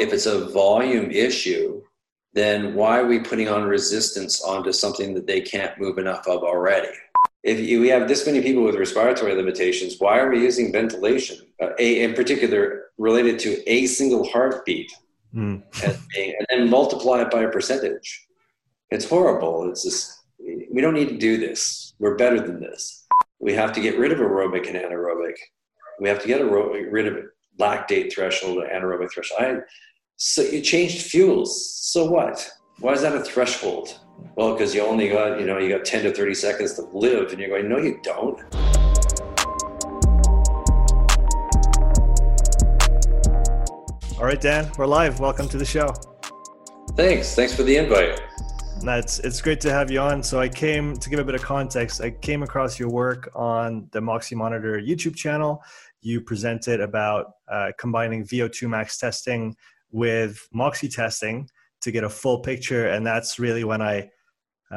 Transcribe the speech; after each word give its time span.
if 0.00 0.12
it's 0.12 0.26
a 0.26 0.48
volume 0.48 1.10
issue, 1.10 1.82
then 2.32 2.74
why 2.74 2.98
are 2.98 3.06
we 3.06 3.18
putting 3.20 3.48
on 3.48 3.64
resistance 3.64 4.42
onto 4.42 4.72
something 4.72 5.14
that 5.14 5.26
they 5.26 5.40
can't 5.40 5.78
move 5.78 5.98
enough 5.98 6.26
of 6.26 6.42
already? 6.42 6.88
If 7.42 7.58
we 7.58 7.88
have 7.88 8.08
this 8.08 8.26
many 8.26 8.40
people 8.42 8.62
with 8.62 8.76
respiratory 8.76 9.34
limitations, 9.34 9.96
why 9.98 10.18
are 10.18 10.30
we 10.30 10.40
using 10.40 10.72
ventilation? 10.72 11.38
Uh, 11.62 11.70
a, 11.78 12.02
in 12.02 12.14
particular, 12.14 12.84
related 12.98 13.38
to 13.40 13.70
a 13.70 13.86
single 13.86 14.28
heartbeat, 14.28 14.90
mm. 15.34 15.62
and, 15.84 15.98
and 16.16 16.46
then 16.50 16.70
multiply 16.70 17.22
it 17.22 17.30
by 17.30 17.42
a 17.42 17.50
percentage. 17.50 18.26
It's 18.90 19.08
horrible. 19.08 19.70
It's 19.70 19.84
just, 19.84 20.24
we 20.38 20.80
don't 20.80 20.94
need 20.94 21.08
to 21.08 21.18
do 21.18 21.38
this. 21.38 21.94
We're 21.98 22.16
better 22.16 22.40
than 22.40 22.60
this. 22.60 23.06
We 23.38 23.54
have 23.54 23.72
to 23.72 23.80
get 23.80 23.98
rid 23.98 24.12
of 24.12 24.18
aerobic 24.18 24.66
and 24.68 24.76
anaerobic. 24.76 25.34
We 26.00 26.08
have 26.08 26.20
to 26.22 26.28
get 26.28 26.42
rid 26.42 27.06
of 27.06 27.24
lactate 27.58 28.12
threshold, 28.12 28.58
and 28.58 28.70
anaerobic 28.70 29.12
threshold. 29.12 29.40
I, 29.40 29.56
so 30.22 30.42
you 30.42 30.60
changed 30.60 31.00
fuels. 31.00 31.78
So 31.80 32.04
what? 32.04 32.46
Why 32.78 32.92
is 32.92 33.00
that 33.00 33.16
a 33.16 33.24
threshold? 33.24 33.98
Well, 34.36 34.52
because 34.52 34.74
you 34.74 34.82
only 34.82 35.08
got, 35.08 35.40
you 35.40 35.46
know, 35.46 35.56
you 35.56 35.74
got 35.74 35.86
10 35.86 36.02
to 36.02 36.12
30 36.12 36.34
seconds 36.34 36.74
to 36.74 36.82
live. 36.92 37.30
And 37.30 37.40
you're 37.40 37.48
going, 37.48 37.70
no, 37.70 37.78
you 37.78 37.98
don't. 38.02 38.38
All 44.18 44.26
right, 44.26 44.38
Dan, 44.38 44.70
we're 44.76 44.84
live. 44.84 45.20
Welcome 45.20 45.48
to 45.48 45.56
the 45.56 45.64
show. 45.64 45.94
Thanks. 46.96 47.34
Thanks 47.34 47.54
for 47.54 47.62
the 47.62 47.78
invite. 47.78 48.20
That's 48.82 49.20
it's 49.20 49.40
great 49.40 49.62
to 49.62 49.72
have 49.72 49.90
you 49.90 50.00
on. 50.00 50.22
So 50.22 50.38
I 50.38 50.50
came 50.50 50.98
to 50.98 51.08
give 51.08 51.18
a 51.18 51.24
bit 51.24 51.34
of 51.34 51.40
context. 51.40 52.02
I 52.02 52.10
came 52.10 52.42
across 52.42 52.78
your 52.78 52.90
work 52.90 53.30
on 53.34 53.88
the 53.92 54.02
Moxy 54.02 54.34
Monitor 54.34 54.78
YouTube 54.78 55.16
channel. 55.16 55.62
You 56.02 56.20
presented 56.20 56.82
about 56.82 57.32
uh, 57.50 57.72
combining 57.78 58.22
VO2 58.26 58.68
max 58.68 58.98
testing 58.98 59.56
with 59.90 60.48
Moxy 60.52 60.88
testing 60.88 61.48
to 61.82 61.90
get 61.90 62.04
a 62.04 62.08
full 62.08 62.40
picture, 62.40 62.88
and 62.88 63.06
that's 63.06 63.38
really 63.38 63.64
when 63.64 63.82
I, 63.82 64.10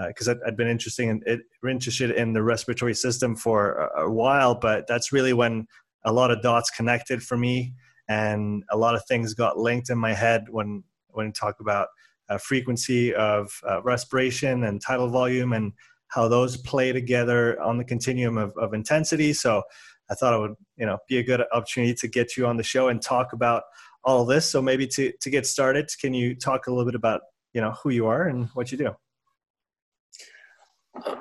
because 0.08 0.28
uh, 0.28 0.36
I'd 0.46 0.58
been 0.58 0.68
interested 0.68 1.08
in 1.08 1.22
it, 1.26 1.42
interested 1.68 2.12
in 2.12 2.34
the 2.34 2.42
respiratory 2.42 2.96
system 2.96 3.36
for 3.36 3.74
a, 3.74 4.06
a 4.06 4.12
while, 4.12 4.56
but 4.56 4.88
that's 4.88 5.12
really 5.12 5.34
when 5.34 5.68
a 6.06 6.12
lot 6.12 6.32
of 6.32 6.42
dots 6.42 6.70
connected 6.70 7.22
for 7.22 7.38
me, 7.38 7.74
and 8.08 8.64
a 8.72 8.78
lot 8.78 8.96
of 8.96 9.06
things 9.06 9.34
got 9.34 9.58
linked 9.58 9.90
in 9.90 9.98
my 9.98 10.14
head 10.14 10.46
when 10.50 10.84
when 11.10 11.28
you 11.28 11.32
talk 11.34 11.60
about 11.60 11.88
uh, 12.30 12.38
frequency 12.38 13.14
of 13.14 13.52
uh, 13.70 13.82
respiration 13.84 14.64
and 14.64 14.82
tidal 14.82 15.10
volume 15.10 15.54
and 15.54 15.74
how 16.08 16.28
those 16.28 16.58
play 16.58 16.92
together 16.92 17.62
on 17.62 17.78
the 17.78 17.84
continuum 17.84 18.38
of, 18.38 18.52
of 18.58 18.74
intensity. 18.74 19.34
So 19.34 19.64
I 20.10 20.16
thought 20.16 20.34
it 20.34 20.40
would, 20.40 20.56
you 20.78 20.86
know, 20.86 20.98
be 21.08 21.18
a 21.18 21.24
good 21.24 21.44
opportunity 21.52 21.94
to 21.96 22.08
get 22.08 22.38
you 22.38 22.46
on 22.46 22.58
the 22.58 22.64
show 22.64 22.90
and 22.90 23.02
talk 23.02 23.34
about 23.34 23.64
all 24.04 24.22
of 24.22 24.28
this. 24.28 24.50
So 24.50 24.62
maybe 24.62 24.88
to, 24.88 25.12
to 25.22 25.30
get 25.30 25.46
started, 25.46 25.90
can 26.00 26.14
you 26.14 26.36
talk 26.36 26.68
a 26.68 26.72
little 26.72 26.86
bit 26.86 26.96
about, 26.96 27.22
you 27.54 27.62
know, 27.62 27.72
who 27.84 27.90
you 27.90 28.08
are 28.08 28.28
and 28.28 28.50
what 28.54 28.72
you 28.72 28.78
do? 28.78 28.96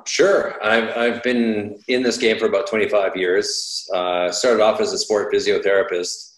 Sure. 0.06 0.62
I've, 0.62 0.96
I've 0.96 1.22
been 1.22 1.78
in 1.88 2.02
this 2.02 2.18
game 2.18 2.38
for 2.38 2.46
about 2.46 2.66
25 2.66 3.16
years. 3.16 3.88
Uh, 3.94 4.30
started 4.30 4.62
off 4.62 4.80
as 4.80 4.92
a 4.92 4.98
sport 4.98 5.32
physiotherapist, 5.32 6.34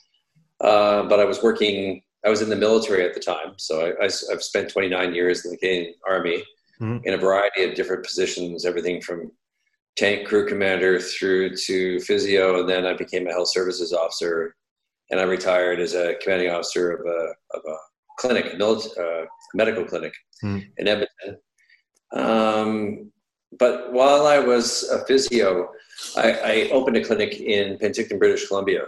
uh, 0.61 1.03
but 1.05 1.19
I 1.19 1.25
was 1.25 1.43
working, 1.43 2.03
I 2.25 2.29
was 2.29 2.43
in 2.43 2.49
the 2.49 2.57
military 2.57 3.05
at 3.05 3.15
the 3.15 3.21
time. 3.21 3.55
So 3.57 3.93
I, 4.01 4.05
have 4.05 4.43
spent 4.43 4.71
29 4.71 5.15
years 5.15 5.45
in 5.45 5.51
the 5.51 5.57
Canadian 5.57 5.95
Army 6.09 6.45
mm-hmm. 6.81 6.99
in 7.05 7.15
a 7.15 7.19
variety 7.19 7.65
of 7.65 7.75
different 7.75 8.05
positions, 8.05 8.65
everything 8.65 9.01
from 9.01 9.33
tank 9.97 10.29
crew 10.29 10.47
commander 10.47 11.01
through 11.01 11.57
to 11.57 12.01
physio. 12.01 12.61
And 12.61 12.69
then 12.69 12.87
I 12.87 12.95
became 12.95 13.27
a 13.27 13.33
health 13.33 13.51
services 13.51 13.93
officer 13.93 14.55
and 15.11 15.21
I 15.21 15.25
retired 15.25 15.81
as 15.81 15.95
a 15.95 16.15
commanding 16.23 16.51
officer 16.51 16.93
of 16.93 17.07
a, 17.07 17.57
of 17.57 17.63
a 17.69 17.77
clinic, 18.19 18.47
a 18.59 18.65
uh, 18.65 19.27
medical 19.55 19.85
clinic 19.85 20.15
mm. 20.43 20.67
in 20.79 20.89
Edmonton. 20.89 21.39
Um, 22.13 23.13
but 23.59 23.93
while 23.93 24.27
I 24.27 24.39
was 24.39 24.85
a 24.85 25.05
physio, 25.05 25.69
I, 26.17 26.33
I, 26.33 26.69
opened 26.71 26.97
a 26.97 27.05
clinic 27.05 27.41
in 27.41 27.79
Penticton, 27.79 28.19
British 28.19 28.49
Columbia. 28.49 28.87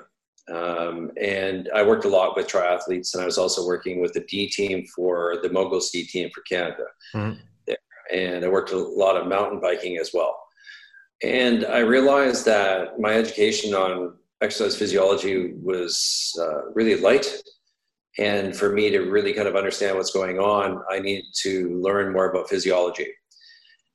Um, 0.52 1.10
and 1.20 1.68
I 1.74 1.82
worked 1.82 2.04
a 2.04 2.08
lot 2.08 2.36
with 2.36 2.46
triathletes, 2.46 3.14
and 3.14 3.22
I 3.22 3.26
was 3.26 3.38
also 3.38 3.66
working 3.66 4.00
with 4.00 4.12
the 4.12 4.20
D 4.20 4.48
team 4.48 4.86
for 4.94 5.38
the 5.42 5.50
mogul 5.50 5.80
ski 5.80 6.04
team 6.04 6.30
for 6.32 6.42
Canada. 6.42 6.84
Mm. 7.14 7.38
There. 7.66 7.76
And 8.12 8.44
I 8.44 8.48
worked 8.48 8.70
a 8.70 8.78
lot 8.78 9.16
of 9.16 9.26
mountain 9.26 9.60
biking 9.60 9.98
as 9.98 10.10
well. 10.14 10.36
And 11.22 11.64
I 11.64 11.78
realized 11.78 12.44
that 12.44 13.00
my 13.00 13.12
education 13.14 13.74
on 13.74 14.14
exercise 14.42 14.76
physiology 14.76 15.54
was 15.54 16.32
uh, 16.40 16.70
really 16.74 17.00
light. 17.00 17.26
And 18.18 18.56
for 18.56 18.72
me 18.72 18.90
to 18.90 19.00
really 19.10 19.32
kind 19.32 19.48
of 19.48 19.56
understand 19.56 19.96
what's 19.96 20.12
going 20.12 20.38
on, 20.38 20.82
I 20.90 21.00
needed 21.00 21.26
to 21.42 21.80
learn 21.80 22.12
more 22.12 22.30
about 22.30 22.48
physiology. 22.48 23.08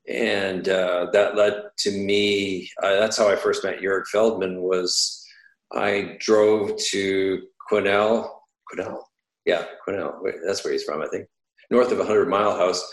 And 0.07 0.67
uh, 0.69 1.07
that 1.13 1.35
led 1.35 1.63
to 1.79 1.91
me, 1.91 2.69
uh, 2.81 2.95
that's 2.95 3.17
how 3.17 3.29
I 3.29 3.35
first 3.35 3.63
met 3.63 3.81
Jurg 3.81 4.03
Feldmann 4.13 4.61
was 4.61 5.25
I 5.73 6.17
drove 6.19 6.77
to 6.89 7.41
Quesnel, 7.69 8.29
Quesnel, 8.71 8.99
yeah, 9.45 9.65
Quesnel, 9.87 10.13
that's 10.45 10.63
where 10.63 10.73
he's 10.73 10.83
from, 10.83 11.01
I 11.01 11.07
think, 11.07 11.27
north 11.69 11.91
of 11.91 11.99
a 11.99 12.03
100 12.03 12.27
mile 12.27 12.55
house 12.55 12.83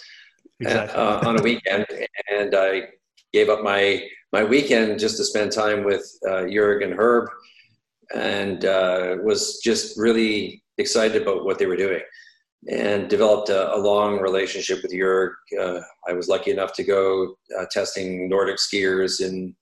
exactly. 0.60 1.00
uh, 1.00 1.28
on 1.28 1.40
a 1.40 1.42
weekend. 1.42 1.86
And 2.30 2.54
I 2.54 2.88
gave 3.32 3.48
up 3.48 3.62
my 3.62 4.02
my 4.32 4.44
weekend 4.44 4.98
just 4.98 5.16
to 5.16 5.24
spend 5.24 5.52
time 5.52 5.84
with 5.84 6.04
uh, 6.26 6.42
Jurg 6.42 6.84
and 6.84 6.94
Herb, 6.94 7.30
and 8.14 8.64
uh, 8.64 9.16
was 9.22 9.60
just 9.62 9.98
really 9.98 10.62
excited 10.76 11.22
about 11.22 11.44
what 11.44 11.58
they 11.58 11.66
were 11.66 11.76
doing, 11.76 12.02
and 12.70 13.08
developed 13.08 13.48
a, 13.48 13.74
a 13.74 13.78
long 13.78 14.20
relationship 14.20 14.80
with 14.82 14.92
Jurg. 14.92 15.30
Uh, 15.58 15.80
I 16.08 16.12
was 16.12 16.28
lucky 16.28 16.50
enough 16.50 16.74
to 16.74 16.84
go 16.84 17.36
uh, 17.58 17.66
testing 17.70 18.28
Nordic 18.28 18.58
skiers 18.58 19.20
in 19.20 19.54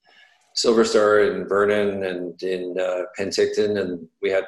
Silver 0.55 0.85
Star 0.85 1.21
and 1.21 1.49
Vernon 1.49 2.05
and 2.05 2.43
in 2.43 2.77
uh, 2.81 3.03
Penticton, 3.19 3.81
and 3.81 4.09
we 4.23 4.31
had 4.31 4.45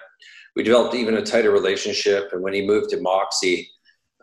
we 0.57 0.63
developed 0.65 0.95
even 0.95 1.15
a 1.17 1.23
tighter 1.23 1.53
relationship. 1.53 2.31
And 2.33 2.43
when 2.43 2.55
he 2.55 2.67
moved 2.67 2.91
to 2.91 3.01
Moxy, 3.01 3.71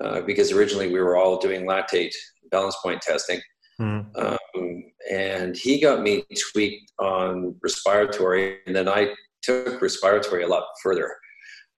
uh, 0.04 0.22
because 0.22 0.52
originally 0.52 0.92
we 0.92 1.00
were 1.00 1.16
all 1.16 1.38
doing 1.38 1.66
lactate 1.66 2.14
balance 2.52 2.76
point 2.84 3.02
testing. 3.02 3.40
Mm. 3.80 4.06
Um, 4.18 4.65
and 5.12 5.56
he 5.56 5.80
got 5.80 6.02
me 6.02 6.24
tweaked 6.52 6.92
on 7.00 7.56
respiratory, 7.62 8.60
and 8.66 8.76
then 8.76 8.88
I 8.88 9.14
took 9.42 9.82
respiratory 9.82 10.44
a 10.44 10.48
lot 10.48 10.64
further 10.82 11.16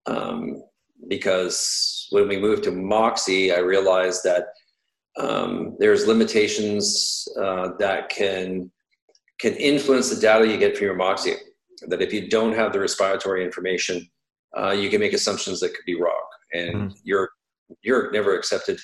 um, 0.05 0.63
because 1.07 2.07
when 2.11 2.27
we 2.27 2.39
moved 2.39 2.63
to 2.63 2.71
Moxy, 2.71 3.51
I 3.51 3.59
realized 3.59 4.23
that 4.23 4.45
um, 5.17 5.75
there's 5.79 6.07
limitations 6.07 7.27
uh, 7.39 7.69
that 7.79 8.09
can 8.09 8.71
can 9.39 9.53
influence 9.55 10.09
the 10.09 10.19
data 10.19 10.47
you 10.47 10.57
get 10.57 10.77
from 10.77 10.85
your 10.85 10.95
Moxy. 10.95 11.33
That 11.87 12.01
if 12.01 12.11
you 12.13 12.27
don't 12.27 12.53
have 12.53 12.73
the 12.73 12.79
respiratory 12.79 13.43
information, 13.43 14.09
uh, 14.57 14.71
you 14.71 14.89
can 14.89 14.99
make 14.99 15.13
assumptions 15.13 15.59
that 15.59 15.69
could 15.75 15.85
be 15.85 15.99
wrong, 15.99 16.25
and 16.53 16.91
mm. 16.91 16.95
you're 17.03 17.29
you're 17.81 18.11
never 18.11 18.35
accepted 18.37 18.79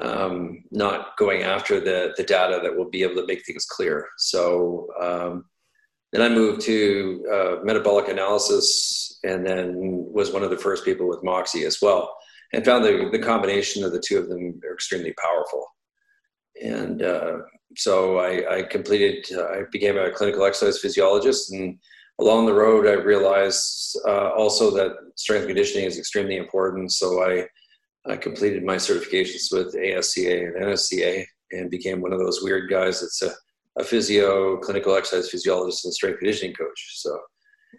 um, 0.00 0.64
not 0.70 1.16
going 1.16 1.42
after 1.42 1.80
the, 1.80 2.14
the 2.16 2.24
data 2.24 2.60
that 2.62 2.76
will 2.76 2.90
be 2.90 3.02
able 3.02 3.16
to 3.16 3.26
make 3.26 3.44
things 3.44 3.64
clear. 3.64 4.08
So 4.18 4.88
um, 5.00 5.44
then 6.12 6.22
I 6.22 6.28
moved 6.28 6.62
to 6.62 7.24
uh, 7.32 7.64
metabolic 7.64 8.08
analysis 8.08 9.18
and 9.24 9.46
then 9.46 9.74
was 9.76 10.32
one 10.32 10.42
of 10.42 10.50
the 10.50 10.58
first 10.58 10.84
people 10.84 11.08
with 11.08 11.24
Moxy 11.24 11.64
as 11.64 11.80
well 11.80 12.16
and 12.52 12.64
found 12.64 12.84
the, 12.84 13.08
the 13.10 13.18
combination 13.18 13.84
of 13.84 13.92
the 13.92 14.00
two 14.00 14.18
of 14.18 14.28
them 14.28 14.60
are 14.64 14.74
extremely 14.74 15.12
powerful. 15.14 15.66
And 16.62 17.02
uh, 17.02 17.38
so 17.76 18.18
I, 18.18 18.58
I 18.58 18.62
completed, 18.62 19.26
uh, 19.36 19.46
I 19.46 19.62
became 19.72 19.98
a 19.98 20.10
clinical 20.12 20.44
exercise 20.44 20.78
physiologist 20.78 21.52
and 21.52 21.78
along 22.20 22.46
the 22.46 22.54
road 22.54 22.86
I 22.86 22.92
realized 22.92 23.98
uh, 24.06 24.30
also 24.30 24.70
that 24.70 24.92
strength 25.16 25.48
conditioning 25.48 25.86
is 25.86 25.98
extremely 25.98 26.36
important. 26.36 26.92
So 26.92 27.24
I 27.24 27.46
I 28.06 28.16
completed 28.16 28.64
my 28.64 28.76
certifications 28.76 29.50
with 29.50 29.74
ASCA 29.74 30.46
and 30.46 30.64
NSCA 30.64 31.24
and 31.52 31.70
became 31.70 32.00
one 32.00 32.12
of 32.12 32.18
those 32.18 32.42
weird 32.42 32.68
guys 32.68 33.00
that's 33.00 33.22
a, 33.22 33.32
a 33.78 33.84
physio, 33.84 34.58
clinical 34.58 34.94
exercise 34.94 35.30
physiologist, 35.30 35.84
and 35.84 35.94
strength 35.94 36.18
conditioning 36.18 36.54
coach. 36.54 36.92
So 36.96 37.18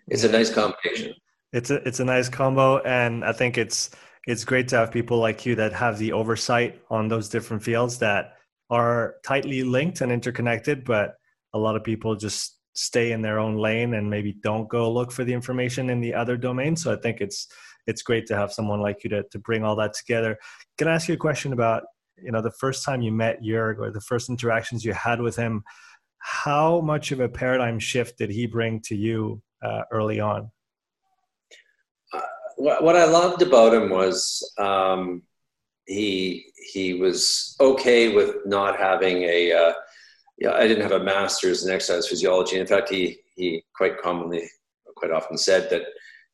it's 0.07 0.23
a 0.23 0.31
nice 0.31 0.49
combination. 0.49 1.13
It's 1.53 1.69
a 1.69 1.75
it's 1.87 1.99
a 1.99 2.05
nice 2.05 2.27
combo, 2.27 2.79
and 2.79 3.23
I 3.23 3.31
think 3.31 3.57
it's 3.57 3.91
it's 4.27 4.43
great 4.43 4.67
to 4.69 4.77
have 4.77 4.91
people 4.91 5.19
like 5.19 5.45
you 5.45 5.55
that 5.55 5.73
have 5.73 5.99
the 5.99 6.11
oversight 6.11 6.81
on 6.89 7.07
those 7.07 7.29
different 7.29 7.63
fields 7.63 7.99
that 7.99 8.33
are 8.69 9.15
tightly 9.23 9.63
linked 9.63 10.01
and 10.01 10.11
interconnected, 10.11 10.83
but 10.83 11.15
a 11.53 11.59
lot 11.59 11.75
of 11.75 11.83
people 11.83 12.15
just 12.15 12.57
stay 12.73 13.11
in 13.11 13.21
their 13.21 13.39
own 13.39 13.55
lane 13.55 13.93
and 13.93 14.09
maybe 14.09 14.33
don't 14.33 14.67
go 14.67 14.91
look 14.91 15.11
for 15.11 15.23
the 15.23 15.33
information 15.33 15.89
in 15.89 16.01
the 16.01 16.13
other 16.13 16.35
domain. 16.35 16.75
So 16.75 16.91
I 16.91 16.97
think 16.97 17.21
it's 17.21 17.47
it's 17.87 18.01
great 18.01 18.25
to 18.27 18.35
have 18.35 18.51
someone 18.51 18.81
like 18.81 19.03
you 19.03 19.09
to, 19.11 19.23
to 19.23 19.39
bring 19.39 19.63
all 19.63 19.75
that 19.77 19.93
together. 19.93 20.37
Can 20.77 20.87
I 20.87 20.95
ask 20.95 21.07
you 21.07 21.13
a 21.13 21.17
question 21.17 21.53
about, 21.53 21.83
you 22.21 22.31
know, 22.31 22.41
the 22.41 22.51
first 22.51 22.83
time 22.85 23.01
you 23.01 23.11
met 23.11 23.41
Jurg 23.41 23.79
or 23.79 23.91
the 23.91 24.01
first 24.01 24.29
interactions 24.29 24.83
you 24.83 24.93
had 24.93 25.21
with 25.21 25.35
him? 25.35 25.63
How 26.19 26.81
much 26.81 27.11
of 27.11 27.19
a 27.19 27.29
paradigm 27.29 27.77
shift 27.79 28.17
did 28.17 28.31
he 28.31 28.47
bring 28.47 28.81
to 28.85 28.95
you 28.95 29.41
uh, 29.63 29.83
early 29.91 30.19
on? 30.19 30.49
Uh, 32.11 32.21
what, 32.57 32.95
I 32.95 33.05
loved 33.05 33.41
about 33.41 33.73
him 33.73 33.89
was 33.89 34.51
um, 34.57 35.21
he 35.85 36.45
he 36.73 36.95
was 36.95 37.55
okay 37.59 38.15
with 38.15 38.37
not 38.45 38.79
having 38.79 39.23
a. 39.23 39.51
Uh, 39.51 39.73
I 40.51 40.67
didn't 40.67 40.81
have 40.81 40.99
a 40.99 41.03
master's 41.03 41.63
in 41.63 41.71
exercise 41.71 42.07
physiology. 42.07 42.57
In 42.57 42.65
fact, 42.65 42.89
he 42.89 43.19
he 43.35 43.63
quite 43.75 44.01
commonly, 44.01 44.49
quite 44.95 45.11
often 45.11 45.37
said 45.37 45.69
that 45.69 45.83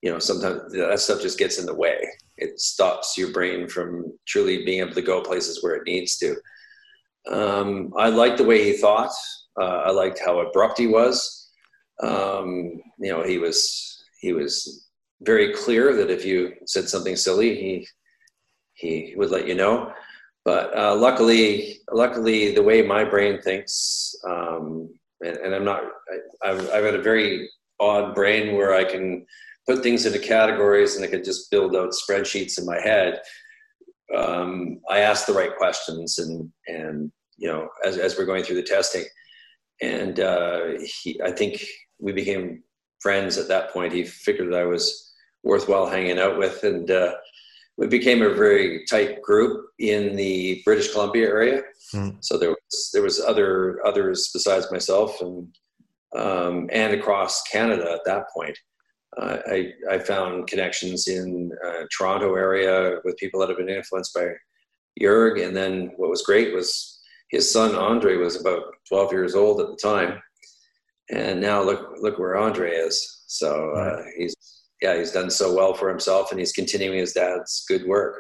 you 0.02 0.12
know 0.12 0.20
sometimes 0.20 0.72
that 0.74 1.00
stuff 1.00 1.22
just 1.22 1.40
gets 1.40 1.60
in 1.60 1.66
the 1.66 1.76
way. 1.76 2.08
It 2.38 2.60
stops 2.60 3.18
your 3.18 3.32
brain 3.32 3.68
from 3.68 4.12
truly 4.28 4.66
being 4.66 4.80
able 4.80 4.94
to 4.94 5.02
go 5.02 5.22
places 5.22 5.64
where 5.64 5.76
it 5.76 5.86
needs 5.86 6.18
to. 6.18 6.36
Um, 7.30 7.94
I 7.98 8.10
liked 8.10 8.38
the 8.38 8.46
way 8.46 8.64
he 8.64 8.78
thought. 8.78 9.12
Uh, 9.60 9.84
I 9.86 9.92
liked 9.92 10.20
how 10.20 10.40
abrupt 10.40 10.80
he 10.80 10.88
was. 10.88 11.50
Um, 12.02 12.82
you 13.00 13.12
know, 13.12 13.24
he 13.24 13.38
was 13.38 14.04
he 14.22 14.34
was 14.34 14.88
very 15.22 15.54
clear 15.54 15.94
that 15.96 16.10
if 16.10 16.26
you 16.26 16.54
said 16.66 16.90
something 16.90 17.16
silly, 17.16 17.56
he 17.56 17.88
he 18.74 19.14
would 19.16 19.30
let 19.30 19.48
you 19.48 19.56
know. 19.56 19.94
But 20.44 20.76
uh, 20.76 20.96
luckily, 20.96 21.80
luckily, 21.92 22.56
the 22.56 22.64
way 22.64 22.82
my 22.82 23.04
brain 23.04 23.40
thinks, 23.42 24.16
um, 24.28 24.90
and, 25.24 25.38
and, 25.38 25.54
I'm 25.54 25.64
not, 25.64 25.84
I, 26.44 26.50
I've, 26.50 26.62
I've 26.72 26.84
got 26.84 26.96
a 26.96 27.02
very 27.02 27.48
odd 27.80 28.16
brain 28.16 28.56
where 28.56 28.74
I 28.74 28.84
can 28.84 29.28
put 29.68 29.84
things 29.84 30.06
into 30.06 30.20
categories 30.20 30.96
and 30.96 31.06
I 31.06 31.08
could 31.08 31.24
just 31.24 31.52
build 31.52 31.76
out 31.76 31.92
spreadsheets 31.92 32.60
in 32.60 32.66
my 32.66 32.80
head. 32.80 33.22
Um, 34.16 34.80
I 34.90 35.00
asked 35.00 35.28
the 35.28 35.34
right 35.34 35.56
questions 35.56 36.18
and 36.20 36.52
and 36.68 37.12
you 37.38 37.48
know 37.48 37.70
as 37.86 37.98
as 37.98 38.18
we're 38.18 38.26
going 38.26 38.44
through 38.44 38.58
the 38.58 38.64
testing, 38.64 39.06
and 39.82 40.20
uh, 40.20 40.72
he, 41.02 41.20
I 41.22 41.32
think 41.32 41.64
we 42.00 42.12
became 42.12 42.64
friends 43.00 43.38
at 43.38 43.48
that 43.48 43.72
point. 43.72 43.94
He 43.94 44.04
figured 44.04 44.52
that 44.52 44.60
I 44.60 44.66
was 44.66 45.14
worthwhile 45.44 45.88
hanging 45.88 46.20
out 46.20 46.38
with, 46.38 46.64
and 46.64 46.92
uh, 46.92 47.14
we 47.78 47.88
became 47.88 48.22
a 48.22 48.34
very 48.34 48.86
tight 48.86 49.22
group 49.22 49.66
in 49.80 50.16
the 50.16 50.62
British 50.66 50.92
Columbia 50.92 51.28
area. 51.28 51.62
Mm. 51.94 52.18
So 52.20 52.38
there 52.38 52.52
was 52.52 52.90
there 52.94 53.02
was 53.02 53.20
other 53.20 53.80
others 53.86 54.30
besides 54.34 54.72
myself, 54.72 55.22
and 55.22 55.48
um, 56.16 56.70
and 56.72 56.94
across 56.94 57.42
Canada 57.44 57.92
at 57.92 58.06
that 58.06 58.26
point. 58.36 58.58
Uh, 59.18 59.38
I, 59.46 59.74
I 59.90 60.00
found 60.00 60.48
connections 60.48 61.08
in 61.08 61.52
uh, 61.66 61.84
Toronto 61.96 62.36
area 62.36 63.00
with 63.04 63.18
people 63.18 63.40
that 63.40 63.50
have 63.50 63.58
been 63.58 63.70
influenced 63.70 64.14
by 64.14 64.30
Jurg. 65.02 65.46
And 65.46 65.56
then 65.56 65.92
what 65.98 66.10
was 66.10 66.24
great 66.24 66.54
was 66.54 67.02
his 67.30 67.52
son 67.52 67.76
Andre 67.76 68.18
was 68.18 68.40
about 68.40 68.64
12 68.90 69.12
years 69.12 69.36
old 69.36 69.62
at 69.62 69.68
the 69.68 69.78
time, 69.78 70.22
and 71.10 71.42
now 71.42 71.62
look 71.62 71.94
look 72.00 72.20
where 72.20 72.38
Andre 72.38 72.72
is. 72.72 73.24
So 73.28 73.72
uh, 73.72 74.04
he's 74.18 74.36
yeah, 74.82 74.98
he's 74.98 75.12
done 75.12 75.30
so 75.30 75.56
well 75.56 75.74
for 75.74 75.90
himself, 75.90 76.32
and 76.32 76.40
he's 76.40 76.52
continuing 76.52 77.00
his 77.00 77.14
dad's 77.14 77.64
good 77.68 77.86
work. 77.86 78.18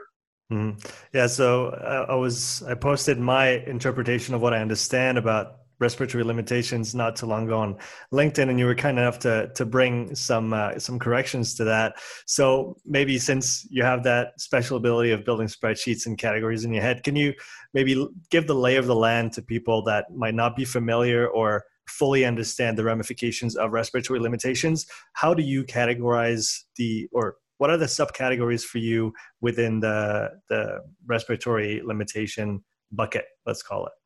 Mm-hmm. 0.51 0.79
Yeah, 1.13 1.27
so 1.27 1.67
uh, 1.67 2.05
I 2.09 2.15
was 2.15 2.63
I 2.63 2.73
posted 2.75 3.19
my 3.19 3.49
interpretation 3.49 4.33
of 4.33 4.41
what 4.41 4.53
I 4.53 4.59
understand 4.59 5.17
about 5.17 5.57
respiratory 5.81 6.23
limitations 6.23 6.95
not 6.95 7.15
too 7.15 7.25
long 7.25 7.45
ago 7.47 7.59
on 7.59 7.75
LinkedIn, 8.13 8.49
and 8.49 8.57
you 8.59 8.65
were 8.65 8.75
kind 8.75 8.97
enough 8.97 9.19
to 9.19 9.51
to 9.55 9.65
bring 9.65 10.15
some 10.15 10.53
uh, 10.53 10.79
some 10.79 10.99
corrections 10.99 11.55
to 11.55 11.63
that. 11.65 11.95
So 12.25 12.77
maybe 12.85 13.17
since 13.17 13.67
you 13.69 13.83
have 13.83 14.03
that 14.03 14.39
special 14.39 14.77
ability 14.77 15.11
of 15.11 15.25
building 15.25 15.47
spreadsheets 15.47 16.05
and 16.05 16.17
categories 16.17 16.63
in 16.63 16.71
your 16.71 16.83
head, 16.83 17.03
can 17.03 17.15
you 17.15 17.33
maybe 17.73 18.07
give 18.29 18.47
the 18.47 18.55
lay 18.55 18.77
of 18.77 18.85
the 18.85 18.95
land 18.95 19.33
to 19.33 19.41
people 19.41 19.83
that 19.85 20.05
might 20.15 20.35
not 20.35 20.55
be 20.55 20.63
familiar 20.63 21.27
or 21.27 21.65
fully 21.87 22.23
understand 22.25 22.77
the 22.77 22.83
ramifications 22.83 23.55
of 23.55 23.71
respiratory 23.71 24.19
limitations, 24.19 24.85
how 25.13 25.33
do 25.33 25.43
you 25.43 25.63
categorize 25.63 26.63
the 26.77 27.07
or 27.11 27.35
what 27.57 27.69
are 27.69 27.77
the 27.77 27.85
subcategories 27.85 28.63
for 28.63 28.79
you 28.79 29.13
within 29.41 29.79
the 29.79 30.29
the 30.49 30.79
respiratory 31.05 31.81
limitation 31.83 32.63
bucket? 32.91 33.25
Let's 33.45 33.61
call 33.61 33.85
it. 33.87 34.00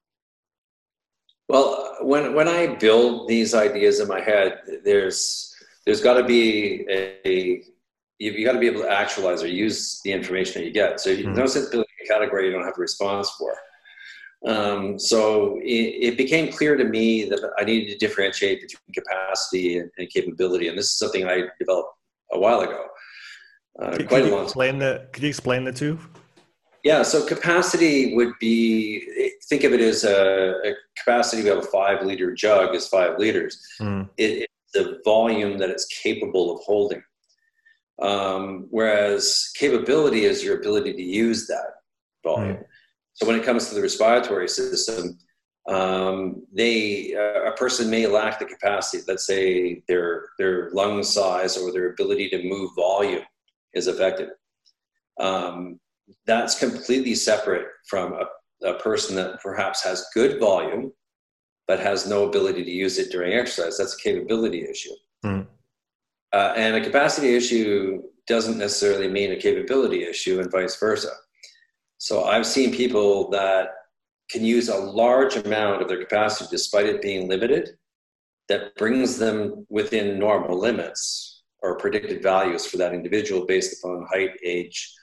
Well, 1.47 1.97
when 2.01 2.33
when 2.33 2.47
I 2.47 2.75
build 2.75 3.27
these 3.27 3.53
ideas 3.53 3.99
in 3.99 4.07
my 4.07 4.21
head, 4.21 4.59
there's 4.83 5.53
there's 5.85 6.01
got 6.01 6.15
to 6.15 6.23
be 6.23 6.85
a 6.89 7.63
you, 8.17 8.31
you 8.31 8.45
got 8.45 8.53
to 8.53 8.59
be 8.59 8.67
able 8.67 8.81
to 8.81 8.89
actualize 8.89 9.43
or 9.43 9.47
use 9.47 10.01
the 10.03 10.11
information 10.11 10.61
that 10.61 10.67
you 10.67 10.73
get. 10.73 10.99
So 10.99 11.11
mm-hmm. 11.11 11.33
no 11.33 11.45
sense 11.45 11.69
building 11.69 11.89
a 12.03 12.07
category 12.07 12.47
you 12.47 12.51
don't 12.51 12.63
have 12.63 12.77
a 12.77 12.81
response 12.81 13.29
for. 13.31 13.53
Um, 14.45 14.99
so 14.99 15.57
it, 15.63 16.11
it, 16.11 16.17
became 16.17 16.51
clear 16.51 16.77
to 16.77 16.83
me 16.83 17.25
that 17.29 17.39
I 17.57 17.63
needed 17.63 17.91
to 17.91 17.97
differentiate 17.97 18.61
between 18.61 18.93
capacity 18.93 19.79
and, 19.79 19.89
and 19.97 20.07
capability, 20.09 20.67
and 20.67 20.77
this 20.77 20.85
is 20.85 20.97
something 20.99 21.27
I 21.27 21.45
developed 21.57 21.97
a 22.31 22.37
while 22.37 22.61
ago. 22.61 22.85
Uh, 23.81 23.97
could, 23.97 24.07
quite 24.07 24.23
could 24.23 24.31
a 24.31 24.35
long 24.35 24.43
explain 24.43 24.77
the 24.77 25.07
Could 25.13 25.23
you 25.23 25.29
explain 25.29 25.63
the 25.63 25.71
two? 25.71 25.99
Yeah, 26.85 27.01
so 27.01 27.25
capacity 27.25 28.13
would 28.13 28.33
be 28.39 29.31
think 29.49 29.63
of 29.63 29.73
it 29.73 29.81
as 29.81 30.03
a, 30.03 30.51
a 30.63 30.73
capacity 30.95 31.49
of 31.49 31.57
a 31.57 31.61
five 31.63 32.05
liter 32.05 32.31
jug 32.31 32.75
is 32.75 32.87
five 32.87 33.17
liters. 33.17 33.59
Mm. 33.81 34.07
It, 34.17 34.47
it's 34.47 34.71
the 34.71 35.01
volume 35.03 35.57
that 35.57 35.71
it's 35.71 35.85
capable 35.85 36.55
of 36.55 36.61
holding. 36.61 37.01
Um, 37.99 38.67
whereas 38.69 39.51
capability 39.55 40.25
is 40.25 40.43
your 40.43 40.59
ability 40.59 40.93
to 40.93 41.01
use 41.01 41.47
that 41.47 41.81
volume. 42.23 42.57
Mm. 42.57 42.65
So 43.13 43.25
when 43.25 43.39
it 43.39 43.43
comes 43.43 43.67
to 43.69 43.73
the 43.75 43.81
respiratory 43.81 44.47
system, 44.47 45.17
um, 45.67 46.43
they 46.53 47.15
uh, 47.15 47.51
a 47.51 47.53
person 47.53 47.89
may 47.89 48.05
lack 48.05 48.37
the 48.37 48.45
capacity. 48.45 49.03
Let's 49.07 49.25
say 49.25 49.81
their 49.87 50.27
their 50.37 50.69
lung 50.69 51.01
size 51.01 51.57
or 51.57 51.71
their 51.71 51.89
ability 51.93 52.29
to 52.29 52.43
move 52.43 52.75
volume 52.75 53.23
is 53.73 53.87
affected. 53.87 54.29
Um, 55.19 55.79
that's 56.25 56.59
completely 56.59 57.15
separate 57.15 57.67
from 57.87 58.13
a, 58.13 58.67
a 58.67 58.73
person 58.79 59.15
that 59.15 59.41
perhaps 59.41 59.83
has 59.83 60.07
good 60.13 60.39
volume 60.39 60.91
but 61.67 61.79
has 61.79 62.07
no 62.07 62.27
ability 62.27 62.63
to 62.63 62.71
use 62.71 62.99
it 62.99 63.11
during 63.11 63.33
exercise. 63.33 63.77
That's 63.77 63.95
a 63.95 63.97
capability 63.97 64.67
issue. 64.69 64.93
Mm. 65.25 65.47
Uh, 66.31 66.53
and 66.55 66.75
a 66.75 66.83
capacity 66.83 67.35
issue 67.35 68.03
doesn't 68.27 68.57
necessarily 68.57 69.07
mean 69.07 69.31
a 69.31 69.35
capability 69.35 70.03
issue, 70.03 70.39
and 70.39 70.51
vice 70.51 70.79
versa. 70.79 71.09
So 71.97 72.25
I've 72.25 72.45
seen 72.45 72.73
people 72.73 73.29
that 73.31 73.69
can 74.29 74.43
use 74.43 74.69
a 74.69 74.77
large 74.77 75.37
amount 75.37 75.81
of 75.81 75.87
their 75.87 75.99
capacity 75.99 76.49
despite 76.51 76.87
it 76.87 77.01
being 77.01 77.27
limited, 77.27 77.77
that 78.47 78.75
brings 78.75 79.17
them 79.17 79.65
within 79.69 80.19
normal 80.19 80.59
limits 80.59 81.43
or 81.61 81.77
predicted 81.77 82.21
values 82.21 82.65
for 82.65 82.77
that 82.77 82.93
individual 82.93 83.45
based 83.45 83.83
upon 83.83 84.05
height, 84.11 84.31
age, 84.43 84.93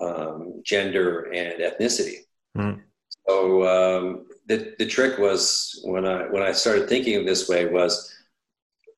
um, 0.00 0.62
gender, 0.64 1.32
and 1.32 1.60
ethnicity. 1.60 2.18
Mm. 2.56 2.80
So 3.28 3.66
um, 3.66 4.26
the 4.46 4.74
the 4.78 4.86
trick 4.86 5.18
was 5.18 5.80
when 5.84 6.06
I 6.06 6.24
when 6.28 6.42
I 6.42 6.52
started 6.52 6.88
thinking 6.88 7.16
of 7.16 7.26
this 7.26 7.48
way 7.48 7.66
was, 7.66 8.12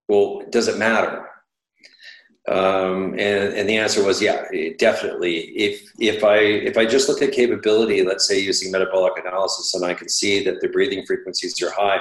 well, 0.08 0.42
does 0.50 0.68
it 0.68 0.78
matter? 0.78 1.24
Um, 2.48 3.12
and, 3.12 3.52
and 3.54 3.68
the 3.68 3.76
answer 3.76 4.02
was 4.02 4.22
yeah, 4.22 4.44
definitely. 4.78 5.38
If 5.56 5.92
if 5.98 6.24
I 6.24 6.38
if 6.38 6.78
I 6.78 6.86
just 6.86 7.08
look 7.08 7.20
at 7.20 7.32
capability, 7.32 8.02
let's 8.02 8.26
say 8.26 8.38
using 8.40 8.72
metabolic 8.72 9.18
analysis, 9.18 9.74
and 9.74 9.84
I 9.84 9.94
can 9.94 10.08
see 10.08 10.42
that 10.44 10.60
the 10.60 10.68
breathing 10.68 11.04
frequencies 11.06 11.60
are 11.62 11.70
high 11.70 12.00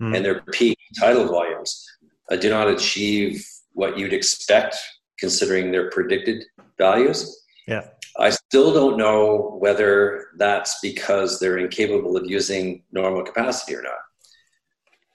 mm. 0.00 0.14
and 0.14 0.24
their 0.24 0.42
peak 0.52 0.78
tidal 0.98 1.26
volumes 1.26 1.86
uh, 2.30 2.36
do 2.36 2.48
not 2.50 2.68
achieve 2.68 3.44
what 3.72 3.98
you'd 3.98 4.12
expect 4.12 4.76
considering 5.18 5.72
their 5.72 5.90
predicted 5.90 6.44
values. 6.78 7.44
Yeah. 7.66 7.88
I 8.18 8.30
still 8.30 8.72
don't 8.72 8.96
know 8.96 9.56
whether 9.60 10.28
that's 10.36 10.80
because 10.80 11.38
they're 11.38 11.58
incapable 11.58 12.16
of 12.16 12.28
using 12.28 12.82
normal 12.90 13.22
capacity 13.22 13.76
or 13.76 13.82
not. 13.82 13.92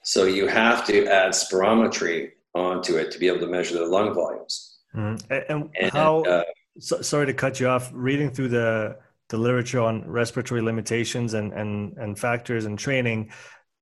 So 0.02 0.24
you 0.24 0.46
have 0.46 0.86
to 0.86 1.06
add 1.06 1.32
spirometry 1.32 2.30
onto 2.54 2.96
it 2.96 3.10
to 3.10 3.18
be 3.18 3.26
able 3.28 3.40
to 3.40 3.46
measure 3.46 3.74
the 3.74 3.86
lung 3.86 4.14
volumes. 4.14 4.78
Mm-hmm. 4.94 5.32
And, 5.50 5.70
and, 5.80 5.92
how? 5.92 6.22
Uh, 6.22 6.44
so, 6.78 7.02
sorry 7.02 7.26
to 7.26 7.34
cut 7.34 7.60
you 7.60 7.68
off. 7.68 7.90
Reading 7.92 8.30
through 8.30 8.48
the 8.48 8.96
the 9.30 9.38
literature 9.38 9.80
on 9.80 10.06
respiratory 10.06 10.62
limitations 10.62 11.34
and 11.34 11.52
and 11.52 11.96
and 11.96 12.18
factors 12.18 12.64
and 12.64 12.78
training, 12.78 13.30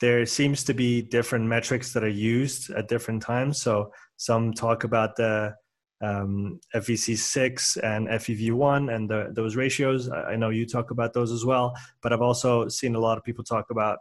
there 0.01 0.25
seems 0.27 0.65
to 0.65 0.75
be 0.75 1.03
different 1.03 1.47
metrics 1.47 1.93
that 1.93 2.03
are 2.03 2.09
used 2.09 2.71
at 2.71 2.89
different 2.89 3.23
times. 3.23 3.61
So 3.61 3.93
some 4.17 4.53
talk 4.53 4.85
about 4.85 5.17
the 5.17 5.55
um, 6.03 6.61
FVC6 6.75 7.83
and 7.83 8.09
FEV1 8.09 8.95
and 8.95 9.09
the, 9.09 9.29
those 9.31 9.57
ratios. 9.57 10.11
I 10.11 10.37
know 10.37 10.51
you 10.51 10.67
talk 10.67 10.91
about 10.91 11.13
those 11.13 11.31
as 11.31 11.45
well, 11.45 11.75
but 12.03 12.13
I've 12.13 12.23
also 12.23 12.69
seen 12.69 12.95
a 12.97 12.99
lot 12.99 13.17
of 13.17 13.25
people 13.25 13.45
talk 13.45 13.71
about 13.71 14.01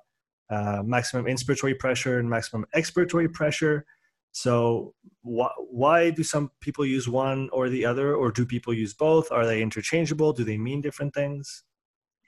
uh, 0.50 0.81
maximum 0.84 1.25
inspiratory 1.25 1.77
pressure 1.77 2.20
and 2.20 2.29
maximum 2.29 2.65
expiratory 2.75 3.31
pressure. 3.31 3.86
So 4.31 4.93
wh- 5.22 5.55
why 5.70 6.10
do 6.10 6.24
some 6.24 6.51
people 6.60 6.86
use 6.86 7.08
one 7.08 7.50
or 7.53 7.70
the 7.70 7.86
other, 7.86 8.15
or 8.15 8.31
do 8.31 8.46
people 8.46 8.74
use 8.74 8.93
both? 8.93 9.31
Are 9.31 9.46
they 9.46 9.62
interchangeable? 9.62 10.34
Do 10.34 10.43
they 10.43 10.58
mean 10.58 10.81
different 10.81 11.13
things? 11.13 11.63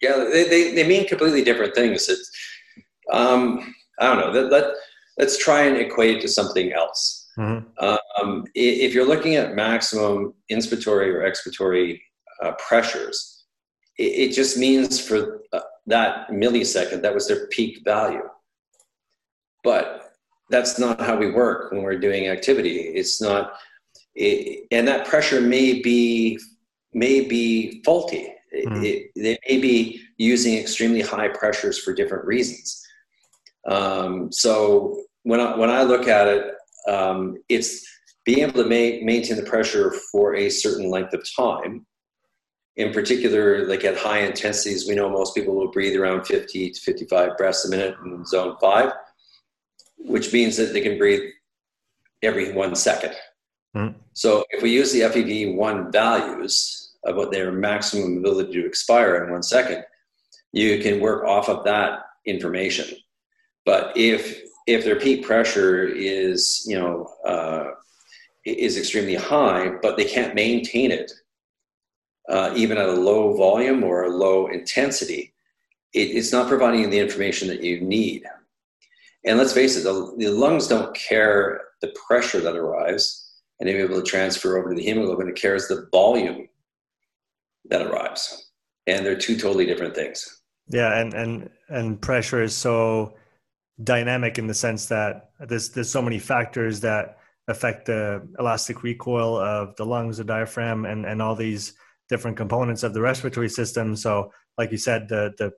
Yeah, 0.01 0.27
they, 0.31 0.47
they, 0.47 0.75
they 0.75 0.87
mean 0.87 1.07
completely 1.07 1.43
different 1.43 1.75
things. 1.75 2.07
It's, 2.09 2.31
um, 3.11 3.73
I 3.99 4.07
don't 4.07 4.17
know. 4.17 4.41
Let, 4.41 4.51
let, 4.51 4.75
let's 5.17 5.37
try 5.37 5.63
and 5.63 5.77
equate 5.77 6.17
it 6.17 6.21
to 6.21 6.27
something 6.27 6.73
else. 6.73 7.22
Mm-hmm. 7.37 7.85
Um, 8.21 8.45
if 8.53 8.93
you're 8.93 9.07
looking 9.07 9.35
at 9.35 9.55
maximum 9.55 10.33
inspiratory 10.51 11.07
or 11.07 11.29
expiratory 11.29 11.99
uh, 12.41 12.51
pressures, 12.53 13.45
it, 13.97 14.29
it, 14.29 14.33
just 14.33 14.57
means 14.57 14.99
for 14.99 15.41
uh, 15.51 15.61
that 15.87 16.29
millisecond, 16.29 17.01
that 17.01 17.13
was 17.13 17.27
their 17.27 17.47
peak 17.47 17.81
value. 17.83 18.27
But 19.63 20.13
that's 20.49 20.77
not 20.77 21.01
how 21.01 21.15
we 21.15 21.31
work 21.31 21.71
when 21.71 21.81
we're 21.81 21.99
doing 21.99 22.27
activity. 22.27 22.77
It's 22.79 23.21
not, 23.21 23.53
it, 24.13 24.67
and 24.71 24.87
that 24.87 25.07
pressure 25.07 25.41
may 25.41 25.81
be 25.81 26.39
may 26.93 27.21
be 27.21 27.81
faulty. 27.83 28.27
Mm. 28.53 28.83
It, 28.83 29.11
they 29.15 29.37
may 29.49 29.59
be 29.59 30.01
using 30.17 30.57
extremely 30.57 31.01
high 31.01 31.29
pressures 31.29 31.79
for 31.79 31.91
different 31.93 32.25
reasons. 32.25 32.85
Um, 33.67 34.31
so 34.31 35.01
when 35.23 35.39
I, 35.39 35.55
when 35.55 35.71
I 35.71 35.83
look 35.83 36.07
at 36.07 36.27
it, 36.27 36.53
um, 36.87 37.37
it's 37.49 37.85
being 38.25 38.39
able 38.39 38.63
to 38.63 38.69
ma- 38.69 39.05
maintain 39.05 39.37
the 39.37 39.43
pressure 39.43 39.93
for 40.11 40.35
a 40.35 40.49
certain 40.49 40.89
length 40.89 41.13
of 41.13 41.27
time. 41.35 41.85
In 42.75 42.91
particular, 42.91 43.67
like 43.67 43.83
at 43.83 43.97
high 43.97 44.19
intensities, 44.19 44.87
we 44.87 44.95
know 44.95 45.09
most 45.09 45.35
people 45.35 45.55
will 45.55 45.69
breathe 45.71 45.95
around 45.95 46.25
50 46.25 46.71
to 46.71 46.79
55 46.79 47.37
breaths 47.37 47.65
a 47.65 47.69
minute 47.69 47.95
in 48.03 48.25
zone 48.25 48.55
five, 48.59 48.93
which 49.97 50.33
means 50.33 50.57
that 50.57 50.73
they 50.73 50.81
can 50.81 50.97
breathe 50.97 51.29
every 52.23 52.51
one 52.53 52.75
second. 52.75 53.13
Mm. 53.75 53.95
So 54.13 54.43
if 54.49 54.63
we 54.63 54.71
use 54.71 54.91
the 54.91 55.01
FEV1 55.01 55.91
values 55.91 56.93
of 57.05 57.15
what 57.15 57.31
their 57.31 57.51
maximum 57.51 58.17
ability 58.17 58.53
to 58.53 58.65
expire 58.65 59.23
in 59.23 59.31
one 59.31 59.43
second, 59.43 59.83
you 60.51 60.81
can 60.81 60.99
work 60.99 61.25
off 61.25 61.49
of 61.49 61.63
that 61.65 61.99
information. 62.25 62.97
But 63.65 63.95
if 63.95 64.42
if 64.67 64.83
their 64.83 64.99
peak 64.99 65.25
pressure 65.25 65.85
is 65.85 66.63
you 66.67 66.77
know 66.77 67.09
uh, 67.25 67.71
is 68.45 68.77
extremely 68.77 69.15
high, 69.15 69.69
but 69.81 69.97
they 69.97 70.05
can't 70.05 70.35
maintain 70.35 70.91
it 70.91 71.11
uh, 72.29 72.53
even 72.55 72.77
at 72.77 72.89
a 72.89 72.93
low 72.93 73.35
volume 73.35 73.83
or 73.83 74.03
a 74.03 74.09
low 74.09 74.47
intensity, 74.47 75.33
it, 75.93 76.11
it's 76.11 76.31
not 76.31 76.47
providing 76.47 76.89
the 76.89 76.99
information 76.99 77.47
that 77.47 77.61
you 77.61 77.81
need. 77.81 78.23
And 79.25 79.37
let's 79.37 79.53
face 79.53 79.77
it, 79.77 79.83
the, 79.83 80.13
the 80.17 80.29
lungs 80.29 80.67
don't 80.67 80.95
care 80.95 81.61
the 81.81 81.93
pressure 82.07 82.39
that 82.41 82.55
arrives, 82.55 83.31
and 83.59 83.67
they're 83.67 83.79
able 83.79 84.01
to 84.01 84.09
transfer 84.09 84.57
over 84.57 84.69
to 84.69 84.75
the 84.75 84.83
hemoglobin. 84.83 85.29
It 85.29 85.35
cares 85.35 85.67
the 85.67 85.87
volume 85.91 86.47
that 87.69 87.81
arrives, 87.81 88.51
and 88.87 89.05
they're 89.05 89.17
two 89.17 89.37
totally 89.37 89.65
different 89.65 89.95
things. 89.95 90.41
Yeah, 90.69 90.97
and 90.97 91.13
and 91.13 91.49
and 91.69 92.01
pressure 92.01 92.41
is 92.41 92.55
so 92.55 93.15
dynamic 93.83 94.37
in 94.37 94.47
the 94.47 94.53
sense 94.53 94.87
that 94.87 95.31
there's 95.39 95.69
there's 95.69 95.91
so 95.91 96.01
many 96.01 96.19
factors 96.19 96.79
that 96.81 97.17
affect 97.47 97.87
the 97.87 98.27
elastic 98.39 98.83
recoil 98.83 99.37
of 99.37 99.75
the 99.75 99.85
lungs, 99.85 100.17
the 100.17 100.23
diaphragm, 100.23 100.85
and 100.85 101.05
and 101.05 101.21
all 101.21 101.35
these 101.35 101.73
different 102.09 102.37
components 102.37 102.83
of 102.83 102.93
the 102.93 103.01
respiratory 103.01 103.49
system. 103.49 103.95
So, 103.95 104.31
like 104.57 104.71
you 104.71 104.77
said, 104.77 105.07
the 105.09 105.33
the 105.37 105.51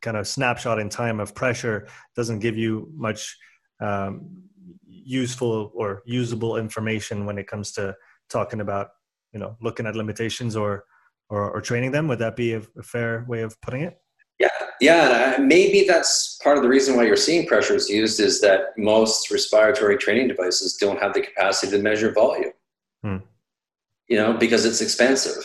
kind 0.00 0.16
of 0.16 0.26
snapshot 0.26 0.78
in 0.78 0.88
time 0.88 1.20
of 1.20 1.34
pressure 1.34 1.86
doesn't 2.16 2.40
give 2.40 2.56
you 2.56 2.90
much 2.94 3.36
um, 3.80 4.42
useful 4.86 5.72
or 5.74 6.02
usable 6.04 6.56
information 6.56 7.24
when 7.24 7.38
it 7.38 7.46
comes 7.46 7.72
to 7.72 7.94
talking 8.28 8.60
about 8.60 8.88
you 9.32 9.38
know 9.38 9.56
looking 9.60 9.86
at 9.86 9.96
limitations 9.96 10.56
or 10.56 10.84
or, 11.28 11.50
or 11.50 11.60
training 11.60 11.92
them. 11.92 12.08
Would 12.08 12.18
that 12.18 12.36
be 12.36 12.54
a, 12.54 12.62
a 12.76 12.82
fair 12.82 13.24
way 13.28 13.42
of 13.42 13.58
putting 13.60 13.82
it? 13.82 13.98
Yeah, 14.38 14.48
yeah. 14.82 15.36
Maybe 15.38 15.84
that's 15.86 16.38
part 16.42 16.56
of 16.56 16.62
the 16.62 16.68
reason 16.68 16.96
why 16.96 17.04
you're 17.04 17.16
seeing 17.16 17.46
pressures 17.46 17.88
used 17.88 18.20
is 18.20 18.40
that 18.40 18.76
most 18.76 19.30
respiratory 19.30 19.96
training 19.96 20.28
devices 20.28 20.76
don't 20.76 21.00
have 21.00 21.14
the 21.14 21.22
capacity 21.22 21.76
to 21.76 21.82
measure 21.82 22.12
volume. 22.12 22.52
Hmm. 23.02 23.18
You 24.08 24.16
know, 24.16 24.32
because 24.34 24.64
it's 24.64 24.80
expensive. 24.80 25.42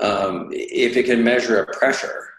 Um, 0.00 0.48
if 0.50 0.96
it 0.96 1.04
can 1.04 1.22
measure 1.22 1.62
a 1.62 1.72
pressure, 1.76 2.30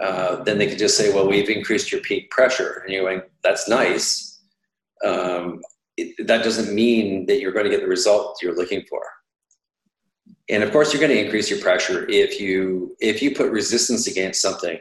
uh, 0.00 0.42
then 0.44 0.58
they 0.58 0.66
could 0.66 0.78
just 0.78 0.96
say, 0.96 1.12
"Well, 1.12 1.28
we've 1.28 1.48
increased 1.48 1.90
your 1.90 2.02
peak 2.02 2.30
pressure," 2.30 2.82
and 2.84 2.92
you're 2.92 3.02
going, 3.02 3.22
"That's 3.42 3.68
nice." 3.68 4.40
Um, 5.04 5.62
it, 5.96 6.26
that 6.26 6.44
doesn't 6.44 6.74
mean 6.74 7.26
that 7.26 7.40
you're 7.40 7.52
going 7.52 7.64
to 7.64 7.70
get 7.70 7.80
the 7.80 7.88
result 7.88 8.38
you're 8.42 8.54
looking 8.54 8.84
for 8.88 9.02
and 10.48 10.62
of 10.62 10.72
course 10.72 10.92
you're 10.92 11.00
going 11.00 11.12
to 11.12 11.24
increase 11.24 11.50
your 11.50 11.60
pressure 11.60 12.08
if 12.08 12.40
you 12.40 12.96
if 13.00 13.22
you 13.22 13.34
put 13.34 13.50
resistance 13.50 14.06
against 14.06 14.40
something 14.40 14.78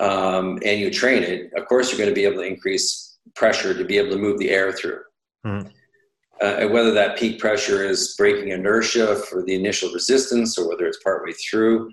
um, 0.00 0.58
and 0.64 0.80
you 0.80 0.90
train 0.90 1.22
it 1.22 1.52
of 1.54 1.66
course 1.66 1.90
you're 1.90 1.98
going 1.98 2.08
to 2.08 2.14
be 2.14 2.24
able 2.24 2.42
to 2.42 2.48
increase 2.48 3.18
pressure 3.34 3.74
to 3.74 3.84
be 3.84 3.98
able 3.98 4.10
to 4.10 4.18
move 4.18 4.38
the 4.38 4.50
air 4.50 4.72
through 4.72 5.00
mm. 5.46 5.70
uh, 6.40 6.68
whether 6.68 6.92
that 6.92 7.18
peak 7.18 7.38
pressure 7.38 7.84
is 7.84 8.14
breaking 8.16 8.48
inertia 8.48 9.16
for 9.16 9.44
the 9.44 9.54
initial 9.54 9.92
resistance 9.92 10.58
or 10.58 10.68
whether 10.68 10.86
it's 10.86 11.02
partway 11.02 11.32
through 11.32 11.90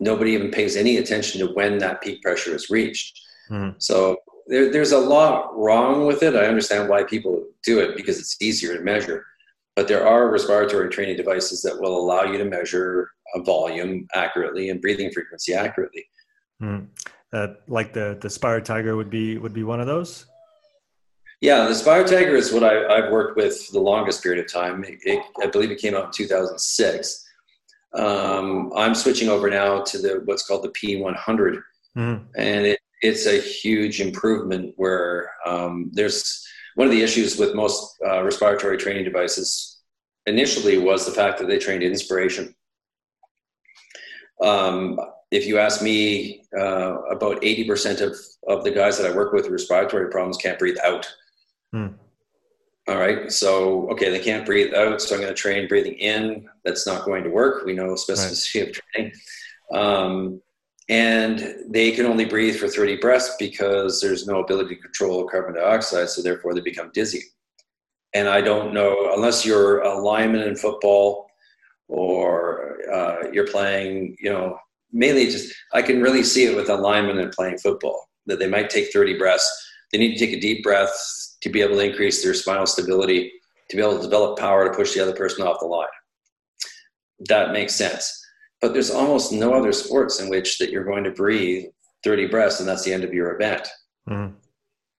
nobody 0.00 0.32
even 0.32 0.50
pays 0.50 0.76
any 0.76 0.96
attention 0.96 1.40
to 1.40 1.52
when 1.54 1.78
that 1.78 2.00
peak 2.02 2.22
pressure 2.22 2.54
is 2.54 2.70
reached 2.70 3.20
mm. 3.50 3.74
so 3.78 4.16
there, 4.46 4.72
there's 4.72 4.92
a 4.92 4.98
lot 4.98 5.56
wrong 5.56 6.06
with 6.06 6.22
it 6.22 6.34
i 6.34 6.46
understand 6.46 6.88
why 6.88 7.02
people 7.04 7.44
do 7.62 7.78
it 7.78 7.96
because 7.96 8.18
it's 8.18 8.40
easier 8.40 8.76
to 8.76 8.82
measure 8.82 9.24
but 9.78 9.86
there 9.86 10.04
are 10.04 10.28
respiratory 10.28 10.90
training 10.90 11.16
devices 11.16 11.62
that 11.62 11.80
will 11.80 11.96
allow 11.96 12.24
you 12.24 12.36
to 12.36 12.44
measure 12.44 13.12
a 13.36 13.42
volume 13.44 14.08
accurately 14.12 14.70
and 14.70 14.80
breathing 14.80 15.12
frequency 15.12 15.54
accurately. 15.54 16.04
Mm. 16.60 16.88
Uh, 17.32 17.48
like 17.66 17.92
the 17.92 18.18
the 18.22 18.28
SpiroTiger 18.28 18.96
would 18.96 19.10
be 19.10 19.36
would 19.36 19.52
be 19.52 19.62
one 19.62 19.80
of 19.80 19.86
those. 19.86 20.26
Yeah, 21.40 21.64
the 21.66 21.74
SpiroTiger 21.74 22.34
is 22.34 22.52
what 22.52 22.64
I, 22.64 23.02
have 23.02 23.12
worked 23.12 23.36
with 23.36 23.70
the 23.70 23.78
longest 23.78 24.22
period 24.22 24.44
of 24.44 24.50
time. 24.50 24.82
It, 24.82 24.98
it, 25.04 25.22
I 25.40 25.46
believe 25.46 25.70
it 25.70 25.78
came 25.78 25.94
out 25.94 26.06
in 26.06 26.10
2006. 26.10 27.26
Um, 27.94 28.72
I'm 28.74 28.94
switching 28.94 29.28
over 29.28 29.48
now 29.48 29.82
to 29.82 29.98
the 29.98 30.22
what's 30.24 30.46
called 30.46 30.64
the 30.64 30.70
P100, 30.70 31.62
mm. 31.96 32.24
and 32.36 32.66
it, 32.66 32.80
it's 33.02 33.26
a 33.26 33.40
huge 33.40 34.00
improvement 34.00 34.74
where 34.76 35.30
um, 35.46 35.90
there's 35.92 36.44
one 36.74 36.86
of 36.86 36.92
the 36.92 37.02
issues 37.02 37.38
with 37.38 37.54
most 37.54 37.96
uh, 38.06 38.22
respiratory 38.24 38.76
training 38.76 39.04
devices 39.04 39.80
initially 40.26 40.78
was 40.78 41.06
the 41.06 41.12
fact 41.12 41.38
that 41.38 41.48
they 41.48 41.58
trained 41.58 41.82
inspiration. 41.82 42.54
Um, 44.42 44.98
if 45.30 45.46
you 45.46 45.58
ask 45.58 45.82
me, 45.82 46.44
uh, 46.58 47.02
about 47.10 47.42
80% 47.42 48.00
of, 48.00 48.16
of 48.46 48.64
the 48.64 48.70
guys 48.70 48.98
that 48.98 49.10
I 49.10 49.14
work 49.14 49.32
with 49.32 49.44
with 49.44 49.52
respiratory 49.52 50.10
problems 50.10 50.38
can't 50.38 50.58
breathe 50.58 50.78
out. 50.84 51.06
Hmm. 51.72 51.88
All 52.88 52.96
right. 52.96 53.30
So, 53.30 53.90
okay, 53.90 54.08
they 54.08 54.18
can't 54.18 54.46
breathe 54.46 54.72
out. 54.72 55.02
So 55.02 55.14
I'm 55.14 55.20
going 55.20 55.34
to 55.34 55.40
train 55.40 55.68
breathing 55.68 55.94
in. 55.94 56.48
That's 56.64 56.86
not 56.86 57.04
going 57.04 57.24
to 57.24 57.30
work. 57.30 57.66
We 57.66 57.74
know 57.74 57.92
specificity 57.94 58.60
right. 58.60 58.68
of 58.68 58.82
training. 58.94 59.12
Um, 59.74 60.40
and 60.88 61.56
they 61.68 61.92
can 61.92 62.06
only 62.06 62.24
breathe 62.24 62.56
for 62.56 62.68
30 62.68 62.96
breaths 62.96 63.36
because 63.38 64.00
there's 64.00 64.26
no 64.26 64.42
ability 64.42 64.76
to 64.76 64.80
control 64.80 65.28
carbon 65.28 65.54
dioxide 65.54 66.08
so 66.08 66.22
therefore 66.22 66.54
they 66.54 66.60
become 66.60 66.90
dizzy 66.94 67.22
and 68.14 68.28
i 68.28 68.40
don't 68.40 68.72
know 68.72 69.12
unless 69.14 69.44
you're 69.44 69.80
a 69.80 69.98
lineman 69.98 70.42
in 70.42 70.56
football 70.56 71.26
or 71.88 72.78
uh, 72.92 73.28
you're 73.32 73.46
playing 73.46 74.16
you 74.18 74.32
know 74.32 74.58
mainly 74.92 75.26
just 75.26 75.54
i 75.72 75.82
can 75.82 76.00
really 76.00 76.22
see 76.22 76.44
it 76.44 76.56
with 76.56 76.68
a 76.68 76.74
lineman 76.74 77.18
and 77.18 77.32
playing 77.32 77.58
football 77.58 78.08
that 78.26 78.38
they 78.38 78.48
might 78.48 78.70
take 78.70 78.92
30 78.92 79.18
breaths 79.18 79.48
they 79.92 79.98
need 79.98 80.16
to 80.16 80.26
take 80.26 80.36
a 80.36 80.40
deep 80.40 80.62
breath 80.62 80.92
to 81.40 81.48
be 81.48 81.62
able 81.62 81.76
to 81.76 81.84
increase 81.84 82.22
their 82.22 82.34
spinal 82.34 82.66
stability 82.66 83.32
to 83.70 83.76
be 83.76 83.82
able 83.82 83.96
to 83.96 84.02
develop 84.02 84.38
power 84.38 84.68
to 84.68 84.74
push 84.74 84.94
the 84.94 85.02
other 85.02 85.14
person 85.14 85.46
off 85.46 85.60
the 85.60 85.66
line 85.66 85.86
that 87.28 87.52
makes 87.52 87.74
sense 87.74 88.18
but 88.60 88.72
there's 88.72 88.90
almost 88.90 89.32
no 89.32 89.54
other 89.54 89.72
sports 89.72 90.20
in 90.20 90.28
which 90.28 90.58
that 90.58 90.70
you're 90.70 90.84
going 90.84 91.04
to 91.04 91.10
breathe 91.10 91.66
30 92.04 92.26
breaths 92.26 92.60
and 92.60 92.68
that's 92.68 92.84
the 92.84 92.92
end 92.92 93.04
of 93.04 93.14
your 93.14 93.34
event. 93.34 93.68
Mm. 94.08 94.34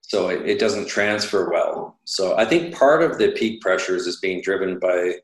So 0.01 0.29
it, 0.29 0.47
it, 0.47 0.59
doesn't 0.59 0.87
transfer 0.87 1.51
well. 1.51 1.99
So 2.05 2.35
I 2.37 2.45
think 2.45 2.73
part 2.73 3.03
of 3.03 3.17
the 3.17 3.31
peak 3.31 3.61
pressures 3.61 4.07
is 4.07 4.19
being 4.19 4.41
driven 4.41 4.79
by 4.79 5.15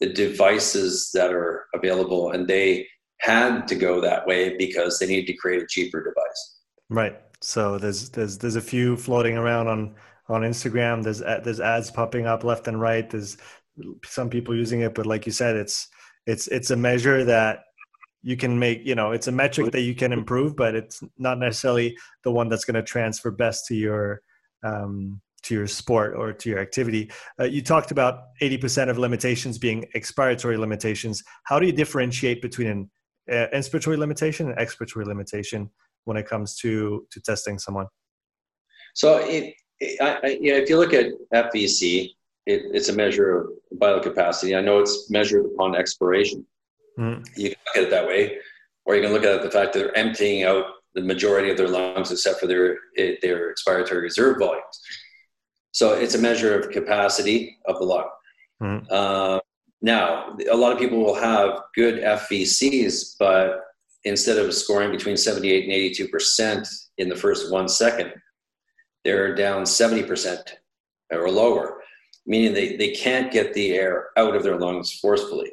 the 0.00 0.12
devices 0.12 1.10
that 1.14 1.32
are 1.32 1.66
available 1.74 2.32
and 2.32 2.46
they 2.46 2.86
had 3.20 3.66
to 3.68 3.74
go 3.74 4.00
that 4.00 4.26
way 4.26 4.56
because 4.56 4.98
they 4.98 5.06
needed 5.06 5.26
to 5.26 5.36
create 5.36 5.62
a 5.62 5.66
cheaper 5.68 6.02
device. 6.02 6.60
Right. 6.90 7.20
So 7.40 7.78
there's 7.78 8.10
there's 8.10 8.38
there's 8.38 8.56
a 8.56 8.60
few 8.60 8.96
floating 8.96 9.36
around 9.36 9.68
on 9.68 9.94
on 10.28 10.42
Instagram. 10.42 11.02
There's 11.02 11.20
there's 11.20 11.60
ads 11.60 11.90
popping 11.90 12.26
up 12.26 12.44
left 12.44 12.68
and 12.68 12.80
right. 12.80 13.08
There's 13.08 13.36
some 14.04 14.30
people 14.30 14.54
using 14.54 14.80
it, 14.80 14.94
but 14.94 15.06
like 15.06 15.26
you 15.26 15.32
said, 15.32 15.56
it's 15.56 15.88
it's 16.26 16.48
it's 16.48 16.70
a 16.70 16.76
measure 16.76 17.24
that 17.24 17.64
you 18.24 18.36
can 18.36 18.58
make 18.58 18.84
you 18.84 18.94
know 18.94 19.12
it's 19.12 19.28
a 19.28 19.32
metric 19.32 19.70
that 19.72 19.82
you 19.82 19.94
can 19.94 20.12
improve 20.12 20.56
but 20.56 20.74
it's 20.74 21.02
not 21.18 21.38
necessarily 21.38 21.96
the 22.24 22.32
one 22.32 22.48
that's 22.48 22.64
going 22.64 22.74
to 22.74 22.82
transfer 22.82 23.30
best 23.30 23.66
to 23.66 23.74
your 23.74 24.22
um, 24.64 25.20
to 25.42 25.54
your 25.54 25.66
sport 25.66 26.14
or 26.16 26.32
to 26.32 26.48
your 26.48 26.58
activity 26.58 27.10
uh, 27.38 27.44
you 27.44 27.62
talked 27.62 27.90
about 27.90 28.20
80% 28.40 28.88
of 28.88 28.96
limitations 28.96 29.58
being 29.58 29.84
expiratory 29.94 30.58
limitations 30.58 31.22
how 31.44 31.58
do 31.58 31.66
you 31.66 31.72
differentiate 31.72 32.40
between 32.40 32.68
an 32.68 32.90
inspiratory 33.30 33.96
limitation 33.98 34.50
and 34.50 34.58
expiratory 34.58 35.06
limitation 35.06 35.70
when 36.04 36.16
it 36.16 36.26
comes 36.26 36.56
to 36.56 37.06
to 37.10 37.20
testing 37.20 37.58
someone 37.58 37.86
so 38.94 39.18
it 39.18 39.54
I, 40.00 40.18
I, 40.22 40.26
you 40.40 40.52
know, 40.52 40.58
if 40.58 40.68
you 40.68 40.78
look 40.78 40.94
at 40.94 41.12
FVC, 41.32 42.10
it, 42.46 42.62
it's 42.72 42.88
a 42.88 42.92
measure 42.92 43.38
of 43.38 43.46
vital 43.72 44.00
capacity. 44.00 44.54
I 44.54 44.60
know 44.60 44.78
it's 44.78 45.10
measured 45.10 45.46
upon 45.46 45.74
expiration. 45.74 46.46
Mm. 46.98 47.26
You 47.36 47.50
can 47.50 47.58
look 47.66 47.76
at 47.76 47.82
it 47.84 47.90
that 47.90 48.06
way, 48.06 48.38
or 48.84 48.94
you 48.94 49.02
can 49.02 49.12
look 49.12 49.24
at 49.24 49.42
the 49.42 49.50
fact 49.50 49.72
that 49.72 49.78
they're 49.78 49.98
emptying 49.98 50.44
out 50.44 50.64
the 50.94 51.02
majority 51.02 51.50
of 51.50 51.56
their 51.56 51.68
lungs, 51.68 52.12
except 52.12 52.38
for 52.38 52.46
their 52.46 52.78
their 52.96 53.52
expiratory 53.52 54.02
reserve 54.02 54.38
volumes. 54.38 54.80
So 55.72 55.94
it's 55.94 56.14
a 56.14 56.18
measure 56.18 56.56
of 56.56 56.70
capacity 56.70 57.58
of 57.66 57.78
the 57.78 57.84
lung. 57.84 58.08
Mm. 58.62 58.86
Uh, 58.88 59.40
now, 59.84 60.34
a 60.50 60.56
lot 60.56 60.72
of 60.72 60.78
people 60.78 60.96
will 60.96 61.14
have 61.14 61.60
good 61.74 62.02
FVCs, 62.02 63.16
but 63.18 63.60
instead 64.04 64.38
of 64.38 64.54
scoring 64.54 64.90
between 64.90 65.14
78 65.14 65.64
and 65.64 65.72
82 65.74 66.08
percent 66.08 66.66
in 66.96 67.10
the 67.10 67.14
first 67.14 67.52
one 67.52 67.68
second, 67.68 68.14
they're 69.04 69.34
down 69.34 69.66
70 69.66 70.04
percent 70.04 70.56
or 71.12 71.30
lower, 71.30 71.82
meaning 72.24 72.54
they, 72.54 72.76
they 72.76 72.92
can't 72.92 73.30
get 73.30 73.52
the 73.52 73.74
air 73.74 74.08
out 74.16 74.34
of 74.34 74.42
their 74.42 74.58
lungs 74.58 74.90
forcefully. 75.00 75.52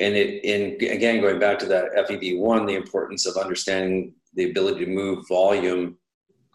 And 0.00 0.16
it, 0.16 0.44
in 0.44 0.90
again, 0.90 1.20
going 1.20 1.38
back 1.38 1.60
to 1.60 1.66
that 1.66 1.94
FEV1, 1.96 2.66
the 2.66 2.74
importance 2.74 3.26
of 3.26 3.36
understanding 3.36 4.12
the 4.34 4.50
ability 4.50 4.84
to 4.84 4.90
move 4.90 5.28
volume 5.28 5.98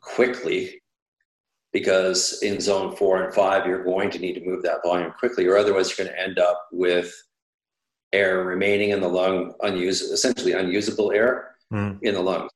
quickly 0.01 0.81
because 1.79 2.41
in 2.41 2.59
zone 2.59 2.95
four 2.95 3.23
and 3.23 3.31
five, 3.31 3.67
you're 3.67 3.83
going 3.83 4.09
to 4.09 4.17
need 4.17 4.33
to 4.33 4.43
move 4.43 4.63
that 4.63 4.81
volume 4.83 5.13
quickly, 5.19 5.45
or 5.45 5.55
otherwise, 5.55 5.87
you're 5.87 6.07
going 6.07 6.15
to 6.15 6.19
end 6.19 6.39
up 6.39 6.67
with 6.71 7.13
air 8.13 8.43
remaining 8.43 8.89
in 8.89 8.99
the 8.99 9.07
lung, 9.07 9.53
unused, 9.61 10.11
essentially 10.11 10.53
unusable 10.53 11.11
air 11.11 11.55
mm. 11.71 11.95
in 12.01 12.15
the 12.15 12.19
lungs. 12.19 12.49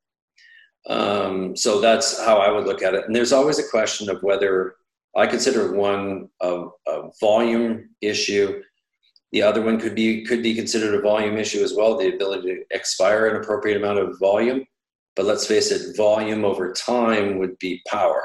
Um, 0.88 1.56
so 1.56 1.80
that's 1.80 2.20
how 2.26 2.38
I 2.38 2.50
would 2.50 2.66
look 2.66 2.82
at 2.82 2.96
it. 2.96 3.06
And 3.06 3.16
there's 3.16 3.32
always 3.32 3.60
a 3.60 3.70
question 3.70 4.10
of 4.10 4.24
whether 4.24 4.74
I 5.16 5.28
consider 5.28 5.72
one 5.72 6.28
a, 6.42 6.66
a 6.88 7.10
volume 7.20 7.92
issue. 8.02 8.64
The 9.34 9.44
other 9.44 9.62
one 9.62 9.80
could 9.80 9.94
be 9.94 10.26
could 10.26 10.42
be 10.42 10.56
considered 10.56 10.96
a 10.96 11.02
volume 11.02 11.38
issue 11.38 11.64
as 11.64 11.76
well, 11.76 11.96
the 11.96 12.16
ability 12.16 12.56
to 12.56 12.64
expire 12.72 13.28
an 13.28 13.40
appropriate 13.40 13.78
amount 13.78 14.00
of 14.00 14.18
volume. 14.20 14.66
But 15.16 15.26
let's 15.26 15.46
face 15.46 15.70
it, 15.70 15.96
volume 15.96 16.44
over 16.44 16.74
time 16.74 17.38
would 17.38 17.60
be 17.60 17.84
power 17.88 18.24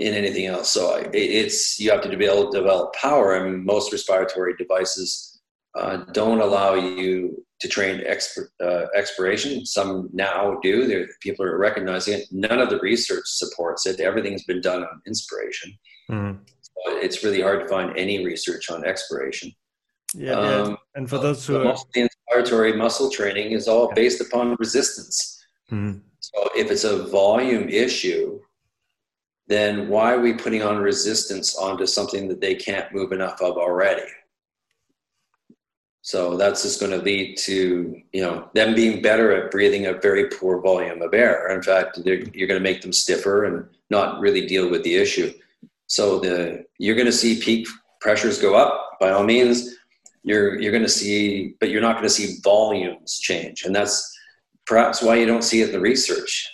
in 0.00 0.14
anything 0.14 0.46
else. 0.46 0.72
So 0.72 1.08
it's 1.12 1.78
you 1.78 1.90
have 1.90 2.00
to 2.00 2.16
be 2.16 2.24
able 2.24 2.50
to 2.50 2.58
develop 2.58 2.94
power, 2.94 3.34
and 3.36 3.64
most 3.64 3.92
respiratory 3.92 4.54
devices 4.56 5.40
uh, 5.78 5.98
don't 6.12 6.40
allow 6.40 6.74
you 6.74 7.44
to 7.60 7.68
train 7.68 8.00
exp- 8.00 8.48
uh, 8.64 8.86
expiration. 8.96 9.64
Some 9.66 10.08
now 10.12 10.58
do. 10.62 10.86
There, 10.86 11.06
people 11.20 11.44
are 11.44 11.58
recognizing 11.58 12.14
it. 12.14 12.26
None 12.32 12.58
of 12.58 12.70
the 12.70 12.80
research 12.80 13.24
supports 13.26 13.86
it. 13.86 14.00
Everything's 14.00 14.44
been 14.44 14.62
done 14.62 14.82
on 14.82 15.02
inspiration. 15.06 15.72
Mm-hmm. 16.10 16.42
So 16.62 16.96
it's 16.96 17.22
really 17.22 17.42
hard 17.42 17.60
to 17.60 17.68
find 17.68 17.96
any 17.98 18.24
research 18.24 18.70
on 18.70 18.84
expiration. 18.86 19.52
Yeah, 20.14 20.32
um, 20.32 20.70
yeah. 20.70 20.76
and 20.96 21.08
for 21.08 21.18
those 21.18 21.46
who 21.46 21.62
most 21.62 21.86
of 21.86 21.92
the 21.92 22.08
inspiratory 22.08 22.76
muscle 22.76 23.10
training 23.10 23.52
is 23.52 23.68
all 23.68 23.92
based 23.94 24.20
upon 24.20 24.56
resistance. 24.58 25.44
Mm-hmm. 25.70 25.98
So 26.20 26.48
if 26.56 26.70
it's 26.70 26.84
a 26.84 27.06
volume 27.06 27.68
issue, 27.68 28.40
then 29.50 29.88
why 29.88 30.14
are 30.14 30.20
we 30.20 30.32
putting 30.32 30.62
on 30.62 30.78
resistance 30.78 31.56
onto 31.56 31.84
something 31.84 32.28
that 32.28 32.40
they 32.40 32.54
can't 32.54 32.94
move 32.94 33.10
enough 33.10 33.42
of 33.42 33.56
already? 33.56 34.06
So 36.02 36.36
that's 36.36 36.62
just 36.62 36.78
going 36.78 36.92
to 36.92 37.04
lead 37.04 37.36
to 37.38 38.00
you 38.12 38.22
know 38.22 38.48
them 38.54 38.74
being 38.74 39.02
better 39.02 39.32
at 39.32 39.50
breathing 39.50 39.86
a 39.86 39.94
very 39.94 40.28
poor 40.28 40.60
volume 40.60 41.02
of 41.02 41.12
air. 41.14 41.48
In 41.48 41.62
fact, 41.62 41.98
you're 42.04 42.48
going 42.48 42.60
to 42.60 42.60
make 42.60 42.80
them 42.80 42.92
stiffer 42.92 43.44
and 43.44 43.66
not 43.90 44.20
really 44.20 44.46
deal 44.46 44.70
with 44.70 44.84
the 44.84 44.94
issue. 44.94 45.32
So 45.88 46.20
the 46.20 46.64
you're 46.78 46.94
going 46.94 47.06
to 47.06 47.12
see 47.12 47.40
peak 47.40 47.66
pressures 48.00 48.40
go 48.40 48.54
up 48.54 48.98
by 49.00 49.10
all 49.10 49.24
means. 49.24 49.76
You're 50.22 50.60
you're 50.60 50.72
going 50.72 50.84
to 50.84 50.88
see, 50.88 51.56
but 51.58 51.70
you're 51.70 51.82
not 51.82 51.96
going 51.96 52.08
to 52.08 52.10
see 52.14 52.38
volumes 52.44 53.18
change, 53.18 53.64
and 53.64 53.74
that's 53.74 54.16
perhaps 54.64 55.02
why 55.02 55.16
you 55.16 55.26
don't 55.26 55.42
see 55.42 55.60
it 55.60 55.66
in 55.66 55.72
the 55.72 55.80
research 55.80 56.48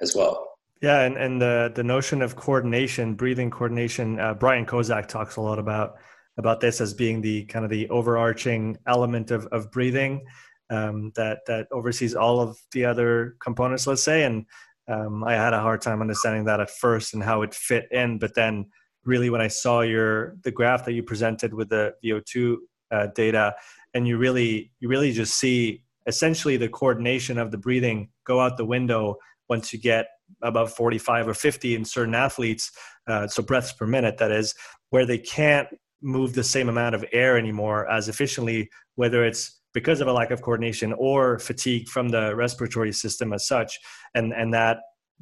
as 0.00 0.14
well. 0.14 0.49
Yeah, 0.80 1.02
and, 1.02 1.16
and 1.18 1.40
the 1.40 1.72
the 1.74 1.84
notion 1.84 2.22
of 2.22 2.36
coordination, 2.36 3.14
breathing 3.14 3.50
coordination. 3.50 4.18
Uh, 4.18 4.32
Brian 4.32 4.64
Kozak 4.64 5.08
talks 5.08 5.36
a 5.36 5.40
lot 5.40 5.58
about 5.58 5.96
about 6.38 6.60
this 6.60 6.80
as 6.80 6.94
being 6.94 7.20
the 7.20 7.44
kind 7.44 7.64
of 7.64 7.70
the 7.70 7.88
overarching 7.90 8.78
element 8.86 9.30
of 9.30 9.46
of 9.48 9.70
breathing 9.70 10.24
um, 10.70 11.12
that 11.16 11.40
that 11.46 11.66
oversees 11.70 12.14
all 12.14 12.40
of 12.40 12.58
the 12.72 12.86
other 12.86 13.36
components. 13.42 13.86
Let's 13.86 14.02
say, 14.02 14.24
and 14.24 14.46
um, 14.88 15.22
I 15.22 15.34
had 15.34 15.52
a 15.52 15.60
hard 15.60 15.82
time 15.82 16.00
understanding 16.00 16.44
that 16.46 16.60
at 16.60 16.70
first 16.70 17.12
and 17.12 17.22
how 17.22 17.42
it 17.42 17.54
fit 17.54 17.86
in, 17.90 18.18
but 18.18 18.34
then 18.34 18.64
really 19.04 19.28
when 19.28 19.42
I 19.42 19.48
saw 19.48 19.82
your 19.82 20.36
the 20.44 20.50
graph 20.50 20.86
that 20.86 20.94
you 20.94 21.02
presented 21.02 21.52
with 21.52 21.68
the 21.68 21.92
VO2 22.02 22.56
uh, 22.90 23.06
data, 23.08 23.54
and 23.92 24.08
you 24.08 24.16
really 24.16 24.72
you 24.80 24.88
really 24.88 25.12
just 25.12 25.38
see 25.38 25.84
essentially 26.06 26.56
the 26.56 26.70
coordination 26.70 27.36
of 27.36 27.50
the 27.50 27.58
breathing 27.58 28.08
go 28.24 28.40
out 28.40 28.56
the 28.56 28.64
window 28.64 29.16
once 29.50 29.74
you 29.74 29.78
get 29.78 30.06
above 30.42 30.72
45 30.72 31.28
or 31.28 31.34
50 31.34 31.74
in 31.74 31.84
certain 31.84 32.14
athletes, 32.14 32.70
uh, 33.06 33.26
so 33.26 33.42
breaths 33.42 33.72
per 33.72 33.86
minute, 33.86 34.18
that 34.18 34.30
is, 34.30 34.54
where 34.90 35.06
they 35.06 35.18
can't 35.18 35.68
move 36.02 36.34
the 36.34 36.44
same 36.44 36.68
amount 36.68 36.94
of 36.94 37.04
air 37.12 37.36
anymore 37.36 37.90
as 37.90 38.08
efficiently, 38.08 38.70
whether 38.94 39.24
it's 39.24 39.60
because 39.72 40.00
of 40.00 40.08
a 40.08 40.12
lack 40.12 40.30
of 40.30 40.42
coordination 40.42 40.92
or 40.94 41.38
fatigue 41.38 41.88
from 41.88 42.08
the 42.08 42.34
respiratory 42.34 42.92
system 42.92 43.32
as 43.32 43.46
such, 43.46 43.78
and 44.14 44.32
and 44.32 44.52
that 44.52 44.78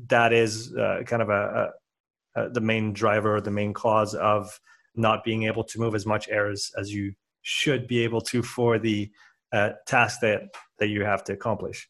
that 0.08 0.32
is 0.32 0.74
uh, 0.74 1.02
kind 1.04 1.22
of 1.22 1.28
a, 1.28 1.70
a, 2.36 2.40
a, 2.40 2.50
the 2.50 2.60
main 2.60 2.92
driver 2.92 3.36
or 3.36 3.40
the 3.40 3.50
main 3.50 3.74
cause 3.74 4.14
of 4.14 4.60
not 4.94 5.24
being 5.24 5.44
able 5.44 5.64
to 5.64 5.80
move 5.80 5.94
as 5.94 6.06
much 6.06 6.28
air 6.28 6.50
as, 6.50 6.70
as 6.78 6.92
you 6.92 7.12
should 7.42 7.86
be 7.86 8.04
able 8.04 8.20
to 8.20 8.42
for 8.42 8.78
the 8.78 9.10
uh, 9.52 9.70
task 9.86 10.20
that 10.20 10.42
that 10.78 10.88
you 10.88 11.04
have 11.04 11.24
to 11.24 11.32
accomplish. 11.32 11.88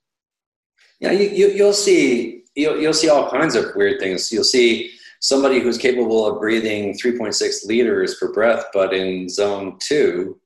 Yeah, 1.00 1.12
you, 1.12 1.28
you, 1.28 1.48
you'll 1.48 1.72
see 1.72 2.44
you'll, 2.58 2.78
you'll 2.80 2.92
see 2.92 3.08
all 3.08 3.30
kinds 3.30 3.54
of 3.54 3.74
weird 3.76 4.00
things. 4.00 4.32
You'll 4.32 4.44
see 4.44 4.90
somebody 5.20 5.60
who's 5.60 5.78
capable 5.78 6.26
of 6.26 6.40
breathing 6.40 6.98
3.6 6.98 7.66
liters 7.66 8.16
per 8.16 8.32
breath, 8.32 8.66
but 8.74 8.92
in 8.92 9.28
zone 9.28 9.78
two, 9.80 10.38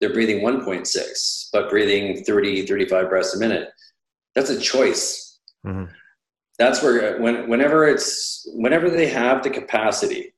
they're 0.00 0.12
breathing 0.12 0.44
1.6, 0.44 1.48
but 1.52 1.70
breathing 1.70 2.22
30, 2.24 2.66
35 2.66 3.08
breaths 3.08 3.34
a 3.34 3.38
minute. 3.38 3.70
That's 4.34 4.50
a 4.50 4.60
choice. 4.60 5.38
Mm-hmm. 5.66 5.90
That's 6.58 6.82
where, 6.82 7.20
when, 7.20 7.48
whenever 7.48 7.88
it's, 7.88 8.46
whenever 8.52 8.90
they 8.90 9.08
have 9.08 9.42
the 9.42 9.50
capacity 9.50 10.34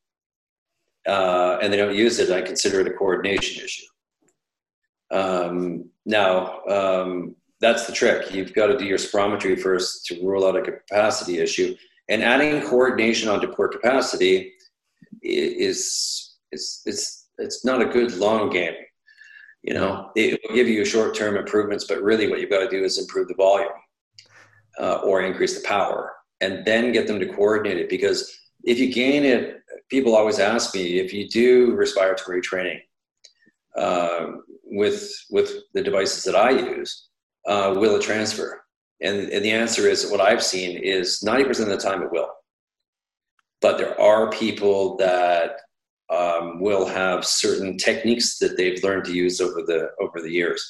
uh, 1.07 1.59
and 1.61 1.73
they 1.73 1.77
don't 1.77 1.95
use 1.95 2.19
it, 2.21 2.31
I 2.31 2.41
consider 2.41 2.81
it 2.81 2.87
a 2.87 2.93
coordination 2.93 3.65
issue. 3.65 3.87
Um, 5.11 5.91
now, 6.05 6.61
um, 6.69 7.37
that's 7.61 7.87
the 7.87 7.93
trick. 7.93 8.35
You've 8.35 8.53
got 8.53 8.67
to 8.67 8.77
do 8.77 8.85
your 8.85 8.99
spirometry 8.99 9.59
first 9.59 10.07
to 10.07 10.27
rule 10.27 10.47
out 10.47 10.57
a 10.57 10.63
capacity 10.63 11.39
issue. 11.39 11.75
And 12.09 12.23
adding 12.23 12.63
coordination 12.63 13.29
onto 13.29 13.49
poor 13.49 13.69
capacity 13.69 14.53
is 15.23 16.37
is 16.53 16.83
it's 16.87 17.29
it's 17.39 17.65
not 17.65 17.83
a 17.83 17.87
good 17.87 18.15
long 18.15 18.51
game. 18.51 18.75
You 19.63 19.75
know, 19.75 20.11
it 20.15 20.39
will 20.43 20.55
give 20.55 20.69
you 20.69 20.85
short 20.85 21.15
term 21.15 21.37
improvements, 21.37 21.85
but 21.85 22.03
really 22.03 22.29
what 22.29 22.41
you've 22.41 22.51
got 22.51 22.61
to 22.61 22.69
do 22.69 22.85
is 22.85 22.99
improve 22.99 23.29
the 23.29 23.35
volume 23.35 23.69
uh, 24.79 24.97
or 24.97 25.23
increase 25.23 25.61
the 25.61 25.67
power, 25.67 26.13
and 26.41 26.65
then 26.65 26.93
get 26.93 27.07
them 27.07 27.19
to 27.19 27.27
coordinate 27.27 27.79
it. 27.79 27.89
Because 27.89 28.39
if 28.63 28.79
you 28.79 28.93
gain 28.93 29.25
it, 29.25 29.63
people 29.89 30.15
always 30.15 30.39
ask 30.39 30.75
me 30.75 30.99
if 31.01 31.13
you 31.13 31.29
do 31.29 31.75
respiratory 31.75 32.41
training 32.41 32.81
uh, 33.77 34.27
with 34.65 35.11
with 35.31 35.53
the 35.75 35.83
devices 35.83 36.23
that 36.25 36.37
I 36.37 36.51
use 36.51 37.09
uh, 37.47 37.75
will 37.77 37.97
it 37.97 38.03
transfer? 38.03 38.63
And, 39.01 39.29
and 39.31 39.45
the 39.45 39.51
answer 39.51 39.89
is 39.89 40.11
what 40.11 40.21
I've 40.21 40.43
seen 40.43 40.79
is 40.79 41.23
90% 41.25 41.61
of 41.61 41.69
the 41.69 41.77
time 41.77 42.03
it 42.03 42.11
will. 42.11 42.31
But 43.61 43.79
there 43.79 43.99
are 44.01 44.31
people 44.31 44.97
that 44.97 45.61
um, 46.09 46.61
will 46.61 46.87
have 46.87 47.25
certain 47.25 47.77
techniques 47.77 48.39
that 48.39 48.57
they've 48.57 48.83
learned 48.83 49.05
to 49.07 49.13
use 49.13 49.41
over 49.41 49.63
the 49.63 49.89
over 50.01 50.21
the 50.21 50.31
years. 50.31 50.65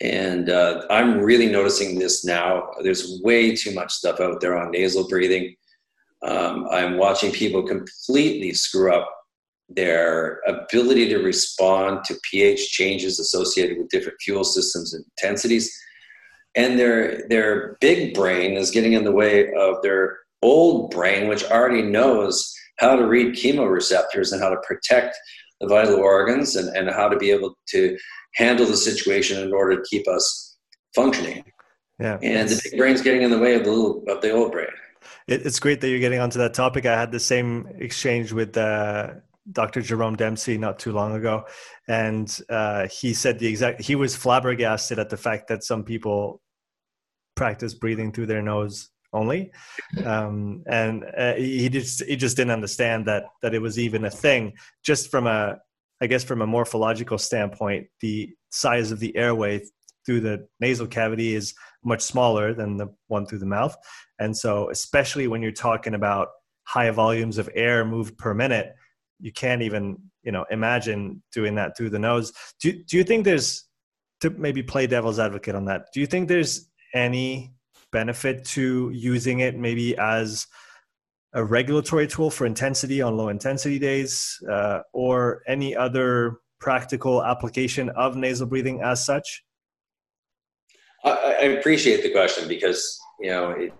And 0.00 0.48
uh, 0.48 0.86
I'm 0.90 1.18
really 1.18 1.50
noticing 1.50 1.98
this 1.98 2.24
now. 2.24 2.70
There's 2.82 3.20
way 3.22 3.54
too 3.54 3.74
much 3.74 3.92
stuff 3.92 4.20
out 4.20 4.40
there 4.40 4.56
on 4.56 4.70
nasal 4.70 5.08
breathing. 5.08 5.54
Um, 6.22 6.66
I'm 6.70 6.96
watching 6.96 7.32
people 7.32 7.62
completely 7.66 8.52
screw 8.52 8.94
up 8.94 9.10
their 9.68 10.40
ability 10.46 11.08
to 11.08 11.18
respond 11.18 12.04
to 12.04 12.18
pH 12.30 12.70
changes 12.70 13.18
associated 13.18 13.78
with 13.78 13.88
different 13.88 14.20
fuel 14.20 14.44
systems 14.44 14.94
and 14.94 15.04
intensities 15.16 15.72
and 16.56 16.78
their 16.78 17.26
their 17.28 17.76
big 17.80 18.14
brain 18.14 18.56
is 18.56 18.70
getting 18.70 18.92
in 18.92 19.04
the 19.04 19.12
way 19.12 19.52
of 19.54 19.76
their 19.82 20.18
old 20.42 20.90
brain 20.90 21.28
which 21.28 21.44
already 21.44 21.82
knows 21.82 22.52
how 22.78 22.96
to 22.96 23.06
read 23.06 23.34
chemoreceptors 23.34 24.32
and 24.32 24.40
how 24.40 24.48
to 24.48 24.56
protect 24.66 25.16
the 25.60 25.68
vital 25.68 25.96
organs 25.96 26.56
and, 26.56 26.74
and 26.74 26.90
how 26.90 27.08
to 27.08 27.16
be 27.16 27.30
able 27.30 27.54
to 27.68 27.96
handle 28.34 28.66
the 28.66 28.76
situation 28.76 29.42
in 29.42 29.52
order 29.52 29.76
to 29.76 29.82
keep 29.88 30.08
us 30.08 30.56
functioning. 30.94 31.44
Yeah. 31.98 32.18
And 32.22 32.48
the 32.48 32.60
big 32.64 32.78
brain's 32.78 33.02
getting 33.02 33.22
in 33.22 33.30
the 33.30 33.38
way 33.38 33.54
of 33.54 33.64
the 33.64 33.70
little 33.70 34.02
of 34.08 34.22
the 34.22 34.30
old 34.30 34.52
brain. 34.52 34.68
It, 35.26 35.44
it's 35.44 35.60
great 35.60 35.82
that 35.82 35.90
you're 35.90 36.00
getting 36.00 36.20
onto 36.20 36.38
that 36.38 36.54
topic. 36.54 36.86
I 36.86 36.98
had 36.98 37.12
the 37.12 37.20
same 37.20 37.68
exchange 37.78 38.32
with 38.32 38.56
uh, 38.56 39.14
Dr. 39.52 39.80
Jerome 39.80 40.16
Dempsey 40.16 40.58
not 40.58 40.78
too 40.78 40.92
long 40.92 41.14
ago, 41.14 41.44
and 41.88 42.38
uh, 42.48 42.88
he 42.88 43.14
said 43.14 43.38
the 43.38 43.46
exact. 43.46 43.80
He 43.80 43.94
was 43.94 44.16
flabbergasted 44.16 44.98
at 44.98 45.10
the 45.10 45.16
fact 45.16 45.48
that 45.48 45.64
some 45.64 45.84
people 45.84 46.40
practice 47.36 47.74
breathing 47.74 48.12
through 48.12 48.26
their 48.26 48.42
nose 48.42 48.90
only, 49.12 49.52
um, 50.04 50.62
and 50.66 51.04
uh, 51.16 51.34
he 51.34 51.68
just 51.68 52.04
he 52.04 52.16
just 52.16 52.36
didn't 52.36 52.52
understand 52.52 53.06
that 53.06 53.24
that 53.42 53.54
it 53.54 53.62
was 53.62 53.78
even 53.78 54.04
a 54.04 54.10
thing. 54.10 54.52
Just 54.84 55.10
from 55.10 55.26
a, 55.26 55.58
I 56.00 56.06
guess, 56.06 56.24
from 56.24 56.42
a 56.42 56.46
morphological 56.46 57.18
standpoint, 57.18 57.86
the 58.00 58.30
size 58.50 58.90
of 58.90 59.00
the 59.00 59.16
airway 59.16 59.62
through 60.06 60.20
the 60.20 60.46
nasal 60.60 60.86
cavity 60.86 61.34
is 61.34 61.54
much 61.84 62.02
smaller 62.02 62.54
than 62.54 62.76
the 62.76 62.88
one 63.08 63.26
through 63.26 63.38
the 63.38 63.46
mouth, 63.46 63.76
and 64.18 64.36
so 64.36 64.70
especially 64.70 65.28
when 65.28 65.42
you're 65.42 65.52
talking 65.52 65.94
about 65.94 66.28
high 66.64 66.90
volumes 66.90 67.36
of 67.36 67.50
air 67.54 67.84
moved 67.84 68.16
per 68.16 68.32
minute, 68.32 68.74
you 69.20 69.32
can't 69.32 69.62
even 69.62 69.98
you 70.22 70.32
know 70.32 70.44
imagine 70.50 71.22
doing 71.32 71.54
that 71.56 71.76
through 71.76 71.90
the 71.90 71.98
nose. 71.98 72.32
Do 72.60 72.72
do 72.72 72.96
you 72.96 73.04
think 73.04 73.24
there's 73.24 73.64
to 74.20 74.30
maybe 74.30 74.62
play 74.62 74.86
devil's 74.86 75.18
advocate 75.18 75.54
on 75.54 75.64
that? 75.66 75.86
Do 75.92 76.00
you 76.00 76.06
think 76.06 76.28
there's 76.28 76.68
any 76.94 77.52
benefit 77.92 78.44
to 78.44 78.90
using 78.92 79.40
it 79.40 79.56
maybe 79.56 79.96
as 79.98 80.46
a 81.34 81.44
regulatory 81.44 82.06
tool 82.06 82.30
for 82.30 82.46
intensity 82.46 83.00
on 83.02 83.16
low 83.16 83.28
intensity 83.28 83.78
days 83.78 84.38
uh, 84.50 84.80
or 84.92 85.42
any 85.46 85.76
other 85.76 86.38
practical 86.60 87.24
application 87.24 87.88
of 87.90 88.16
nasal 88.16 88.46
breathing 88.46 88.82
as 88.82 89.04
such? 89.04 89.44
I, 91.04 91.10
I 91.10 91.44
appreciate 91.58 92.02
the 92.02 92.10
question 92.10 92.48
because, 92.48 92.98
you 93.20 93.30
know, 93.30 93.50
it, 93.50 93.72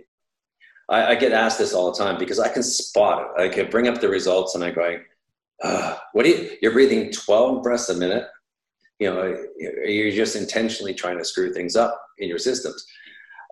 I, 0.88 1.08
I, 1.08 1.14
get 1.14 1.32
asked 1.32 1.58
this 1.58 1.74
all 1.74 1.92
the 1.92 1.98
time 1.98 2.18
because 2.18 2.38
I 2.38 2.48
can 2.48 2.62
spot 2.62 3.32
it. 3.36 3.40
I 3.40 3.48
can 3.48 3.70
bring 3.70 3.88
up 3.88 4.00
the 4.00 4.08
results 4.08 4.54
and 4.54 4.64
I 4.64 4.70
go, 4.70 4.98
uh, 5.62 5.96
what 6.12 6.24
do 6.24 6.30
you, 6.30 6.50
you're 6.62 6.72
breathing 6.72 7.10
12 7.12 7.62
breaths 7.62 7.88
a 7.88 7.94
minute. 7.94 8.26
You 8.98 9.10
know, 9.10 9.36
you're 9.56 10.10
just 10.10 10.36
intentionally 10.36 10.92
trying 10.92 11.18
to 11.18 11.24
screw 11.24 11.52
things 11.52 11.76
up 11.76 11.98
in 12.18 12.28
your 12.28 12.38
systems. 12.38 12.84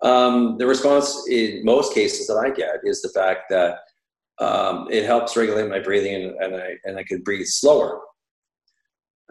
Um, 0.03 0.57
the 0.57 0.67
response 0.67 1.25
in 1.29 1.65
most 1.65 1.93
cases 1.93 2.27
that 2.27 2.37
I 2.37 2.51
get 2.51 2.77
is 2.83 3.01
the 3.01 3.09
fact 3.09 3.43
that 3.49 3.79
um, 4.39 4.87
it 4.89 5.05
helps 5.05 5.35
regulate 5.35 5.69
my 5.69 5.79
breathing 5.79 6.15
and, 6.15 6.35
and, 6.41 6.55
I, 6.55 6.75
and 6.85 6.97
I 6.97 7.03
can 7.03 7.21
breathe 7.21 7.47
slower. 7.47 7.99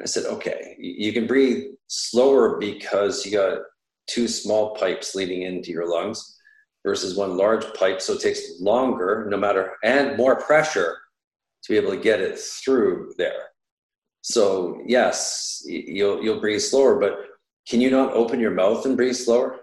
I 0.00 0.04
said, 0.04 0.26
okay, 0.26 0.76
you 0.78 1.12
can 1.12 1.26
breathe 1.26 1.64
slower 1.86 2.58
because 2.58 3.24
you 3.24 3.32
got 3.32 3.60
two 4.06 4.28
small 4.28 4.74
pipes 4.74 5.14
leading 5.14 5.42
into 5.42 5.70
your 5.70 5.88
lungs 5.88 6.36
versus 6.84 7.16
one 7.16 7.36
large 7.36 7.72
pipe. 7.74 8.00
So 8.00 8.14
it 8.14 8.20
takes 8.20 8.60
longer, 8.60 9.26
no 9.30 9.36
matter, 9.36 9.72
and 9.82 10.16
more 10.16 10.36
pressure 10.36 10.96
to 11.62 11.72
be 11.72 11.76
able 11.76 11.90
to 11.90 12.00
get 12.00 12.20
it 12.20 12.38
through 12.38 13.12
there. 13.18 13.48
So 14.22 14.80
yes, 14.86 15.62
you'll, 15.66 16.22
you'll 16.22 16.40
breathe 16.40 16.60
slower, 16.60 16.98
but 16.98 17.18
can 17.68 17.80
you 17.80 17.90
not 17.90 18.12
open 18.12 18.40
your 18.40 18.50
mouth 18.50 18.84
and 18.86 18.96
breathe 18.96 19.16
slower? 19.16 19.60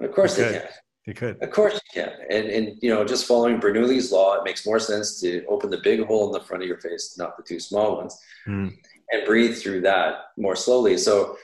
Of 0.00 0.12
course 0.12 0.36
they 0.36 0.52
can. 0.52 0.68
You 1.06 1.12
could. 1.12 1.42
Of 1.42 1.50
course 1.50 1.74
you 1.74 2.02
can. 2.02 2.12
And, 2.30 2.48
and, 2.48 2.78
you 2.80 2.88
know, 2.88 3.04
just 3.04 3.26
following 3.26 3.60
Bernoulli's 3.60 4.10
law, 4.10 4.36
it 4.36 4.44
makes 4.44 4.64
more 4.64 4.78
sense 4.78 5.20
to 5.20 5.44
open 5.46 5.70
the 5.70 5.80
big 5.84 6.04
hole 6.06 6.26
in 6.26 6.32
the 6.32 6.44
front 6.44 6.62
of 6.62 6.68
your 6.68 6.80
face, 6.80 7.16
not 7.18 7.36
the 7.36 7.42
two 7.42 7.60
small 7.60 7.98
ones, 7.98 8.18
mm. 8.46 8.74
and 9.10 9.26
breathe 9.26 9.56
through 9.56 9.82
that 9.82 10.14
more 10.38 10.56
slowly. 10.56 10.96
So 10.96 11.36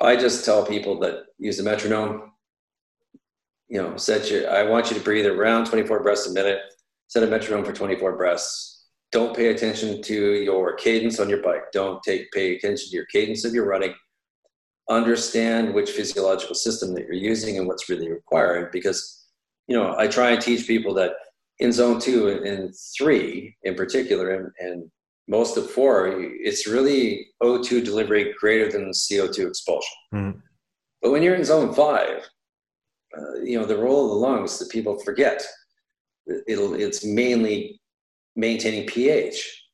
I 0.00 0.16
just 0.16 0.44
tell 0.44 0.64
people 0.64 0.98
that 1.00 1.24
use 1.38 1.58
the 1.58 1.62
metronome, 1.62 2.32
you 3.68 3.80
know, 3.80 3.96
set 3.96 4.30
your, 4.30 4.50
I 4.50 4.62
want 4.62 4.90
you 4.90 4.96
to 4.96 5.04
breathe 5.04 5.26
around 5.26 5.66
24 5.66 6.02
breaths 6.02 6.26
a 6.26 6.32
minute, 6.32 6.60
set 7.08 7.22
a 7.22 7.26
metronome 7.26 7.64
for 7.64 7.72
24 7.72 8.16
breaths. 8.16 8.86
Don't 9.12 9.36
pay 9.36 9.48
attention 9.48 10.02
to 10.02 10.34
your 10.42 10.74
cadence 10.74 11.20
on 11.20 11.28
your 11.28 11.42
bike. 11.42 11.70
Don't 11.72 12.02
take, 12.02 12.30
pay 12.32 12.56
attention 12.56 12.90
to 12.90 12.96
your 12.96 13.06
cadence 13.06 13.44
of 13.44 13.54
your 13.54 13.66
running 13.66 13.94
understand 14.90 15.72
which 15.72 15.90
physiological 15.90 16.54
system 16.54 16.94
that 16.94 17.04
you're 17.04 17.14
using 17.14 17.56
and 17.56 17.66
what's 17.66 17.88
really 17.88 18.10
required 18.10 18.70
because 18.70 19.26
you 19.66 19.76
know 19.76 19.94
i 19.98 20.06
try 20.06 20.30
and 20.30 20.42
teach 20.42 20.66
people 20.66 20.92
that 20.92 21.12
in 21.58 21.72
zone 21.72 21.98
two 21.98 22.28
and 22.28 22.74
three 22.96 23.56
in 23.62 23.74
particular 23.74 24.34
and, 24.34 24.50
and 24.58 24.90
most 25.26 25.56
of 25.56 25.70
four 25.70 26.20
it's 26.20 26.66
really 26.66 27.26
o2 27.42 27.82
delivery 27.82 28.34
greater 28.38 28.70
than 28.70 28.90
co2 28.90 29.48
expulsion 29.48 29.96
mm. 30.14 30.34
but 31.00 31.10
when 31.10 31.22
you're 31.22 31.34
in 31.34 31.44
zone 31.44 31.72
five 31.72 32.28
uh, 33.16 33.40
you 33.42 33.58
know 33.58 33.64
the 33.64 33.78
role 33.78 34.04
of 34.04 34.10
the 34.10 34.16
lungs 34.16 34.58
that 34.58 34.68
people 34.68 34.98
forget 34.98 35.42
it'll 36.46 36.74
it's 36.74 37.04
mainly 37.04 37.80
maintaining 38.36 38.86
ph 38.86 39.64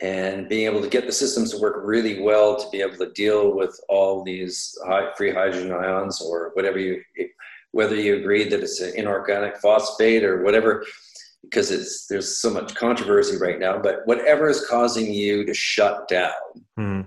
and 0.00 0.48
being 0.48 0.66
able 0.66 0.80
to 0.80 0.88
get 0.88 1.06
the 1.06 1.12
systems 1.12 1.52
to 1.52 1.60
work 1.60 1.76
really 1.84 2.20
well 2.20 2.56
to 2.56 2.68
be 2.70 2.80
able 2.80 2.96
to 2.96 3.12
deal 3.12 3.54
with 3.54 3.78
all 3.88 4.24
these 4.24 4.76
high, 4.84 5.12
free 5.16 5.32
hydrogen 5.32 5.72
ions 5.72 6.20
or 6.20 6.50
whatever 6.54 6.78
you 6.78 7.02
whether 7.70 7.96
you 7.96 8.16
agree 8.16 8.44
that 8.44 8.60
it's 8.60 8.80
an 8.80 8.94
inorganic 8.96 9.56
phosphate 9.58 10.24
or 10.24 10.42
whatever 10.42 10.84
because 11.42 11.70
it's 11.70 12.06
there's 12.06 12.38
so 12.38 12.50
much 12.50 12.74
controversy 12.74 13.36
right 13.36 13.58
now 13.58 13.78
but 13.78 14.00
whatever 14.06 14.48
is 14.48 14.66
causing 14.66 15.12
you 15.12 15.44
to 15.44 15.54
shut 15.54 16.08
down 16.08 16.32
mm. 16.78 17.06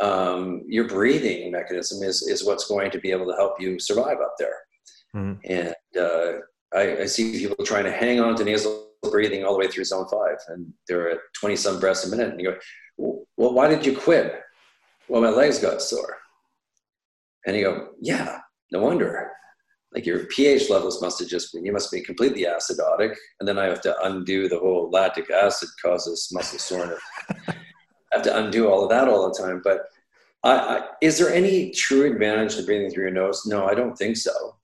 um, 0.00 0.62
your 0.66 0.86
breathing 0.86 1.50
mechanism 1.50 2.02
is 2.02 2.22
is 2.22 2.44
what's 2.44 2.66
going 2.66 2.90
to 2.90 2.98
be 2.98 3.10
able 3.10 3.26
to 3.26 3.36
help 3.36 3.60
you 3.60 3.78
survive 3.78 4.18
up 4.20 4.34
there 4.38 4.56
mm. 5.14 5.38
and 5.44 5.74
uh, 6.00 6.40
I, 6.76 7.02
I 7.02 7.06
see 7.06 7.38
people 7.38 7.64
trying 7.64 7.84
to 7.84 7.92
hang 7.92 8.20
on 8.20 8.36
to 8.36 8.44
nasal 8.44 8.90
breathing 9.02 9.44
all 9.44 9.52
the 9.52 9.58
way 9.58 9.68
through 9.68 9.84
zone 9.84 10.06
five, 10.08 10.36
and 10.48 10.72
they're 10.86 11.10
at 11.10 11.18
20 11.40 11.56
some 11.56 11.80
breaths 11.80 12.06
a 12.06 12.10
minute. 12.10 12.30
And 12.30 12.40
you 12.40 12.50
go, 12.50 12.58
Well, 13.36 13.54
why 13.54 13.68
did 13.68 13.86
you 13.86 13.96
quit? 13.96 14.40
Well, 15.08 15.22
my 15.22 15.30
legs 15.30 15.58
got 15.58 15.80
sore. 15.80 16.18
And 17.46 17.56
you 17.56 17.64
go, 17.64 17.88
Yeah, 18.00 18.40
no 18.72 18.80
wonder. 18.80 19.30
Like 19.94 20.04
your 20.04 20.26
pH 20.26 20.68
levels 20.68 21.00
must 21.00 21.18
have 21.20 21.28
just 21.28 21.54
been, 21.54 21.64
you 21.64 21.72
must 21.72 21.90
be 21.90 22.02
completely 22.02 22.44
acidotic. 22.44 23.14
And 23.40 23.48
then 23.48 23.58
I 23.58 23.64
have 23.64 23.80
to 23.82 23.96
undo 24.04 24.48
the 24.48 24.58
whole 24.58 24.90
lactic 24.90 25.30
acid 25.30 25.70
causes 25.82 26.28
muscle 26.32 26.58
soreness. 26.58 27.00
I 27.48 27.54
have 28.12 28.22
to 28.22 28.44
undo 28.44 28.68
all 28.68 28.84
of 28.84 28.90
that 28.90 29.08
all 29.08 29.26
the 29.28 29.38
time. 29.38 29.62
But 29.64 29.86
I, 30.44 30.52
I, 30.52 30.84
is 31.00 31.18
there 31.18 31.32
any 31.32 31.70
true 31.70 32.10
advantage 32.12 32.56
to 32.56 32.64
breathing 32.64 32.90
through 32.90 33.04
your 33.04 33.12
nose? 33.12 33.46
No, 33.46 33.66
I 33.66 33.74
don't 33.74 33.96
think 33.96 34.18
so 34.18 34.56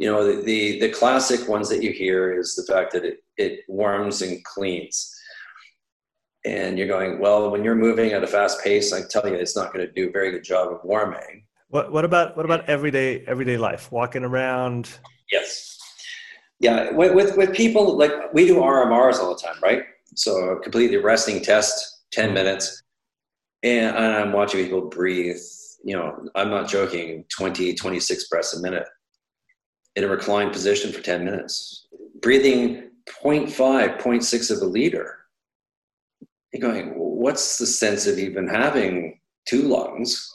you 0.00 0.10
know 0.10 0.24
the, 0.24 0.42
the, 0.42 0.80
the 0.80 0.88
classic 0.88 1.46
ones 1.46 1.68
that 1.68 1.82
you 1.82 1.92
hear 1.92 2.36
is 2.36 2.56
the 2.56 2.64
fact 2.72 2.92
that 2.94 3.04
it, 3.04 3.18
it 3.36 3.60
warms 3.68 4.22
and 4.22 4.42
cleans. 4.44 5.14
And 6.46 6.78
you're 6.78 6.88
going 6.88 7.18
well 7.18 7.50
when 7.50 7.62
you're 7.62 7.74
moving 7.74 8.12
at 8.12 8.24
a 8.24 8.26
fast 8.26 8.64
pace 8.64 8.94
i 8.94 9.02
tell 9.02 9.28
you 9.28 9.34
it's 9.34 9.54
not 9.54 9.74
going 9.74 9.86
to 9.86 9.92
do 9.92 10.08
a 10.08 10.10
very 10.10 10.30
good 10.30 10.42
job 10.42 10.72
of 10.72 10.80
warming. 10.82 11.44
What, 11.68 11.92
what 11.92 12.06
about 12.06 12.34
what 12.34 12.46
about 12.46 12.66
everyday 12.66 13.20
everyday 13.26 13.58
life? 13.58 13.92
Walking 13.92 14.24
around? 14.24 14.88
Yes. 15.30 15.78
Yeah 16.60 16.92
with, 16.92 17.14
with, 17.14 17.36
with 17.36 17.54
people 17.54 17.98
like 17.98 18.32
we 18.32 18.46
do 18.46 18.56
rmrs 18.56 19.18
all 19.18 19.34
the 19.34 19.40
time 19.40 19.56
right? 19.62 19.82
So 20.16 20.56
completely 20.62 20.96
resting 20.96 21.42
test 21.42 22.04
10 22.12 22.24
mm-hmm. 22.24 22.34
minutes. 22.34 22.82
And, 23.62 23.94
and 23.94 24.14
i'm 24.14 24.32
watching 24.32 24.64
people 24.64 24.88
breathe 24.88 25.36
you 25.84 25.94
know 25.94 26.26
i'm 26.34 26.48
not 26.48 26.70
joking 26.70 27.26
20 27.36 27.74
26 27.74 28.28
breaths 28.28 28.56
a 28.56 28.62
minute 28.62 28.86
in 30.00 30.08
a 30.08 30.08
reclined 30.08 30.50
position 30.50 30.92
for 30.92 31.02
10 31.02 31.26
minutes, 31.26 31.86
breathing 32.22 32.90
0.5, 33.22 34.00
0.6 34.00 34.50
of 34.50 34.62
a 34.62 34.64
liter. 34.64 35.18
You're 36.52 36.62
going, 36.62 36.94
what's 36.96 37.58
the 37.58 37.66
sense 37.66 38.06
of 38.06 38.18
even 38.18 38.48
having 38.48 39.20
two 39.46 39.62
lungs 39.62 40.34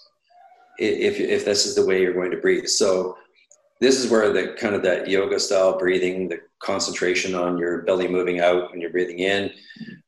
if, 0.78 1.20
if 1.20 1.46
this 1.46 1.66
is 1.66 1.74
the 1.74 1.86
way 1.86 2.02
you're 2.02 2.14
going 2.14 2.32
to 2.32 2.38
breathe? 2.38 2.68
So, 2.68 3.18
this 3.82 4.00
is 4.00 4.10
where 4.10 4.32
the 4.32 4.56
kind 4.58 4.74
of 4.74 4.84
that 4.84 5.10
yoga 5.10 5.38
style 5.38 5.78
breathing, 5.78 6.30
the 6.30 6.40
concentration 6.60 7.36
on 7.36 7.58
your 7.58 7.82
belly 7.82 8.08
moving 8.08 8.40
out 8.40 8.72
when 8.72 8.80
you're 8.80 8.90
breathing 8.90 9.20
in, 9.20 9.52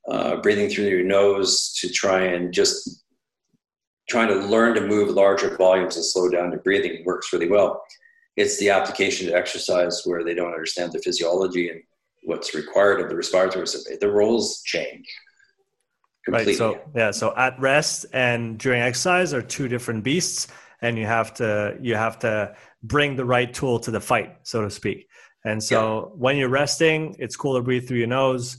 uh, 0.07 0.37
breathing 0.37 0.69
through 0.69 0.85
your 0.85 1.03
nose 1.03 1.77
to 1.81 1.89
try 1.89 2.21
and 2.21 2.53
just 2.53 3.03
trying 4.07 4.29
to 4.29 4.35
learn 4.35 4.73
to 4.75 4.87
move 4.87 5.09
larger 5.09 5.57
volumes 5.57 5.97
and 5.97 6.05
slow 6.05 6.29
down 6.29 6.51
your 6.51 6.61
breathing 6.61 7.03
works 7.03 7.33
really 7.33 7.49
well 7.49 7.83
it's 8.37 8.57
the 8.59 8.69
application 8.69 9.27
to 9.27 9.35
exercise 9.35 10.03
where 10.05 10.23
they 10.23 10.35
don't 10.35 10.53
understand 10.53 10.93
the 10.93 10.99
physiology 10.99 11.69
and 11.69 11.81
what's 12.23 12.53
required 12.53 13.01
of 13.01 13.09
the 13.09 13.15
respiratory 13.15 13.67
system. 13.67 13.97
The 13.99 14.11
roles 14.11 14.61
change. 14.61 15.05
Completely. 16.23 16.53
Right. 16.53 16.57
So 16.57 16.79
yeah. 16.95 17.11
So 17.11 17.33
at 17.35 17.59
rest 17.59 18.05
and 18.13 18.57
during 18.59 18.81
exercise 18.81 19.33
are 19.33 19.41
two 19.41 19.67
different 19.67 20.03
beasts, 20.03 20.47
and 20.81 20.97
you 20.97 21.05
have 21.05 21.33
to 21.35 21.77
you 21.81 21.95
have 21.95 22.19
to 22.19 22.55
bring 22.83 23.15
the 23.15 23.25
right 23.25 23.51
tool 23.51 23.79
to 23.79 23.91
the 23.91 24.01
fight, 24.01 24.37
so 24.43 24.61
to 24.61 24.69
speak. 24.69 25.07
And 25.43 25.63
so 25.63 25.79
yeah. 25.79 26.15
when 26.17 26.37
you're 26.37 26.49
resting, 26.49 27.15
it's 27.17 27.35
cool 27.35 27.55
to 27.55 27.63
breathe 27.63 27.87
through 27.87 27.99
your 27.99 28.07
nose, 28.07 28.57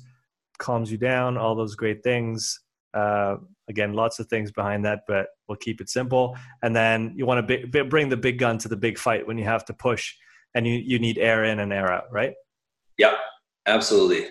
calms 0.59 0.91
you 0.91 0.99
down, 0.99 1.37
all 1.37 1.55
those 1.55 1.75
great 1.75 2.03
things. 2.03 2.59
Uh, 2.95 3.37
again, 3.69 3.93
lots 3.93 4.19
of 4.19 4.29
things 4.29 4.51
behind 4.51 4.85
that, 4.85 5.01
but 5.07 5.29
we'll 5.49 5.57
keep 5.57 5.81
it 5.81 5.89
simple. 5.89 6.37
And 6.63 6.75
then 6.75 7.13
you 7.17 7.27
want 7.27 7.47
to 7.47 7.85
bring 7.85 8.09
the 8.09 8.17
big 8.17 8.39
gun 8.39 8.59
to 8.59 8.69
the 8.69 8.77
big 8.77 8.99
fight 8.99 9.27
when 9.27 9.39
you 9.39 9.45
have 9.45 9.65
to 9.67 9.75
push 9.75 10.15
and 10.55 10.67
you, 10.67 10.75
you 10.75 10.99
need 10.99 11.19
air 11.19 11.45
in 11.45 11.61
and 11.61 11.73
air 11.73 11.93
out, 11.93 12.05
right? 12.11 12.35
Yeah, 12.97 13.15
absolutely. 13.67 14.27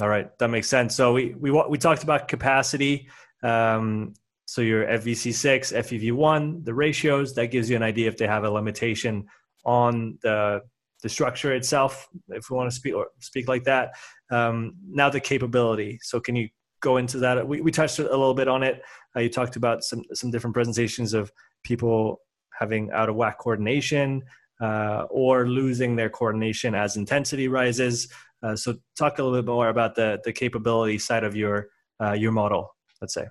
All 0.00 0.08
right, 0.08 0.36
that 0.38 0.48
makes 0.48 0.68
sense. 0.68 0.94
So 0.94 1.12
we 1.12 1.34
we 1.38 1.50
we 1.50 1.76
talked 1.76 2.02
about 2.02 2.26
capacity. 2.26 3.08
Um, 3.42 4.14
so 4.46 4.62
your 4.62 4.84
FVC6, 4.86 5.72
FEV1, 5.76 6.64
the 6.64 6.74
ratios 6.74 7.34
that 7.34 7.48
gives 7.48 7.70
you 7.70 7.76
an 7.76 7.82
idea 7.82 8.08
if 8.08 8.16
they 8.16 8.26
have 8.26 8.44
a 8.44 8.50
limitation 8.50 9.26
on 9.64 10.18
the 10.22 10.62
the 11.02 11.08
structure 11.08 11.54
itself, 11.54 12.08
if 12.28 12.50
we 12.50 12.56
want 12.56 12.70
to 12.70 12.74
speak 12.74 12.94
or 12.94 13.08
speak 13.20 13.48
like 13.48 13.64
that. 13.64 13.90
Um, 14.30 14.74
now 14.88 15.08
the 15.08 15.20
capability. 15.20 15.98
So 16.02 16.20
can 16.20 16.36
you 16.36 16.48
go 16.80 16.96
into 16.96 17.18
that? 17.18 17.46
We, 17.46 17.60
we 17.60 17.70
touched 17.70 17.98
a 17.98 18.02
little 18.02 18.34
bit 18.34 18.48
on 18.48 18.62
it. 18.62 18.82
Uh, 19.14 19.20
you 19.20 19.28
talked 19.28 19.56
about 19.56 19.84
some 19.84 20.02
some 20.14 20.30
different 20.30 20.54
presentations 20.54 21.14
of 21.14 21.32
people 21.62 22.20
having 22.58 22.90
out 22.92 23.08
of 23.08 23.16
whack 23.16 23.38
coordination 23.38 24.22
uh, 24.60 25.04
or 25.10 25.48
losing 25.48 25.96
their 25.96 26.10
coordination 26.10 26.74
as 26.74 26.96
intensity 26.96 27.48
rises. 27.48 28.08
Uh, 28.42 28.56
so 28.56 28.74
talk 28.98 29.18
a 29.18 29.22
little 29.22 29.38
bit 29.38 29.46
more 29.46 29.68
about 29.68 29.94
the 29.94 30.20
the 30.24 30.32
capability 30.32 30.98
side 30.98 31.24
of 31.24 31.36
your 31.36 31.68
uh, 32.02 32.12
your 32.12 32.32
model. 32.32 32.74
Let's 33.00 33.14
say. 33.14 33.26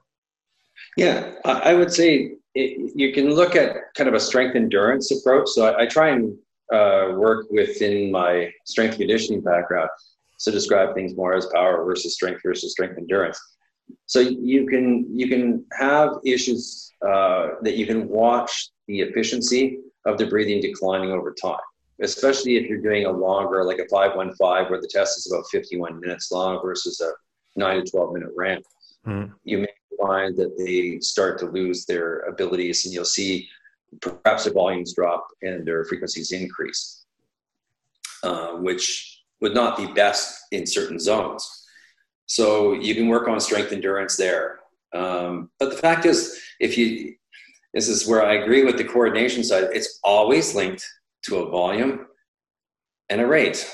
Yeah, 0.95 1.33
I 1.45 1.73
would 1.73 1.91
say 1.91 2.35
it, 2.55 2.91
you 2.95 3.13
can 3.13 3.33
look 3.33 3.55
at 3.55 3.75
kind 3.95 4.07
of 4.07 4.15
a 4.15 4.19
strength 4.19 4.55
endurance 4.55 5.11
approach. 5.11 5.49
So 5.49 5.65
I, 5.65 5.81
I 5.81 5.85
try 5.85 6.09
and 6.09 6.37
uh, 6.73 7.13
work 7.15 7.47
within 7.51 8.11
my 8.11 8.51
strength 8.65 8.97
conditioning 8.97 9.41
background 9.41 9.89
to 10.39 10.51
describe 10.51 10.93
things 10.93 11.15
more 11.15 11.33
as 11.33 11.47
power 11.47 11.83
versus 11.85 12.13
strength 12.13 12.41
versus 12.43 12.71
strength 12.71 12.97
endurance. 12.97 13.39
So 14.05 14.19
you 14.19 14.67
can 14.67 15.05
you 15.13 15.27
can 15.27 15.65
have 15.73 16.17
issues 16.25 16.93
uh, 17.05 17.49
that 17.61 17.75
you 17.75 17.85
can 17.85 18.07
watch 18.07 18.69
the 18.87 19.01
efficiency 19.01 19.79
of 20.05 20.17
the 20.17 20.27
breathing 20.27 20.61
declining 20.61 21.11
over 21.11 21.33
time, 21.33 21.59
especially 22.01 22.57
if 22.57 22.67
you're 22.67 22.81
doing 22.81 23.05
a 23.05 23.11
longer, 23.11 23.63
like 23.63 23.79
a 23.79 23.87
515, 23.87 24.69
where 24.69 24.81
the 24.81 24.87
test 24.87 25.17
is 25.17 25.31
about 25.31 25.45
51 25.51 25.99
minutes 25.99 26.31
long 26.31 26.59
versus 26.61 27.01
a 27.01 27.11
9 27.55 27.85
to 27.85 27.91
12 27.91 28.13
minute 28.13 28.29
ramp. 28.35 28.63
Mm. 29.05 29.33
You 29.43 29.59
may 29.59 29.67
find 30.01 30.35
that 30.37 30.57
they 30.57 30.99
start 30.99 31.39
to 31.39 31.45
lose 31.47 31.85
their 31.85 32.19
abilities, 32.21 32.85
and 32.85 32.93
you'll 32.93 33.05
see 33.05 33.47
perhaps 34.01 34.43
their 34.43 34.53
volumes 34.53 34.93
drop 34.93 35.27
and 35.41 35.65
their 35.65 35.83
frequencies 35.85 36.31
increase, 36.31 37.05
uh, 38.23 38.53
which 38.53 39.18
would 39.41 39.53
not 39.53 39.77
be 39.77 39.87
best 39.87 40.45
in 40.51 40.65
certain 40.65 40.99
zones. 40.99 41.65
So 42.25 42.73
you 42.73 42.93
can 42.93 43.07
work 43.07 43.27
on 43.27 43.39
strength 43.39 43.71
endurance 43.71 44.15
there. 44.15 44.59
Um, 44.93 45.49
but 45.59 45.71
the 45.71 45.77
fact 45.77 46.05
is, 46.05 46.39
if 46.59 46.77
you, 46.77 47.15
this 47.73 47.87
is 47.87 48.07
where 48.07 48.23
I 48.23 48.35
agree 48.35 48.63
with 48.63 48.77
the 48.77 48.83
coordination 48.83 49.43
side, 49.43 49.69
it's 49.73 49.99
always 50.03 50.55
linked 50.55 50.85
to 51.23 51.37
a 51.37 51.49
volume 51.49 52.07
and 53.09 53.21
a 53.21 53.27
rate. 53.27 53.67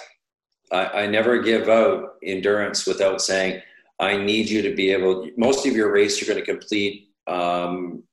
I, 0.71 0.85
I 0.85 1.07
never 1.07 1.41
give 1.41 1.69
out 1.69 2.15
endurance 2.23 2.85
without 2.85 3.21
saying, 3.21 3.61
I 3.99 4.17
need 4.17 4.49
you 4.49 4.61
to 4.61 4.75
be 4.75 4.91
able, 4.91 5.29
most 5.37 5.65
of 5.65 5.73
your 5.73 5.91
race 5.91 6.19
you're 6.19 6.33
going 6.33 6.43
to 6.43 6.51
complete 6.51 7.09
um, 7.27 8.03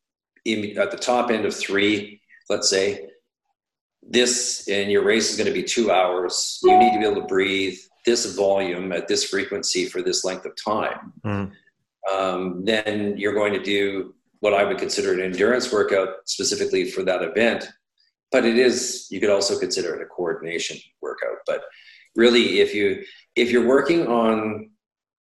in, 0.44 0.78
at 0.78 0.90
the 0.90 0.96
top 0.96 1.30
end 1.30 1.44
of 1.44 1.54
three, 1.54 2.20
let's 2.48 2.70
say, 2.70 3.08
this 4.02 4.68
and 4.68 4.90
your 4.90 5.04
race 5.04 5.30
is 5.30 5.36
going 5.36 5.46
to 5.46 5.52
be 5.52 5.62
two 5.62 5.90
hours. 5.90 6.58
You 6.62 6.76
need 6.78 6.92
to 6.92 6.98
be 6.98 7.06
able 7.06 7.22
to 7.22 7.26
breathe 7.26 7.78
this 8.04 8.34
volume 8.34 8.92
at 8.92 9.08
this 9.08 9.24
frequency 9.24 9.86
for 9.86 10.02
this 10.02 10.24
length 10.24 10.44
of 10.44 10.52
time. 10.56 11.12
Mm. 11.24 11.52
Um, 12.12 12.64
then 12.64 13.16
you're 13.16 13.34
going 13.34 13.52
to 13.52 13.62
do 13.62 14.14
what 14.40 14.54
I 14.54 14.64
would 14.64 14.78
consider 14.78 15.12
an 15.12 15.20
endurance 15.20 15.72
workout 15.72 16.08
specifically 16.24 16.90
for 16.90 17.04
that 17.04 17.22
event. 17.22 17.68
But 18.32 18.44
it 18.44 18.58
is, 18.58 19.06
you 19.10 19.20
could 19.20 19.30
also 19.30 19.58
consider 19.58 19.94
it 19.94 20.02
a 20.02 20.06
coordination 20.06 20.78
workout. 21.00 21.36
But 21.46 21.62
really, 22.16 22.60
if 22.60 22.74
you 22.74 23.04
if 23.36 23.50
you're 23.50 23.66
working 23.66 24.06
on 24.08 24.70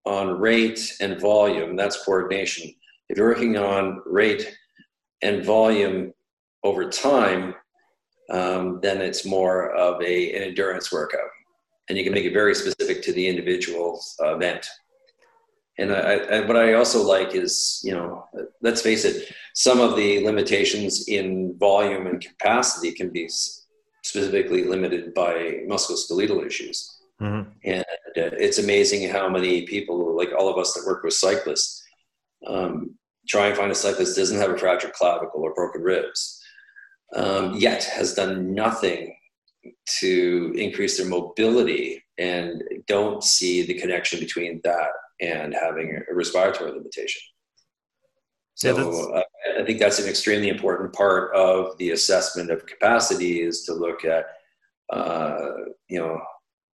on 0.04 0.40
rate 0.40 0.96
and 1.00 1.20
volume, 1.20 1.76
that's 1.76 2.04
coordination. 2.04 2.72
If 3.08 3.16
you're 3.16 3.28
working 3.28 3.56
on 3.56 4.02
rate 4.06 4.52
and 5.22 5.44
volume 5.44 6.12
over 6.64 6.90
time, 6.90 7.54
um, 8.32 8.80
then 8.82 9.00
it's 9.00 9.24
more 9.24 9.70
of 9.72 10.02
a, 10.02 10.34
an 10.34 10.42
endurance 10.42 10.90
workout. 10.90 11.30
And 11.88 11.98
you 11.98 12.04
can 12.04 12.14
make 12.14 12.24
it 12.24 12.32
very 12.32 12.54
specific 12.54 13.02
to 13.02 13.12
the 13.12 13.28
individual 13.28 14.00
uh, 14.22 14.34
event. 14.36 14.66
And, 15.78 15.92
I, 15.92 16.14
I, 16.14 16.40
what 16.46 16.56
I 16.56 16.74
also 16.74 17.02
like 17.02 17.34
is, 17.34 17.80
you 17.84 17.92
know, 17.92 18.26
let's 18.60 18.82
face 18.82 19.04
it, 19.04 19.34
some 19.54 19.80
of 19.80 19.96
the 19.96 20.24
limitations 20.24 21.08
in 21.08 21.56
volume 21.58 22.06
and 22.06 22.20
capacity 22.20 22.92
can 22.92 23.10
be 23.10 23.28
specifically 24.02 24.64
limited 24.64 25.14
by 25.14 25.60
musculoskeletal 25.68 26.46
issues. 26.46 26.98
Mm-hmm. 27.20 27.50
And 27.64 27.84
uh, 28.16 28.36
it's 28.46 28.58
amazing 28.58 29.08
how 29.08 29.28
many 29.28 29.62
people, 29.66 30.16
like 30.16 30.30
all 30.36 30.48
of 30.48 30.58
us 30.58 30.74
that 30.74 30.86
work 30.86 31.04
with 31.04 31.14
cyclists, 31.14 31.82
um, 32.46 32.94
try 33.28 33.46
and 33.48 33.56
find 33.56 33.70
a 33.70 33.74
cyclist 33.74 34.16
doesn't 34.16 34.38
have 34.38 34.50
a 34.50 34.58
fractured 34.58 34.92
clavicle 34.92 35.40
or 35.42 35.54
broken 35.54 35.82
ribs, 35.82 36.41
um, 37.14 37.54
yet 37.54 37.84
has 37.84 38.14
done 38.14 38.54
nothing 38.54 39.14
to 40.00 40.52
increase 40.56 40.98
their 40.98 41.08
mobility 41.08 42.02
and 42.18 42.62
don't 42.86 43.22
see 43.22 43.62
the 43.62 43.74
connection 43.74 44.18
between 44.18 44.60
that 44.64 44.90
and 45.20 45.54
having 45.54 46.02
a 46.10 46.14
respiratory 46.14 46.72
limitation. 46.72 47.22
So 48.54 49.12
yeah, 49.14 49.22
I 49.60 49.64
think 49.64 49.78
that's 49.78 49.98
an 49.98 50.08
extremely 50.08 50.48
important 50.48 50.92
part 50.92 51.34
of 51.34 51.76
the 51.78 51.90
assessment 51.90 52.50
of 52.50 52.66
capacity 52.66 53.40
is 53.40 53.64
to 53.64 53.72
look 53.72 54.04
at, 54.04 54.26
uh, 54.92 55.48
you 55.88 55.98
know, 55.98 56.20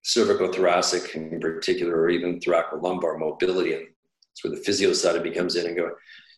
cervical 0.03 0.53
thoracic 0.53 1.15
in 1.15 1.41
particular, 1.41 1.95
or 1.95 2.09
even 2.09 2.41
thoracolumbar 2.41 3.19
mobility. 3.19 3.75
And 3.75 3.87
that's 3.87 4.45
where 4.45 4.55
the 4.55 4.63
physio 4.63 4.93
side 4.93 5.17
of 5.17 5.23
becomes 5.23 5.57
in 5.57 5.67
and 5.67 5.77
go, 5.77 5.91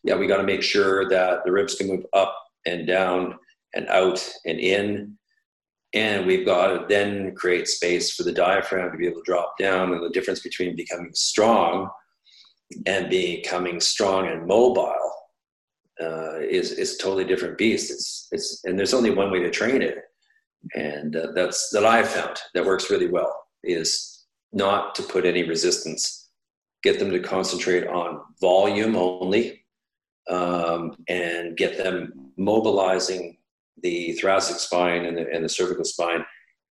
yeah, 0.03 0.15
we 0.15 0.27
got 0.27 0.37
to 0.37 0.43
make 0.43 0.63
sure 0.63 1.07
that 1.09 1.43
the 1.45 1.51
ribs 1.51 1.75
can 1.75 1.87
move 1.87 2.05
up 2.13 2.35
and 2.65 2.85
down 2.87 3.37
and 3.73 3.87
out 3.89 4.27
and 4.45 4.59
in. 4.59 5.17
And 5.93 6.25
we've 6.25 6.45
got 6.45 6.67
to 6.67 6.85
then 6.87 7.35
create 7.35 7.67
space 7.67 8.13
for 8.13 8.23
the 8.23 8.31
diaphragm 8.31 8.91
to 8.91 8.97
be 8.97 9.07
able 9.07 9.21
to 9.21 9.31
drop 9.31 9.57
down. 9.59 9.91
And 9.91 10.03
the 10.03 10.09
difference 10.09 10.39
between 10.39 10.75
becoming 10.75 11.11
strong 11.13 11.89
and 12.85 13.09
becoming 13.09 13.79
strong 13.79 14.27
and 14.27 14.47
mobile 14.47 14.95
uh, 16.01 16.39
is 16.39 16.71
is 16.71 16.95
a 16.95 16.97
totally 16.97 17.25
different 17.25 17.57
beast. 17.57 17.91
It's 17.91 18.27
it's 18.31 18.63
and 18.63 18.77
there's 18.77 18.93
only 18.93 19.11
one 19.11 19.31
way 19.31 19.39
to 19.39 19.49
train 19.49 19.81
it, 19.81 19.97
and 20.75 21.15
uh, 21.15 21.27
that's 21.35 21.69
that 21.71 21.85
I've 21.85 22.07
found 22.07 22.37
that 22.53 22.65
works 22.65 22.89
really 22.89 23.07
well 23.07 23.35
is 23.63 24.25
not 24.53 24.95
to 24.95 25.03
put 25.03 25.25
any 25.25 25.43
resistance. 25.43 26.29
Get 26.83 26.97
them 26.97 27.11
to 27.11 27.19
concentrate 27.19 27.87
on 27.87 28.21
volume 28.39 28.95
only, 28.95 29.63
um, 30.29 30.95
and 31.07 31.55
get 31.55 31.77
them 31.77 32.31
mobilizing 32.37 33.37
the 33.81 34.13
thoracic 34.13 34.57
spine 34.57 35.05
and 35.05 35.17
the, 35.17 35.29
and 35.31 35.43
the 35.43 35.49
cervical 35.49 35.83
spine 35.83 36.25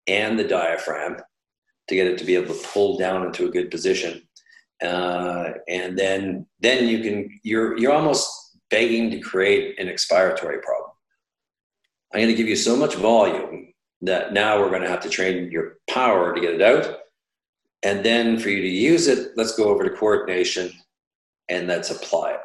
and 0.06 0.38
the 0.38 0.44
diaphragm 0.44 1.16
to 1.88 1.94
get 1.94 2.06
it 2.06 2.18
to 2.18 2.24
be 2.24 2.34
able 2.34 2.54
to 2.54 2.66
pull 2.68 2.98
down 2.98 3.26
into 3.26 3.46
a 3.46 3.50
good 3.50 3.70
position. 3.70 4.22
Uh, 4.82 5.52
and 5.68 5.98
then 5.98 6.46
then 6.60 6.88
you 6.88 7.00
can 7.00 7.40
you're 7.42 7.78
you're 7.78 7.92
almost 7.92 8.58
begging 8.70 9.10
to 9.10 9.20
create 9.20 9.78
an 9.78 9.86
expiratory 9.86 10.60
problem. 10.62 10.90
I'm 12.12 12.20
going 12.20 12.28
to 12.28 12.34
give 12.34 12.48
you 12.48 12.56
so 12.56 12.76
much 12.76 12.94
volume 12.94 13.72
that 14.02 14.32
now 14.32 14.60
we're 14.60 14.70
going 14.70 14.82
to 14.82 14.88
have 14.88 15.00
to 15.00 15.08
train 15.08 15.50
your 15.50 15.78
power 15.88 16.34
to 16.34 16.40
get 16.40 16.54
it 16.54 16.62
out. 16.62 16.98
And 17.82 18.04
then 18.04 18.38
for 18.38 18.50
you 18.50 18.62
to 18.62 18.68
use 18.68 19.08
it, 19.08 19.32
let's 19.36 19.56
go 19.56 19.64
over 19.64 19.84
to 19.84 19.90
coordination 19.90 20.70
and 21.48 21.66
let's 21.66 21.90
apply 21.90 22.32
it 22.32 22.40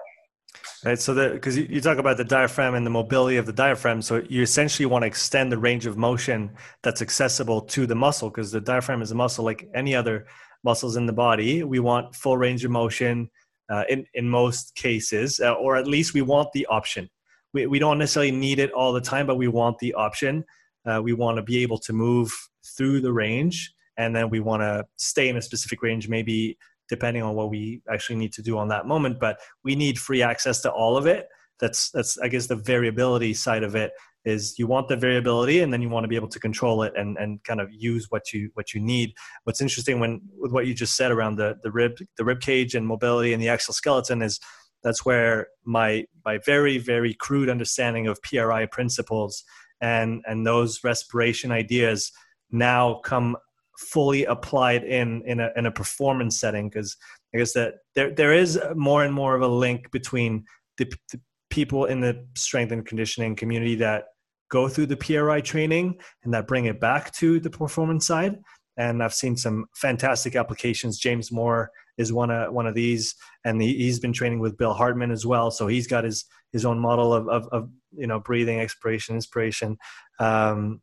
right 0.85 0.99
so 0.99 1.13
that 1.13 1.33
because 1.33 1.57
you, 1.57 1.81
talk 1.81 1.97
about 1.97 2.17
the 2.17 2.23
diaphragm 2.23 2.75
and 2.75 2.85
the 2.85 2.89
mobility 2.89 3.37
of 3.37 3.45
the 3.45 3.53
diaphragm 3.53 4.01
so 4.01 4.23
you 4.29 4.41
essentially 4.41 4.85
want 4.85 5.03
to 5.03 5.07
extend 5.07 5.51
the 5.51 5.57
range 5.57 5.85
of 5.85 5.97
motion 5.97 6.49
that's 6.83 7.01
accessible 7.01 7.61
to 7.61 7.85
the 7.85 7.95
muscle 7.95 8.29
because 8.29 8.51
the 8.51 8.61
diaphragm 8.61 9.01
is 9.01 9.11
a 9.11 9.15
muscle 9.15 9.43
like 9.43 9.67
any 9.73 9.95
other 9.95 10.25
muscles 10.63 10.95
in 10.95 11.05
the 11.05 11.13
body. 11.13 11.63
We 11.63 11.79
want 11.79 12.15
full 12.15 12.37
range 12.37 12.65
of 12.65 12.71
motion 12.71 13.29
uh, 13.69 13.83
in, 13.89 14.05
in 14.13 14.29
most 14.29 14.75
cases 14.75 15.39
uh, 15.39 15.53
or 15.53 15.75
at 15.75 15.87
least 15.87 16.13
we 16.13 16.21
want 16.21 16.51
the 16.53 16.65
option. 16.67 17.09
We, 17.53 17.67
we 17.67 17.79
don't 17.79 17.97
necessarily 17.97 18.31
need 18.31 18.59
it 18.59 18.71
all 18.71 18.93
the 18.93 19.01
time 19.01 19.27
but 19.27 19.35
we 19.35 19.47
want 19.47 19.77
the 19.79 19.93
option. 19.93 20.43
Uh, 20.85 21.01
we 21.01 21.13
want 21.13 21.37
to 21.37 21.43
be 21.43 21.61
able 21.61 21.77
to 21.79 21.93
move 21.93 22.31
through 22.77 23.01
the 23.01 23.13
range 23.13 23.73
and 23.97 24.15
then 24.15 24.29
we 24.29 24.39
want 24.39 24.61
to 24.61 24.85
stay 24.97 25.29
in 25.29 25.37
a 25.37 25.41
specific 25.41 25.81
range 25.81 26.07
maybe 26.07 26.57
depending 26.89 27.23
on 27.23 27.36
what 27.36 27.49
we 27.49 27.82
actually 27.91 28.15
need 28.15 28.34
to 28.34 28.41
do 28.41 28.58
on 28.58 28.67
that 28.67 28.86
moment 28.86 29.19
but 29.19 29.39
we 29.63 29.75
need 29.75 29.97
free 29.97 30.21
access 30.21 30.62
to 30.62 30.71
all 30.71 30.97
of 30.97 31.06
it. 31.06 31.28
That's 31.60 31.91
that's 31.91 32.17
i 32.19 32.28
guess 32.30 32.47
the 32.47 32.56
variability 32.56 33.34
side 33.34 33.63
of 33.63 33.75
it 33.75 33.91
is 34.25 34.60
you 34.60 34.67
want 34.67 34.88
the 34.88 34.95
variability 34.95 35.62
and 35.62 35.71
then 35.71 35.82
you 35.82 35.89
want 35.89 36.04
to 36.04 36.08
be 36.08 36.15
able 36.15 36.28
to 36.28 36.39
control 36.39 36.84
it 36.84 36.93
and, 36.95 37.17
and 37.17 37.43
kind 37.43 37.62
of 37.62 37.69
use 37.71 38.08
what 38.10 38.34
you 38.34 38.49
what 38.54 38.73
you 38.73 38.82
need. 38.82 39.13
What's 39.43 39.62
interesting 39.62 39.99
when 39.99 40.21
with 40.38 40.52
what 40.52 40.67
you 40.67 40.73
just 40.73 40.95
said 40.95 41.12
around 41.12 41.38
the 41.38 41.58
the 41.63 41.71
rib 41.71 41.93
the 42.17 42.25
rib 42.25 42.41
cage 42.41 42.75
and 42.75 42.86
mobility 42.86 43.34
and 43.34 43.41
the 43.41 43.49
exoskeleton 43.49 44.21
is 44.21 44.39
that's 44.84 45.06
where 45.06 45.47
my 45.65 46.06
my 46.25 46.39
very 46.45 46.78
very 46.78 47.13
crude 47.13 47.49
understanding 47.49 48.08
of 48.08 48.21
pri 48.21 48.65
principles 48.67 49.43
and 49.82 50.21
and 50.25 50.45
those 50.45 50.84
respiration 50.84 51.52
ideas 51.52 52.12
now 52.52 52.99
come 53.04 53.38
fully 53.79 54.25
applied 54.25 54.83
in 54.83 55.23
in 55.25 55.39
a 55.39 55.51
in 55.55 55.65
a 55.65 55.71
performance 55.71 56.39
setting? 56.39 56.69
Because 56.69 56.95
I 57.33 57.37
guess 57.39 57.53
that 57.53 57.75
there 57.95 58.11
there 58.13 58.33
is 58.33 58.59
more 58.75 59.03
and 59.03 59.13
more 59.13 59.35
of 59.35 59.41
a 59.41 59.47
link 59.47 59.91
between 59.91 60.45
the, 60.77 60.91
the 61.11 61.19
people 61.49 61.85
in 61.85 61.99
the 61.99 62.25
strength 62.35 62.71
and 62.71 62.85
conditioning 62.85 63.35
community 63.35 63.75
that 63.75 64.05
go 64.49 64.67
through 64.67 64.87
the 64.87 64.97
PRI 64.97 65.41
training 65.41 65.99
and 66.23 66.33
that 66.33 66.47
bring 66.47 66.65
it 66.65 66.79
back 66.79 67.13
to 67.13 67.39
the 67.39 67.49
performance 67.49 68.05
side. 68.05 68.37
And 68.77 69.03
I've 69.03 69.13
seen 69.13 69.35
some 69.35 69.65
fantastic 69.75 70.35
applications. 70.35 70.99
James 70.99 71.31
Moore 71.31 71.69
is 71.97 72.13
one 72.13 72.31
of 72.31 72.53
one 72.53 72.65
of 72.65 72.75
these, 72.75 73.13
and 73.43 73.61
he, 73.61 73.87
has 73.87 73.99
been 73.99 74.13
training 74.13 74.39
with 74.39 74.57
Bill 74.57 74.73
Hartman 74.73 75.11
as 75.11 75.25
well. 75.25 75.51
So 75.51 75.67
he's 75.67 75.85
got 75.85 76.05
his 76.05 76.25
his 76.53 76.65
own 76.65 76.79
model 76.79 77.13
of 77.13 77.27
of, 77.27 77.47
of 77.51 77.69
you 77.91 78.07
know 78.07 78.19
breathing, 78.21 78.59
expiration, 78.59 79.15
inspiration, 79.15 79.77
um, 80.19 80.81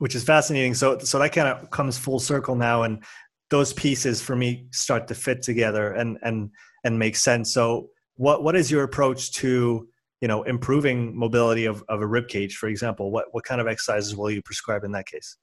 which 0.00 0.14
is 0.14 0.24
fascinating. 0.24 0.74
So 0.74 0.98
so 0.98 1.18
that 1.18 1.32
kind 1.32 1.48
of 1.48 1.70
comes 1.70 1.96
full 1.96 2.18
circle 2.18 2.56
now, 2.56 2.82
and 2.82 3.04
those 3.50 3.72
pieces 3.72 4.20
for 4.20 4.34
me 4.34 4.66
start 4.72 5.06
to 5.08 5.14
fit 5.14 5.42
together 5.42 5.92
and 5.92 6.18
and 6.22 6.50
and 6.84 6.98
make 6.98 7.16
sense. 7.16 7.52
So 7.52 7.90
what 8.16 8.42
what 8.42 8.56
is 8.56 8.70
your 8.70 8.82
approach 8.82 9.32
to 9.32 9.88
you 10.20 10.28
know 10.28 10.42
improving 10.42 11.16
mobility 11.16 11.64
of, 11.64 11.82
of 11.88 12.02
a 12.02 12.06
rib 12.06 12.28
cage 12.28 12.56
for 12.56 12.68
example 12.68 13.10
what 13.10 13.26
what 13.32 13.44
kind 13.44 13.60
of 13.60 13.66
exercises 13.66 14.14
will 14.14 14.30
you 14.30 14.42
prescribe 14.42 14.84
in 14.84 14.92
that 14.92 15.06
case 15.06 15.38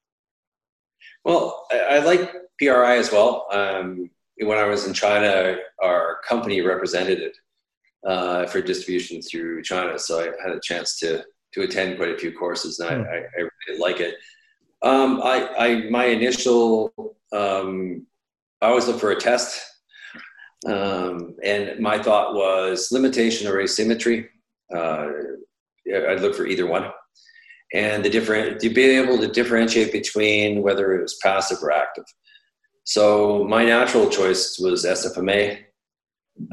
well 1.25 1.65
i, 1.71 1.79
I 1.79 1.99
like 1.99 2.31
pri 2.59 2.97
as 2.97 3.11
well 3.11 3.47
um, 3.51 4.09
when 4.39 4.59
i 4.59 4.65
was 4.65 4.85
in 4.85 4.93
china 4.93 5.57
our 5.81 6.19
company 6.27 6.61
represented 6.61 7.19
it 7.19 7.37
uh, 8.05 8.45
for 8.45 8.61
distribution 8.61 9.21
through 9.23 9.63
china 9.63 9.97
so 9.97 10.19
i 10.19 10.25
had 10.43 10.55
a 10.55 10.61
chance 10.61 10.99
to 10.99 11.23
to 11.53 11.63
attend 11.63 11.97
quite 11.97 12.11
a 12.11 12.17
few 12.17 12.31
courses 12.31 12.77
and 12.79 13.05
mm. 13.05 13.09
I, 13.09 13.15
I, 13.15 13.19
I, 13.19 13.49
really 13.67 13.79
like 13.79 13.99
it 13.99 14.15
um, 14.83 15.21
I, 15.23 15.49
I 15.57 15.89
my 15.89 16.05
initial 16.05 16.93
um, 17.33 18.05
i 18.61 18.67
always 18.67 18.87
look 18.87 18.99
for 18.99 19.11
a 19.11 19.19
test 19.19 19.61
um, 20.65 21.35
and 21.43 21.79
my 21.79 22.01
thought 22.01 22.33
was 22.33 22.91
limitation 22.91 23.47
or 23.47 23.59
asymmetry 23.59 24.29
uh, 24.75 25.07
I'd 25.93 26.21
look 26.21 26.35
for 26.35 26.45
either 26.45 26.67
one. 26.67 26.91
And 27.73 28.03
the 28.03 28.09
different 28.09 28.61
to 28.61 28.69
be 28.69 28.83
able 28.83 29.17
to 29.19 29.27
differentiate 29.27 29.91
between 29.91 30.61
whether 30.61 30.95
it 30.95 31.01
was 31.01 31.19
passive 31.21 31.57
or 31.61 31.71
active. 31.71 32.05
So 32.85 33.43
my 33.43 33.65
natural 33.65 34.09
choice 34.09 34.57
was 34.57 34.85
SFMA. 34.85 35.59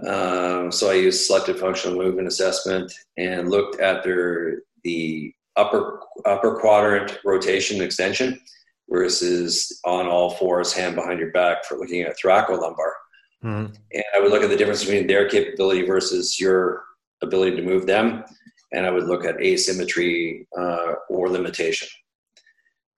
Um, 0.07 0.73
so 0.73 0.91
I 0.91 0.95
used 0.95 1.25
selective 1.25 1.61
functional 1.61 1.97
movement 1.97 2.27
assessment 2.27 2.93
and 3.17 3.49
looked 3.49 3.81
at 3.81 4.03
their 4.03 4.63
the 4.83 5.33
upper 5.57 6.01
upper 6.25 6.59
quadrant 6.59 7.19
rotation 7.25 7.81
extension 7.81 8.41
versus 8.89 9.81
on 9.85 10.07
all 10.07 10.31
fours, 10.31 10.73
hand 10.73 10.95
behind 10.95 11.19
your 11.19 11.33
back 11.33 11.65
for 11.65 11.79
looking 11.79 12.03
at 12.03 12.17
thoracolumbar. 12.19 12.93
Mm-hmm. 13.45 13.75
And 13.93 14.05
I 14.15 14.21
would 14.21 14.31
look 14.31 14.43
at 14.43 14.51
the 14.51 14.57
difference 14.57 14.85
between 14.85 15.07
their 15.07 15.29
capability 15.29 15.83
versus 15.83 16.41
your 16.41 16.85
ability 17.23 17.57
to 17.57 17.63
move 17.63 17.87
them, 17.87 18.25
and 18.73 18.87
I 18.87 18.91
would 18.91 19.05
look 19.05 19.25
at 19.25 19.41
asymmetry 19.41 20.47
uh, 20.59 20.95
or 21.09 21.29
limitation. 21.29 21.89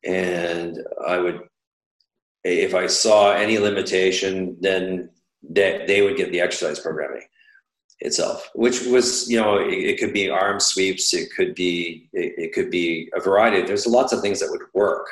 And 0.04 0.78
I 1.06 1.18
would, 1.18 1.40
if 2.44 2.74
I 2.74 2.86
saw 2.86 3.32
any 3.32 3.58
limitation, 3.58 4.56
then 4.60 5.10
they, 5.42 5.84
they 5.86 6.02
would 6.02 6.16
get 6.16 6.30
the 6.30 6.40
exercise 6.40 6.78
programming 6.78 7.22
itself, 8.00 8.50
which 8.54 8.82
was, 8.86 9.28
you 9.30 9.40
know, 9.40 9.58
it, 9.58 9.72
it 9.72 9.98
could 9.98 10.12
be 10.12 10.28
arm 10.28 10.60
sweeps, 10.60 11.14
it 11.14 11.28
could 11.34 11.54
be, 11.54 12.08
it, 12.12 12.34
it 12.36 12.52
could 12.52 12.70
be 12.70 13.10
a 13.14 13.20
variety. 13.20 13.62
There's 13.62 13.86
lots 13.86 14.12
of 14.12 14.20
things 14.20 14.40
that 14.40 14.50
would 14.50 14.62
work. 14.74 15.06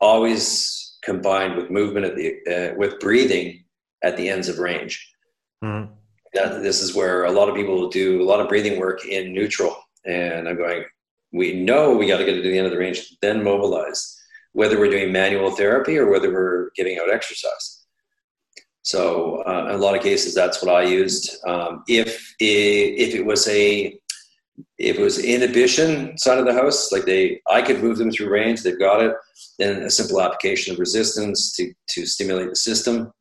Always 0.00 0.96
combined 1.02 1.56
with 1.56 1.70
movement 1.70 2.06
at 2.06 2.16
the, 2.16 2.72
uh, 2.72 2.74
with 2.76 2.98
breathing 3.00 3.64
at 4.02 4.16
the 4.16 4.28
ends 4.28 4.48
of 4.48 4.58
range. 4.58 5.14
Mm-hmm 5.62 5.94
that 6.34 6.62
this 6.62 6.82
is 6.82 6.94
where 6.94 7.24
a 7.24 7.32
lot 7.32 7.48
of 7.48 7.54
people 7.54 7.88
do 7.88 8.22
a 8.22 8.24
lot 8.24 8.40
of 8.40 8.48
breathing 8.48 8.78
work 8.78 9.04
in 9.04 9.32
neutral. 9.32 9.76
And 10.04 10.48
I'm 10.48 10.56
going, 10.56 10.84
we 11.32 11.52
know 11.52 11.94
we 11.94 12.08
got 12.08 12.18
to 12.18 12.24
get 12.24 12.36
it 12.36 12.42
to 12.42 12.48
the 12.48 12.56
end 12.56 12.66
of 12.66 12.72
the 12.72 12.78
range, 12.78 13.16
then 13.20 13.42
mobilize, 13.42 14.16
whether 14.52 14.78
we're 14.78 14.90
doing 14.90 15.12
manual 15.12 15.50
therapy 15.50 15.98
or 15.98 16.10
whether 16.10 16.32
we're 16.32 16.70
giving 16.76 16.98
out 16.98 17.12
exercise. 17.12 17.77
So 18.88 19.42
uh, 19.46 19.66
in 19.68 19.74
a 19.74 19.78
lot 19.78 19.96
of 19.96 20.02
cases, 20.02 20.34
that's 20.34 20.62
what 20.62 20.74
I 20.74 20.82
used. 20.84 21.36
Um, 21.46 21.84
if 21.88 22.34
if 22.40 23.14
it 23.14 23.24
was 23.24 23.46
a 23.48 23.98
if 24.78 24.96
it 24.96 25.02
was 25.02 25.18
inhibition 25.18 26.16
side 26.16 26.38
of 26.38 26.46
the 26.46 26.54
house, 26.54 26.90
like 26.90 27.04
they, 27.04 27.40
I 27.46 27.60
could 27.60 27.82
move 27.82 27.98
them 27.98 28.10
through 28.10 28.30
range. 28.30 28.62
They've 28.62 28.78
got 28.78 29.02
it. 29.02 29.12
Then 29.58 29.82
a 29.82 29.90
simple 29.90 30.22
application 30.22 30.72
of 30.72 30.78
resistance 30.78 31.52
to 31.56 31.72
to 31.90 32.06
stimulate 32.06 32.48
the 32.48 32.56
system 32.56 33.12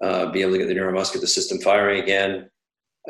uh, 0.00 0.26
be 0.30 0.42
able 0.42 0.52
to 0.52 0.58
get 0.58 0.68
the 0.68 0.74
neuromuscular 0.74 1.26
system 1.26 1.58
firing 1.58 2.00
again. 2.02 2.48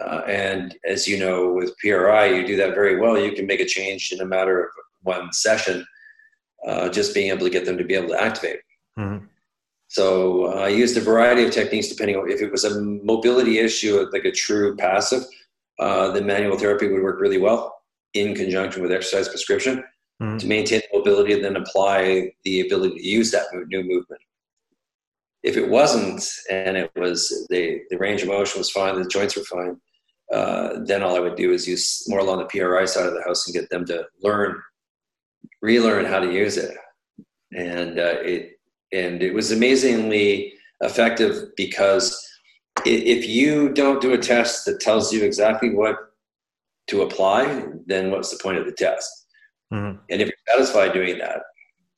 Uh, 0.00 0.22
and 0.26 0.76
as 0.84 1.06
you 1.06 1.18
know, 1.18 1.52
with 1.52 1.76
PRI, 1.78 2.26
you 2.26 2.46
do 2.46 2.56
that 2.56 2.74
very 2.74 2.98
well. 2.98 3.18
You 3.18 3.32
can 3.32 3.46
make 3.46 3.60
a 3.60 3.66
change 3.66 4.10
in 4.12 4.22
a 4.22 4.26
matter 4.26 4.64
of 4.64 4.70
one 5.02 5.32
session, 5.32 5.84
uh, 6.66 6.88
just 6.88 7.12
being 7.12 7.30
able 7.30 7.44
to 7.44 7.50
get 7.50 7.66
them 7.66 7.76
to 7.76 7.84
be 7.84 7.94
able 7.94 8.08
to 8.08 8.22
activate. 8.22 8.60
Mm-hmm. 8.98 9.26
So 9.90 10.46
uh, 10.46 10.62
I 10.62 10.68
used 10.68 10.96
a 10.96 11.00
variety 11.00 11.44
of 11.44 11.52
techniques 11.52 11.88
depending 11.88 12.16
on 12.16 12.30
if 12.30 12.40
it 12.40 12.50
was 12.50 12.64
a 12.64 12.80
mobility 12.80 13.58
issue, 13.58 14.06
like 14.12 14.24
a 14.24 14.32
true 14.32 14.76
passive, 14.76 15.24
uh, 15.78 16.10
the 16.12 16.22
manual 16.22 16.58
therapy 16.58 16.88
would 16.88 17.02
work 17.02 17.20
really 17.20 17.38
well 17.38 17.76
in 18.14 18.34
conjunction 18.34 18.82
with 18.82 18.92
exercise 18.92 19.28
prescription 19.28 19.84
mm-hmm. 20.22 20.38
to 20.38 20.46
maintain 20.46 20.80
mobility 20.92 21.32
and 21.32 21.44
then 21.44 21.56
apply 21.56 22.32
the 22.44 22.60
ability 22.60 22.96
to 22.96 23.06
use 23.06 23.30
that 23.30 23.46
new 23.68 23.82
movement 23.82 24.20
if 25.42 25.56
it 25.56 25.68
wasn't 25.68 26.22
and 26.50 26.76
it 26.76 26.90
was 26.96 27.46
the, 27.50 27.80
the 27.90 27.98
range 27.98 28.22
of 28.22 28.28
motion 28.28 28.58
was 28.58 28.70
fine, 28.70 29.00
the 29.00 29.08
joints 29.08 29.36
were 29.36 29.44
fine, 29.44 29.80
uh, 30.32 30.80
then 30.84 31.02
all 31.02 31.16
I 31.16 31.20
would 31.20 31.36
do 31.36 31.52
is 31.52 31.66
use 31.66 32.04
more 32.08 32.20
along 32.20 32.38
the 32.38 32.44
PRI 32.46 32.84
side 32.84 33.06
of 33.06 33.14
the 33.14 33.22
house 33.22 33.46
and 33.46 33.54
get 33.54 33.70
them 33.70 33.84
to 33.86 34.06
learn, 34.22 34.60
relearn 35.62 36.04
how 36.04 36.20
to 36.20 36.32
use 36.32 36.56
it. 36.56 36.76
And 37.52 37.98
uh, 37.98 38.16
it 38.20 38.59
and 38.92 39.22
it 39.22 39.32
was 39.32 39.52
amazingly 39.52 40.54
effective 40.80 41.50
because 41.56 42.26
if 42.84 43.28
you 43.28 43.68
don't 43.70 44.00
do 44.00 44.12
a 44.12 44.18
test 44.18 44.64
that 44.66 44.80
tells 44.80 45.12
you 45.12 45.24
exactly 45.24 45.70
what 45.70 45.96
to 46.88 47.02
apply, 47.02 47.66
then 47.86 48.10
what's 48.10 48.30
the 48.30 48.42
point 48.42 48.58
of 48.58 48.66
the 48.66 48.72
test? 48.72 49.26
Mm-hmm. 49.72 49.98
And 50.10 50.22
if 50.22 50.28
you're 50.28 50.36
satisfied 50.48 50.92
doing 50.92 51.18
that, 51.18 51.42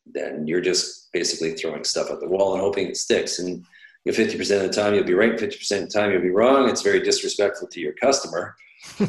then 0.07 0.47
you're 0.47 0.61
just 0.61 1.13
basically 1.13 1.55
throwing 1.55 1.85
stuff 1.85 2.11
at 2.11 2.21
the 2.21 2.29
wall 2.29 2.55
and 2.55 2.61
hoping 2.61 2.89
it 2.89 2.97
sticks. 2.97 3.39
And 3.39 3.65
you 4.05 4.13
know, 4.13 4.19
50% 4.19 4.41
of 4.57 4.63
the 4.63 4.69
time 4.69 4.95
you'll 4.95 5.05
be 5.05 5.15
right, 5.15 5.39
50% 5.39 5.53
of 5.53 5.59
the 5.59 5.87
time 5.87 6.11
you'll 6.11 6.21
be 6.23 6.31
wrong. 6.31 6.69
It's 6.69 6.83
very 6.83 7.01
disrespectful 7.01 7.69
to 7.69 7.81
your 7.81 7.95
customer. 7.95 8.55
yeah. 9.01 9.07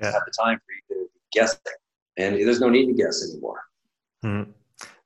have 0.00 0.22
the 0.26 0.32
time 0.38 0.58
for 0.58 0.94
you 0.94 1.04
to 1.04 1.08
guess. 1.32 1.58
And 2.18 2.36
there's 2.36 2.60
no 2.60 2.68
need 2.68 2.86
to 2.86 2.92
guess 2.92 3.30
anymore. 3.30 3.62
Mm-hmm. 4.24 4.50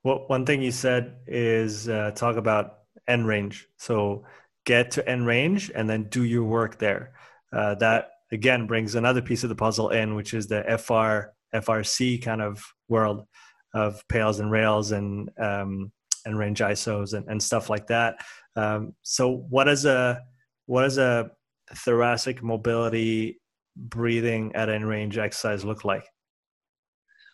Well, 0.07 0.23
one 0.29 0.47
thing 0.47 0.63
you 0.63 0.71
said 0.71 1.17
is 1.27 1.89
uh, 1.89 2.13
talk 2.15 2.37
about 2.37 2.79
end 3.09 3.27
range. 3.27 3.67
So 3.77 4.25
get 4.65 4.93
to 4.93 5.09
end 5.09 5.27
range 5.27 5.73
and 5.75 5.91
then 5.91 6.05
do 6.05 6.23
your 6.23 6.45
work 6.45 6.79
there. 6.79 7.15
Uh, 7.53 7.75
that 7.81 8.11
again 8.31 8.69
brings 8.69 8.95
another 8.95 9.21
piece 9.21 9.43
of 9.43 9.49
the 9.49 9.57
puzzle 9.57 9.89
in, 9.89 10.15
which 10.15 10.33
is 10.33 10.47
the 10.47 10.63
FR 10.79 11.35
FRC 11.53 12.23
kind 12.23 12.41
of 12.41 12.63
world 12.89 13.27
of 13.75 14.01
PAILs 14.07 14.39
and 14.39 14.49
RAILs 14.49 14.93
and 14.93 15.29
um, 15.41 15.91
and 16.25 16.39
range 16.39 16.61
isos 16.61 17.13
and, 17.13 17.27
and 17.29 17.43
stuff 17.43 17.69
like 17.69 17.89
that. 17.89 18.15
Um, 18.55 18.95
so 19.03 19.45
what 19.51 19.67
is 19.67 19.87
a 19.87 20.23
what 20.67 20.83
does 20.83 20.99
a 20.99 21.33
thoracic 21.75 22.45
mobility 22.45 23.41
breathing 23.77 24.55
at 24.55 24.69
end 24.69 24.89
range 24.89 25.19
exercise 25.19 25.65
look 25.65 25.85
like? 25.85 26.05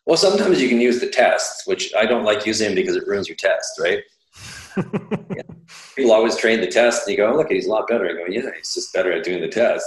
Well, 0.07 0.17
sometimes 0.17 0.61
you 0.61 0.69
can 0.69 0.81
use 0.81 1.01
the 1.01 1.09
test, 1.09 1.67
which 1.67 1.95
I 1.95 2.07
don't 2.07 2.25
like 2.25 2.47
using 2.47 2.75
because 2.75 2.97
it 2.97 3.07
ruins 3.07 3.29
your 3.29 3.37
test, 3.37 3.79
right? 3.81 4.01
yeah. 4.77 5.43
People 5.97 6.13
always 6.13 6.37
train 6.37 6.61
the 6.61 6.67
test, 6.67 7.07
and 7.07 7.13
you 7.13 7.19
go, 7.19 7.33
oh, 7.33 7.37
"Look, 7.37 7.51
he's 7.51 7.67
a 7.67 7.71
lot 7.71 7.89
better." 7.89 8.09
I 8.09 8.13
go, 8.13 8.27
"Yeah, 8.29 8.51
he's 8.57 8.75
just 8.75 8.93
better 8.93 9.13
at 9.13 9.25
doing 9.25 9.41
the 9.41 9.49
test." 9.49 9.87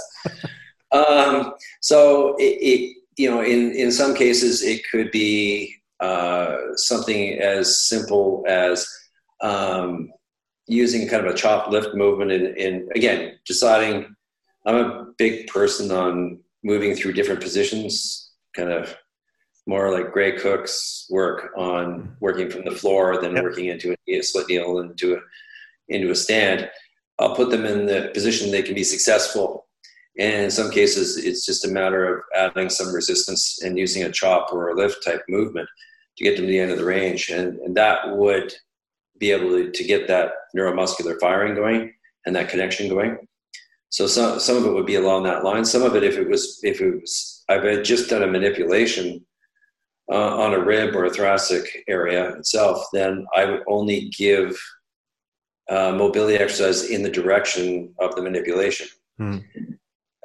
um, 0.92 1.52
so, 1.80 2.36
it, 2.36 2.58
it, 2.62 2.96
you 3.16 3.30
know, 3.30 3.42
in 3.42 3.72
in 3.72 3.92
some 3.92 4.14
cases, 4.14 4.62
it 4.62 4.82
could 4.90 5.10
be 5.10 5.74
uh, 6.00 6.56
something 6.76 7.38
as 7.38 7.86
simple 7.88 8.44
as 8.48 8.88
um, 9.42 10.10
using 10.66 11.08
kind 11.08 11.26
of 11.26 11.32
a 11.32 11.36
chop 11.36 11.70
lift 11.70 11.94
movement 11.94 12.32
and, 12.32 12.56
and 12.58 12.90
again 12.94 13.38
deciding 13.46 14.14
i'm 14.66 14.76
a 14.76 15.06
big 15.16 15.46
person 15.46 15.90
on 15.90 16.38
moving 16.64 16.94
through 16.94 17.12
different 17.12 17.40
positions 17.40 18.32
kind 18.54 18.70
of 18.70 18.96
more 19.66 19.92
like 19.92 20.12
Gray 20.12 20.38
Cook's 20.38 21.06
work 21.10 21.50
on 21.56 22.16
working 22.20 22.50
from 22.50 22.64
the 22.64 22.70
floor 22.70 23.20
than 23.20 23.34
yep. 23.34 23.42
working 23.42 23.66
into 23.66 23.94
a 24.08 24.22
split 24.22 24.46
deal 24.46 24.78
into 24.78 25.14
a 25.14 25.18
into 25.88 26.10
a 26.10 26.14
stand. 26.14 26.70
I'll 27.18 27.34
put 27.34 27.50
them 27.50 27.64
in 27.64 27.86
the 27.86 28.10
position 28.12 28.50
they 28.50 28.62
can 28.62 28.74
be 28.74 28.84
successful. 28.84 29.66
And 30.18 30.44
in 30.44 30.50
some 30.50 30.70
cases, 30.70 31.16
it's 31.18 31.44
just 31.44 31.64
a 31.64 31.70
matter 31.70 32.16
of 32.16 32.24
adding 32.34 32.70
some 32.70 32.94
resistance 32.94 33.60
and 33.62 33.78
using 33.78 34.02
a 34.02 34.12
chop 34.12 34.52
or 34.52 34.68
a 34.68 34.74
lift 34.74 35.04
type 35.04 35.22
movement 35.28 35.68
to 36.16 36.24
get 36.24 36.36
them 36.36 36.46
to 36.46 36.50
the 36.50 36.58
end 36.58 36.70
of 36.70 36.78
the 36.78 36.84
range. 36.84 37.28
And, 37.28 37.58
and 37.60 37.76
that 37.76 38.16
would 38.16 38.52
be 39.18 39.30
able 39.30 39.50
to, 39.50 39.70
to 39.70 39.84
get 39.84 40.08
that 40.08 40.32
neuromuscular 40.56 41.20
firing 41.20 41.54
going 41.54 41.92
and 42.24 42.34
that 42.34 42.48
connection 42.48 42.88
going. 42.88 43.18
So 43.90 44.06
some, 44.06 44.40
some 44.40 44.56
of 44.56 44.64
it 44.64 44.72
would 44.72 44.86
be 44.86 44.96
along 44.96 45.24
that 45.24 45.44
line. 45.44 45.64
Some 45.64 45.82
of 45.82 45.94
it, 45.96 46.02
if 46.02 46.16
it 46.16 46.28
was, 46.28 46.60
if 46.62 46.80
it 46.80 47.00
was, 47.00 47.44
I've 47.48 47.82
just 47.82 48.10
done 48.10 48.22
a 48.22 48.26
manipulation 48.26 49.24
uh, 50.10 50.36
on 50.36 50.54
a 50.54 50.60
rib 50.60 50.94
or 50.94 51.04
a 51.04 51.10
thoracic 51.10 51.84
area 51.88 52.30
itself, 52.36 52.86
then 52.92 53.26
I 53.34 53.44
would 53.44 53.62
only 53.66 54.08
give 54.16 54.56
uh, 55.68 55.92
mobility 55.92 56.36
exercise 56.36 56.90
in 56.90 57.02
the 57.02 57.10
direction 57.10 57.92
of 57.98 58.14
the 58.14 58.22
manipulation. 58.22 58.86
Hmm. 59.18 59.38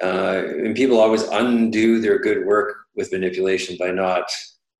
Uh, 0.02 0.42
and 0.64 0.76
people 0.76 0.98
always 0.98 1.22
undo 1.22 2.00
their 2.00 2.18
good 2.18 2.44
work 2.44 2.76
with 2.96 3.12
manipulation 3.12 3.76
by 3.78 3.90
not 3.90 4.30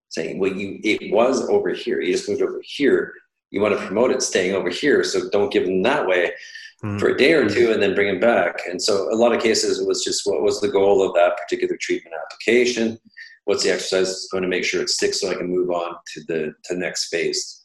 saying, 0.09 0.39
"Well, 0.39 0.53
you 0.53 0.81
it 0.83 1.13
was 1.13 1.49
over 1.49 1.71
here. 1.71 2.01
You 2.01 2.13
just 2.13 2.29
moved 2.29 2.43
over 2.43 2.61
here. 2.63 3.15
You 3.51 3.61
want 3.61 3.79
to 3.79 3.87
promote 3.87 4.11
it 4.11 4.23
staying 4.23 4.55
over 4.55 4.69
here, 4.69 5.05
so 5.05 5.29
don't 5.31 5.53
give 5.53 5.65
them 5.65 5.83
that 5.83 6.07
way." 6.07 6.33
Hmm. 6.81 6.99
For 6.99 7.11
a 7.11 7.17
day 7.17 7.33
or 7.35 7.49
two, 7.49 7.71
and 7.71 7.81
then 7.81 7.95
bring 7.95 8.09
them 8.09 8.19
back. 8.19 8.61
And 8.69 8.83
so, 8.83 9.13
a 9.13 9.15
lot 9.15 9.33
of 9.33 9.41
cases, 9.41 9.79
it 9.81 9.87
was 9.87 10.03
just 10.03 10.27
what 10.27 10.43
was 10.43 10.61
the 10.61 10.69
goal 10.69 11.01
of 11.07 11.15
that 11.15 11.37
particular 11.37 11.77
treatment 11.81 12.17
application? 12.21 12.99
What's 13.45 13.65
the 13.65 13.73
exercise 13.73 14.09
that's 14.09 14.29
going 14.29 14.43
to 14.43 14.49
make 14.49 14.65
sure 14.65 14.83
it 14.83 14.89
sticks 14.89 15.21
so 15.21 15.31
I 15.31 15.35
can 15.35 15.49
move 15.49 15.71
on 15.71 15.97
to 16.15 16.21
the 16.29 16.55
to 16.65 16.75
the 16.75 16.81
next 16.81 17.09
phase? 17.09 17.65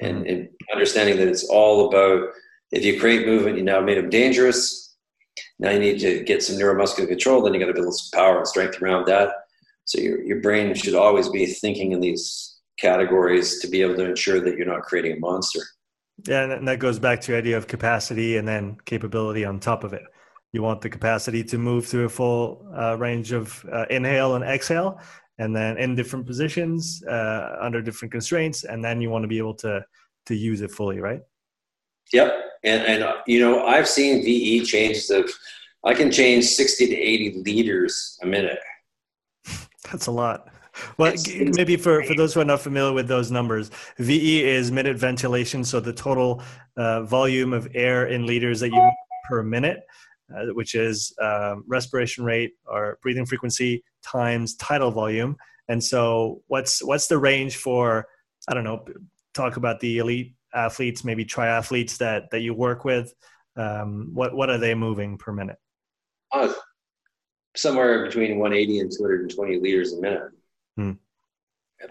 And, 0.00 0.26
and 0.26 0.48
understanding 0.70 1.16
that 1.16 1.28
it's 1.28 1.48
all 1.48 1.88
about 1.88 2.28
if 2.70 2.84
you 2.84 3.00
create 3.00 3.26
movement, 3.26 3.56
you 3.56 3.64
now 3.64 3.80
made 3.80 3.96
them 3.96 4.10
dangerous 4.10 4.86
now 5.58 5.70
you 5.70 5.78
need 5.78 5.98
to 6.00 6.22
get 6.24 6.42
some 6.42 6.56
neuromuscular 6.56 7.08
control, 7.08 7.42
then 7.42 7.54
you 7.54 7.60
got 7.60 7.66
to 7.66 7.74
build 7.74 7.94
some 7.94 8.18
power 8.18 8.38
and 8.38 8.46
strength 8.46 8.80
around 8.80 9.06
that. 9.06 9.30
So 9.84 10.00
your, 10.00 10.22
your 10.22 10.40
brain 10.40 10.74
should 10.74 10.94
always 10.94 11.28
be 11.28 11.46
thinking 11.46 11.92
in 11.92 12.00
these 12.00 12.58
categories 12.78 13.60
to 13.60 13.68
be 13.68 13.82
able 13.82 13.96
to 13.96 14.04
ensure 14.04 14.40
that 14.40 14.56
you're 14.56 14.66
not 14.66 14.82
creating 14.82 15.16
a 15.16 15.20
monster. 15.20 15.60
Yeah, 16.26 16.50
and 16.50 16.66
that 16.66 16.78
goes 16.78 16.98
back 16.98 17.20
to 17.22 17.32
the 17.32 17.38
idea 17.38 17.56
of 17.56 17.66
capacity 17.66 18.36
and 18.36 18.48
then 18.48 18.78
capability 18.84 19.44
on 19.44 19.60
top 19.60 19.84
of 19.84 19.92
it. 19.92 20.02
You 20.56 20.62
want 20.62 20.80
the 20.80 20.88
capacity 20.88 21.44
to 21.44 21.58
move 21.58 21.84
through 21.86 22.06
a 22.06 22.08
full 22.08 22.66
uh, 22.74 22.96
range 22.96 23.32
of 23.32 23.62
uh, 23.70 23.84
inhale 23.90 24.36
and 24.36 24.42
exhale, 24.42 24.98
and 25.36 25.54
then 25.54 25.76
in 25.76 25.94
different 25.94 26.24
positions 26.24 27.04
uh, 27.04 27.58
under 27.60 27.82
different 27.82 28.10
constraints, 28.10 28.64
and 28.64 28.82
then 28.82 29.02
you 29.02 29.10
want 29.10 29.22
to 29.22 29.28
be 29.28 29.36
able 29.36 29.52
to 29.56 29.84
to 30.24 30.34
use 30.34 30.62
it 30.62 30.70
fully, 30.70 30.98
right? 30.98 31.20
Yep, 32.14 32.32
and 32.64 32.82
and 32.84 33.02
uh, 33.02 33.16
you 33.26 33.38
know 33.38 33.66
I've 33.66 33.86
seen 33.86 34.24
VE 34.24 34.64
changes 34.64 35.10
of 35.10 35.30
I 35.84 35.92
can 35.92 36.10
change 36.10 36.46
sixty 36.46 36.86
to 36.86 36.96
eighty 36.96 37.42
liters 37.44 38.18
a 38.22 38.26
minute. 38.26 38.58
That's 39.92 40.06
a 40.06 40.10
lot. 40.10 40.48
Well, 40.96 41.12
it's, 41.12 41.28
it's 41.28 41.58
maybe 41.58 41.76
for, 41.76 42.02
for 42.04 42.14
those 42.14 42.32
who 42.32 42.40
are 42.40 42.46
not 42.46 42.62
familiar 42.62 42.94
with 42.94 43.08
those 43.08 43.30
numbers, 43.30 43.70
VE 43.98 44.44
is 44.44 44.70
minute 44.70 44.96
ventilation, 44.96 45.64
so 45.64 45.80
the 45.80 45.92
total 45.92 46.42
uh, 46.78 47.02
volume 47.02 47.52
of 47.52 47.68
air 47.74 48.06
in 48.06 48.24
liters 48.24 48.60
that 48.60 48.70
you 48.70 48.92
per 49.28 49.42
minute, 49.42 49.86
uh, 50.34 50.46
which 50.52 50.74
is 50.74 51.14
um, 51.20 51.64
respiration 51.66 52.24
rate 52.24 52.52
or 52.66 52.98
breathing 53.02 53.26
frequency 53.26 53.84
times 54.02 54.54
tidal 54.56 54.90
volume. 54.90 55.36
And 55.68 55.82
so, 55.82 56.42
what's 56.46 56.82
what's 56.82 57.06
the 57.08 57.18
range 57.18 57.56
for? 57.56 58.06
I 58.48 58.54
don't 58.54 58.64
know. 58.64 58.84
Talk 59.34 59.56
about 59.56 59.80
the 59.80 59.98
elite 59.98 60.36
athletes, 60.56 61.04
maybe 61.04 61.24
triathletes 61.24 61.98
that 61.98 62.30
that 62.30 62.40
you 62.40 62.54
work 62.54 62.84
with? 62.84 63.14
Um, 63.56 64.10
what 64.12 64.34
what 64.34 64.50
are 64.50 64.58
they 64.58 64.74
moving 64.74 65.18
per 65.18 65.32
minute? 65.32 65.58
Uh, 66.32 66.52
somewhere 67.56 68.04
between 68.04 68.38
180 68.38 68.80
and 68.80 68.90
220 68.90 69.58
liters 69.60 69.92
a 69.92 70.00
minute. 70.00 70.30
Hmm. 70.76 70.92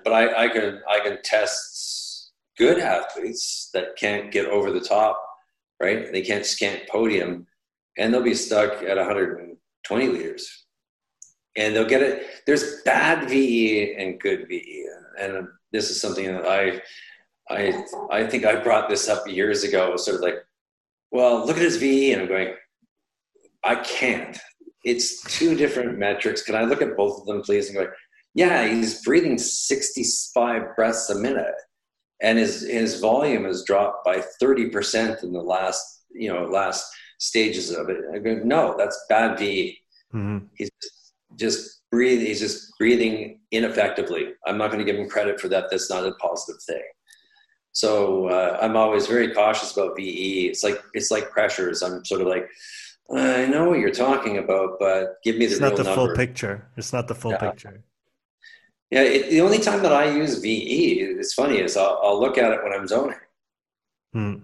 But 0.03 0.13
I, 0.13 0.45
I 0.45 0.47
can 0.49 0.81
I 0.89 0.99
can 0.99 1.19
test 1.23 2.31
good 2.57 2.79
athletes 2.79 3.69
that 3.73 3.95
can't 3.97 4.31
get 4.31 4.45
over 4.45 4.71
the 4.71 4.79
top, 4.79 5.21
right? 5.81 6.11
They 6.11 6.21
can't 6.21 6.45
scant 6.45 6.87
podium, 6.89 7.47
and 7.97 8.13
they'll 8.13 8.21
be 8.21 8.35
stuck 8.35 8.83
at 8.83 8.97
120 8.97 10.07
liters, 10.07 10.65
and 11.55 11.75
they'll 11.75 11.87
get 11.87 12.01
it. 12.01 12.25
There's 12.45 12.81
bad 12.83 13.29
VE 13.29 13.95
and 13.95 14.19
good 14.19 14.47
VE, 14.47 14.87
and 15.19 15.47
this 15.71 15.89
is 15.89 15.99
something 15.99 16.25
that 16.25 16.45
I 16.45 16.81
I 17.49 17.83
I 18.11 18.27
think 18.27 18.45
I 18.45 18.55
brought 18.61 18.89
this 18.89 19.07
up 19.07 19.27
years 19.27 19.63
ago. 19.63 19.95
Sort 19.97 20.15
of 20.15 20.21
like, 20.21 20.35
well, 21.11 21.45
look 21.45 21.57
at 21.57 21.63
his 21.63 21.77
VE, 21.77 22.13
and 22.13 22.23
I'm 22.23 22.27
going, 22.27 22.55
I 23.63 23.75
can't. 23.75 24.37
It's 24.83 25.23
two 25.37 25.55
different 25.55 25.97
metrics. 25.97 26.43
Can 26.43 26.55
I 26.55 26.63
look 26.63 26.81
at 26.81 26.95
both 26.95 27.21
of 27.21 27.25
them, 27.25 27.41
please? 27.41 27.69
And 27.69 27.77
go, 27.77 27.87
yeah, 28.35 28.67
he's 28.67 29.03
breathing 29.03 29.37
65 29.37 30.75
breaths 30.75 31.09
a 31.09 31.15
minute, 31.15 31.55
and 32.21 32.37
his 32.37 32.61
his 32.61 32.99
volume 32.99 33.45
has 33.45 33.63
dropped 33.63 34.05
by 34.05 34.21
30 34.39 34.69
percent 34.69 35.23
in 35.23 35.31
the 35.31 35.41
last 35.41 36.03
you 36.11 36.31
know 36.31 36.45
last 36.45 36.85
stages 37.19 37.71
of 37.71 37.89
it. 37.89 38.03
I 38.13 38.19
go, 38.19 38.35
no, 38.43 38.75
that's 38.77 39.05
bad 39.09 39.37
VE. 39.39 39.79
Mm-hmm. 40.13 40.45
He's 40.55 40.69
just 41.35 41.81
breathing. 41.91 42.25
He's 42.25 42.39
just 42.39 42.71
breathing 42.77 43.39
ineffectively. 43.51 44.33
I'm 44.47 44.57
not 44.57 44.71
going 44.71 44.85
to 44.85 44.89
give 44.89 44.99
him 44.99 45.09
credit 45.09 45.39
for 45.39 45.47
that. 45.49 45.65
That's 45.69 45.89
not 45.89 46.05
a 46.05 46.11
positive 46.13 46.61
thing. 46.63 46.83
So 47.71 48.27
uh, 48.27 48.57
I'm 48.61 48.77
always 48.77 49.05
very 49.07 49.33
cautious 49.33 49.75
about 49.75 49.97
VE. 49.97 50.47
It's 50.47 50.63
like 50.63 50.81
it's 50.93 51.11
like 51.11 51.29
pressures. 51.29 51.83
I'm 51.83 52.05
sort 52.05 52.21
of 52.21 52.27
like, 52.27 52.49
I 53.13 53.47
know 53.47 53.69
what 53.69 53.79
you're 53.79 53.91
talking 53.91 54.37
about, 54.37 54.79
but 54.79 55.15
give 55.23 55.35
me 55.37 55.45
the 55.45 55.53
it's 55.53 55.61
not 55.61 55.75
the 55.75 55.83
number. 55.83 56.07
full 56.07 56.15
picture. 56.15 56.69
It's 56.77 56.93
not 56.93 57.09
the 57.09 57.15
full 57.15 57.31
yeah. 57.31 57.37
picture. 57.37 57.83
Yeah, 58.91 59.01
it, 59.01 59.29
the 59.29 59.41
only 59.41 59.59
time 59.59 59.81
that 59.81 59.91
I 59.91 60.09
use 60.09 60.39
VE, 60.39 61.01
it's 61.19 61.33
funny, 61.33 61.59
is 61.59 61.75
I'll, 61.75 61.99
I'll 62.01 62.19
look 62.19 62.37
at 62.37 62.53
it 62.53 62.63
when 62.63 62.71
I'm 62.71 62.87
zoning. 62.87 63.17
Hmm. 64.13 64.35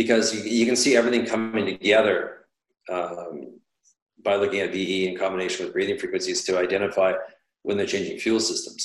Because 0.00 0.34
you, 0.34 0.40
you, 0.58 0.64
can 0.64 0.76
see 0.76 0.96
everything 0.96 1.26
coming 1.26 1.66
together 1.66 2.46
um, 2.90 3.60
by 4.24 4.34
looking 4.36 4.60
at 4.60 4.72
VE 4.72 5.08
in 5.08 5.18
combination 5.18 5.66
with 5.66 5.74
breathing 5.74 5.98
frequencies 5.98 6.42
to 6.44 6.58
identify 6.58 7.12
when 7.64 7.76
they're 7.76 7.92
changing 7.94 8.18
fuel 8.18 8.40
systems. 8.40 8.82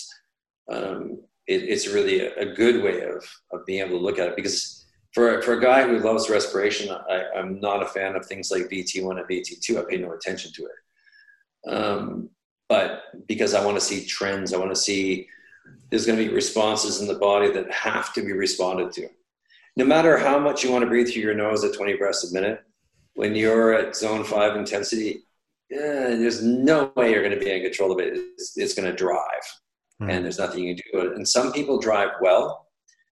Um, 0.69 1.21
it, 1.47 1.63
it's 1.63 1.87
really 1.87 2.19
a, 2.19 2.35
a, 2.35 2.53
good 2.61 2.83
way 2.83 2.97
of, 3.03 3.23
of 3.53 3.65
being 3.65 3.79
able 3.79 3.97
to 3.97 4.03
look 4.03 4.19
at 4.19 4.27
it 4.27 4.35
because 4.35 4.85
for, 5.13 5.41
for 5.41 5.53
a 5.53 5.61
guy 5.61 5.87
who 5.87 5.99
loves 5.99 6.29
respiration, 6.29 6.93
I, 7.09 7.23
am 7.33 7.61
not 7.61 7.81
a 7.81 7.85
fan 7.85 8.17
of 8.17 8.25
things 8.25 8.51
like 8.51 8.63
VT1 8.63 9.17
and 9.17 9.29
VT2. 9.29 9.79
I 9.79 9.89
pay 9.89 9.97
no 9.97 10.11
attention 10.11 10.51
to 10.51 10.65
it. 10.65 11.73
Um, 11.73 12.29
but 12.67 13.03
because 13.25 13.53
I 13.53 13.63
want 13.63 13.77
to 13.77 13.85
see 13.89 14.05
trends, 14.05 14.53
I 14.53 14.57
want 14.57 14.71
to 14.71 14.75
see 14.89 15.29
there's 15.89 16.05
going 16.05 16.19
to 16.19 16.27
be 16.27 16.33
responses 16.33 16.99
in 16.99 17.07
the 17.07 17.19
body 17.29 17.51
that 17.53 17.71
have 17.71 18.13
to 18.15 18.21
be 18.21 18.33
responded 18.33 18.91
to. 18.93 19.07
No 19.75 19.85
matter 19.85 20.17
how 20.17 20.39
much 20.39 20.63
you 20.63 20.71
want 20.71 20.83
to 20.83 20.89
breathe 20.89 21.09
through 21.09 21.23
your 21.23 21.35
nose 21.35 21.63
at 21.63 21.73
20 21.73 21.95
breaths 21.95 22.29
a 22.29 22.33
minute, 22.33 22.61
when 23.15 23.35
you're 23.35 23.73
at 23.73 23.95
zone 23.95 24.23
five 24.23 24.55
intensity, 24.55 25.23
yeah, 25.69 26.15
there's 26.15 26.43
no 26.43 26.91
way 26.95 27.11
you're 27.11 27.23
going 27.23 27.37
to 27.37 27.43
be 27.43 27.51
in 27.51 27.63
control 27.63 27.91
of 27.91 27.99
it. 27.99 28.13
It's, 28.13 28.57
it's 28.57 28.73
going 28.73 28.89
to 28.89 28.95
drive 28.95 29.19
mm. 30.01 30.11
and 30.11 30.23
there's 30.23 30.39
nothing 30.39 30.63
you 30.63 30.75
can 30.75 30.83
do. 30.91 31.13
And 31.13 31.27
some 31.27 31.51
people 31.51 31.79
drive 31.79 32.09
well, 32.21 32.67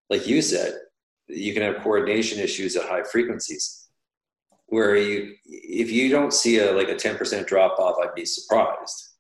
like 0.09 0.27
you 0.27 0.41
said, 0.41 0.75
you 1.27 1.53
can 1.53 1.63
have 1.63 1.81
coordination 1.81 2.39
issues 2.39 2.75
at 2.75 2.87
high 2.87 3.03
frequencies 3.03 3.87
where 4.67 4.95
you, 4.95 5.35
if 5.45 5.91
you 5.91 6.09
don't 6.09 6.33
see 6.33 6.59
a 6.59 6.71
like 6.71 6.89
a 6.89 6.95
10% 6.95 7.47
drop 7.47 7.79
off, 7.79 7.97
I'd 8.01 8.15
be 8.15 8.25
surprised. 8.25 9.12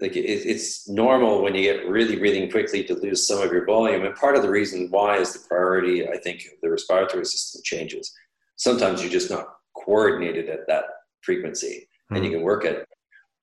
Like 0.00 0.16
it, 0.16 0.24
it's 0.24 0.88
normal 0.88 1.42
when 1.42 1.54
you 1.54 1.62
get 1.62 1.88
really 1.88 2.16
breathing 2.16 2.50
quickly 2.50 2.84
to 2.84 2.94
lose 2.94 3.26
some 3.26 3.42
of 3.42 3.50
your 3.50 3.66
volume. 3.66 4.04
And 4.04 4.14
part 4.14 4.36
of 4.36 4.42
the 4.42 4.50
reason 4.50 4.88
why 4.90 5.18
is 5.18 5.32
the 5.32 5.46
priority, 5.48 6.08
I 6.08 6.16
think, 6.18 6.46
of 6.46 6.60
the 6.62 6.70
respiratory 6.70 7.24
system 7.24 7.62
changes. 7.64 8.12
Sometimes 8.56 9.02
you're 9.02 9.10
just 9.10 9.30
not 9.30 9.46
coordinated 9.76 10.48
at 10.48 10.66
that 10.68 10.84
frequency 11.22 11.88
mm. 12.10 12.16
and 12.16 12.24
you 12.24 12.30
hmm. 12.30 12.36
can 12.36 12.44
work 12.44 12.64
it 12.64 12.88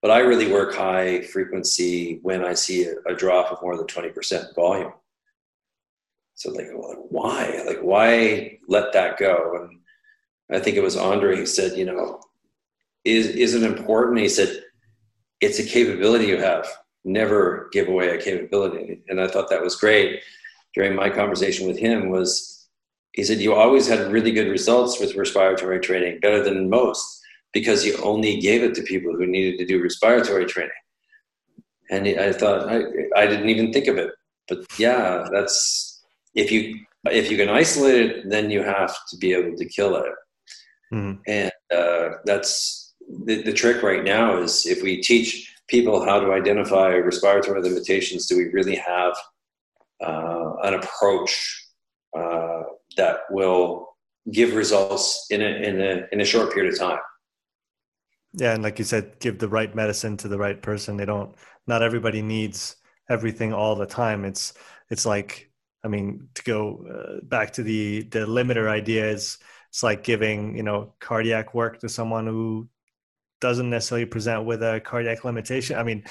but 0.06 0.12
I 0.12 0.20
really 0.20 0.52
work 0.52 0.76
high 0.76 1.24
frequency 1.24 2.20
when 2.22 2.46
I 2.46 2.54
see 2.54 2.86
a, 2.86 2.94
a 3.08 3.16
drop 3.16 3.52
of 3.52 3.60
more 3.64 3.76
than 3.76 3.88
20% 3.88 4.54
volume. 4.54 4.94
So 6.36 6.52
like, 6.52 6.68
why? 7.10 7.64
Like, 7.66 7.80
why 7.80 8.60
let 8.68 8.94
that 8.94 9.18
go? 9.18 9.68
And 9.68 9.80
I 10.56 10.60
think 10.60 10.78
it 10.78 10.84
was 10.84 10.96
Andre 10.96 11.36
who 11.38 11.48
said, 11.48 11.76
you 11.76 11.86
know, 11.86 12.22
is, 13.04 13.30
is 13.30 13.56
it 13.56 13.64
important? 13.64 14.20
He 14.20 14.30
said, 14.30 14.62
it's 15.46 15.60
a 15.60 15.64
capability 15.64 16.26
you 16.26 16.38
have. 16.38 16.68
Never 17.04 17.70
give 17.72 17.88
away 17.88 18.10
a 18.10 18.22
capability. 18.22 19.02
And 19.08 19.22
I 19.22 19.28
thought 19.28 19.50
that 19.50 19.62
was 19.62 19.76
great 19.76 20.22
during 20.74 20.96
my 20.96 21.10
conversation 21.10 21.68
with 21.68 21.78
him 21.78 22.10
was 22.10 22.68
he 23.14 23.24
said, 23.24 23.40
you 23.40 23.54
always 23.54 23.88
had 23.88 24.12
really 24.12 24.32
good 24.32 24.50
results 24.50 25.00
with 25.00 25.16
respiratory 25.16 25.80
training, 25.80 26.20
better 26.20 26.44
than 26.44 26.70
most 26.70 27.22
because 27.54 27.86
you 27.86 27.96
only 28.04 28.42
gave 28.42 28.62
it 28.62 28.76
to 28.76 28.82
people 28.84 29.14
who 29.16 29.26
needed 29.26 29.58
to 29.58 29.66
do 29.66 29.82
respiratory 29.82 30.46
training. 30.46 30.82
And 31.90 32.08
I 32.08 32.34
thought 32.34 32.68
I, 32.68 32.82
I 33.16 33.26
didn't 33.28 33.50
even 33.50 33.72
think 33.72 33.88
of 33.88 33.98
it, 33.98 34.12
but 34.50 34.60
yeah, 34.78 35.28
that's 35.32 36.04
if 36.34 36.52
you 36.52 36.80
if 37.06 37.32
you 37.32 37.38
can 37.38 37.50
isolate 37.50 38.02
it, 38.06 38.30
then 38.30 38.50
you 38.50 38.62
have 38.64 38.94
to 39.10 39.18
be 39.18 39.34
able 39.34 39.56
to 39.56 39.66
kill 39.66 39.96
it. 39.96 40.06
Mm-hmm. 40.92 41.22
And 41.28 41.52
uh, 41.74 42.10
that's 42.26 42.85
the, 43.24 43.42
the 43.44 43.54
trick 43.54 43.84
right 43.84 44.04
now 44.04 44.42
is 44.42 44.66
if 44.66 44.82
we 44.82 45.02
teach 45.02 45.54
people 45.68 46.04
how 46.04 46.20
to 46.20 46.32
identify 46.32 46.90
respiratory 46.96 47.62
limitations, 47.62 48.28
do 48.28 48.38
we 48.38 48.46
really 48.46 48.76
have 48.76 49.16
uh, 50.04 50.54
an 50.64 50.76
approach 50.76 51.68
uh, 52.18 52.64
that 52.98 53.20
will 53.30 53.96
give 54.32 54.56
results 54.56 55.28
in 55.30 55.42
a, 55.42 55.46
in 55.46 55.82
a 55.82 56.04
in 56.12 56.22
a 56.22 56.26
short 56.26 56.54
period 56.54 56.74
of 56.74 56.80
time. 56.80 57.00
Yeah, 58.34 58.54
and 58.54 58.64
like 58.64 58.80
you 58.80 58.86
said, 58.86 59.20
give 59.20 59.40
the 59.40 59.48
right 59.48 59.74
medicine 59.74 60.18
to 60.18 60.28
the 60.28 60.38
right 60.38 60.62
person. 60.62 60.98
They 60.98 61.06
don't. 61.06 61.36
Not 61.68 61.82
everybody 61.82 62.22
needs 62.22 62.76
everything 63.10 63.54
all 63.54 63.76
the 63.76 63.86
time. 63.86 64.26
It's 64.26 64.54
it's 64.90 65.06
like 65.06 65.52
I 65.84 65.88
mean 65.88 66.30
to 66.36 66.44
go 66.44 66.86
uh, 66.90 67.26
back 67.26 67.54
to 67.54 67.64
the 67.64 68.04
the 68.04 68.20
limiter 68.20 68.68
idea 68.68 69.12
it's 69.76 69.84
like 69.84 70.04
giving 70.04 70.56
you 70.56 70.64
know 70.64 70.94
cardiac 71.00 71.54
work 71.54 71.80
to 71.80 71.90
someone 71.90 72.26
who 72.28 72.70
doesn't 73.42 73.70
necessarily 73.70 74.06
present 74.06 74.46
with 74.46 74.64
a 74.64 74.82
cardiac 74.82 75.24
limitation. 75.24 75.78
I 75.78 75.84
mean, 75.84 76.04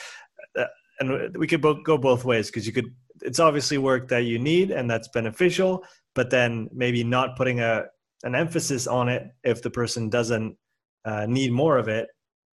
uh, 0.57 0.64
and 1.01 1.37
we 1.37 1.47
could 1.47 1.61
both 1.61 1.83
go 1.85 1.99
both 1.99 2.25
ways 2.25 2.49
because 2.49 2.66
you 2.66 2.72
could. 2.72 2.95
It's 3.22 3.41
obviously 3.41 3.79
work 3.79 4.09
that 4.09 4.25
you 4.25 4.39
need 4.39 4.70
and 4.70 4.91
that's 4.91 5.09
beneficial, 5.09 5.85
but 6.14 6.31
then 6.31 6.68
maybe 6.72 7.05
not 7.05 7.37
putting 7.37 7.61
a 7.61 7.85
an 8.25 8.35
emphasis 8.35 8.87
on 8.87 9.09
it 9.09 9.31
if 9.45 9.62
the 9.62 9.70
person 9.70 10.09
doesn't 10.09 10.57
uh, 11.05 11.27
need 11.27 11.53
more 11.53 11.79
of 11.79 11.89
it 11.89 12.09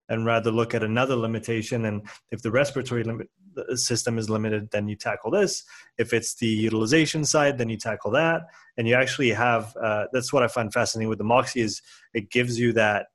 and 0.09 0.26
rather 0.26 0.51
look 0.51 0.76
at 0.76 0.84
another 0.84 1.15
limitation 1.15 1.86
and 1.86 2.07
if 2.32 2.41
the 2.41 2.51
respiratory 2.51 3.03
limit 3.03 3.30
system 3.76 4.17
is 4.17 4.30
limited 4.30 4.69
then 4.72 4.88
you 4.88 4.95
tackle 4.95 5.32
this 5.32 5.63
if 5.97 6.13
it's 6.13 6.36
the 6.36 6.47
utilization 6.47 7.26
side 7.26 7.57
then 7.57 7.69
you 7.69 7.78
tackle 7.78 8.11
that 8.11 8.43
and 8.78 8.88
you 8.88 8.95
actually 8.95 9.30
have 9.30 9.76
uh, 9.82 10.05
that's 10.13 10.32
what 10.32 10.43
i 10.43 10.47
find 10.47 10.72
fascinating 10.72 11.09
with 11.09 11.17
the 11.17 11.24
Moxy 11.24 11.61
is 11.61 11.82
it 12.13 12.30
gives 12.30 12.59
you 12.59 12.72
that 12.74 13.07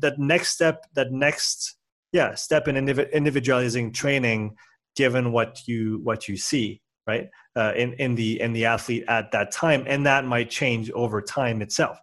that 0.00 0.18
next 0.18 0.50
step 0.50 0.84
that 0.94 1.12
next 1.12 1.76
yeah 2.12 2.34
step 2.34 2.68
in 2.68 2.76
individualizing 2.76 3.92
training 3.92 4.54
given 4.96 5.32
what 5.32 5.60
you 5.66 6.00
what 6.02 6.28
you 6.28 6.36
see 6.36 6.80
right 7.06 7.28
uh, 7.56 7.72
in 7.76 7.92
in 7.94 8.14
the 8.14 8.40
in 8.40 8.52
the 8.52 8.64
athlete 8.64 9.04
at 9.08 9.30
that 9.32 9.50
time 9.50 9.84
and 9.86 10.06
that 10.06 10.24
might 10.24 10.50
change 10.50 10.90
over 10.92 11.20
time 11.20 11.62
itself 11.62 11.98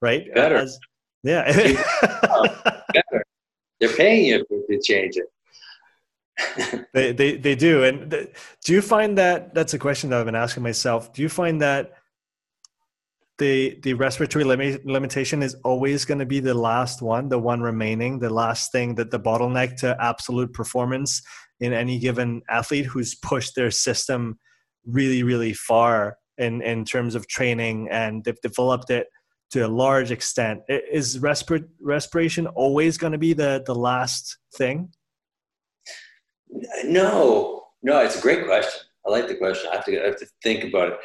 right 0.00 0.32
better 0.34 0.56
As, 0.56 0.78
yeah 1.22 1.50
better 2.92 3.24
they're 3.82 3.96
paying 3.96 4.26
you 4.26 4.46
to 4.48 4.80
change 4.80 5.16
it. 5.16 5.26
they, 6.94 7.12
they 7.12 7.36
they 7.36 7.54
do. 7.56 7.82
And 7.82 8.10
do 8.64 8.72
you 8.72 8.80
find 8.80 9.18
that 9.18 9.54
that's 9.54 9.74
a 9.74 9.78
question 9.78 10.10
that 10.10 10.20
I've 10.20 10.26
been 10.26 10.36
asking 10.36 10.62
myself? 10.62 11.12
Do 11.12 11.20
you 11.20 11.28
find 11.28 11.60
that 11.62 11.94
the 13.38 13.78
the 13.82 13.94
respiratory 13.94 14.44
limit, 14.44 14.84
limitation 14.86 15.42
is 15.42 15.56
always 15.64 16.04
going 16.04 16.18
to 16.18 16.26
be 16.26 16.40
the 16.40 16.54
last 16.54 17.02
one, 17.02 17.28
the 17.28 17.38
one 17.38 17.60
remaining, 17.60 18.18
the 18.18 18.30
last 18.30 18.72
thing 18.72 18.94
that 18.96 19.10
the 19.10 19.20
bottleneck 19.20 19.76
to 19.76 19.96
absolute 20.00 20.52
performance 20.52 21.22
in 21.60 21.72
any 21.72 21.98
given 21.98 22.42
athlete 22.48 22.86
who's 22.86 23.14
pushed 23.14 23.54
their 23.54 23.70
system 23.70 24.38
really 24.84 25.22
really 25.22 25.52
far 25.52 26.16
in 26.38 26.60
in 26.62 26.84
terms 26.84 27.14
of 27.14 27.28
training 27.28 27.88
and 27.90 28.24
they've 28.24 28.40
developed 28.40 28.90
it 28.90 29.06
to 29.52 29.66
a 29.66 29.68
large 29.68 30.10
extent. 30.10 30.60
Is 30.68 31.18
respir- 31.18 31.68
respiration 31.80 32.46
always 32.46 32.96
going 32.96 33.12
to 33.12 33.18
be 33.18 33.34
the, 33.34 33.62
the 33.66 33.74
last 33.74 34.38
thing? 34.56 34.90
No, 36.84 37.64
no, 37.82 37.98
it's 37.98 38.18
a 38.18 38.22
great 38.22 38.46
question. 38.46 38.80
I 39.06 39.10
like 39.10 39.28
the 39.28 39.34
question. 39.34 39.68
I 39.70 39.76
have 39.76 39.84
to, 39.84 40.02
I 40.02 40.06
have 40.06 40.18
to 40.18 40.26
think 40.42 40.64
about 40.64 40.92
it. 40.92 40.98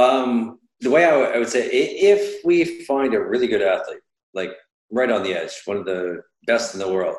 Um, 0.00 0.58
the 0.84 0.90
way 0.90 1.04
I, 1.04 1.38
would 1.38 1.48
say, 1.48 1.66
if 1.66 2.44
we 2.44 2.84
find 2.84 3.14
a 3.14 3.20
really 3.20 3.46
good 3.46 3.62
athlete, 3.62 4.00
like 4.34 4.50
right 4.92 5.10
on 5.10 5.22
the 5.22 5.34
edge, 5.34 5.52
one 5.64 5.78
of 5.78 5.86
the 5.86 6.22
best 6.46 6.74
in 6.74 6.80
the 6.80 6.92
world, 6.92 7.16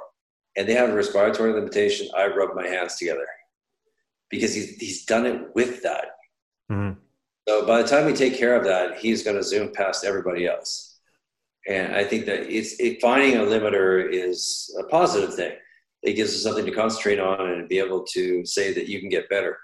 and 0.55 0.69
they 0.69 0.73
have 0.73 0.89
a 0.89 0.95
respiratory 0.95 1.51
limitation, 1.51 2.07
I 2.15 2.27
rub 2.27 2.55
my 2.55 2.67
hands 2.67 2.95
together 2.95 3.25
because 4.29 4.53
he's, 4.53 4.75
he's 4.77 5.05
done 5.05 5.25
it 5.25 5.47
with 5.55 5.81
that. 5.81 6.05
Mm-hmm. 6.71 6.99
So 7.47 7.65
by 7.65 7.81
the 7.81 7.87
time 7.87 8.05
we 8.05 8.13
take 8.13 8.37
care 8.37 8.55
of 8.55 8.63
that, 8.65 8.99
he's 8.99 9.23
going 9.23 9.35
to 9.35 9.43
zoom 9.43 9.71
past 9.73 10.05
everybody 10.05 10.47
else. 10.47 10.99
And 11.67 11.95
I 11.95 12.03
think 12.03 12.27
that 12.27 12.41
it's 12.41 12.79
it, 12.79 13.01
finding 13.01 13.37
a 13.37 13.43
limiter 13.43 14.07
is 14.11 14.75
a 14.79 14.83
positive 14.83 15.33
thing. 15.33 15.53
It 16.03 16.13
gives 16.13 16.35
us 16.35 16.43
something 16.43 16.65
to 16.65 16.71
concentrate 16.71 17.19
on 17.19 17.49
and 17.49 17.67
be 17.67 17.79
able 17.79 18.03
to 18.13 18.45
say 18.45 18.73
that 18.73 18.87
you 18.87 18.99
can 18.99 19.09
get 19.09 19.29
better. 19.29 19.57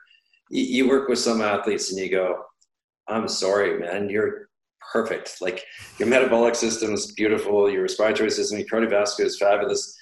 You, 0.50 0.64
you 0.64 0.90
work 0.90 1.08
with 1.08 1.20
some 1.20 1.42
athletes 1.42 1.92
and 1.92 2.00
you 2.00 2.10
go, 2.10 2.44
"I'm 3.08 3.28
sorry, 3.28 3.80
man, 3.80 4.10
you're 4.10 4.50
perfect. 4.92 5.42
Like 5.42 5.64
your 5.98 6.08
metabolic 6.08 6.56
system 6.56 6.94
is 6.94 7.12
beautiful, 7.14 7.70
your 7.70 7.84
respiratory 7.84 8.32
system, 8.32 8.60
your 8.60 8.68
cardiovascular 8.68 9.26
is 9.26 9.38
fabulous. 9.38 9.98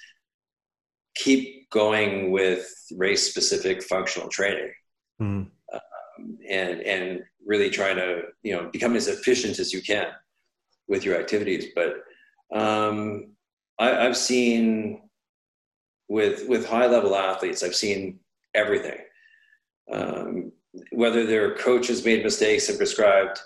Keep 1.16 1.70
going 1.70 2.30
with 2.30 2.66
race 2.96 3.28
specific 3.28 3.82
functional 3.82 4.28
training." 4.28 4.72
Mm. 5.20 5.48
Um, 5.72 6.38
and 6.48 6.80
and 6.80 7.22
really 7.44 7.70
trying 7.70 7.96
to 7.96 8.22
you 8.42 8.54
know 8.54 8.68
become 8.72 8.96
as 8.96 9.08
efficient 9.08 9.58
as 9.58 9.72
you 9.72 9.82
can 9.82 10.08
with 10.88 11.04
your 11.04 11.18
activities. 11.18 11.66
But 11.74 12.04
um, 12.52 13.32
I, 13.78 14.06
I've 14.06 14.16
seen 14.16 15.02
with 16.08 16.48
with 16.48 16.66
high 16.66 16.86
level 16.86 17.14
athletes, 17.16 17.62
I've 17.62 17.74
seen 17.74 18.20
everything. 18.54 18.98
Um, 19.90 20.52
whether 20.92 21.26
their 21.26 21.54
coaches 21.56 22.04
made 22.04 22.22
mistakes 22.22 22.68
and 22.68 22.78
prescribed 22.78 23.40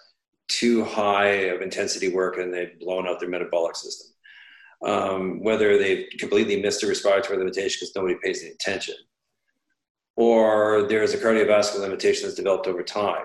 too 0.48 0.84
high 0.84 1.26
of 1.26 1.62
intensity 1.62 2.08
work 2.08 2.36
and 2.38 2.52
they've 2.52 2.78
blown 2.80 3.08
out 3.08 3.18
their 3.18 3.30
metabolic 3.30 3.76
system. 3.76 4.10
Um, 4.84 5.42
whether 5.42 5.78
they've 5.78 6.06
completely 6.18 6.60
missed 6.60 6.82
a 6.82 6.86
respiratory 6.86 7.38
limitation 7.38 7.78
because 7.80 7.96
nobody 7.96 8.16
pays 8.22 8.42
any 8.42 8.50
attention, 8.50 8.96
or 10.16 10.86
there's 10.88 11.14
a 11.14 11.18
cardiovascular 11.18 11.80
limitation 11.80 12.24
that's 12.24 12.36
developed 12.36 12.66
over 12.66 12.82
time 12.82 13.24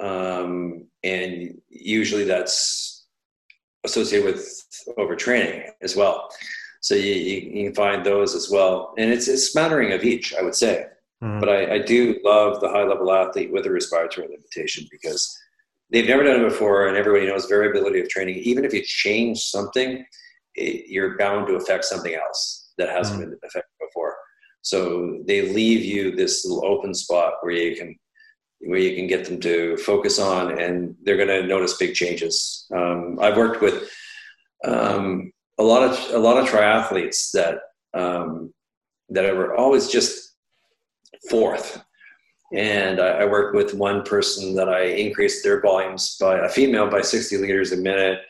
um, 0.00 0.86
and 1.02 1.60
usually 1.68 2.24
that's 2.24 3.06
associated 3.84 4.26
with 4.26 4.64
overtraining 4.98 5.68
as 5.82 5.94
well. 5.96 6.30
So 6.80 6.94
you, 6.94 7.12
you, 7.14 7.64
can 7.64 7.74
find 7.74 8.04
those 8.04 8.34
as 8.34 8.50
well, 8.50 8.94
and 8.98 9.10
it's 9.10 9.28
a 9.28 9.38
smattering 9.38 9.92
of 9.92 10.04
each, 10.04 10.34
I 10.34 10.42
would 10.42 10.54
say. 10.54 10.86
Mm-hmm. 11.22 11.40
But 11.40 11.48
I, 11.48 11.74
I, 11.74 11.78
do 11.78 12.18
love 12.24 12.60
the 12.60 12.68
high 12.68 12.84
level 12.84 13.12
athlete 13.12 13.52
with 13.52 13.66
a 13.66 13.70
respiratory 13.70 14.26
limitation 14.28 14.86
because 14.90 15.36
they've 15.90 16.08
never 16.08 16.24
done 16.24 16.40
it 16.40 16.48
before, 16.48 16.88
and 16.88 16.96
everybody 16.96 17.26
knows 17.26 17.46
variability 17.46 18.00
of 18.00 18.08
training. 18.08 18.36
Even 18.38 18.64
if 18.64 18.74
you 18.74 18.82
change 18.84 19.40
something, 19.40 20.04
it, 20.56 20.88
you're 20.88 21.16
bound 21.16 21.46
to 21.46 21.54
affect 21.54 21.84
something 21.84 22.14
else 22.14 22.72
that 22.78 22.88
hasn't 22.88 23.20
mm-hmm. 23.20 23.30
been 23.30 23.38
affected 23.44 23.70
before. 23.80 24.16
So 24.62 25.22
they 25.26 25.52
leave 25.52 25.84
you 25.84 26.16
this 26.16 26.44
little 26.44 26.66
open 26.66 26.94
spot 26.94 27.34
where 27.42 27.52
you 27.52 27.76
can 27.76 27.96
where 28.60 28.78
you 28.78 28.96
can 28.96 29.06
get 29.06 29.26
them 29.26 29.40
to 29.40 29.76
focus 29.76 30.18
on, 30.18 30.58
and 30.58 30.96
they're 31.02 31.18
going 31.18 31.28
to 31.28 31.46
notice 31.46 31.76
big 31.76 31.94
changes. 31.94 32.66
Um, 32.74 33.18
I've 33.20 33.36
worked 33.36 33.60
with 33.60 33.90
um, 34.64 35.30
a 35.58 35.62
lot 35.62 35.82
of 35.82 36.14
a 36.14 36.18
lot 36.18 36.38
of 36.38 36.48
triathletes 36.48 37.30
that 37.32 37.58
um, 37.92 38.52
that 39.10 39.36
were 39.36 39.54
always 39.54 39.88
just 39.88 40.33
fourth, 41.28 41.82
and 42.52 43.00
I, 43.00 43.22
I, 43.22 43.24
worked 43.24 43.56
with 43.56 43.74
one 43.74 44.02
person 44.02 44.54
that 44.54 44.68
I 44.68 44.82
increased 44.84 45.42
their 45.42 45.60
volumes 45.60 46.16
by 46.20 46.38
a 46.38 46.48
female 46.48 46.88
by 46.88 47.00
60 47.00 47.36
liters 47.38 47.72
a 47.72 47.76
minute. 47.76 48.20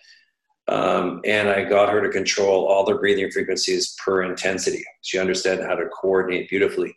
Um, 0.67 1.21
and 1.27 1.51
I 1.51 1.65
got 1.65 1.91
her 1.91 2.01
to 2.01 2.09
control 2.09 2.67
all 2.67 2.85
the 2.85 2.95
breathing 2.95 3.31
frequencies 3.31 3.95
per 4.03 4.23
intensity. 4.23 4.83
She 5.03 5.19
understood 5.19 5.61
how 5.61 5.75
to 5.75 5.87
coordinate 5.89 6.49
beautifully. 6.49 6.97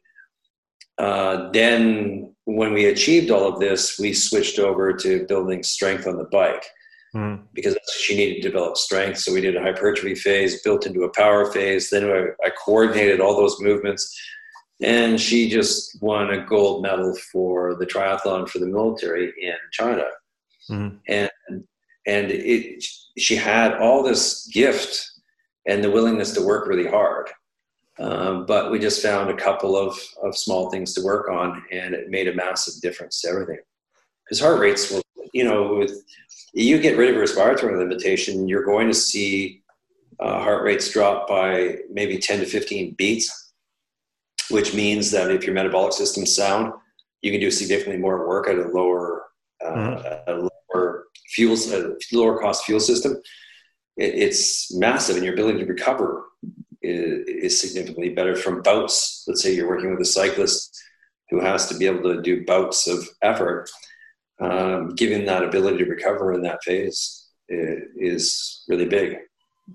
Uh, 0.98 1.52
then, 1.52 2.34
when 2.46 2.74
we 2.74 2.86
achieved 2.86 3.30
all 3.30 3.46
of 3.46 3.60
this, 3.60 4.00
we 4.00 4.14
switched 4.14 4.58
over 4.58 4.94
to 4.94 5.26
building 5.28 5.64
strength 5.64 6.08
on 6.08 6.18
the 6.18 6.26
bike 6.32 6.64
mm. 7.16 7.42
because 7.54 7.78
she 8.00 8.16
needed 8.16 8.42
to 8.42 8.50
develop 8.50 8.78
strength. 8.78 9.20
So 9.20 9.34
we 9.34 9.42
did 9.42 9.56
a 9.56 9.62
hypertrophy 9.62 10.16
phase 10.16 10.62
built 10.62 10.86
into 10.86 11.04
a 11.04 11.14
power 11.14 11.52
phase. 11.52 11.90
Then 11.90 12.10
I, 12.10 12.46
I 12.46 12.50
coordinated 12.66 13.20
all 13.20 13.36
those 13.36 13.60
movements, 13.60 14.18
and 14.82 15.20
she 15.20 15.50
just 15.50 16.02
won 16.02 16.30
a 16.32 16.46
gold 16.46 16.84
medal 16.84 17.16
for 17.32 17.76
the 17.76 17.86
triathlon 17.86 18.48
for 18.48 18.60
the 18.60 18.66
military 18.66 19.34
in 19.42 19.56
China. 19.72 20.06
Mm. 20.70 21.00
And 21.08 21.30
and 22.06 22.32
it, 22.32 22.84
she 23.18 23.36
had 23.36 23.74
all 23.76 24.02
this 24.02 24.48
gift 24.48 25.12
and 25.68 25.84
the 25.84 25.92
willingness 25.92 26.32
to 26.34 26.42
work 26.42 26.68
really 26.68 26.88
hard. 26.88 27.30
Um, 28.00 28.46
but 28.46 28.72
we 28.72 28.80
just 28.80 29.02
found 29.02 29.30
a 29.30 29.36
couple 29.36 29.76
of, 29.76 30.00
of 30.24 30.38
small 30.38 30.70
things 30.70 30.94
to 30.94 31.02
work 31.02 31.30
on, 31.30 31.64
and 31.72 31.94
it 31.94 32.10
made 32.10 32.28
a 32.28 32.36
massive 32.36 32.80
difference 32.82 33.22
to 33.22 33.30
everything. 33.30 33.58
Because 34.24 34.40
heart 34.40 34.60
rates 34.60 34.92
will, 34.92 35.02
you 35.34 35.44
know, 35.44 35.76
with 35.76 35.92
you 36.54 36.80
get 36.80 36.98
rid 36.98 37.10
of 37.10 37.18
respiratory 37.18 37.78
limitation, 37.78 38.48
you're 38.48 38.66
going 38.66 38.88
to 38.88 38.94
see 38.94 39.64
uh, 40.20 40.40
heart 40.40 40.64
rates 40.64 40.92
drop 40.92 41.28
by 41.28 41.78
maybe 41.92 42.18
10 42.18 42.40
to 42.40 42.46
15 42.46 42.96
beats, 42.98 43.47
which 44.50 44.74
means 44.74 45.12
that 45.12 45.32
if 45.32 45.46
your 45.46 45.54
metabolic 45.54 45.94
system's 45.94 46.36
sound, 46.36 46.74
you 47.22 47.32
can 47.32 47.40
do 47.40 47.52
significantly 47.52 48.02
more 48.02 48.28
work 48.28 48.48
at 48.48 48.58
a 48.58 48.68
lower, 48.68 49.24
uh, 49.64 49.72
mm-hmm. 49.72 50.32
a 50.32 50.50
lower 50.74 51.06
fuels, 51.30 51.72
a 51.72 51.96
lower 52.14 52.40
cost 52.40 52.66
fuel 52.66 52.80
system. 52.80 53.14
It, 53.98 54.14
it's 54.16 54.74
massive, 54.76 55.16
and 55.16 55.26
your 55.26 55.34
ability 55.34 55.60
to 55.60 55.66
recover 55.66 56.26
is, 56.82 57.28
is 57.28 57.62
significantly 57.62 58.10
better 58.10 58.36
from 58.36 58.62
bouts. 58.62 59.24
Let's 59.28 59.42
say 59.42 59.54
you're 59.54 59.70
working 59.70 59.92
with 59.92 60.02
a 60.02 60.06
cyclist 60.06 60.78
who 61.30 61.42
has 61.42 61.68
to 61.68 61.78
be 61.78 61.86
able 61.86 62.04
to 62.14 62.22
do 62.22 62.46
bouts 62.46 62.88
of 62.88 63.08
effort, 63.22 63.70
um, 64.40 64.96
giving 64.96 65.26
that 65.26 65.44
ability 65.44 65.80
to 65.80 65.90
recover 65.90 66.34
in 66.34 66.42
that 66.44 66.64
phase 66.64 67.28
is 67.50 68.64
really 68.68 68.86
big. 68.86 69.18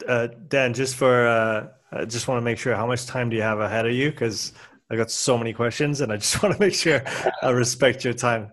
Uh, 0.06 0.28
Dan, 0.48 0.72
just 0.72 0.96
for 0.96 1.26
uh, 1.26 1.68
I 1.92 2.04
just 2.06 2.26
want 2.26 2.38
to 2.38 2.44
make 2.44 2.58
sure 2.58 2.74
how 2.74 2.86
much 2.86 3.06
time 3.06 3.28
do 3.28 3.36
you 3.36 3.42
have 3.42 3.60
ahead 3.60 3.86
of 3.86 3.92
you? 3.92 4.10
Because 4.10 4.52
I 4.90 4.96
got 4.96 5.10
so 5.10 5.36
many 5.36 5.52
questions, 5.52 6.00
and 6.00 6.12
I 6.12 6.16
just 6.16 6.42
want 6.42 6.54
to 6.54 6.60
make 6.60 6.74
sure 6.74 7.02
I 7.42 7.50
respect 7.50 8.04
your 8.04 8.14
time. 8.14 8.50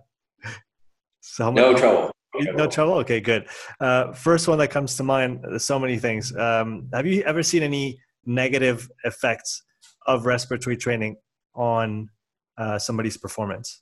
So 1.21 1.51
no 1.51 1.75
trouble. 1.75 2.11
No 2.35 2.67
trouble. 2.67 2.93
Okay, 2.95 3.19
good. 3.19 3.47
Uh, 3.79 4.11
first 4.13 4.47
one 4.47 4.57
that 4.59 4.69
comes 4.69 4.95
to 4.97 5.03
mind. 5.03 5.39
There's 5.43 5.65
so 5.65 5.79
many 5.79 5.97
things. 5.97 6.35
Um, 6.35 6.89
have 6.93 7.05
you 7.05 7.23
ever 7.23 7.43
seen 7.43 7.63
any 7.63 7.99
negative 8.25 8.89
effects 9.03 9.63
of 10.05 10.25
respiratory 10.25 10.77
training 10.77 11.15
on 11.55 12.09
uh, 12.57 12.77
somebody's 12.77 13.17
performance? 13.17 13.81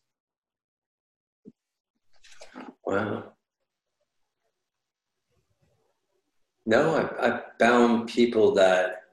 Wow. 2.86 3.34
No, 6.66 6.96
I've, 6.96 7.14
I've 7.20 7.42
found 7.60 8.10
people 8.10 8.54
that 8.56 9.07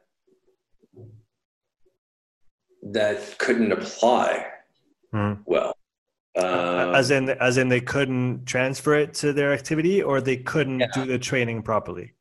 that 2.85 3.39
couldn't 3.39 3.73
apply 3.73 4.47
mm. 5.13 5.39
well. 5.45 5.77
Uh, 6.37 6.93
as 6.95 7.11
in, 7.11 7.29
as 7.31 7.57
in, 7.59 7.69
they 7.69 7.81
couldn't 7.81 8.45
transfer 8.45 8.95
it 8.95 9.15
to 9.15 9.33
their 9.33 9.53
activity, 9.53 10.03
or 10.03 10.21
they 10.21 10.37
couldn't 10.37 10.81
yeah. 10.81 10.87
do 10.93 11.05
the 11.05 11.19
training 11.19 11.63
properly. 11.63 12.13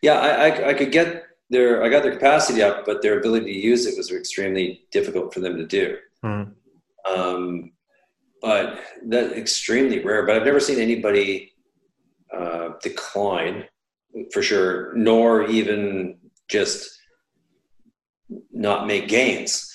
Yeah, 0.00 0.14
I, 0.14 0.28
I, 0.28 0.68
I, 0.68 0.74
could 0.74 0.90
get 0.90 1.24
their, 1.50 1.84
I 1.84 1.90
got 1.90 2.02
their 2.02 2.14
capacity 2.14 2.62
up, 2.62 2.86
but 2.86 3.02
their 3.02 3.18
ability 3.18 3.52
to 3.52 3.58
use 3.58 3.86
it 3.86 3.96
was 3.96 4.10
extremely 4.10 4.86
difficult 4.90 5.34
for 5.34 5.40
them 5.40 5.56
to 5.58 5.66
do. 5.66 5.98
Mm. 6.24 6.52
Um, 7.04 7.72
but 8.40 8.80
that 9.08 9.32
extremely 9.32 10.02
rare. 10.02 10.24
But 10.24 10.36
I've 10.36 10.44
never 10.44 10.60
seen 10.60 10.80
anybody 10.80 11.52
uh, 12.34 12.70
decline 12.82 13.66
for 14.32 14.42
sure, 14.42 14.94
nor 14.94 15.44
even 15.44 16.16
just 16.48 16.99
not 18.52 18.86
make 18.86 19.08
gains. 19.08 19.66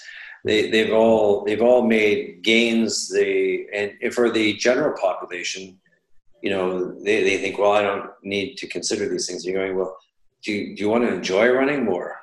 They, 0.43 0.69
they've 0.69 0.93
all 0.93 1.43
they've 1.43 1.61
all 1.61 1.85
made 1.85 2.43
gains. 2.43 3.09
They 3.09 3.65
and 3.73 4.13
for 4.13 4.29
the 4.29 4.53
general 4.53 4.95
population, 4.99 5.79
you 6.41 6.51
know, 6.51 6.93
they, 7.03 7.23
they 7.23 7.37
think, 7.37 7.57
well, 7.57 7.71
I 7.71 7.81
don't 7.81 8.11
need 8.23 8.55
to 8.57 8.67
consider 8.67 9.09
these 9.09 9.27
things. 9.27 9.43
You're 9.45 9.55
going, 9.55 9.75
well, 9.75 9.97
do 10.43 10.53
you, 10.53 10.75
do 10.75 10.83
you 10.83 10.89
want 10.89 11.03
to 11.03 11.13
enjoy 11.13 11.49
running 11.49 11.83
more? 11.83 12.17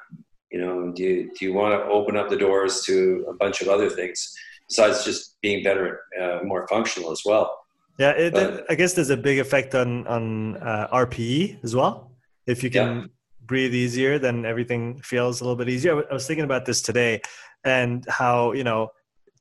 You 0.53 0.61
know, 0.61 0.93
do 0.93 1.03
you, 1.03 1.31
do 1.37 1.45
you 1.45 1.53
want 1.53 1.75
to 1.75 1.91
open 1.91 2.17
up 2.17 2.29
the 2.29 2.37
doors 2.37 2.83
to 2.85 3.27
a 3.29 3.35
bunch 3.35 3.63
of 3.63 3.69
other 3.69 3.91
things 3.91 4.33
besides 4.69 5.05
just 5.05 5.41
being 5.41 5.65
better, 5.65 6.03
uh, 6.21 6.41
more 6.45 6.69
functional 6.69 7.11
as 7.11 7.23
well? 7.25 7.59
Yeah, 7.99 8.11
it, 8.11 8.33
but, 8.33 8.65
I 8.71 8.77
guess 8.77 8.93
there's 8.93 9.11
a 9.11 9.17
big 9.17 9.39
effect 9.39 9.75
on 9.75 10.07
on 10.07 10.57
uh, 10.59 10.89
RPE 10.93 11.65
as 11.65 11.75
well. 11.75 12.13
If 12.47 12.63
you 12.63 12.71
can 12.71 13.01
yeah 13.01 13.07
breathe 13.53 13.75
easier, 13.75 14.19
then 14.19 14.47
everything 14.47 14.99
feels 15.03 15.43
a 15.43 15.45
little 15.45 15.59
bit 15.59 15.69
easier. 15.69 16.03
I 16.11 16.15
was 16.15 16.27
thinking 16.27 16.47
about 16.47 16.65
this 16.65 16.81
today 16.81 17.21
and 17.65 18.03
how, 18.09 18.53
you 18.53 18.65
know, 18.65 18.89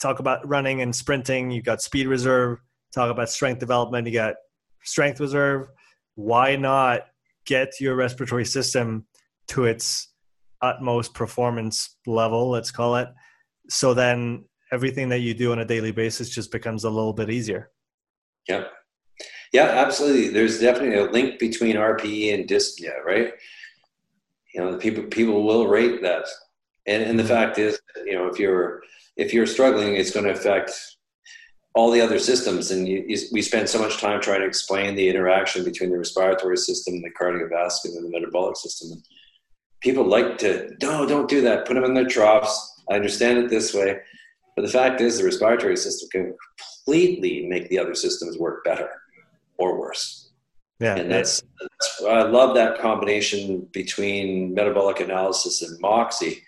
talk 0.01 0.19
about 0.19 0.45
running 0.45 0.81
and 0.81 0.93
sprinting, 0.93 1.49
you've 1.49 1.63
got 1.63 1.81
speed 1.81 2.07
reserve, 2.07 2.59
talk 2.93 3.09
about 3.09 3.29
strength 3.29 3.59
development, 3.59 4.05
you 4.05 4.11
got 4.11 4.35
strength 4.83 5.21
reserve. 5.21 5.69
Why 6.15 6.57
not 6.57 7.03
get 7.45 7.79
your 7.79 7.95
respiratory 7.95 8.43
system 8.43 9.05
to 9.47 9.63
its 9.63 10.09
utmost 10.61 11.13
performance 11.13 11.95
level, 12.05 12.49
let's 12.49 12.69
call 12.69 12.97
it? 12.97 13.07
So 13.69 13.93
then 13.93 14.43
everything 14.73 15.07
that 15.07 15.19
you 15.19 15.33
do 15.33 15.53
on 15.53 15.59
a 15.59 15.65
daily 15.65 15.93
basis 15.93 16.27
just 16.29 16.51
becomes 16.51 16.83
a 16.83 16.89
little 16.89 17.13
bit 17.13 17.29
easier. 17.29 17.71
Yeah. 18.45 18.65
Yeah, 19.53 19.67
absolutely. 19.67 20.27
There's 20.27 20.59
definitely 20.59 20.97
a 20.97 21.09
link 21.09 21.39
between 21.39 21.77
RPE 21.77 22.33
and 22.33 22.45
dyspnea, 22.45 23.01
right? 23.05 23.31
You 24.53 24.61
know 24.61 24.77
people 24.77 25.03
people 25.03 25.43
will 25.43 25.67
rate 25.67 26.01
that. 26.01 26.25
And 26.87 27.03
and 27.03 27.17
the 27.17 27.23
mm-hmm. 27.23 27.33
fact 27.33 27.57
is 27.57 27.79
you 28.05 28.13
know 28.13 28.27
if 28.27 28.39
you're 28.39 28.81
if 29.17 29.33
you're 29.33 29.47
struggling 29.47 29.95
it's 29.95 30.11
going 30.11 30.25
to 30.25 30.31
affect 30.31 30.71
all 31.73 31.91
the 31.91 32.01
other 32.01 32.19
systems. 32.19 32.71
And 32.71 32.87
you, 32.87 33.03
you, 33.07 33.17
we 33.31 33.41
spend 33.41 33.69
so 33.69 33.79
much 33.79 33.99
time 33.99 34.21
trying 34.21 34.41
to 34.41 34.45
explain 34.45 34.95
the 34.95 35.09
interaction 35.09 35.63
between 35.63 35.89
the 35.89 35.97
respiratory 35.97 36.57
system 36.57 36.95
and 36.95 37.03
the 37.03 37.11
cardiovascular 37.11 37.97
and 37.97 38.05
the 38.05 38.09
metabolic 38.09 38.57
system. 38.57 38.91
And 38.91 39.03
people 39.81 40.05
like 40.05 40.37
to 40.39 40.75
no 40.81 41.05
don't 41.05 41.29
do 41.29 41.41
that. 41.41 41.65
Put 41.65 41.75
them 41.75 41.83
in 41.83 41.93
their 41.93 42.07
troughs. 42.07 42.83
I 42.89 42.95
understand 42.95 43.37
it 43.39 43.49
this 43.49 43.73
way. 43.73 43.99
But 44.55 44.63
the 44.63 44.71
fact 44.71 44.99
is 44.99 45.17
the 45.17 45.23
respiratory 45.23 45.77
system 45.77 46.09
can 46.09 46.35
completely 46.85 47.45
make 47.47 47.69
the 47.69 47.79
other 47.79 47.95
systems 47.95 48.37
work 48.37 48.65
better 48.65 48.89
or 49.57 49.79
worse. 49.79 50.29
Yeah, 50.79 50.95
and 50.95 51.11
that's, 51.11 51.41
that's 51.61 51.90
I 52.07 52.23
love 52.23 52.55
that 52.55 52.79
combination 52.79 53.67
between 53.71 54.53
metabolic 54.53 54.99
analysis 54.99 55.61
and 55.61 55.79
Moxy. 55.79 56.43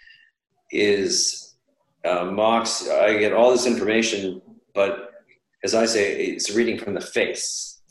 Is 0.72 1.56
uh, 2.06 2.26
Mox? 2.26 2.90
I 2.90 3.18
get 3.18 3.34
all 3.34 3.52
this 3.52 3.68
information, 3.68 4.42
but 4.74 5.12
as 5.64 5.76
I 5.76 5.86
say, 5.86 6.26
it's 6.26 6.52
reading 6.52 6.78
from 6.78 6.94
the 6.94 7.02
face. 7.02 7.82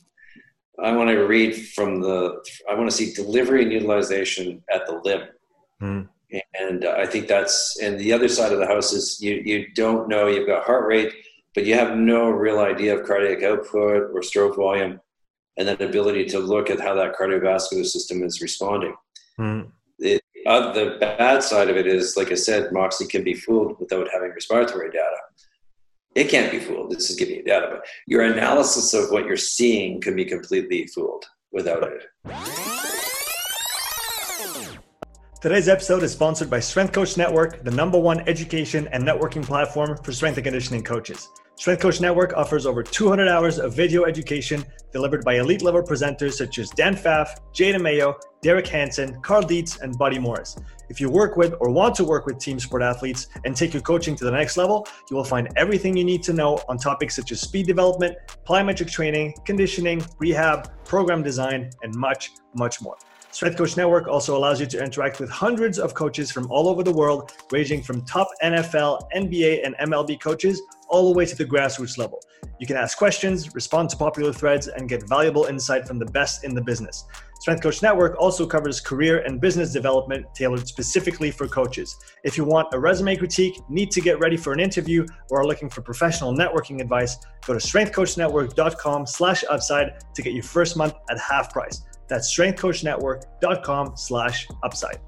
I 0.82 0.92
want 0.96 1.10
to 1.10 1.18
read 1.18 1.54
from 1.74 2.00
the. 2.00 2.42
I 2.68 2.74
want 2.74 2.90
to 2.90 2.96
see 2.96 3.12
delivery 3.12 3.62
and 3.62 3.72
utilization 3.72 4.62
at 4.72 4.86
the 4.86 5.00
limb. 5.04 5.28
Mm. 5.80 6.08
And 6.58 6.84
I 6.86 7.06
think 7.06 7.28
that's 7.28 7.78
and 7.80 7.98
the 7.98 8.12
other 8.12 8.28
side 8.28 8.52
of 8.52 8.58
the 8.58 8.66
house 8.66 8.92
is 8.92 9.20
you 9.20 9.42
you 9.44 9.66
don't 9.74 10.08
know 10.08 10.26
you've 10.26 10.46
got 10.46 10.64
heart 10.64 10.86
rate, 10.86 11.12
but 11.54 11.66
you 11.66 11.74
have 11.74 11.96
no 11.96 12.30
real 12.30 12.58
idea 12.58 12.98
of 12.98 13.06
cardiac 13.06 13.42
output 13.42 14.10
or 14.12 14.22
stroke 14.22 14.56
volume 14.56 14.98
and 15.58 15.68
that 15.68 15.80
ability 15.80 16.24
to 16.26 16.38
look 16.38 16.70
at 16.70 16.80
how 16.80 16.94
that 16.94 17.14
cardiovascular 17.14 17.84
system 17.84 18.22
is 18.22 18.40
responding. 18.40 18.94
Mm. 19.38 19.70
It, 19.98 20.22
uh, 20.46 20.72
the 20.72 20.96
bad 20.98 21.42
side 21.42 21.68
of 21.68 21.76
it 21.76 21.86
is, 21.86 22.16
like 22.16 22.32
I 22.32 22.36
said, 22.36 22.72
Moxy 22.72 23.06
can 23.06 23.22
be 23.22 23.34
fooled 23.34 23.78
without 23.78 24.08
having 24.12 24.30
respiratory 24.30 24.90
data. 24.90 25.16
It 26.14 26.28
can't 26.28 26.50
be 26.50 26.58
fooled. 26.58 26.90
This 26.90 27.10
is 27.10 27.16
giving 27.16 27.36
you 27.36 27.42
data, 27.42 27.68
but 27.70 27.86
your 28.06 28.22
analysis 28.22 28.92
of 28.92 29.10
what 29.10 29.24
you're 29.24 29.36
seeing 29.36 30.00
can 30.00 30.14
be 30.14 30.24
completely 30.24 30.86
fooled 30.88 31.24
without 31.52 31.84
it. 31.84 32.02
Today's 35.40 35.68
episode 35.68 36.02
is 36.02 36.12
sponsored 36.12 36.48
by 36.48 36.60
Strength 36.60 36.92
Coach 36.92 37.16
Network, 37.16 37.64
the 37.64 37.70
number 37.70 37.98
one 37.98 38.20
education 38.28 38.88
and 38.92 39.02
networking 39.02 39.42
platform 39.42 39.96
for 40.04 40.12
strength 40.12 40.36
and 40.36 40.44
conditioning 40.44 40.84
coaches. 40.84 41.28
Strength 41.62 41.80
Coach 41.82 42.00
Network 42.00 42.32
offers 42.32 42.66
over 42.66 42.82
200 42.82 43.28
hours 43.28 43.60
of 43.60 43.72
video 43.72 44.02
education 44.02 44.64
delivered 44.90 45.24
by 45.24 45.34
elite 45.34 45.62
level 45.62 45.80
presenters 45.80 46.32
such 46.32 46.58
as 46.58 46.70
Dan 46.70 46.96
Pfaff, 46.96 47.38
Jada 47.54 47.80
Mayo, 47.80 48.18
Derek 48.42 48.66
Hansen, 48.66 49.22
Cal 49.22 49.42
Dietz, 49.42 49.80
and 49.80 49.96
Buddy 49.96 50.18
Morris. 50.18 50.56
If 50.88 51.00
you 51.00 51.08
work 51.08 51.36
with 51.36 51.54
or 51.60 51.70
want 51.70 51.94
to 51.94 52.04
work 52.04 52.26
with 52.26 52.40
team 52.40 52.58
sport 52.58 52.82
athletes 52.82 53.28
and 53.44 53.54
take 53.54 53.72
your 53.72 53.80
coaching 53.80 54.16
to 54.16 54.24
the 54.24 54.30
next 54.32 54.56
level, 54.56 54.88
you 55.08 55.14
will 55.14 55.22
find 55.22 55.50
everything 55.54 55.96
you 55.96 56.02
need 56.02 56.24
to 56.24 56.32
know 56.32 56.58
on 56.68 56.78
topics 56.78 57.14
such 57.14 57.30
as 57.30 57.40
speed 57.40 57.68
development, 57.68 58.16
plyometric 58.44 58.90
training, 58.90 59.32
conditioning, 59.44 60.04
rehab, 60.18 60.68
program 60.84 61.22
design, 61.22 61.70
and 61.84 61.94
much, 61.94 62.32
much 62.56 62.82
more. 62.82 62.96
Strength 63.32 63.56
Coach 63.56 63.76
Network 63.78 64.08
also 64.08 64.36
allows 64.36 64.60
you 64.60 64.66
to 64.66 64.84
interact 64.84 65.18
with 65.18 65.30
hundreds 65.30 65.78
of 65.78 65.94
coaches 65.94 66.30
from 66.30 66.50
all 66.50 66.68
over 66.68 66.82
the 66.82 66.92
world, 66.92 67.32
ranging 67.50 67.82
from 67.82 68.04
top 68.04 68.28
NFL, 68.44 69.00
NBA, 69.16 69.64
and 69.64 69.74
MLB 69.90 70.20
coaches 70.20 70.60
all 70.90 71.10
the 71.10 71.16
way 71.16 71.24
to 71.24 71.34
the 71.34 71.44
grassroots 71.46 71.96
level. 71.96 72.20
You 72.60 72.66
can 72.66 72.76
ask 72.76 72.98
questions, 72.98 73.54
respond 73.54 73.88
to 73.88 73.96
popular 73.96 74.34
threads, 74.34 74.68
and 74.68 74.86
get 74.86 75.08
valuable 75.08 75.46
insight 75.46 75.88
from 75.88 75.98
the 75.98 76.04
best 76.04 76.44
in 76.44 76.54
the 76.54 76.60
business. 76.60 77.06
Strength 77.40 77.62
Coach 77.62 77.82
Network 77.82 78.16
also 78.18 78.46
covers 78.46 78.80
career 78.80 79.20
and 79.20 79.40
business 79.40 79.72
development 79.72 80.26
tailored 80.34 80.68
specifically 80.68 81.30
for 81.30 81.48
coaches. 81.48 81.96
If 82.24 82.36
you 82.36 82.44
want 82.44 82.68
a 82.74 82.78
resume 82.78 83.16
critique, 83.16 83.58
need 83.70 83.90
to 83.92 84.02
get 84.02 84.20
ready 84.20 84.36
for 84.36 84.52
an 84.52 84.60
interview, 84.60 85.06
or 85.30 85.40
are 85.40 85.46
looking 85.46 85.70
for 85.70 85.80
professional 85.80 86.34
networking 86.36 86.82
advice, 86.82 87.16
go 87.46 87.54
to 87.54 87.58
strengthcoachnetwork.com 87.58 89.06
slash 89.06 89.42
upside 89.48 90.14
to 90.14 90.22
get 90.22 90.34
your 90.34 90.44
first 90.44 90.76
month 90.76 90.92
at 91.08 91.18
half 91.18 91.50
price. 91.50 91.82
That's 92.12 92.36
strengthcoachnetwork.com 92.36 93.96
slash 93.96 94.46
upside. 94.62 94.98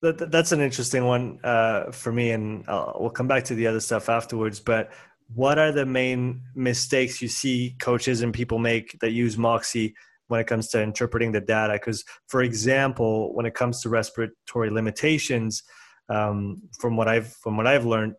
That, 0.00 0.30
that's 0.30 0.52
an 0.52 0.62
interesting 0.62 1.04
one 1.04 1.38
uh, 1.44 1.92
for 1.92 2.10
me, 2.10 2.30
and 2.30 2.64
I'll, 2.66 2.96
we'll 2.98 3.10
come 3.10 3.28
back 3.28 3.44
to 3.44 3.54
the 3.54 3.66
other 3.66 3.80
stuff 3.80 4.08
afterwards. 4.08 4.58
But 4.58 4.90
what 5.34 5.58
are 5.58 5.70
the 5.70 5.84
main 5.84 6.40
mistakes 6.54 7.20
you 7.20 7.28
see 7.28 7.76
coaches 7.78 8.22
and 8.22 8.32
people 8.32 8.58
make 8.58 8.98
that 9.00 9.10
use 9.10 9.36
Moxy 9.36 9.94
when 10.28 10.40
it 10.40 10.46
comes 10.46 10.68
to 10.68 10.80
interpreting 10.80 11.32
the 11.32 11.42
data? 11.42 11.74
Because, 11.74 12.06
for 12.28 12.42
example, 12.42 13.34
when 13.34 13.44
it 13.44 13.52
comes 13.52 13.82
to 13.82 13.90
respiratory 13.90 14.70
limitations, 14.70 15.62
um, 16.08 16.62
from 16.80 16.96
what 16.96 17.06
I've 17.06 17.34
from 17.34 17.58
what 17.58 17.66
I've 17.66 17.84
learned, 17.84 18.14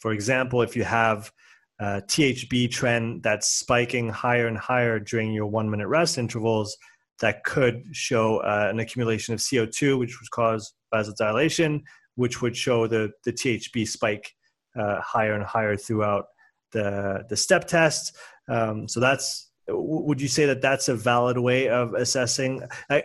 for 0.00 0.10
example, 0.10 0.62
if 0.62 0.74
you 0.74 0.82
have 0.82 1.30
uh, 1.78 2.00
THB 2.06 2.70
trend 2.70 3.22
that's 3.22 3.48
spiking 3.48 4.08
higher 4.08 4.46
and 4.46 4.56
higher 4.56 4.98
during 4.98 5.32
your 5.32 5.46
one 5.46 5.68
minute 5.68 5.88
rest 5.88 6.16
intervals 6.18 6.76
that 7.20 7.44
could 7.44 7.82
show 7.92 8.38
uh, 8.38 8.68
an 8.70 8.78
accumulation 8.78 9.34
of 9.34 9.40
CO2, 9.40 9.98
which 9.98 10.20
would 10.20 10.30
cause 10.30 10.74
vasodilation, 10.92 11.82
which 12.14 12.42
would 12.42 12.56
show 12.56 12.86
the 12.86 13.10
the 13.24 13.32
THB 13.32 13.86
spike 13.88 14.32
uh, 14.78 15.00
higher 15.00 15.34
and 15.34 15.44
higher 15.44 15.76
throughout 15.76 16.26
the 16.72 17.24
the 17.28 17.36
step 17.36 17.66
test. 17.66 18.16
Um, 18.48 18.88
so 18.88 19.00
that's 19.00 19.50
would 19.68 20.20
you 20.20 20.28
say 20.28 20.46
that 20.46 20.62
that's 20.62 20.88
a 20.88 20.94
valid 20.94 21.38
way 21.38 21.68
of 21.68 21.94
assessing? 21.94 22.62
I, 22.88 23.04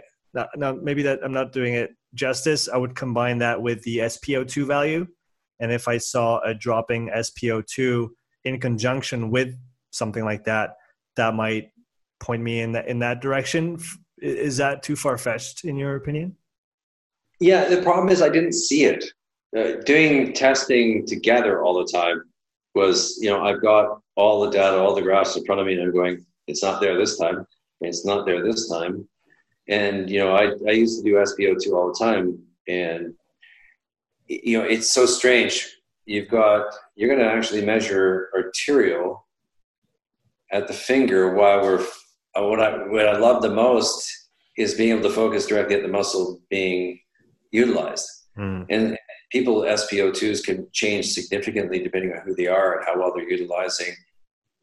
now, 0.55 0.74
maybe 0.82 1.03
that 1.03 1.19
I'm 1.24 1.34
not 1.34 1.51
doing 1.51 1.74
it 1.74 1.91
justice. 2.13 2.69
I 2.69 2.78
would 2.78 2.95
combine 2.95 3.39
that 3.39 3.61
with 3.61 3.84
the 3.84 3.97
SpO2 3.97 4.65
value, 4.65 5.07
and 5.59 5.72
if 5.72 5.88
I 5.88 5.97
saw 5.97 6.39
a 6.39 6.53
dropping 6.53 7.09
SpO2 7.09 8.09
in 8.46 8.60
conjunction 8.60 9.32
with 9.32 9.56
something 9.92 10.24
like 10.24 10.46
that, 10.46 10.78
that 11.16 11.34
might 11.34 11.72
point 12.20 12.42
me 12.42 12.62
in 12.62 12.74
that 12.74 12.88
in 12.88 13.00
that 13.00 13.22
direction. 13.22 13.80
Is 14.18 14.58
that 14.58 14.84
too 14.84 14.96
far 14.96 15.18
fetched 15.18 15.66
in 15.66 15.76
your 15.78 15.96
opinion? 15.96 16.36
Yeah, 17.39 17.68
the 17.68 17.82
problem 17.82 18.10
is 18.10 18.22
I 18.22 18.30
didn't 18.30 18.54
see 18.54 18.86
it. 18.86 19.04
Uh, 19.58 19.82
doing 19.86 20.32
testing 20.32 21.06
together 21.06 21.64
all 21.64 21.74
the 21.74 21.92
time 21.92 22.22
was, 22.76 23.18
you 23.20 23.30
know, 23.30 23.44
I've 23.44 23.62
got 23.62 24.00
all 24.16 24.42
the 24.42 24.52
data, 24.52 24.78
all 24.78 24.96
the 24.96 25.02
graphs 25.02 25.36
in 25.36 25.44
front 25.44 25.60
of 25.60 25.68
me, 25.68 25.74
and 25.74 25.82
I'm 25.82 25.92
going, 25.92 26.26
it's 26.48 26.64
not 26.64 26.80
there 26.80 26.98
this 26.98 27.18
time. 27.18 27.46
It's 27.82 28.06
not 28.06 28.26
there 28.26 28.44
this 28.44 28.70
time. 28.70 29.08
And, 29.68 30.10
you 30.10 30.20
know, 30.20 30.36
I, 30.36 30.52
I 30.68 30.72
used 30.72 31.04
to 31.04 31.10
do 31.10 31.16
SpO2 31.16 31.74
all 31.74 31.88
the 31.88 32.00
time. 32.00 32.39
And, 32.68 33.14
you 34.28 34.60
know, 34.60 34.64
it's 34.64 34.92
so 34.92 35.06
strange. 35.06 35.68
You've 36.06 36.30
got, 36.30 36.74
you're 36.95 37.10
going 37.10 37.26
to 37.26 37.32
actually 37.32 37.64
measure 37.64 38.30
arterial 38.36 39.26
at 40.52 40.68
the 40.68 40.74
finger 40.74 41.34
while 41.36 41.62
we're, 41.62 41.82
uh, 42.36 42.43
what 42.43 42.60
I, 42.60 42.88
what 42.88 43.08
I 43.08 43.18
love 43.18 43.41
the 43.41 43.49
most 43.49 44.10
is 44.58 44.74
being 44.74 44.91
able 44.91 45.08
to 45.08 45.16
focus 45.16 45.45
directly 45.45 45.76
at 45.76 45.82
the 45.82 45.88
muscle 45.88 46.41
being 46.49 46.99
utilized. 47.52 48.08
Mm. 48.38 48.66
And 48.70 48.97
people 49.32 49.62
SpO2s 49.62 50.43
can 50.43 50.68
change 50.74 51.12
significantly 51.12 51.80
depending 51.80 52.12
on 52.14 52.22
who 52.26 52.36
they 52.36 52.47
are 52.47 52.78
and 52.78 52.86
how 52.86 52.99
well 52.99 53.14
they're 53.14 53.30
utilizing 53.30 53.93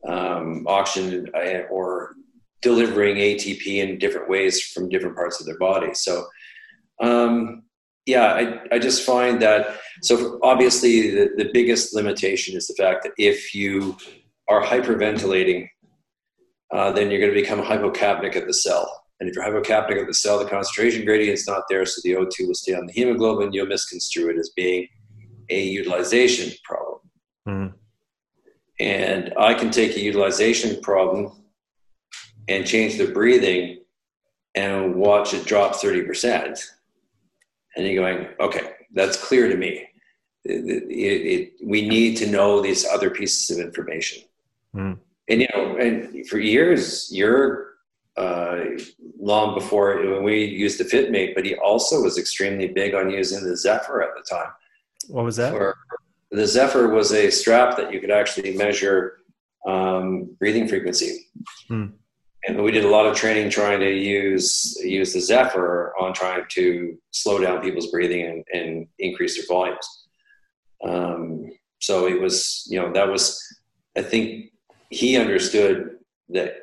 um, 0.06 0.64
oxygen 0.66 1.28
uh, 1.34 1.62
or 1.70 2.14
delivering 2.62 3.16
ATP 3.16 3.66
in 3.66 3.98
different 3.98 4.28
ways 4.28 4.62
from 4.62 4.88
different 4.88 5.16
parts 5.16 5.40
of 5.40 5.46
their 5.46 5.58
body. 5.58 5.94
So, 5.94 6.26
um, 7.00 7.62
yeah, 8.08 8.32
I, 8.32 8.74
I 8.76 8.78
just 8.78 9.04
find 9.04 9.40
that. 9.42 9.76
So, 10.02 10.40
obviously, 10.42 11.10
the, 11.10 11.30
the 11.36 11.50
biggest 11.52 11.94
limitation 11.94 12.56
is 12.56 12.66
the 12.66 12.74
fact 12.74 13.02
that 13.02 13.12
if 13.18 13.54
you 13.54 13.98
are 14.48 14.62
hyperventilating, 14.62 15.68
uh, 16.72 16.90
then 16.92 17.10
you're 17.10 17.20
going 17.20 17.34
to 17.34 17.40
become 17.40 17.60
hypocapnic 17.60 18.34
at 18.34 18.46
the 18.46 18.54
cell. 18.54 19.04
And 19.20 19.28
if 19.28 19.34
you're 19.34 19.44
hypocapnic 19.44 20.00
at 20.00 20.06
the 20.06 20.14
cell, 20.14 20.38
the 20.38 20.48
concentration 20.48 21.04
gradient 21.04 21.38
is 21.38 21.46
not 21.46 21.64
there, 21.68 21.84
so 21.84 22.00
the 22.02 22.12
O2 22.12 22.46
will 22.46 22.54
stay 22.54 22.74
on 22.74 22.86
the 22.86 22.92
hemoglobin. 22.94 23.52
You'll 23.52 23.66
misconstrue 23.66 24.30
it 24.30 24.38
as 24.38 24.50
being 24.56 24.88
a 25.50 25.62
utilization 25.62 26.56
problem. 26.64 27.00
Mm. 27.46 27.74
And 28.80 29.34
I 29.38 29.52
can 29.52 29.70
take 29.70 29.96
a 29.96 30.00
utilization 30.00 30.80
problem 30.80 31.44
and 32.48 32.66
change 32.66 32.96
the 32.96 33.08
breathing 33.08 33.80
and 34.54 34.94
watch 34.94 35.34
it 35.34 35.44
drop 35.44 35.74
30%. 35.74 36.58
And 37.78 37.86
you're 37.86 38.02
going, 38.02 38.26
okay, 38.40 38.72
that's 38.92 39.16
clear 39.16 39.48
to 39.48 39.56
me. 39.56 39.86
It, 40.44 40.64
it, 40.90 41.26
it, 41.26 41.52
we 41.64 41.88
need 41.88 42.16
to 42.16 42.26
know 42.26 42.60
these 42.60 42.84
other 42.84 43.08
pieces 43.08 43.56
of 43.56 43.64
information. 43.64 44.24
Mm. 44.74 44.98
And, 45.28 45.40
you 45.40 45.48
know, 45.54 45.76
and 45.76 46.26
for 46.26 46.38
years, 46.38 47.08
you're 47.12 47.74
uh, 48.16 48.64
long 49.20 49.54
before 49.54 50.04
when 50.10 50.24
we 50.24 50.44
used 50.44 50.80
the 50.80 50.84
FitMate, 50.84 51.36
but 51.36 51.44
he 51.44 51.54
also 51.54 52.02
was 52.02 52.18
extremely 52.18 52.66
big 52.66 52.94
on 52.94 53.10
using 53.10 53.44
the 53.44 53.56
Zephyr 53.56 54.02
at 54.02 54.10
the 54.16 54.24
time. 54.28 54.50
What 55.06 55.24
was 55.24 55.36
that? 55.36 55.54
The 56.32 56.46
Zephyr 56.46 56.88
was 56.88 57.12
a 57.12 57.30
strap 57.30 57.76
that 57.76 57.92
you 57.92 58.00
could 58.00 58.10
actually 58.10 58.56
measure 58.56 59.20
um, 59.66 60.34
breathing 60.40 60.66
frequency. 60.66 61.28
Hmm. 61.68 61.86
And 62.48 62.62
we 62.62 62.72
did 62.72 62.86
a 62.86 62.88
lot 62.88 63.04
of 63.04 63.14
training 63.14 63.50
trying 63.50 63.78
to 63.80 63.92
use 63.92 64.74
use 64.82 65.12
the 65.12 65.20
Zephyr 65.20 65.92
on 66.00 66.14
trying 66.14 66.44
to 66.52 66.98
slow 67.10 67.38
down 67.38 67.60
people's 67.60 67.88
breathing 67.88 68.24
and, 68.24 68.44
and 68.54 68.86
increase 68.98 69.36
their 69.36 69.44
volumes. 69.46 69.86
Um, 70.82 71.50
so 71.78 72.08
it 72.08 72.18
was, 72.18 72.66
you 72.70 72.80
know, 72.80 72.90
that 72.94 73.06
was, 73.06 73.38
I 73.98 74.02
think 74.02 74.46
he 74.88 75.18
understood 75.18 75.98
that 76.30 76.54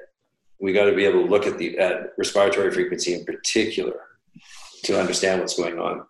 we 0.59 0.73
got 0.73 0.85
to 0.85 0.95
be 0.95 1.05
able 1.05 1.23
to 1.23 1.29
look 1.29 1.45
at 1.45 1.59
the 1.59 1.77
at 1.77 2.13
respiratory 2.17 2.71
frequency 2.71 3.13
in 3.13 3.23
particular 3.23 3.99
to 4.85 4.99
understand 4.99 5.39
what's 5.39 5.55
going 5.55 5.77
on. 5.77 6.03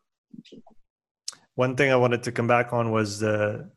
One 1.56 1.76
thing 1.76 1.92
I 1.92 1.98
wanted 1.98 2.24
to 2.24 2.32
come 2.32 2.48
back 2.48 2.72
on 2.72 2.92
was 2.92 3.20
the 3.20 3.70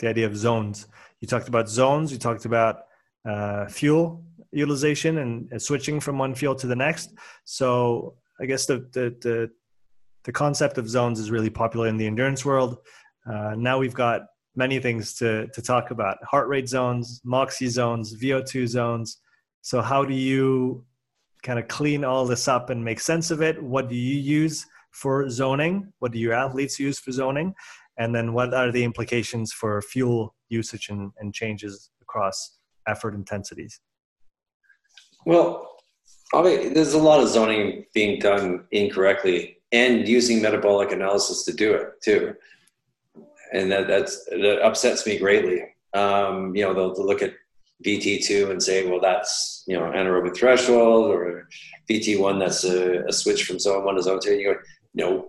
the 0.00 0.08
idea 0.08 0.26
of 0.26 0.36
zones. 0.36 0.86
You 1.22 1.28
talked 1.28 1.48
about 1.48 1.70
zones. 1.70 2.12
You 2.12 2.18
talked 2.18 2.44
about 2.44 2.82
uh, 3.24 3.66
fuel 3.68 4.22
utilization 4.56 5.18
and, 5.18 5.48
and, 5.50 5.60
switching 5.60 6.00
from 6.00 6.18
one 6.18 6.34
fuel 6.34 6.54
to 6.54 6.66
the 6.66 6.76
next. 6.76 7.14
So 7.44 8.14
I 8.40 8.46
guess 8.46 8.66
the 8.66 8.78
the 8.92 9.14
the, 9.20 9.50
the 10.24 10.32
concept 10.32 10.78
of 10.78 10.88
zones 10.88 11.20
is 11.20 11.30
really 11.30 11.50
popular 11.50 11.88
in 11.88 11.96
the 11.96 12.06
endurance 12.06 12.44
world. 12.44 12.78
Uh, 13.30 13.54
now 13.56 13.78
we've 13.78 13.94
got 13.94 14.22
many 14.54 14.78
things 14.80 15.14
to 15.14 15.46
to 15.48 15.62
talk 15.62 15.90
about: 15.90 16.18
heart 16.24 16.48
rate 16.48 16.68
zones, 16.68 17.20
Moxy 17.24 17.68
zones, 17.68 18.16
VO2 18.20 18.66
zones. 18.66 19.18
So 19.62 19.82
how 19.82 20.04
do 20.04 20.14
you 20.14 20.84
kind 21.42 21.58
of 21.58 21.68
clean 21.68 22.04
all 22.04 22.26
this 22.26 22.48
up 22.48 22.70
and 22.70 22.84
make 22.84 23.00
sense 23.00 23.30
of 23.30 23.42
it? 23.42 23.62
What 23.62 23.88
do 23.88 23.96
you 23.96 24.18
use? 24.18 24.66
for 24.96 25.28
zoning? 25.28 25.92
What 25.98 26.12
do 26.12 26.18
your 26.18 26.32
athletes 26.32 26.80
use 26.80 26.98
for 26.98 27.12
zoning? 27.12 27.54
And 27.98 28.14
then 28.14 28.32
what 28.32 28.54
are 28.54 28.72
the 28.72 28.82
implications 28.82 29.52
for 29.52 29.80
fuel 29.82 30.34
usage 30.48 30.88
and, 30.88 31.12
and 31.18 31.34
changes 31.34 31.90
across 32.00 32.58
effort 32.88 33.14
intensities? 33.14 33.80
Well, 35.26 35.68
I 36.32 36.42
mean, 36.42 36.72
there's 36.72 36.94
a 36.94 36.98
lot 36.98 37.20
of 37.20 37.28
zoning 37.28 37.84
being 37.92 38.20
done 38.20 38.64
incorrectly 38.70 39.58
and 39.72 40.08
using 40.08 40.40
metabolic 40.40 40.92
analysis 40.92 41.44
to 41.44 41.52
do 41.52 41.74
it 41.74 42.00
too. 42.02 42.34
And 43.52 43.70
that, 43.72 43.88
that 43.88 44.60
upsets 44.62 45.04
me 45.04 45.18
greatly. 45.18 45.64
Um, 45.94 46.54
you 46.54 46.62
know, 46.62 46.72
they'll, 46.72 46.94
they'll 46.94 47.06
look 47.06 47.22
at 47.22 47.34
VT2 47.84 48.50
and 48.50 48.62
say, 48.62 48.88
well, 48.88 49.00
that's, 49.00 49.64
you 49.66 49.76
know, 49.76 49.86
anaerobic 49.86 50.36
threshold 50.36 51.10
or 51.10 51.48
VT1, 51.90 52.38
that's 52.38 52.64
a, 52.64 53.04
a 53.06 53.12
switch 53.12 53.44
from 53.44 53.58
zone 53.58 53.84
one 53.84 53.96
to 53.96 54.02
zone 54.02 54.20
two. 54.22 54.30
And 54.30 54.40
you 54.40 54.54
go, 54.54 54.60
no, 54.94 55.28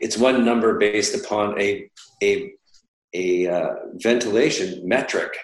it's 0.00 0.18
one 0.18 0.44
number 0.44 0.78
based 0.78 1.14
upon 1.14 1.58
a 1.60 1.90
a 2.22 2.52
a 3.14 3.46
uh, 3.46 3.74
ventilation 3.94 4.86
metric. 4.86 5.36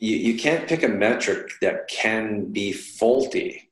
You, 0.00 0.16
you 0.16 0.38
can't 0.38 0.68
pick 0.68 0.82
a 0.82 0.88
metric 0.88 1.52
that 1.60 1.86
can 1.88 2.50
be 2.52 2.72
faulty 2.72 3.70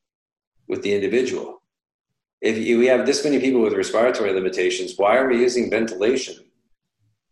with 0.68 0.83
the 0.83 0.95
individual. 0.95 1.62
If 2.41 2.57
you, 2.57 2.79
we 2.79 2.87
have 2.87 3.05
this 3.05 3.24
many 3.24 3.41
people 3.41 3.61
with 3.61 3.72
respiratory 3.72 4.33
limitations, 4.33 4.95
why 4.97 5.16
are 5.16 5.29
we 5.29 5.41
using 5.41 5.70
ventilation? 5.70 6.37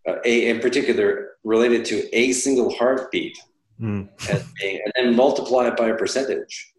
Uh, 0.09 0.17
a, 0.25 0.49
in 0.49 0.59
particular, 0.61 1.37
related 1.45 1.85
to 1.85 1.97
a 2.17 2.33
single 2.33 2.75
heartbeat, 2.75 3.39
mm. 3.81 4.09
and, 4.31 4.45
and 4.63 4.93
then 4.97 5.15
multiply 5.15 5.69
it 5.69 5.77
by 5.77 5.89
a 5.89 5.97
percentage. 5.97 6.73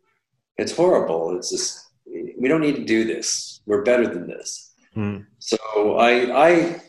It's 0.57 0.75
horrible. 0.75 1.37
It's 1.37 1.51
just 1.51 1.87
we 2.05 2.47
don't 2.47 2.61
need 2.61 2.75
to 2.75 2.85
do 2.85 3.05
this. 3.05 3.61
We're 3.65 3.83
better 3.83 4.07
than 4.07 4.27
this. 4.27 4.73
Mm. 4.95 5.25
So 5.39 5.57
I, 5.97 6.47
I, 6.47 6.81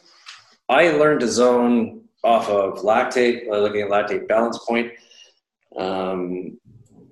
I 0.69 0.91
learned 0.91 1.21
to 1.21 1.29
zone 1.29 2.03
off 2.25 2.49
of 2.49 2.79
lactate, 2.79 3.49
looking 3.49 3.83
at 3.83 3.91
lactate 3.91 4.29
balance 4.29 4.59
point. 4.67 4.93
Um, 5.77 6.59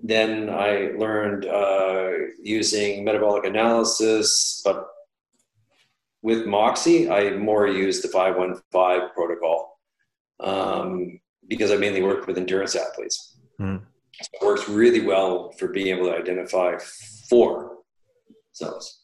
then 0.02 0.50
I 0.50 0.92
learned 0.96 1.46
uh, 1.46 2.11
using 2.42 3.04
metabolic 3.04 3.44
analysis, 3.44 4.62
but 4.64 4.86
with 6.22 6.46
Moxy, 6.46 7.11
I 7.11 7.36
more 7.36 7.66
used 7.66 8.02
the 8.02 8.09
515 8.09 9.11
protocol 9.14 9.78
um, 10.40 11.20
because 11.48 11.70
I 11.70 11.76
mainly 11.76 12.02
worked 12.02 12.26
with 12.26 12.38
endurance 12.38 12.76
athletes. 12.76 13.36
Mm. 13.61 13.82
So 14.20 14.28
it 14.40 14.44
works 14.44 14.68
really 14.68 15.02
well 15.02 15.52
for 15.59 15.68
being 15.68 15.88
able 15.88 16.07
to 16.07 16.16
identify 16.16 16.76
four 17.28 17.78
zones. 18.54 19.02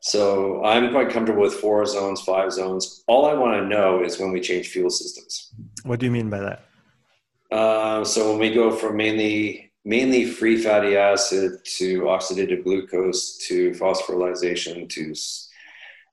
So 0.00 0.62
I'm 0.64 0.90
quite 0.90 1.10
comfortable 1.10 1.42
with 1.42 1.54
four 1.54 1.84
zones, 1.86 2.20
five 2.20 2.52
zones. 2.52 3.04
All 3.08 3.24
I 3.26 3.32
want 3.32 3.60
to 3.60 3.66
know 3.66 4.04
is 4.04 4.20
when 4.20 4.32
we 4.32 4.40
change 4.40 4.68
fuel 4.68 4.90
systems. 4.90 5.54
What 5.84 5.98
do 5.98 6.06
you 6.06 6.12
mean 6.12 6.28
by 6.28 6.40
that? 6.40 6.66
Uh, 7.54 8.02
so 8.02 8.30
when 8.30 8.40
we 8.40 8.52
go 8.52 8.72
from 8.72 8.96
mainly 8.96 9.70
mainly 9.84 10.24
free 10.24 10.60
fatty 10.60 10.96
acid 10.96 11.52
to 11.64 12.00
oxidative 12.00 12.64
glucose 12.64 13.38
to 13.46 13.70
phosphorylation 13.72 14.88
to 14.88 15.14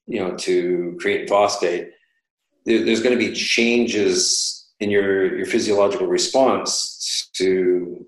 you 0.06 0.20
know 0.20 0.38
to 0.38 0.96
creatine 1.02 1.28
phosphate, 1.28 1.90
there, 2.66 2.86
there's 2.86 3.02
going 3.02 3.18
to 3.18 3.26
be 3.28 3.34
changes 3.34 4.70
in 4.80 4.92
your 4.92 5.36
your 5.36 5.48
physiological 5.48 6.06
response 6.06 7.32
to 7.34 8.06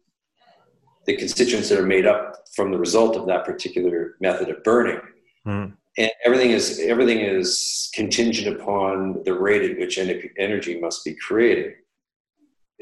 the 1.08 1.18
constituents 1.18 1.70
that 1.70 1.80
are 1.80 1.88
made 1.88 2.06
up 2.06 2.36
from 2.56 2.72
the 2.72 2.78
result 2.78 3.16
of 3.18 3.26
that 3.26 3.46
particular 3.46 4.16
method 4.22 4.50
of 4.50 4.64
burning. 4.64 5.02
Mm. 5.48 5.74
and 5.98 6.12
everything 6.24 6.52
is 6.52 6.80
everything 6.80 7.20
is 7.20 7.90
contingent 7.96 8.56
upon 8.56 9.24
the 9.26 9.34
rate 9.34 9.72
at 9.72 9.80
which 9.80 9.98
energy 9.98 10.80
must 10.80 11.04
be 11.04 11.16
created. 11.16 11.74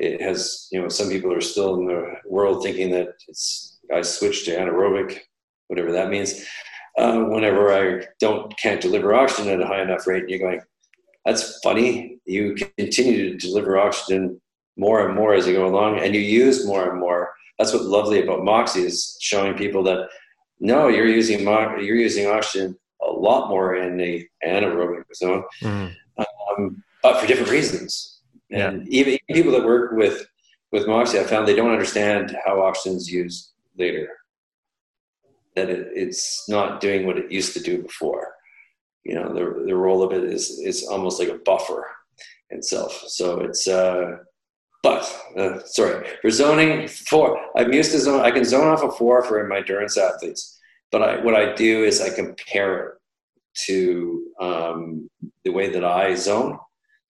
It 0.01 0.19
has, 0.21 0.67
you 0.71 0.81
know, 0.81 0.89
some 0.89 1.09
people 1.09 1.31
are 1.31 1.41
still 1.41 1.79
in 1.79 1.85
the 1.85 2.15
world 2.25 2.63
thinking 2.63 2.89
that 2.91 3.09
it's 3.27 3.79
I 3.93 4.01
switch 4.01 4.45
to 4.45 4.57
anaerobic, 4.57 5.19
whatever 5.67 5.91
that 5.91 6.09
means. 6.09 6.45
Uh, 6.97 7.19
whenever 7.25 7.71
I 7.73 8.07
don't 8.19 8.55
can't 8.57 8.81
deliver 8.81 9.13
oxygen 9.13 9.51
at 9.53 9.61
a 9.61 9.67
high 9.67 9.81
enough 9.81 10.07
rate, 10.07 10.23
and 10.23 10.29
you're 10.29 10.39
going, 10.39 10.61
that's 11.25 11.59
funny. 11.59 12.19
You 12.25 12.55
continue 12.77 13.31
to 13.31 13.47
deliver 13.47 13.77
oxygen 13.77 14.41
more 14.77 15.05
and 15.05 15.15
more 15.15 15.33
as 15.33 15.47
you 15.47 15.53
go 15.53 15.67
along, 15.67 15.99
and 15.99 16.15
you 16.15 16.21
use 16.21 16.65
more 16.65 16.89
and 16.89 16.99
more. 16.99 17.31
That's 17.57 17.73
what's 17.73 17.85
lovely 17.85 18.23
about 18.23 18.43
Moxy 18.43 18.81
is 18.81 19.17
showing 19.21 19.53
people 19.53 19.83
that 19.83 20.09
no, 20.59 20.87
you're 20.87 21.07
using 21.07 21.41
you're 21.41 21.95
using 21.95 22.27
oxygen 22.27 22.77
a 23.01 23.11
lot 23.11 23.49
more 23.49 23.75
in 23.75 23.97
the 23.97 24.27
anaerobic 24.45 25.03
zone, 25.15 25.43
mm. 25.61 25.95
um, 26.17 26.83
but 27.01 27.19
for 27.19 27.27
different 27.27 27.51
reasons. 27.51 28.10
Yeah. 28.51 28.69
And 28.69 28.87
even, 28.89 29.13
even 29.13 29.43
people 29.43 29.51
that 29.53 29.65
work 29.65 29.93
with 29.93 30.27
with 30.71 30.87
Moxy, 30.87 31.19
I 31.19 31.23
found 31.23 31.47
they 31.47 31.55
don't 31.55 31.71
understand 31.71 32.37
how 32.45 32.61
oxygen 32.61 32.97
is 32.97 33.11
used 33.11 33.51
later. 33.77 34.07
That 35.55 35.69
it, 35.69 35.87
it's 35.93 36.47
not 36.47 36.79
doing 36.79 37.05
what 37.05 37.17
it 37.17 37.31
used 37.31 37.53
to 37.53 37.59
do 37.59 37.81
before. 37.81 38.33
You 39.03 39.15
know, 39.15 39.33
the 39.33 39.65
the 39.65 39.75
role 39.75 40.03
of 40.03 40.11
it 40.11 40.23
is 40.23 40.49
is 40.59 40.85
almost 40.87 41.19
like 41.19 41.29
a 41.29 41.39
buffer 41.39 41.85
itself. 42.49 43.03
So 43.07 43.39
it's 43.39 43.67
uh, 43.67 44.17
but 44.83 45.03
uh, 45.37 45.59
sorry 45.65 46.07
for 46.21 46.29
zoning 46.29 46.87
four. 46.87 47.39
I'm 47.55 47.73
used 47.73 47.91
to 47.91 47.99
zone. 47.99 48.21
I 48.21 48.31
can 48.31 48.45
zone 48.45 48.67
off 48.67 48.83
a 48.83 48.91
four 48.91 49.23
for 49.23 49.47
my 49.47 49.57
endurance 49.57 49.97
athletes 49.97 50.59
but 50.91 51.01
I, 51.01 51.23
what 51.23 51.35
I 51.35 51.53
do 51.53 51.83
is 51.83 52.01
I 52.01 52.09
compare 52.09 52.85
it 52.85 52.93
to 53.67 54.25
um, 54.39 55.09
the 55.43 55.51
way 55.51 55.69
that 55.69 55.85
I 55.85 56.15
zone. 56.15 56.59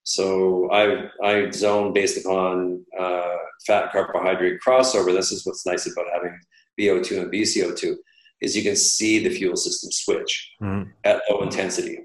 So 0.03 0.69
I, 0.71 1.09
I 1.23 1.51
zone 1.51 1.93
based 1.93 2.23
upon 2.25 2.83
uh, 2.99 3.35
fat 3.65 3.91
carbohydrate 3.91 4.59
crossover. 4.65 5.13
This 5.13 5.31
is 5.31 5.45
what's 5.45 5.65
nice 5.65 5.91
about 5.91 6.05
having 6.13 6.39
VO2 6.79 7.21
and 7.21 7.31
VCO2 7.31 7.95
is 8.41 8.55
you 8.55 8.63
can 8.63 8.75
see 8.75 9.23
the 9.23 9.29
fuel 9.29 9.55
system 9.55 9.91
switch 9.91 10.51
mm. 10.61 10.91
at 11.03 11.21
low 11.29 11.41
intensity. 11.41 11.99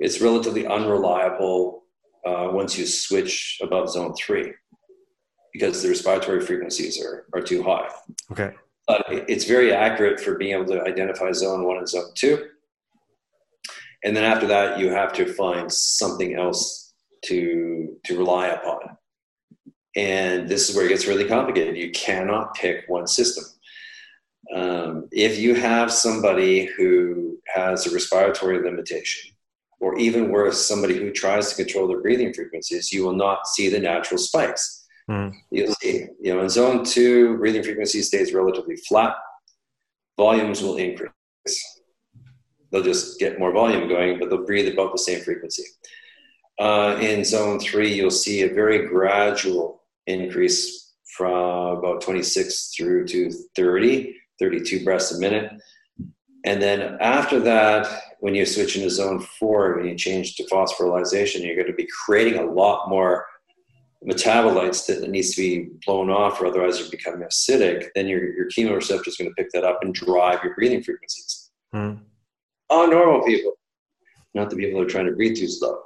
It's 0.00 0.20
relatively 0.20 0.66
unreliable 0.66 1.84
uh, 2.26 2.48
once 2.52 2.76
you 2.76 2.86
switch 2.86 3.58
above 3.62 3.88
zone 3.90 4.14
three 4.14 4.52
because 5.52 5.82
the 5.82 5.88
respiratory 5.88 6.40
frequencies 6.40 7.00
are, 7.00 7.26
are 7.32 7.40
too 7.40 7.62
high. 7.62 7.88
Okay 8.32 8.52
but 8.88 9.04
it's 9.08 9.44
very 9.44 9.72
accurate 9.72 10.18
for 10.18 10.36
being 10.36 10.54
able 10.54 10.64
to 10.64 10.82
identify 10.82 11.30
zone 11.30 11.64
one 11.64 11.76
and 11.76 11.88
zone 11.88 12.10
two. 12.14 12.46
And 14.02 14.16
then 14.16 14.24
after 14.24 14.46
that, 14.46 14.78
you 14.78 14.90
have 14.90 15.12
to 15.14 15.26
find 15.34 15.70
something 15.70 16.34
else 16.34 16.87
to 17.24 17.96
to 18.04 18.18
rely 18.18 18.48
upon. 18.48 18.96
And 19.96 20.48
this 20.48 20.68
is 20.68 20.76
where 20.76 20.86
it 20.86 20.90
gets 20.90 21.06
really 21.06 21.26
complicated. 21.26 21.76
You 21.76 21.90
cannot 21.90 22.54
pick 22.54 22.84
one 22.88 23.06
system. 23.06 23.44
Um, 24.54 25.08
if 25.10 25.38
you 25.38 25.54
have 25.54 25.92
somebody 25.92 26.66
who 26.66 27.38
has 27.46 27.86
a 27.86 27.92
respiratory 27.92 28.62
limitation, 28.62 29.32
or 29.80 29.98
even 29.98 30.30
worse, 30.30 30.66
somebody 30.66 30.96
who 30.96 31.10
tries 31.10 31.50
to 31.50 31.56
control 31.62 31.88
their 31.88 32.00
breathing 32.00 32.32
frequencies, 32.32 32.92
you 32.92 33.04
will 33.04 33.14
not 33.14 33.46
see 33.46 33.68
the 33.68 33.78
natural 33.78 34.18
spikes 34.18 34.78
Mm. 35.10 35.34
You'll 35.50 35.74
see, 35.74 36.06
you 36.20 36.34
know, 36.34 36.42
in 36.42 36.48
zone 36.48 36.84
two, 36.84 37.38
breathing 37.38 37.62
frequency 37.62 38.02
stays 38.02 38.34
relatively 38.34 38.76
flat. 38.76 39.14
Volumes 40.16 40.62
will 40.62 40.76
increase. 40.76 41.12
They'll 42.70 42.82
just 42.82 43.18
get 43.18 43.38
more 43.38 43.52
volume 43.52 43.88
going, 43.88 44.18
but 44.18 44.28
they'll 44.28 44.44
breathe 44.44 44.70
about 44.72 44.92
the 44.92 44.98
same 44.98 45.20
frequency. 45.20 45.62
Uh, 46.58 46.98
in 47.00 47.24
zone 47.24 47.60
three, 47.60 47.92
you'll 47.92 48.10
see 48.10 48.42
a 48.42 48.52
very 48.52 48.86
gradual 48.86 49.82
increase 50.06 50.94
from 51.16 51.78
about 51.78 52.00
26 52.00 52.74
through 52.76 53.06
to 53.06 53.30
30, 53.56 54.16
32 54.38 54.84
breaths 54.84 55.12
a 55.12 55.18
minute. 55.18 55.52
And 56.44 56.62
then 56.62 56.96
after 57.00 57.40
that, 57.40 58.02
when 58.20 58.34
you 58.34 58.46
switch 58.46 58.76
into 58.76 58.90
zone 58.90 59.20
four, 59.20 59.76
when 59.76 59.86
you 59.86 59.96
change 59.96 60.36
to 60.36 60.44
phosphorylation, 60.44 61.44
you're 61.44 61.56
going 61.56 61.66
to 61.66 61.72
be 61.72 61.88
creating 62.04 62.38
a 62.38 62.44
lot 62.44 62.88
more 62.88 63.26
metabolites 64.06 64.86
that 64.86 65.08
needs 65.10 65.34
to 65.34 65.42
be 65.42 65.68
blown 65.84 66.10
off, 66.10 66.40
or 66.40 66.46
otherwise 66.46 66.78
you're 66.78 66.90
becoming 66.90 67.26
acidic, 67.26 67.88
then 67.94 68.06
your, 68.06 68.32
your 68.32 68.48
chemoreceptor 68.48 69.08
is 69.08 69.16
going 69.16 69.28
to 69.28 69.34
pick 69.34 69.50
that 69.50 69.64
up 69.64 69.80
and 69.82 69.94
drive 69.94 70.42
your 70.44 70.54
breathing 70.54 70.82
frequencies. 70.82 71.50
Mm. 71.74 72.00
On 72.70 72.90
normal 72.90 73.26
people, 73.26 73.52
not 74.34 74.50
the 74.50 74.56
people 74.56 74.78
who 74.78 74.86
are 74.86 74.90
trying 74.90 75.06
to 75.06 75.12
breathe 75.12 75.36
too 75.36 75.48
slow. 75.48 75.80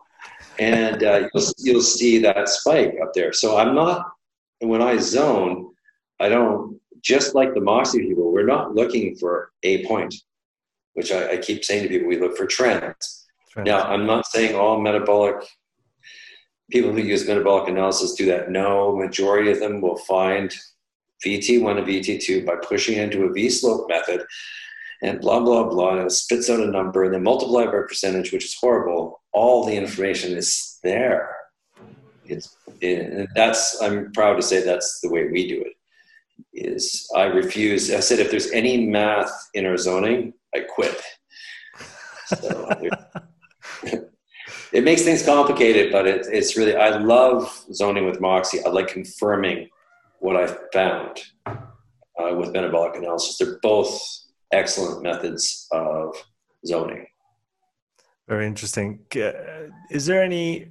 And 0.59 1.03
uh, 1.03 1.29
you'll, 1.33 1.45
you'll 1.59 1.83
see 1.83 2.19
that 2.19 2.49
spike 2.49 2.97
up 3.03 3.13
there. 3.15 3.33
So 3.33 3.57
I'm 3.57 3.75
not, 3.75 4.13
when 4.61 4.83
I 4.83 4.97
zone, 4.99 5.73
I 6.21 6.29
don't, 6.29 6.81
just 7.01 7.35
like 7.35 7.55
the 7.55 7.61
Moxy 7.61 8.01
people, 8.01 8.33
we're 8.33 8.47
not 8.47 8.75
looking 8.75 9.17
for 9.17 9.51
a 9.63 9.85
point, 9.87 10.15
which 10.95 11.11
I, 11.11 11.33
I 11.33 11.37
keep 11.39 11.65
saying 11.65 11.83
to 11.83 11.89
people, 11.89 12.09
we 12.09 12.21
look 12.21 12.37
for 12.37 12.47
trends. 12.47 13.27
trends. 13.51 13.67
Now, 13.67 13.83
I'm 13.83 14.07
not 14.07 14.27
saying 14.27 14.55
all 14.55 14.81
metabolic 14.81 15.37
people 16.71 16.93
who 16.93 17.01
use 17.01 17.27
metabolic 17.27 17.69
analysis 17.69 18.15
do 18.15 18.27
that. 18.27 18.51
No, 18.51 18.97
majority 18.97 19.51
of 19.51 19.61
them 19.61 19.81
will 19.81 19.97
find 19.97 20.55
VT1 21.25 21.79
and 21.79 21.87
VT2 21.87 22.45
by 22.45 22.57
pushing 22.57 22.99
into 22.99 23.25
a 23.25 23.33
V 23.33 23.51
slope 23.51 23.89
method 23.89 24.25
and 25.03 25.21
blah, 25.21 25.41
blah, 25.41 25.65
blah. 25.65 25.99
And 25.99 26.07
it 26.07 26.11
spits 26.11 26.49
out 26.51 26.61
a 26.61 26.67
number 26.67 27.05
and 27.05 27.15
then 27.15 27.23
multiply 27.23 27.67
by 27.67 27.79
a 27.79 27.83
percentage, 27.83 28.33
which 28.33 28.45
is 28.45 28.57
horrible. 28.61 29.22
All 29.33 29.65
the 29.65 29.75
information 29.75 30.37
is 30.37 30.79
there. 30.83 31.37
It's, 32.25 32.57
it, 32.81 33.29
that's, 33.35 33.81
I'm 33.83 34.13
proud 34.13 34.37
to 34.37 34.43
say 34.43 34.63
that's 34.63 35.01
the 35.01 35.11
way 35.11 35.29
we 35.29 35.49
do 35.49 35.63
it. 35.63 35.73
Is 36.55 37.09
I 37.17 37.25
refuse. 37.25 37.93
I 37.93 38.01
said, 38.01 38.19
if 38.19 38.31
there's 38.31 38.51
any 38.51 38.87
math 38.87 39.33
in 39.55 39.65
our 39.67 39.77
zoning, 39.77 40.35
I 40.55 40.61
quit. 40.61 41.01
So, 42.27 42.69
it 44.73 44.85
makes 44.85 45.03
things 45.03 45.25
complicated, 45.25 45.93
but 45.93 46.07
it, 46.07 46.27
it's 46.31 46.57
really, 46.57 46.75
I 46.75 46.99
love 46.99 47.65
zoning 47.73 48.07
with 48.07 48.21
Moxy. 48.21 48.65
I 48.65 48.69
like 48.71 48.89
confirming 48.89 49.69
what 50.19 50.37
I 50.37 50.55
found 50.73 51.23
uh, 51.47 52.35
with 52.37 52.53
metabolic 52.53 52.97
analysis. 52.97 53.39
They're 53.39 53.59
both 53.63 54.01
excellent 54.53 55.03
methods 55.03 55.67
of 55.73 56.15
zoning. 56.67 57.07
Very 58.33 58.47
interesting. 58.47 59.01
Is 59.91 60.07
there 60.07 60.23
any 60.23 60.71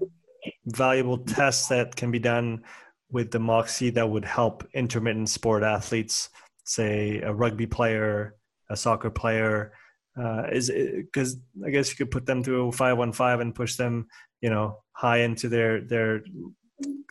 valuable 0.65 1.19
tests 1.19 1.67
that 1.67 1.95
can 1.95 2.09
be 2.09 2.17
done 2.17 2.63
with 3.11 3.29
the 3.29 3.37
Moxy 3.37 3.91
that 3.91 4.09
would 4.09 4.25
help 4.25 4.67
intermittent 4.73 5.29
sport 5.29 5.61
athletes, 5.61 6.29
say 6.63 7.21
a 7.21 7.31
rugby 7.31 7.67
player, 7.67 8.33
a 8.71 8.75
soccer 8.75 9.11
player, 9.11 9.73
uh, 10.19 10.45
is 10.51 10.71
because 10.71 11.37
I 11.63 11.69
guess 11.69 11.91
you 11.91 11.97
could 11.97 12.09
put 12.09 12.25
them 12.25 12.43
through 12.43 12.71
five 12.71 12.97
one 12.97 13.11
five 13.11 13.41
and 13.41 13.53
push 13.53 13.75
them, 13.75 14.07
you 14.41 14.49
know, 14.49 14.79
high 14.93 15.19
into 15.19 15.47
their 15.47 15.81
their 15.81 16.23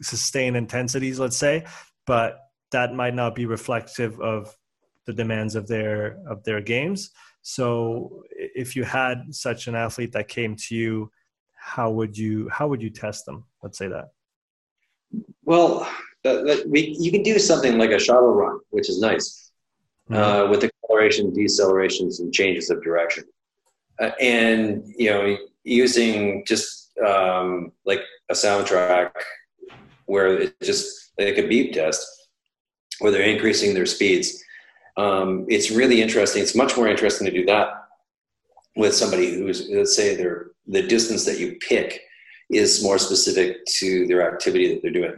sustained 0.03 0.57
intensities, 0.57 1.21
let's 1.21 1.37
say, 1.37 1.65
but 2.09 2.41
that 2.73 2.93
might 2.93 3.15
not 3.15 3.37
be 3.37 3.47
reflective 3.47 4.21
of 4.21 4.53
the 5.07 5.13
demands 5.13 5.55
of 5.55 5.69
their 5.69 6.19
of 6.29 6.43
their 6.43 6.61
games. 6.61 7.13
So, 7.43 8.25
if 8.31 8.77
you 8.77 8.85
had 8.85 9.35
such 9.35 9.67
an 9.67 9.75
athlete 9.75 10.13
that 10.13 10.29
came 10.29 10.57
to 10.57 10.75
you, 10.75 11.11
how 11.55 11.91
would 11.91 12.17
you 12.17 12.49
how 12.51 12.69
would 12.69 12.83
you 12.83 12.91
test 12.91 13.27
them? 13.27 13.45
Let's 13.63 13.79
say 13.79 13.89
that. 13.89 14.11
Well, 15.45 15.89
uh, 16.25 16.57
we 16.67 16.97
you 16.99 17.11
can 17.11 17.23
do 17.23 17.39
something 17.39 17.79
like 17.79 17.91
a 17.91 17.99
shuttle 17.99 18.33
run, 18.33 18.61
which 18.71 18.89
is 18.89 19.01
nice 19.01 19.53
uh, 20.11 20.49
with 20.51 20.65
acceleration, 20.65 21.31
decelerations, 21.33 22.21
and 22.21 22.33
changes 22.33 22.71
of 22.71 22.83
direction. 22.83 23.25
Uh, 24.01 24.11
and 24.21 24.83
you 24.97 25.11
know, 25.11 25.37
using 25.65 26.45
just 26.47 26.99
um, 27.07 27.73
like 27.85 28.01
a 28.31 28.35
soundtrack 28.35 29.13
where 30.07 30.39
it 30.39 30.61
just 30.63 31.13
like 31.19 31.39
a 31.39 31.47
beep 31.47 31.73
test, 31.73 32.07
where 32.99 33.13
they're 33.13 33.23
increasing 33.23 33.75
their 33.75 33.87
speeds. 33.87 34.43
Um, 35.01 35.47
it's 35.49 35.71
really 35.71 36.03
interesting. 36.03 36.43
It's 36.43 36.55
much 36.55 36.77
more 36.77 36.87
interesting 36.87 37.25
to 37.27 37.33
do 37.33 37.47
that 37.47 37.69
with 38.77 38.95
somebody 38.95 39.35
who's, 39.35 39.69
let's 39.71 39.97
say, 39.97 40.15
their 40.15 40.49
the 40.67 40.83
distance 40.83 41.25
that 41.25 41.41
you 41.41 41.57
pick 41.67 42.03
is 42.51 42.83
more 42.83 42.99
specific 42.99 43.65
to 43.79 44.07
their 44.07 44.31
activity 44.31 44.69
that 44.69 44.83
they're 44.83 45.01
doing. 45.01 45.15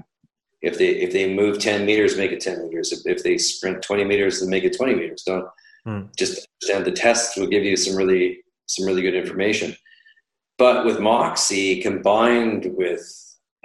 If 0.60 0.78
they 0.78 0.90
if 1.06 1.12
they 1.12 1.34
move 1.34 1.58
10 1.58 1.84
meters, 1.84 2.16
make 2.16 2.30
it 2.30 2.40
10 2.40 2.68
meters. 2.68 2.92
If, 2.92 3.00
if 3.16 3.24
they 3.24 3.36
sprint 3.38 3.82
20 3.82 4.04
meters, 4.04 4.38
then 4.38 4.50
make 4.50 4.62
it 4.62 4.76
20 4.76 4.94
meters. 4.94 5.24
Don't 5.26 5.48
hmm. 5.84 6.02
just 6.16 6.46
understand 6.62 6.84
the 6.86 6.92
test 6.92 7.36
will 7.36 7.48
give 7.48 7.64
you 7.64 7.76
some 7.76 7.96
really 7.96 8.44
some 8.66 8.86
really 8.86 9.02
good 9.02 9.16
information. 9.16 9.74
But 10.58 10.86
with 10.86 11.00
Moxy 11.00 11.82
combined 11.82 12.70
with 12.76 13.04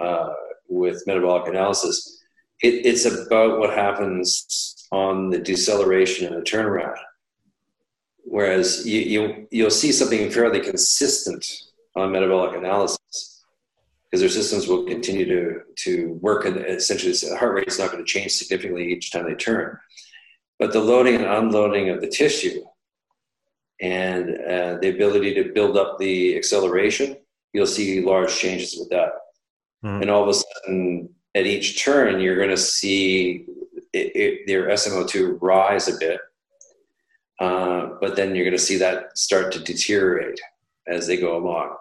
uh, 0.00 0.30
with 0.68 1.06
metabolic 1.06 1.46
analysis, 1.46 2.20
it, 2.60 2.86
it's 2.86 3.04
about 3.04 3.60
what 3.60 3.70
happens 3.70 4.77
on 4.90 5.30
the 5.30 5.38
deceleration 5.38 6.26
and 6.26 6.36
the 6.36 6.44
turnaround. 6.44 6.96
Whereas 8.24 8.86
you, 8.86 9.00
you 9.00 9.48
you'll 9.50 9.70
see 9.70 9.92
something 9.92 10.30
fairly 10.30 10.60
consistent 10.60 11.46
on 11.96 12.12
metabolic 12.12 12.56
analysis 12.56 13.44
because 14.04 14.20
their 14.20 14.28
systems 14.28 14.66
will 14.66 14.84
continue 14.84 15.24
to 15.26 15.60
to 15.76 16.12
work 16.20 16.44
and 16.44 16.58
essentially 16.58 17.12
the 17.12 17.36
heart 17.36 17.54
rate 17.54 17.68
is 17.68 17.78
not 17.78 17.90
going 17.90 18.04
to 18.04 18.10
change 18.10 18.32
significantly 18.32 18.92
each 18.92 19.10
time 19.10 19.24
they 19.24 19.34
turn. 19.34 19.78
But 20.58 20.72
the 20.72 20.80
loading 20.80 21.16
and 21.16 21.24
unloading 21.24 21.88
of 21.88 22.00
the 22.00 22.08
tissue 22.08 22.64
and 23.80 24.30
uh, 24.30 24.78
the 24.80 24.90
ability 24.94 25.34
to 25.34 25.52
build 25.52 25.76
up 25.76 25.98
the 25.98 26.36
acceleration, 26.36 27.16
you'll 27.52 27.66
see 27.66 28.00
large 28.00 28.36
changes 28.36 28.76
with 28.78 28.90
that. 28.90 29.12
Mm. 29.84 30.02
And 30.02 30.10
all 30.10 30.24
of 30.24 30.28
a 30.28 30.34
sudden, 30.34 31.10
at 31.34 31.46
each 31.46 31.82
turn, 31.82 32.20
you're 32.20 32.36
going 32.36 32.48
to 32.48 32.56
see 32.56 33.46
it, 33.92 34.16
it, 34.16 34.46
their 34.46 34.68
SMO2 34.68 35.38
rise 35.40 35.88
a 35.88 35.98
bit, 35.98 36.20
uh, 37.40 37.90
but 38.00 38.16
then 38.16 38.34
you're 38.34 38.44
going 38.44 38.56
to 38.56 38.62
see 38.62 38.76
that 38.78 39.16
start 39.16 39.52
to 39.52 39.60
deteriorate 39.60 40.40
as 40.86 41.06
they 41.06 41.16
go 41.16 41.36
along. 41.36 41.76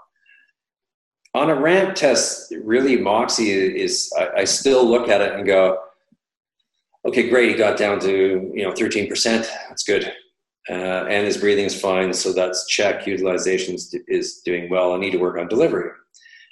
On 1.34 1.50
a 1.50 1.56
ramp 1.56 1.96
test, 1.96 2.54
really, 2.64 2.98
Moxy 2.98 3.52
is, 3.52 4.12
I, 4.18 4.42
I 4.42 4.44
still 4.44 4.86
look 4.86 5.10
at 5.10 5.22
it 5.22 5.34
and 5.34 5.46
go, 5.46 5.80
okay, 7.06 7.30
great, 7.30 7.50
he 7.50 7.56
got 7.56 7.78
down 7.78 8.00
to, 8.02 8.52
you 8.54 8.64
know, 8.64 8.72
13%. 8.72 9.48
That's 9.70 9.84
good 9.84 10.12
uh, 10.70 11.06
and 11.10 11.26
his 11.26 11.38
breathing 11.38 11.66
is 11.66 11.80
fine. 11.80 12.14
So 12.14 12.34
that's 12.34 12.68
check. 12.68 13.08
Utilization 13.08 13.78
is 14.08 14.42
doing 14.44 14.70
well. 14.70 14.94
I 14.94 14.98
need 14.98 15.12
to 15.12 15.18
work 15.18 15.38
on 15.38 15.48
delivery. 15.48 15.90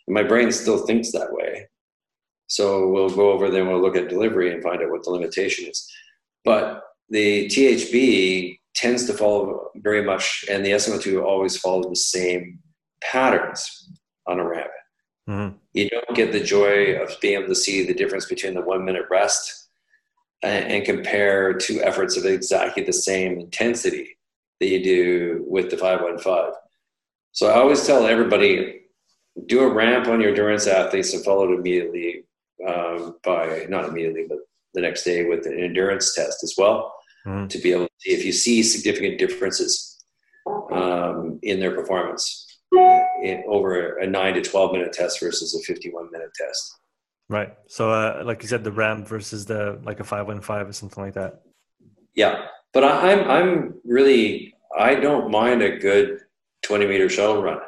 And 0.08 0.14
my 0.14 0.24
brain 0.24 0.52
still 0.52 0.86
thinks 0.86 1.12
that 1.12 1.32
way. 1.32 1.68
So 2.48 2.90
we'll 2.90 3.10
go 3.10 3.32
over 3.32 3.50
then 3.50 3.68
we'll 3.68 3.82
look 3.82 3.96
at 3.96 4.10
delivery 4.10 4.54
and 4.54 4.62
find 4.62 4.82
out 4.82 4.92
what 4.92 5.04
the 5.04 5.10
limitation 5.10 5.68
is. 5.68 5.92
But 6.44 6.84
the 7.10 7.48
THB 7.48 8.60
tends 8.76 9.06
to 9.06 9.14
follow 9.14 9.70
very 9.78 10.04
much, 10.04 10.46
and 10.50 10.64
the 10.64 10.72
SMO2 10.72 11.24
always 11.24 11.58
follow 11.58 11.90
the 11.90 11.96
same 11.96 12.60
patterns 13.02 13.90
on 14.28 14.40
a 14.40 14.48
ramp. 14.48 14.72
Mm-hmm. 15.30 15.58
You 15.74 15.90
don't 15.90 16.16
get 16.16 16.32
the 16.32 16.44
joy 16.44 16.96
of 17.02 17.20
being 17.22 17.40
able 17.40 17.48
to 17.48 17.56
see 17.56 17.84
the 17.84 17.94
difference 17.94 18.26
between 18.26 18.54
the 18.54 18.62
one 18.62 18.86
minute 18.86 19.06
rest 19.10 19.70
and, 20.44 20.72
and 20.72 20.86
compare 20.86 21.54
two 21.54 21.82
efforts 21.82 22.18
of 22.18 22.26
exactly 22.26 22.84
the 22.84 22.94
same 22.94 23.40
intensity 23.40 24.18
that 24.60 24.68
you 24.68 24.84
do 24.84 25.46
with 25.48 25.70
the 25.72 25.78
515. 25.78 26.54
So 27.32 27.48
I 27.48 27.56
always 27.56 27.86
tell 27.86 28.06
everybody 28.06 28.82
do 29.48 29.62
a 29.62 29.74
ramp 29.74 30.08
on 30.08 30.22
your 30.22 30.30
endurance 30.30 30.68
athletes 30.68 31.14
and 31.14 31.24
follow 31.26 31.52
it 31.52 31.60
immediately 31.60 32.25
um, 32.68 33.18
by 33.24 33.66
not 33.70 33.86
immediately, 33.86 34.26
but 34.28 34.40
the 34.74 34.82
next 34.82 35.04
day 35.04 35.26
with 35.26 35.46
an 35.46 35.60
endurance 35.60 36.14
test 36.14 36.44
as 36.44 36.56
well 36.58 36.94
mm. 37.26 37.50
to 37.50 37.58
be 37.60 37.72
able 37.72 37.86
to 37.86 37.92
see 38.00 38.12
if 38.12 38.26
you 38.26 38.32
see 38.32 38.64
significant 38.64 39.18
differences 39.18 40.04
um, 40.72 41.40
in 41.44 41.60
their 41.60 41.72
performance 41.72 42.46
in, 43.24 43.44
over 43.48 43.98
a 43.98 44.08
nine 44.08 44.34
to 44.36 44.42
12 44.42 44.74
minute 44.74 44.94
test 44.94 45.20
versus 45.20 45.56
a 45.56 45.64
51 45.64 46.12
minute 46.12 46.32
test. 46.36 46.78
Right. 47.28 47.54
So, 47.68 47.92
uh, 47.92 48.22
like 48.24 48.44
you 48.44 48.48
said, 48.48 48.64
the 48.64 48.72
ramp 48.72 49.08
versus 49.08 49.46
the 49.46 49.80
like 49.84 50.00
a 50.00 50.04
five 50.04 50.28
one 50.28 50.42
five 50.42 50.70
or 50.70 50.74
something 50.74 51.04
like 51.04 51.16
that. 51.16 51.42
Yeah, 52.14 52.46
but 52.72 52.84
I, 52.84 53.12
I'm 53.12 53.32
I'm 53.32 53.82
really 53.84 54.54
I 54.78 54.96
don't 54.96 55.32
mind 55.32 55.64
a 55.64 55.80
good 55.80 56.20
twenty 56.62 56.86
meter 56.86 57.10
shuttle 57.10 57.42
run. 57.42 57.60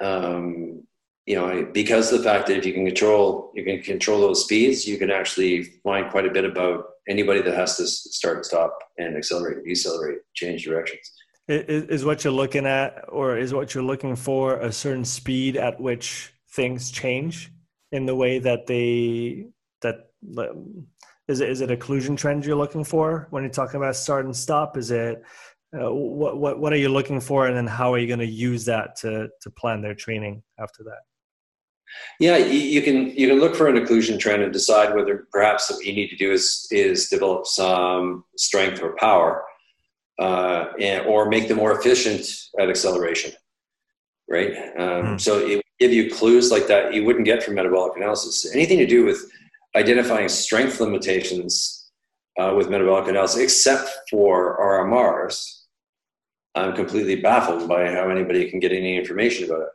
Um, 0.00 0.83
you 1.26 1.36
know, 1.36 1.66
because 1.72 2.12
of 2.12 2.18
the 2.18 2.24
fact 2.24 2.46
that 2.48 2.56
if 2.58 2.66
you 2.66 2.72
can 2.72 2.84
control 2.84 3.50
you 3.54 3.64
can 3.64 3.80
control 3.80 4.20
those 4.20 4.44
speeds, 4.44 4.86
you 4.86 4.98
can 4.98 5.10
actually 5.10 5.64
find 5.82 6.10
quite 6.10 6.26
a 6.26 6.30
bit 6.30 6.44
about 6.44 6.84
anybody 7.08 7.40
that 7.40 7.54
has 7.54 7.76
to 7.76 7.86
start 7.86 8.36
and 8.36 8.46
stop 8.46 8.78
and 8.98 9.16
accelerate, 9.16 9.64
decelerate, 9.64 10.18
change 10.34 10.64
directions. 10.64 11.12
Is, 11.48 11.84
is 11.84 12.04
what 12.04 12.24
you're 12.24 12.32
looking 12.32 12.66
at, 12.66 13.04
or 13.08 13.36
is 13.36 13.52
what 13.52 13.74
you're 13.74 13.84
looking 13.84 14.16
for 14.16 14.60
a 14.60 14.72
certain 14.72 15.04
speed 15.04 15.56
at 15.56 15.78
which 15.80 16.32
things 16.50 16.90
change? 16.90 17.50
in 17.94 18.06
the 18.06 18.14
way 18.14 18.40
that 18.40 18.66
they 18.66 19.46
that 19.82 20.10
is 21.28 21.40
it 21.40 21.48
is 21.48 21.60
it 21.60 21.70
occlusion 21.70 22.16
trend 22.16 22.44
you're 22.44 22.56
looking 22.56 22.82
for 22.82 23.28
when 23.30 23.44
you're 23.44 23.52
talking 23.52 23.76
about 23.76 23.94
start 23.94 24.24
and 24.24 24.36
stop? 24.36 24.76
Is 24.76 24.90
it 24.90 25.22
uh, 25.72 25.92
what 25.92 26.36
what 26.36 26.58
what 26.58 26.72
are 26.72 26.82
you 26.84 26.88
looking 26.88 27.20
for, 27.20 27.46
and 27.46 27.56
then 27.56 27.68
how 27.68 27.94
are 27.94 27.98
you 27.98 28.08
going 28.08 28.18
to 28.18 28.26
use 28.26 28.64
that 28.64 28.96
to 28.96 29.28
to 29.42 29.50
plan 29.50 29.80
their 29.80 29.94
training 29.94 30.42
after 30.58 30.82
that? 30.84 31.02
Yeah, 32.20 32.36
you 32.36 32.80
can 32.82 33.10
you 33.10 33.28
can 33.28 33.40
look 33.40 33.56
for 33.56 33.66
an 33.68 33.76
occlusion 33.76 34.18
trend 34.18 34.42
and 34.42 34.52
decide 34.52 34.94
whether 34.94 35.26
perhaps 35.32 35.70
what 35.70 35.84
you 35.84 35.92
need 35.92 36.08
to 36.08 36.16
do 36.16 36.30
is 36.32 36.68
is 36.70 37.08
develop 37.08 37.46
some 37.46 38.24
strength 38.36 38.82
or 38.82 38.94
power, 38.96 39.42
uh, 40.20 40.66
and, 40.80 41.06
or 41.06 41.28
make 41.28 41.48
them 41.48 41.56
more 41.56 41.76
efficient 41.78 42.24
at 42.58 42.70
acceleration, 42.70 43.32
right? 44.30 44.52
Um, 44.78 45.04
mm. 45.04 45.20
So 45.20 45.38
it, 45.38 45.64
give 45.80 45.92
you 45.92 46.10
clues 46.10 46.50
like 46.50 46.66
that 46.68 46.94
you 46.94 47.04
wouldn't 47.04 47.24
get 47.24 47.42
from 47.42 47.54
metabolic 47.54 47.96
analysis. 47.96 48.54
Anything 48.54 48.78
to 48.78 48.86
do 48.86 49.04
with 49.04 49.30
identifying 49.76 50.28
strength 50.28 50.80
limitations 50.80 51.90
uh, 52.38 52.54
with 52.56 52.70
metabolic 52.70 53.08
analysis, 53.08 53.42
except 53.42 53.90
for 54.10 54.58
RMRs, 54.60 55.62
I'm 56.54 56.74
completely 56.74 57.16
baffled 57.16 57.68
by 57.68 57.90
how 57.90 58.08
anybody 58.08 58.48
can 58.48 58.60
get 58.60 58.72
any 58.72 58.96
information 58.96 59.44
about 59.46 59.62
it. 59.62 59.68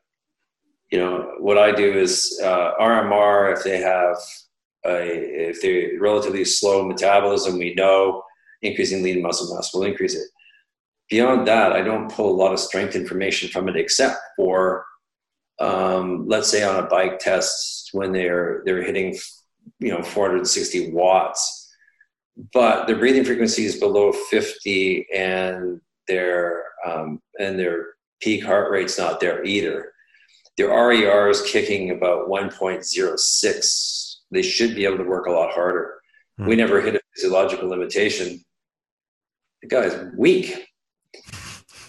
You 0.91 0.99
know, 0.99 1.33
what 1.39 1.57
I 1.57 1.71
do 1.71 1.93
is 1.93 2.39
uh, 2.43 2.71
RMR, 2.79 3.55
if 3.55 3.63
they 3.63 3.77
have 3.77 4.15
a, 4.85 5.49
if 5.49 5.61
they're 5.61 5.99
relatively 5.99 6.45
slow 6.45 6.87
metabolism, 6.87 7.59
we 7.59 7.75
know 7.75 8.23
increasing 8.61 9.03
lean 9.03 9.21
muscle 9.21 9.55
mass 9.55 9.73
will 9.73 9.83
increase 9.83 10.15
it. 10.15 10.27
Beyond 11.09 11.47
that, 11.47 11.73
I 11.73 11.81
don't 11.81 12.11
pull 12.11 12.31
a 12.31 12.39
lot 12.41 12.53
of 12.53 12.59
strength 12.59 12.95
information 12.95 13.49
from 13.49 13.67
it 13.69 13.75
except 13.75 14.17
for 14.35 14.85
um, 15.59 16.27
let's 16.27 16.49
say 16.49 16.63
on 16.63 16.81
a 16.83 16.87
bike 16.87 17.19
test 17.19 17.89
when 17.91 18.11
they're 18.11 18.61
they're 18.65 18.83
hitting 18.83 19.17
you 19.79 19.91
know 19.91 20.01
460 20.01 20.91
watts 20.91 21.67
but 22.53 22.87
their 22.87 22.97
breathing 22.97 23.25
frequency 23.25 23.65
is 23.65 23.75
below 23.75 24.11
50 24.11 25.07
and 25.13 25.81
their 26.07 26.63
um, 26.85 27.21
and 27.39 27.59
their 27.59 27.87
peak 28.21 28.43
heart 28.43 28.71
rate's 28.71 28.97
not 28.97 29.19
there 29.19 29.43
either 29.43 29.91
their 30.59 30.69
RER 30.69 31.29
is 31.29 31.41
kicking 31.41 31.91
about 31.91 32.27
1.06 32.27 34.15
they 34.31 34.41
should 34.43 34.75
be 34.75 34.85
able 34.85 34.97
to 34.97 35.03
work 35.03 35.25
a 35.25 35.31
lot 35.31 35.51
harder 35.51 35.99
mm. 36.39 36.47
we 36.47 36.55
never 36.55 36.81
hit 36.81 36.95
a 36.95 37.01
physiological 37.15 37.69
limitation 37.69 38.39
the 39.61 39.67
guy's 39.67 39.97
weak 40.15 40.69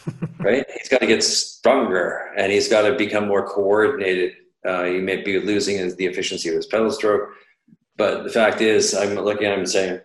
right? 0.39 0.65
He's 0.79 0.89
got 0.89 1.01
to 1.01 1.07
get 1.07 1.23
stronger 1.23 2.33
and 2.37 2.53
he's 2.53 2.69
got 2.69 2.83
to 2.83 2.97
become 2.97 3.29
more 3.29 3.47
coordinated. 3.47 4.35
Uh, 4.67 4.85
he 4.85 4.99
may 4.99 5.23
be 5.23 5.39
losing 5.41 5.95
the 5.97 6.07
efficiency 6.07 6.49
of 6.49 6.55
his 6.55 6.67
pedal 6.67 6.91
stroke. 6.91 7.31
But 7.97 8.25
the 8.25 8.31
fact 8.31 8.61
is, 8.61 8.95
I'm 8.95 9.15
looking 9.15 9.47
at 9.47 9.55
him 9.55 9.61
and 9.61 9.69
saying, 9.69 10.01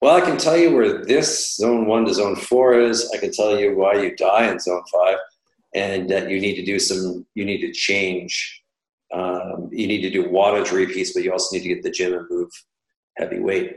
well, 0.00 0.16
I 0.16 0.20
can 0.20 0.38
tell 0.38 0.56
you 0.56 0.74
where 0.74 1.04
this 1.04 1.56
zone 1.56 1.86
one 1.86 2.04
to 2.06 2.14
zone 2.14 2.36
four 2.36 2.78
is. 2.78 3.10
I 3.12 3.18
can 3.18 3.32
tell 3.32 3.58
you 3.58 3.76
why 3.76 3.94
you 3.94 4.16
die 4.16 4.50
in 4.50 4.58
zone 4.60 4.82
five 4.92 5.18
and 5.74 6.08
that 6.10 6.30
you 6.30 6.40
need 6.40 6.56
to 6.56 6.64
do 6.64 6.78
some, 6.78 7.26
you 7.34 7.44
need 7.44 7.60
to 7.60 7.72
change. 7.72 8.62
Um, 9.12 9.68
you 9.72 9.86
need 9.86 10.02
to 10.02 10.10
do 10.10 10.28
wattage 10.28 10.72
repeats, 10.72 11.12
but 11.12 11.22
you 11.22 11.32
also 11.32 11.56
need 11.56 11.62
to 11.62 11.68
get 11.68 11.82
the 11.82 11.90
gym 11.90 12.14
and 12.14 12.26
move 12.30 12.50
heavy 13.16 13.40
weight. 13.40 13.76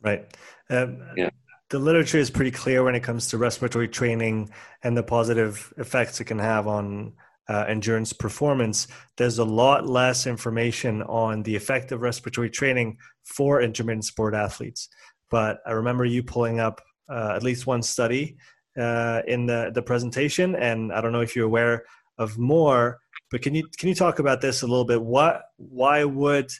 Right. 0.00 0.24
Um, 0.70 1.02
yeah 1.16 1.30
the 1.70 1.78
literature 1.78 2.18
is 2.18 2.30
pretty 2.30 2.50
clear 2.50 2.82
when 2.82 2.94
it 2.94 3.02
comes 3.02 3.28
to 3.28 3.38
respiratory 3.38 3.88
training 3.88 4.50
and 4.82 4.96
the 4.96 5.02
positive 5.02 5.72
effects 5.76 6.20
it 6.20 6.24
can 6.24 6.38
have 6.38 6.66
on 6.66 7.12
uh, 7.48 7.64
endurance 7.68 8.12
performance. 8.12 8.88
There's 9.16 9.38
a 9.38 9.44
lot 9.44 9.86
less 9.86 10.26
information 10.26 11.02
on 11.02 11.42
the 11.42 11.54
effect 11.56 11.92
of 11.92 12.00
respiratory 12.00 12.50
training 12.50 12.98
for 13.24 13.60
intermittent 13.60 14.06
sport 14.06 14.34
athletes. 14.34 14.88
But 15.30 15.58
I 15.66 15.72
remember 15.72 16.06
you 16.06 16.22
pulling 16.22 16.58
up 16.58 16.80
uh, 17.10 17.32
at 17.36 17.42
least 17.42 17.66
one 17.66 17.82
study 17.82 18.36
uh, 18.78 19.22
in 19.26 19.46
the, 19.46 19.70
the 19.74 19.82
presentation, 19.82 20.54
and 20.54 20.92
I 20.92 21.00
don't 21.00 21.12
know 21.12 21.20
if 21.20 21.34
you're 21.34 21.46
aware 21.46 21.84
of 22.18 22.38
more. 22.38 22.98
But 23.30 23.42
can 23.42 23.54
you 23.54 23.66
can 23.78 23.88
you 23.88 23.94
talk 23.94 24.18
about 24.18 24.40
this 24.40 24.62
a 24.62 24.66
little 24.66 24.84
bit? 24.84 25.02
What 25.02 25.42
why 25.56 26.04
would 26.04 26.50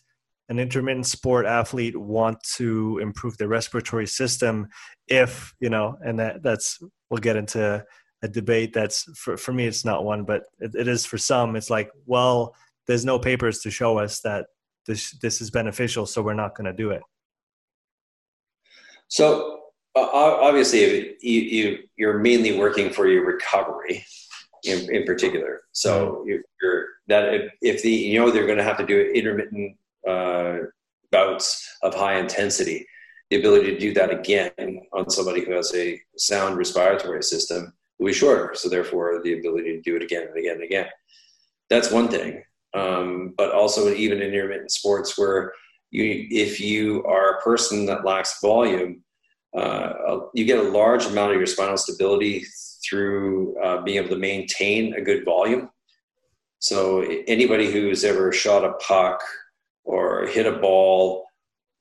an 0.48 0.58
intermittent 0.58 1.06
sport 1.06 1.46
athlete 1.46 1.96
want 1.96 2.42
to 2.56 2.98
improve 2.98 3.36
their 3.36 3.48
respiratory 3.48 4.06
system 4.06 4.68
if 5.06 5.54
you 5.60 5.70
know 5.70 5.96
and 6.04 6.18
that 6.18 6.42
that's 6.42 6.78
we'll 7.10 7.18
get 7.18 7.36
into 7.36 7.84
a 8.22 8.28
debate 8.28 8.72
that's 8.72 9.04
for, 9.16 9.36
for 9.36 9.52
me 9.52 9.66
it's 9.66 9.84
not 9.84 10.04
one 10.04 10.24
but 10.24 10.44
it, 10.58 10.74
it 10.74 10.88
is 10.88 11.04
for 11.04 11.18
some 11.18 11.54
it's 11.54 11.70
like 11.70 11.90
well 12.06 12.54
there's 12.86 13.04
no 13.04 13.18
papers 13.18 13.60
to 13.60 13.70
show 13.70 13.98
us 13.98 14.20
that 14.20 14.46
this 14.86 15.12
this 15.20 15.40
is 15.40 15.50
beneficial 15.50 16.06
so 16.06 16.22
we're 16.22 16.34
not 16.34 16.54
going 16.56 16.64
to 16.64 16.72
do 16.72 16.90
it 16.90 17.02
so 19.08 19.60
obviously 19.98 21.16
you, 21.20 21.40
you 21.40 21.78
you're 21.96 22.18
mainly 22.18 22.58
working 22.58 22.90
for 22.90 23.08
your 23.08 23.24
recovery 23.24 24.04
in, 24.64 24.92
in 24.94 25.04
particular 25.04 25.60
so 25.72 26.16
mm-hmm. 26.16 26.28
you're 26.62 26.86
that 27.08 27.34
if, 27.34 27.52
if 27.62 27.82
the 27.82 27.90
you 27.90 28.18
know 28.18 28.30
they're 28.30 28.46
going 28.46 28.58
to 28.58 28.64
have 28.64 28.76
to 28.76 28.86
do 28.86 29.10
intermittent 29.14 29.76
uh, 30.06 30.58
bouts 31.10 31.76
of 31.82 31.94
high 31.94 32.18
intensity. 32.18 32.86
The 33.30 33.38
ability 33.38 33.72
to 33.72 33.78
do 33.78 33.92
that 33.94 34.10
again 34.10 34.80
on 34.92 35.10
somebody 35.10 35.44
who 35.44 35.52
has 35.52 35.74
a 35.74 36.00
sound 36.16 36.56
respiratory 36.56 37.22
system 37.22 37.74
will 37.98 38.06
be 38.06 38.12
shorter. 38.12 38.54
So 38.54 38.68
therefore, 38.68 39.20
the 39.22 39.38
ability 39.38 39.76
to 39.76 39.82
do 39.82 39.96
it 39.96 40.02
again 40.02 40.28
and 40.28 40.36
again 40.36 40.54
and 40.54 40.64
again. 40.64 40.86
That's 41.68 41.90
one 41.90 42.08
thing. 42.08 42.42
Um, 42.74 43.34
but 43.36 43.52
also 43.52 43.92
even 43.92 44.22
in 44.22 44.32
intermittent 44.32 44.70
sports 44.70 45.18
where 45.18 45.52
you, 45.90 46.26
if 46.30 46.60
you 46.60 47.04
are 47.04 47.36
a 47.36 47.40
person 47.42 47.86
that 47.86 48.04
lacks 48.04 48.40
volume, 48.40 49.02
uh, 49.56 50.18
you 50.34 50.44
get 50.44 50.58
a 50.58 50.70
large 50.70 51.06
amount 51.06 51.32
of 51.32 51.38
your 51.38 51.46
spinal 51.46 51.76
stability 51.76 52.44
through 52.88 53.56
uh, 53.62 53.82
being 53.82 53.98
able 53.98 54.08
to 54.10 54.16
maintain 54.16 54.94
a 54.94 55.00
good 55.00 55.24
volume. 55.24 55.70
So 56.60 57.02
anybody 57.26 57.70
who's 57.70 58.04
ever 58.04 58.32
shot 58.32 58.64
a 58.64 58.72
puck 58.74 59.20
or 59.84 60.26
hit 60.26 60.46
a 60.46 60.58
ball 60.58 61.24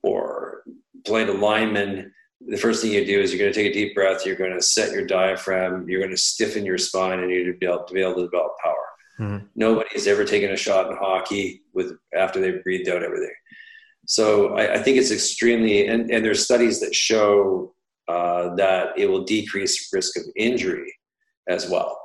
or 0.04 0.64
played 1.06 1.30
a 1.30 1.34
lineman, 1.34 2.14
the 2.48 2.58
first 2.58 2.82
thing 2.82 2.92
you 2.92 3.06
do 3.06 3.20
is 3.20 3.34
you're 3.34 3.40
going 3.40 3.52
to 3.52 3.60
take 3.60 3.72
a 3.72 3.74
deep 3.74 3.96
breath. 3.96 4.26
You're 4.26 4.36
going 4.36 4.54
to 4.54 4.62
set 4.62 4.92
your 4.92 5.06
diaphragm. 5.06 5.90
You're 5.90 6.02
going 6.02 6.12
to 6.12 6.18
stiffen 6.18 6.66
your 6.66 6.78
spine, 6.78 7.20
and 7.20 7.32
you're 7.32 7.52
to 7.52 7.58
be 7.58 7.66
able 7.66 7.84
to 7.84 7.94
be 7.94 8.02
able 8.02 8.16
to 8.16 8.24
develop 8.24 8.54
power. 8.64 8.86
Mm-hmm. 9.20 9.46
Nobody's 9.56 10.08
ever 10.08 10.24
taken 10.24 10.52
a 10.52 10.58
shot 10.58 10.92
in 10.92 10.98
hockey 10.98 11.64
with 11.74 11.98
after 12.16 12.40
they've 12.40 12.64
breathed 12.64 12.88
out 12.90 13.04
everything. 13.04 13.34
So 14.08 14.56
I, 14.56 14.76
I 14.76 14.78
think 14.80 14.98
it's 14.98 15.12
extremely, 15.12 15.88
and, 15.88 16.10
and 16.10 16.24
there's 16.24 16.44
studies 16.44 16.80
that 16.80 16.96
show 16.96 17.74
uh, 18.08 18.56
that 18.56 18.98
it 18.98 19.08
will 19.08 19.24
decrease 19.24 19.90
risk 19.94 20.18
of 20.18 20.24
injury 20.38 20.92
as 21.50 21.70
well. 21.70 22.00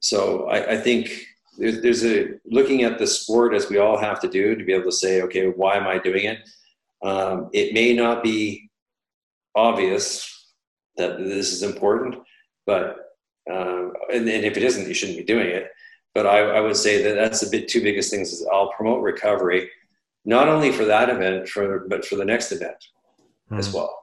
So 0.00 0.48
I, 0.48 0.72
I 0.72 0.76
think 0.78 1.26
there's, 1.58 1.82
there's, 1.82 2.04
a 2.04 2.30
looking 2.46 2.82
at 2.82 2.98
the 2.98 3.06
sport 3.06 3.54
as 3.54 3.68
we 3.68 3.78
all 3.78 3.98
have 3.98 4.20
to 4.20 4.28
do 4.28 4.54
to 4.54 4.64
be 4.64 4.72
able 4.72 4.86
to 4.86 4.92
say, 4.92 5.20
okay, 5.22 5.48
why 5.48 5.76
am 5.76 5.86
I 5.86 5.98
doing 5.98 6.24
it? 6.24 6.38
Um, 7.04 7.50
it 7.52 7.74
may 7.74 7.92
not 7.92 8.22
be 8.22 8.70
obvious 9.54 10.52
that 10.96 11.18
this 11.18 11.52
is 11.52 11.62
important, 11.62 12.16
but 12.66 12.96
um, 13.52 13.92
and, 14.10 14.26
and, 14.28 14.44
if 14.44 14.56
it 14.56 14.62
isn't, 14.62 14.88
you 14.88 14.94
shouldn't 14.94 15.18
be 15.18 15.24
doing 15.24 15.48
it. 15.48 15.70
But 16.14 16.26
I, 16.26 16.38
I 16.38 16.60
would 16.60 16.76
say 16.76 17.02
that 17.02 17.14
that's 17.14 17.42
a 17.42 17.50
bit 17.50 17.68
two 17.68 17.82
biggest 17.82 18.10
things. 18.10 18.32
Is 18.32 18.46
I'll 18.50 18.72
promote 18.72 19.02
recovery, 19.02 19.68
not 20.24 20.48
only 20.48 20.72
for 20.72 20.84
that 20.84 21.10
event, 21.10 21.48
for 21.48 21.86
but 21.88 22.04
for 22.04 22.16
the 22.16 22.24
next 22.24 22.52
event 22.52 22.76
mm-hmm. 23.50 23.58
as 23.58 23.72
well. 23.72 24.00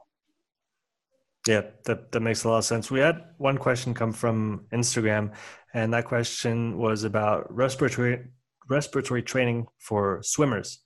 Yeah, 1.46 1.62
that, 1.86 2.12
that 2.12 2.20
makes 2.20 2.44
a 2.44 2.48
lot 2.48 2.58
of 2.58 2.64
sense. 2.64 2.88
We 2.90 3.00
had 3.00 3.24
one 3.38 3.58
question 3.58 3.94
come 3.94 4.12
from 4.12 4.66
Instagram, 4.72 5.32
and 5.74 5.92
that 5.92 6.04
question 6.04 6.78
was 6.78 7.02
about 7.02 7.52
respiratory 7.52 8.24
respiratory 8.68 9.22
training 9.22 9.66
for 9.78 10.20
swimmers. 10.22 10.78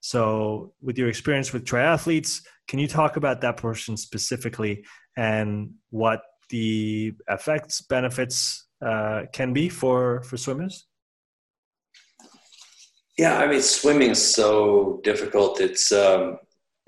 So, 0.00 0.72
with 0.82 0.98
your 0.98 1.08
experience 1.08 1.52
with 1.52 1.64
triathletes, 1.64 2.42
can 2.66 2.78
you 2.78 2.88
talk 2.88 3.16
about 3.16 3.40
that 3.42 3.56
portion 3.56 3.96
specifically 3.96 4.84
and 5.16 5.74
what 5.90 6.22
the 6.48 7.12
effects, 7.28 7.82
benefits 7.82 8.66
uh, 8.84 9.22
can 9.32 9.52
be 9.52 9.68
for 9.68 10.22
for 10.22 10.36
swimmers? 10.36 10.86
Yeah, 13.20 13.36
I 13.36 13.46
mean, 13.46 13.60
swimming 13.60 14.12
is 14.12 14.34
so 14.34 14.98
difficult. 15.04 15.60
It's 15.60 15.92
um, 15.92 16.38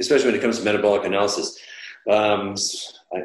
especially 0.00 0.28
when 0.28 0.36
it 0.36 0.40
comes 0.40 0.58
to 0.58 0.64
metabolic 0.64 1.04
analysis. 1.04 1.58
Um, 2.10 2.54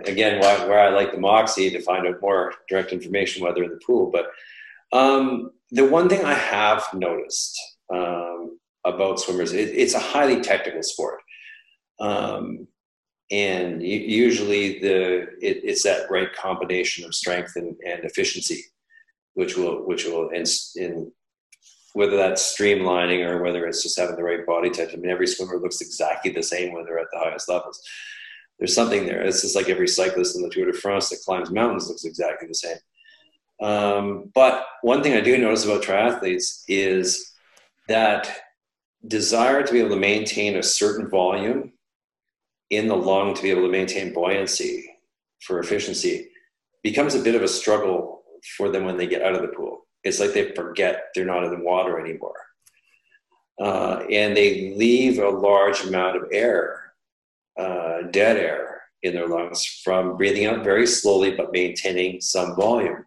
again, 0.03 0.41
why, 0.41 0.67
where 0.67 0.81
I 0.81 0.89
like 0.89 1.13
the 1.13 1.17
Moxy 1.17 1.69
to 1.69 1.79
find 1.79 2.05
out 2.05 2.21
more 2.21 2.55
direct 2.67 2.91
information, 2.91 3.45
whether 3.45 3.63
in 3.63 3.69
the 3.69 3.79
pool. 3.85 4.11
But 4.11 4.25
um, 4.91 5.51
the 5.71 5.85
one 5.85 6.09
thing 6.09 6.25
I 6.25 6.33
have 6.33 6.83
noticed 6.93 7.57
um, 7.93 8.59
about 8.83 9.21
swimmers, 9.21 9.53
it, 9.53 9.69
it's 9.69 9.93
a 9.93 9.99
highly 9.99 10.41
technical 10.41 10.83
sport. 10.83 11.21
Um, 12.01 12.67
and 13.31 13.81
usually 13.81 14.79
the 14.79 15.29
it, 15.41 15.61
it's 15.63 15.83
that 15.83 16.11
right 16.11 16.33
combination 16.33 17.05
of 17.05 17.15
strength 17.15 17.53
and, 17.55 17.73
and 17.87 18.03
efficiency, 18.03 18.65
which 19.35 19.55
will 19.55 19.87
which 19.87 20.03
will 20.03 20.27
in, 20.31 20.43
in 20.75 21.09
whether 21.97 22.15
that's 22.15 22.55
streamlining 22.55 23.25
or 23.25 23.41
whether 23.41 23.65
it's 23.65 23.83
just 23.83 23.99
having 23.99 24.15
the 24.15 24.23
right 24.23 24.45
body 24.45 24.69
type. 24.69 24.91
I 24.93 24.97
mean, 24.97 25.11
every 25.11 25.27
swimmer 25.27 25.57
looks 25.57 25.81
exactly 25.81 26.31
the 26.31 26.43
same 26.43 26.73
when 26.73 26.85
they're 26.85 26.99
at 26.99 27.07
the 27.11 27.19
highest 27.19 27.49
levels 27.49 27.81
there's 28.59 28.73
something 28.73 29.05
there. 29.05 29.21
It's 29.21 29.41
just 29.41 29.55
like 29.55 29.69
every 29.69 29.87
cyclist 29.87 30.35
in 30.35 30.41
the 30.41 30.49
Tour 30.49 30.65
de 30.65 30.73
France 30.73 31.09
that 31.09 31.21
climbs 31.25 31.51
mountains 31.51 31.87
looks 31.87 32.05
exactly 32.05 32.47
the 32.47 32.55
same. 32.55 32.77
Um, 33.61 34.31
but 34.33 34.65
one 34.81 35.03
thing 35.03 35.13
I 35.13 35.21
do 35.21 35.37
notice 35.37 35.65
about 35.65 35.83
triathletes 35.83 36.63
is 36.67 37.33
that 37.87 38.29
desire 39.07 39.63
to 39.63 39.71
be 39.71 39.79
able 39.79 39.91
to 39.91 39.95
maintain 39.95 40.57
a 40.57 40.63
certain 40.63 41.09
volume 41.09 41.73
in 42.69 42.87
the 42.87 42.95
lung 42.95 43.33
to 43.33 43.41
be 43.41 43.51
able 43.51 43.63
to 43.63 43.69
maintain 43.69 44.13
buoyancy 44.13 44.91
for 45.41 45.59
efficiency 45.59 46.29
becomes 46.83 47.15
a 47.15 47.21
bit 47.21 47.35
of 47.35 47.41
a 47.41 47.47
struggle 47.47 48.23
for 48.57 48.69
them 48.69 48.85
when 48.85 48.97
they 48.97 49.07
get 49.07 49.21
out 49.21 49.35
of 49.35 49.41
the 49.41 49.47
pool. 49.49 49.86
It's 50.07 50.19
like 50.19 50.33
they 50.33 50.51
forget 50.51 51.05
they're 51.13 51.25
not 51.25 51.43
in 51.43 51.51
the 51.51 51.63
water 51.63 51.99
anymore. 51.99 52.35
Uh, 53.59 54.03
and 54.11 54.37
they 54.37 54.73
leave 54.75 55.19
a 55.19 55.29
large 55.29 55.81
amount 55.81 56.15
of 56.15 56.23
air 56.31 56.93
uh, 57.59 58.03
dead 58.11 58.37
air 58.37 58.81
in 59.03 59.13
their 59.13 59.27
lungs 59.27 59.65
from 59.83 60.17
breathing 60.17 60.45
out 60.45 60.63
very 60.63 60.85
slowly 60.85 61.31
but 61.35 61.51
maintaining 61.51 62.21
some 62.21 62.55
volume. 62.55 63.05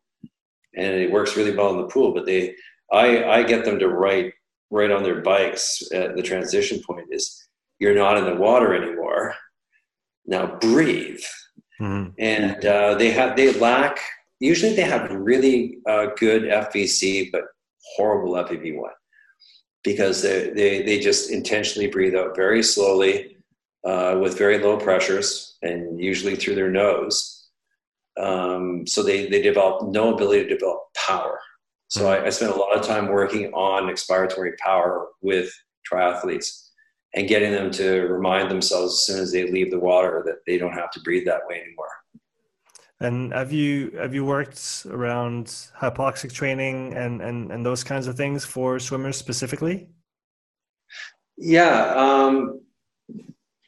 And 0.76 0.94
it 0.94 1.11
works 1.11 1.36
really 1.36 1.57
well 1.57 1.70
in 1.70 1.78
the 1.78 1.88
pool. 1.88 2.12
But 2.12 2.26
they, 2.26 2.55
I, 2.92 3.24
I 3.24 3.42
get 3.42 3.64
them 3.64 3.78
to 3.78 3.88
write 3.88 4.32
right 4.70 4.90
on 4.90 5.03
their 5.03 5.20
bikes 5.20 5.82
at 5.92 6.16
the 6.16 6.22
transition 6.22 6.80
point 6.86 7.07
is 7.11 7.48
you're 7.78 7.94
not 7.94 8.18
in 8.18 8.24
the 8.24 8.36
water 8.36 8.74
anymore. 8.74 9.34
Now 10.26 10.59
breathe. 10.61 11.22
Mm-hmm. 11.80 12.11
And 12.18 12.64
uh, 12.64 12.94
they 12.94 13.11
have 13.11 13.36
they 13.36 13.53
lack 13.55 14.01
usually 14.41 14.74
they 14.74 14.82
have 14.82 15.11
really 15.11 15.78
uh, 15.86 16.07
good 16.16 16.43
FVC 16.43 17.30
but 17.30 17.45
horrible 17.97 18.34
FEV1 18.34 18.91
because 19.84 20.22
they, 20.22 20.51
they 20.51 20.82
they 20.82 20.99
just 20.99 21.30
intentionally 21.30 21.88
breathe 21.88 22.14
out 22.14 22.36
very 22.36 22.62
slowly 22.62 23.36
uh, 23.84 24.18
with 24.20 24.36
very 24.36 24.59
low 24.59 24.76
pressures 24.76 25.57
and 25.62 26.01
usually 26.01 26.36
through 26.36 26.55
their 26.55 26.70
nose. 26.70 27.49
Um, 28.18 28.86
so 28.86 29.03
they, 29.03 29.28
they 29.28 29.41
develop 29.41 29.88
no 29.88 30.14
ability 30.14 30.43
to 30.45 30.55
develop 30.55 30.80
power. 30.95 31.41
So 31.88 32.03
mm-hmm. 32.03 32.24
I, 32.24 32.26
I 32.26 32.30
spent 32.30 32.53
a 32.53 32.59
lot 32.59 32.76
of 32.76 32.84
time 32.84 33.09
working 33.09 33.53
on 33.53 33.84
expiratory 33.84 34.57
power 34.59 35.09
with 35.22 35.51
triathletes 35.91 36.68
and 37.14 37.28
getting 37.28 37.53
them 37.53 37.70
to 37.72 38.03
remind 38.03 38.51
themselves 38.51 38.93
as 38.93 39.07
soon 39.07 39.22
as 39.22 39.32
they 39.32 39.51
leave 39.51 39.70
the 39.70 39.78
water 39.78 40.22
that 40.26 40.36
they 40.47 40.59
don't 40.59 40.74
have 40.74 40.91
to 40.93 41.01
breathe 41.01 41.26
that 41.26 41.47
way 41.49 41.61
anymore. 41.61 41.88
And 43.01 43.32
have 43.32 43.51
you 43.51 43.92
have 43.98 44.14
you 44.14 44.24
worked 44.26 44.86
around 44.90 45.46
hypoxic 45.46 46.32
training 46.32 46.94
and, 46.94 47.22
and, 47.22 47.51
and 47.51 47.64
those 47.64 47.82
kinds 47.82 48.07
of 48.07 48.16
things 48.16 48.44
for 48.44 48.78
swimmers 48.78 49.16
specifically? 49.16 49.88
Yeah, 51.38 51.94
um, 51.96 52.61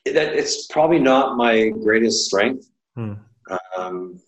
that 0.05 0.35
it's 0.35 0.67
probably 0.67 0.99
not 0.99 1.39
my 1.39 1.71
greatest 1.71 2.27
strength. 2.27 2.69
Hmm. 2.95 3.15
Um, 3.77 4.21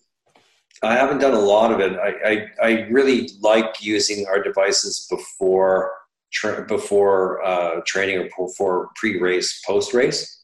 I 0.81 0.95
haven't 0.95 1.19
done 1.19 1.33
a 1.33 1.39
lot 1.39 1.71
of 1.71 1.79
it. 1.79 1.97
I, 1.97 2.29
I, 2.31 2.67
I 2.67 2.71
really 2.89 3.29
like 3.41 3.81
using 3.81 4.25
our 4.27 4.41
devices 4.41 5.07
before 5.09 5.91
tra- 6.31 6.65
before 6.65 7.43
uh, 7.43 7.81
training 7.85 8.17
or 8.17 8.47
before 8.47 8.89
pre-race, 8.95 9.61
post-race. 9.65 10.34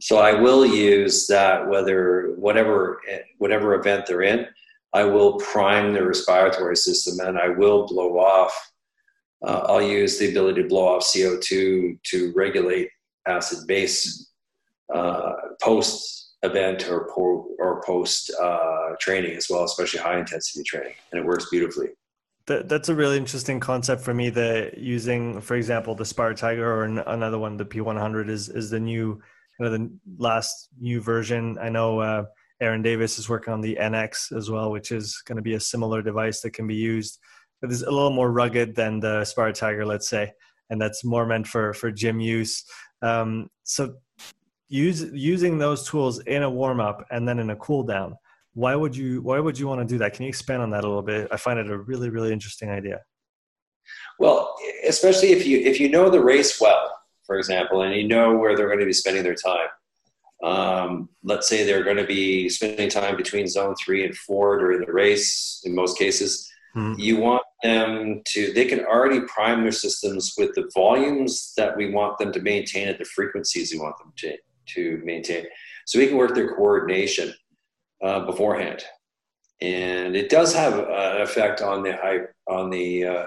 So 0.00 0.18
I 0.18 0.32
will 0.32 0.64
use 0.64 1.26
that 1.26 1.68
whether 1.68 2.34
whatever 2.36 3.00
whatever 3.38 3.74
event 3.74 4.06
they're 4.06 4.22
in. 4.22 4.46
I 4.94 5.04
will 5.04 5.38
prime 5.38 5.92
the 5.92 6.04
respiratory 6.04 6.76
system 6.76 7.26
and 7.26 7.38
I 7.38 7.48
will 7.48 7.86
blow 7.86 8.18
off. 8.18 8.52
Uh, 9.44 9.64
I'll 9.66 9.82
use 9.82 10.18
the 10.18 10.30
ability 10.30 10.62
to 10.62 10.68
blow 10.68 10.96
off 10.96 11.02
CO2 11.02 11.98
to 12.02 12.32
regulate 12.36 12.90
acid 13.26 13.66
base 13.66 14.30
uh, 14.94 15.32
post 15.62 16.34
event 16.42 16.88
or, 16.88 17.06
or 17.08 17.82
post 17.86 18.32
uh, 18.40 18.90
training 19.00 19.36
as 19.36 19.48
well, 19.48 19.64
especially 19.64 20.00
high 20.00 20.18
intensity 20.18 20.62
training, 20.64 20.94
and 21.10 21.20
it 21.20 21.26
works 21.26 21.48
beautifully. 21.50 21.88
That, 22.46 22.68
that's 22.68 22.88
a 22.88 22.94
really 22.94 23.16
interesting 23.16 23.60
concept 23.60 24.02
for 24.02 24.12
me. 24.12 24.28
That 24.30 24.76
using, 24.76 25.40
for 25.40 25.54
example, 25.54 25.94
the 25.94 26.04
SpiroTiger 26.04 26.58
or 26.58 26.84
another 26.84 27.38
one, 27.38 27.56
the 27.56 27.64
P100 27.64 28.28
is 28.28 28.48
is 28.48 28.70
the 28.70 28.80
new 28.80 29.22
kind 29.58 29.72
of 29.72 29.80
the 29.80 29.90
last 30.18 30.68
new 30.80 31.00
version. 31.00 31.56
I 31.60 31.68
know 31.68 32.00
uh, 32.00 32.24
Aaron 32.60 32.82
Davis 32.82 33.18
is 33.18 33.28
working 33.28 33.52
on 33.52 33.60
the 33.60 33.76
NX 33.80 34.36
as 34.36 34.50
well, 34.50 34.70
which 34.70 34.92
is 34.92 35.20
going 35.26 35.36
to 35.36 35.42
be 35.42 35.54
a 35.54 35.60
similar 35.60 36.02
device 36.02 36.40
that 36.42 36.52
can 36.52 36.66
be 36.66 36.76
used, 36.76 37.18
but 37.60 37.70
is 37.70 37.82
a 37.82 37.90
little 37.90 38.12
more 38.12 38.30
rugged 38.30 38.74
than 38.74 39.00
the 39.00 39.22
SpiroTiger, 39.22 39.86
let's 39.86 40.08
say, 40.08 40.32
and 40.70 40.80
that's 40.80 41.04
more 41.04 41.26
meant 41.26 41.46
for 41.46 41.74
for 41.74 41.90
gym 41.90 42.20
use. 42.20 42.64
Um, 43.02 43.48
so 43.64 43.94
use, 44.68 45.02
using 45.12 45.58
those 45.58 45.88
tools 45.88 46.20
in 46.20 46.42
a 46.42 46.50
warm 46.50 46.80
up 46.80 47.04
and 47.10 47.28
then 47.28 47.38
in 47.38 47.50
a 47.50 47.56
cool 47.56 47.82
down. 47.82 48.16
Why 48.54 48.76
would 48.76 48.94
you 48.94 49.22
Why 49.22 49.40
would 49.40 49.58
you 49.58 49.66
want 49.66 49.80
to 49.80 49.86
do 49.86 49.98
that? 49.98 50.14
Can 50.14 50.24
you 50.24 50.28
expand 50.28 50.62
on 50.62 50.70
that 50.70 50.84
a 50.84 50.86
little 50.86 51.02
bit? 51.02 51.28
I 51.32 51.36
find 51.36 51.58
it 51.58 51.70
a 51.70 51.78
really 51.78 52.10
really 52.10 52.32
interesting 52.32 52.70
idea. 52.70 53.00
Well, 54.18 54.54
especially 54.86 55.32
if 55.32 55.46
you 55.46 55.58
if 55.58 55.80
you 55.80 55.88
know 55.88 56.10
the 56.10 56.22
race 56.22 56.60
well, 56.60 56.90
for 57.32 57.38
example, 57.38 57.80
and 57.80 57.94
you 57.94 58.06
know 58.06 58.36
where 58.36 58.54
they're 58.54 58.66
going 58.66 58.78
to 58.78 58.84
be 58.84 58.92
spending 58.92 59.22
their 59.22 59.34
time. 59.34 59.68
Um, 60.44 61.08
let's 61.24 61.48
say 61.48 61.64
they're 61.64 61.82
going 61.82 61.96
to 61.96 62.04
be 62.04 62.50
spending 62.50 62.90
time 62.90 63.16
between 63.16 63.48
zone 63.48 63.74
three 63.82 64.04
and 64.04 64.14
four 64.14 64.58
during 64.58 64.84
the 64.84 64.92
race, 64.92 65.62
in 65.64 65.74
most 65.74 65.96
cases. 65.96 66.46
Mm-hmm. 66.76 67.00
You 67.00 67.16
want 67.16 67.42
them 67.62 68.20
to, 68.26 68.52
they 68.52 68.66
can 68.66 68.80
already 68.80 69.20
prime 69.20 69.62
their 69.62 69.72
systems 69.72 70.34
with 70.36 70.54
the 70.54 70.70
volumes 70.74 71.54
that 71.56 71.74
we 71.74 71.90
want 71.90 72.18
them 72.18 72.32
to 72.32 72.40
maintain 72.42 72.86
at 72.86 72.98
the 72.98 73.06
frequencies 73.06 73.72
we 73.72 73.78
want 73.78 73.96
them 73.96 74.12
to, 74.18 74.36
to 74.74 75.00
maintain. 75.02 75.46
So 75.86 75.98
we 75.98 76.06
can 76.06 76.18
work 76.18 76.34
their 76.34 76.54
coordination 76.54 77.32
uh, 78.04 78.26
beforehand. 78.26 78.84
And 79.62 80.14
it 80.14 80.28
does 80.28 80.54
have 80.54 80.74
an 80.74 81.22
effect 81.22 81.62
on 81.62 81.82
the 81.82 81.94
on 82.46 82.68
the, 82.68 83.06
uh, 83.06 83.26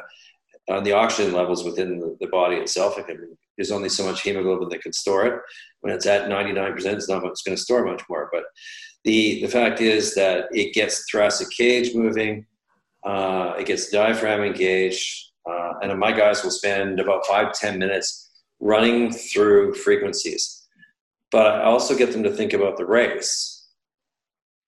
on 0.69 0.83
the 0.83 0.91
oxygen 0.91 1.33
levels 1.33 1.63
within 1.63 1.97
the, 1.97 2.15
the 2.19 2.27
body 2.27 2.57
itself. 2.57 2.99
It 2.99 3.07
can 3.07 3.35
there's 3.57 3.71
only 3.71 3.89
so 3.89 4.05
much 4.05 4.21
hemoglobin 4.21 4.69
that 4.69 4.81
can 4.81 4.93
store 4.93 5.25
it. 5.25 5.41
When 5.81 5.93
it's 5.93 6.05
at 6.05 6.29
99%, 6.29 6.85
it's 6.85 7.09
not 7.09 7.21
going 7.21 7.33
to 7.33 7.57
store 7.57 7.85
much 7.85 8.03
more. 8.09 8.29
But 8.31 8.43
the, 9.03 9.41
the 9.41 9.47
fact 9.47 9.81
is 9.81 10.15
that 10.15 10.45
it 10.51 10.73
gets 10.73 11.05
thoracic 11.09 11.49
cage 11.51 11.95
moving, 11.95 12.45
uh, 13.05 13.53
it 13.59 13.67
gets 13.67 13.89
diaphragm 13.89 14.41
engaged, 14.41 15.31
uh, 15.49 15.73
and 15.81 15.97
my 15.99 16.11
guys 16.11 16.43
will 16.43 16.51
spend 16.51 16.99
about 16.99 17.25
five 17.27 17.53
ten 17.53 17.77
minutes 17.77 18.31
running 18.59 19.11
through 19.11 19.73
frequencies. 19.75 20.67
But 21.31 21.55
I 21.55 21.63
also 21.65 21.95
get 21.95 22.11
them 22.11 22.23
to 22.23 22.31
think 22.31 22.53
about 22.53 22.77
the 22.77 22.85
race. 22.85 23.67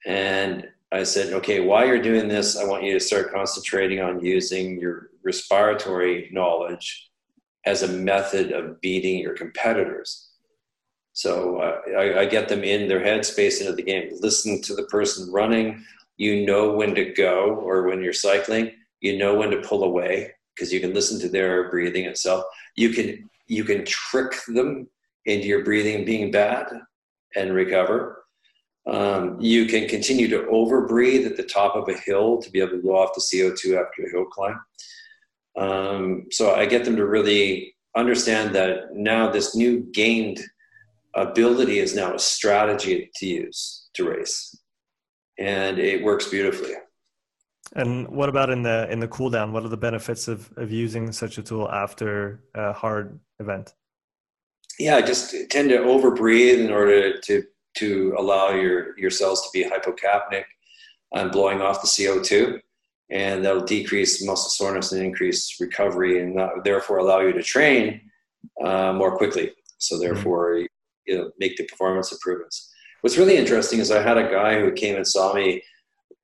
And 0.06 0.68
I 0.92 1.04
said, 1.04 1.34
okay, 1.34 1.60
while 1.60 1.86
you're 1.86 2.02
doing 2.02 2.28
this, 2.28 2.58
I 2.58 2.66
want 2.66 2.84
you 2.84 2.94
to 2.94 3.00
start 3.00 3.34
concentrating 3.34 4.02
on 4.02 4.24
using 4.24 4.80
your 4.80 5.10
respiratory 5.24 6.30
knowledge 6.32 7.07
as 7.68 7.84
a 7.84 7.88
method 7.90 8.54
of 8.54 8.80
beating 8.80 9.20
your 9.20 9.34
competitors. 9.34 10.30
So 11.12 11.58
uh, 11.58 11.82
I, 11.98 12.22
I, 12.22 12.26
get 12.26 12.48
them 12.48 12.64
in 12.64 12.88
their 12.88 13.02
headspace 13.02 13.60
into 13.60 13.74
the 13.74 13.82
game. 13.82 14.10
Listen 14.22 14.62
to 14.62 14.76
the 14.76 14.84
person 14.84 15.32
running. 15.32 15.84
You 16.16 16.46
know 16.46 16.72
when 16.72 16.96
to 16.96 17.12
go, 17.14 17.56
or 17.56 17.84
when 17.88 18.02
you're 18.02 18.14
cycling, 18.14 18.72
you 19.02 19.18
know 19.18 19.36
when 19.36 19.52
to 19.52 19.62
pull 19.62 19.84
away 19.84 20.32
because 20.56 20.72
you 20.72 20.80
can 20.80 20.94
listen 20.94 21.20
to 21.20 21.30
their 21.30 21.70
breathing 21.70 22.06
itself. 22.06 22.46
You 22.76 22.92
can 22.92 23.30
you 23.48 23.64
can 23.64 23.84
trick 23.86 24.34
them 24.48 24.88
into 25.26 25.48
your 25.48 25.64
breathing 25.64 26.06
being 26.06 26.32
bad 26.32 26.68
and 27.36 27.54
recover. 27.54 28.24
Um, 28.88 29.38
you 29.42 29.66
can 29.66 29.90
continue 29.90 30.30
to 30.30 30.44
overbreathe 30.44 31.26
at 31.26 31.36
the 31.36 31.44
top 31.44 31.76
of 31.76 31.90
a 31.90 31.98
hill 31.98 32.42
to 32.42 32.50
be 32.50 32.60
able 32.62 32.72
to 32.72 32.82
blow 32.82 32.96
off 32.96 33.16
the 33.16 33.22
CO2 33.22 33.78
after 33.78 34.04
a 34.04 34.12
hill 34.12 34.26
climb. 34.26 34.60
Um, 35.58 36.28
so 36.32 36.54
I 36.54 36.66
get 36.66 36.86
them 36.86 36.96
to 36.98 37.06
really 37.06 37.76
understand 37.96 38.54
that 38.56 38.94
now 38.94 39.30
this 39.30 39.56
new 39.56 39.80
gained 39.92 40.40
ability 41.16 41.80
is 41.80 41.96
now 41.96 42.14
a 42.14 42.20
strategy 42.20 43.10
to 43.16 43.26
use 43.26 43.90
to 43.96 44.08
race, 44.08 44.56
and 45.40 45.80
it 45.80 46.04
works 46.04 46.28
beautifully. 46.28 46.76
And 47.76 48.08
what 48.08 48.30
about 48.30 48.50
in 48.50 48.62
the 48.62 48.90
in 48.92 49.00
the 49.00 49.08
cool 49.08 49.30
down? 49.30 49.52
What 49.52 49.66
are 49.66 49.70
the 49.70 49.78
benefits 49.78 50.28
of 50.28 50.52
of 50.58 50.72
using 50.72 51.12
such 51.12 51.38
a 51.38 51.44
tool 51.44 51.70
after 51.70 52.44
a 52.54 52.72
hard 52.72 53.20
event? 53.40 53.74
Yeah, 54.80 55.02
just 55.02 55.34
tend 55.50 55.70
to 55.70 55.78
overbreathe 55.80 56.60
in 56.60 56.72
order 56.72 57.20
to 57.20 57.44
to 57.78 58.16
allow 58.18 58.52
your 58.52 58.98
your 58.98 59.10
cells 59.10 59.42
to 59.42 59.50
be 59.52 59.68
hypocapnic 59.68 60.46
and 61.14 61.32
blowing 61.32 61.62
off 61.62 61.82
the 61.82 61.88
CO 61.88 62.22
two 62.22 62.60
and 63.10 63.44
that'll 63.44 63.64
decrease 63.64 64.26
muscle 64.26 64.50
soreness 64.50 64.92
and 64.92 65.02
increase 65.02 65.56
recovery 65.60 66.22
and 66.22 66.40
therefore 66.64 66.98
allow 66.98 67.20
you 67.20 67.32
to 67.32 67.44
train 67.44 68.02
uh, 68.64 68.92
more 68.94 69.18
quickly. 69.18 69.52
So 69.78 69.96
mm-hmm. 69.96 70.04
therefore 70.04 70.68
you 71.06 71.18
know, 71.18 71.32
make 71.40 71.56
the 71.58 71.66
performance 71.66 72.12
improvements. 72.12 72.74
What's 73.02 73.18
really 73.18 73.38
interesting 73.38 73.80
is 73.80 73.92
i 73.92 74.02
had 74.02 74.18
a 74.18 74.30
guy 74.30 74.60
who 74.60 74.72
came 74.72 74.96
and 74.96 75.08
saw 75.08 75.34
me 75.34 75.64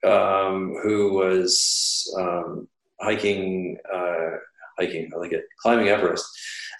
um, 0.04 0.76
who 0.84 1.14
was 1.14 2.14
um, 2.20 2.68
hiking 3.00 3.78
uh, 3.94 4.32
hiking 4.78 5.10
i 5.14 5.18
like 5.18 5.32
it 5.32 5.46
climbing 5.62 5.88
everest. 5.88 6.26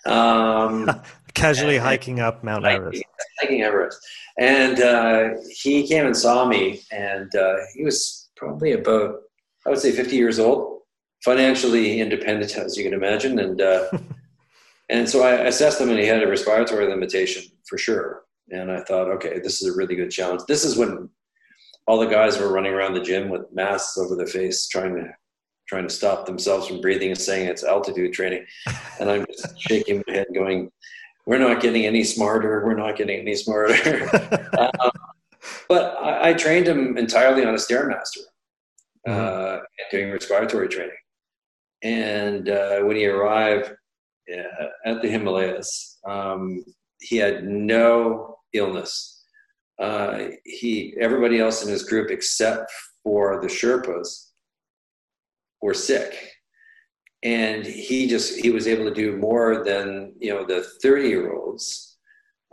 Um, 0.06 0.90
casually 1.34 1.78
hiking 1.78 2.20
up 2.20 2.44
mount 2.44 2.66
everest. 2.66 3.04
hiking, 3.40 3.62
everest. 3.62 4.00
And 4.38 4.82
uh, 4.82 5.30
he 5.62 5.88
came 5.88 6.06
and 6.06 6.18
saw 6.18 6.46
me 6.46 6.82
and 6.92 7.34
uh, 7.36 7.58
he 7.74 7.84
was 7.84 8.30
probably 8.36 8.74
about 8.74 9.22
I 9.66 9.70
would 9.70 9.80
say 9.80 9.92
50 9.92 10.16
years 10.16 10.40
old, 10.40 10.82
financially 11.24 12.00
independent, 12.00 12.58
as 12.58 12.78
you 12.78 12.84
can 12.84 12.94
imagine. 12.94 13.40
And, 13.40 13.62
uh, 13.62 13.86
and 14.90 15.10
so 15.10 15.24
I 15.24 15.34
assessed 15.46 15.80
him 15.80 15.90
and 15.90 16.00
he 16.00 16.06
had 16.06 16.24
a 16.24 16.28
respiratory 16.28 16.88
limitation 16.88 17.44
for 17.66 17.78
sure. 17.78 18.24
And 18.50 18.72
I 18.72 18.82
thought, 18.82 19.10
okay, 19.10 19.40
this 19.40 19.62
is 19.62 19.74
a 19.74 19.78
really 19.78 19.96
good 19.96 20.12
challenge. 20.12 20.42
This 20.48 20.66
is 20.66 20.78
when 20.78 21.10
all 21.88 22.00
the 22.00 22.08
guys 22.08 22.38
were 22.38 22.52
running 22.52 22.74
around 22.74 22.94
the 22.94 23.02
gym 23.02 23.30
with 23.30 23.52
masks 23.54 23.98
over 23.98 24.16
their 24.16 24.28
face, 24.28 24.68
trying 24.68 24.96
to 24.96 25.14
trying 25.70 25.88
to 25.88 25.94
stop 25.94 26.26
themselves 26.26 26.68
from 26.68 26.82
breathing 26.82 27.10
and 27.10 27.20
saying 27.20 27.48
it's 27.48 27.64
altitude 27.64 28.14
training. 28.14 28.46
And 29.00 29.10
I'm 29.10 29.26
just 29.26 29.60
shaking 29.60 30.04
my 30.08 30.14
head, 30.14 30.28
going, 30.36 30.72
"We're 31.26 31.40
not 31.40 31.62
getting 31.62 31.86
any 31.86 32.04
smarter. 32.04 32.64
We're 32.64 32.76
not 32.76 32.96
getting 32.96 33.20
any 33.20 33.36
smarter." 33.36 33.74
um, 34.60 34.92
but 35.68 35.98
I, 35.98 36.30
I, 36.30 36.34
trained 36.34 36.68
him 36.68 36.96
entirely 36.96 37.44
on 37.44 37.56
a 37.56 37.58
stairmaster 37.58 38.22
mm-hmm. 39.08 39.60
uh, 39.60 39.60
doing 39.92 40.12
respiratory 40.12 40.68
training. 40.68 40.96
And 41.82 42.50
uh, 42.50 42.80
when 42.82 42.96
he 42.96 43.08
arrived 43.08 43.74
uh, 44.32 44.68
at 44.86 45.02
the 45.02 45.10
Himalayas, 45.10 46.00
um, 46.08 46.64
he 47.02 47.18
had 47.18 47.44
no 47.44 48.38
illness. 48.54 49.26
Uh, 49.80 50.28
he, 50.46 50.96
everybody 51.00 51.40
else 51.40 51.64
in 51.64 51.70
his 51.70 51.84
group, 51.84 52.10
except 52.10 52.72
for 53.04 53.42
the 53.42 53.48
Sherpas, 53.48 54.30
were 55.62 55.74
sick, 55.74 56.32
and 57.24 57.66
he 57.66 58.08
just 58.08 58.40
he 58.40 58.50
was 58.50 58.68
able 58.68 58.86
to 58.86 58.94
do 58.94 59.18
more 59.18 59.64
than 59.64 60.14
you 60.20 60.34
know 60.34 60.46
the 60.46 60.64
thirty 60.82 61.10
year 61.10 61.34
olds 61.34 61.98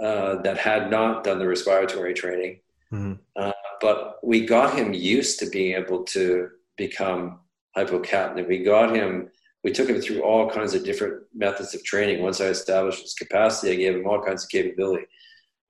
uh, 0.02 0.36
that 0.42 0.56
had 0.56 0.90
not 0.90 1.24
done 1.24 1.38
the 1.38 1.46
respiratory 1.46 2.14
training. 2.14 2.60
Mm-hmm. 2.92 3.14
Uh, 3.36 3.52
but 3.80 4.16
we 4.22 4.44
got 4.44 4.76
him 4.76 4.92
used 4.92 5.38
to 5.38 5.46
being 5.46 5.74
able 5.74 6.04
to 6.04 6.48
become 6.76 7.40
hypocapnic. 7.76 8.48
We 8.48 8.62
got 8.62 8.94
him, 8.94 9.28
we 9.64 9.72
took 9.72 9.88
him 9.88 10.00
through 10.00 10.22
all 10.22 10.50
kinds 10.50 10.74
of 10.74 10.84
different 10.84 11.22
methods 11.34 11.74
of 11.74 11.84
training. 11.84 12.22
Once 12.22 12.40
I 12.40 12.46
established 12.46 13.02
his 13.02 13.14
capacity, 13.14 13.72
I 13.72 13.76
gave 13.76 13.96
him 13.96 14.06
all 14.06 14.22
kinds 14.22 14.44
of 14.44 14.50
capability, 14.50 15.04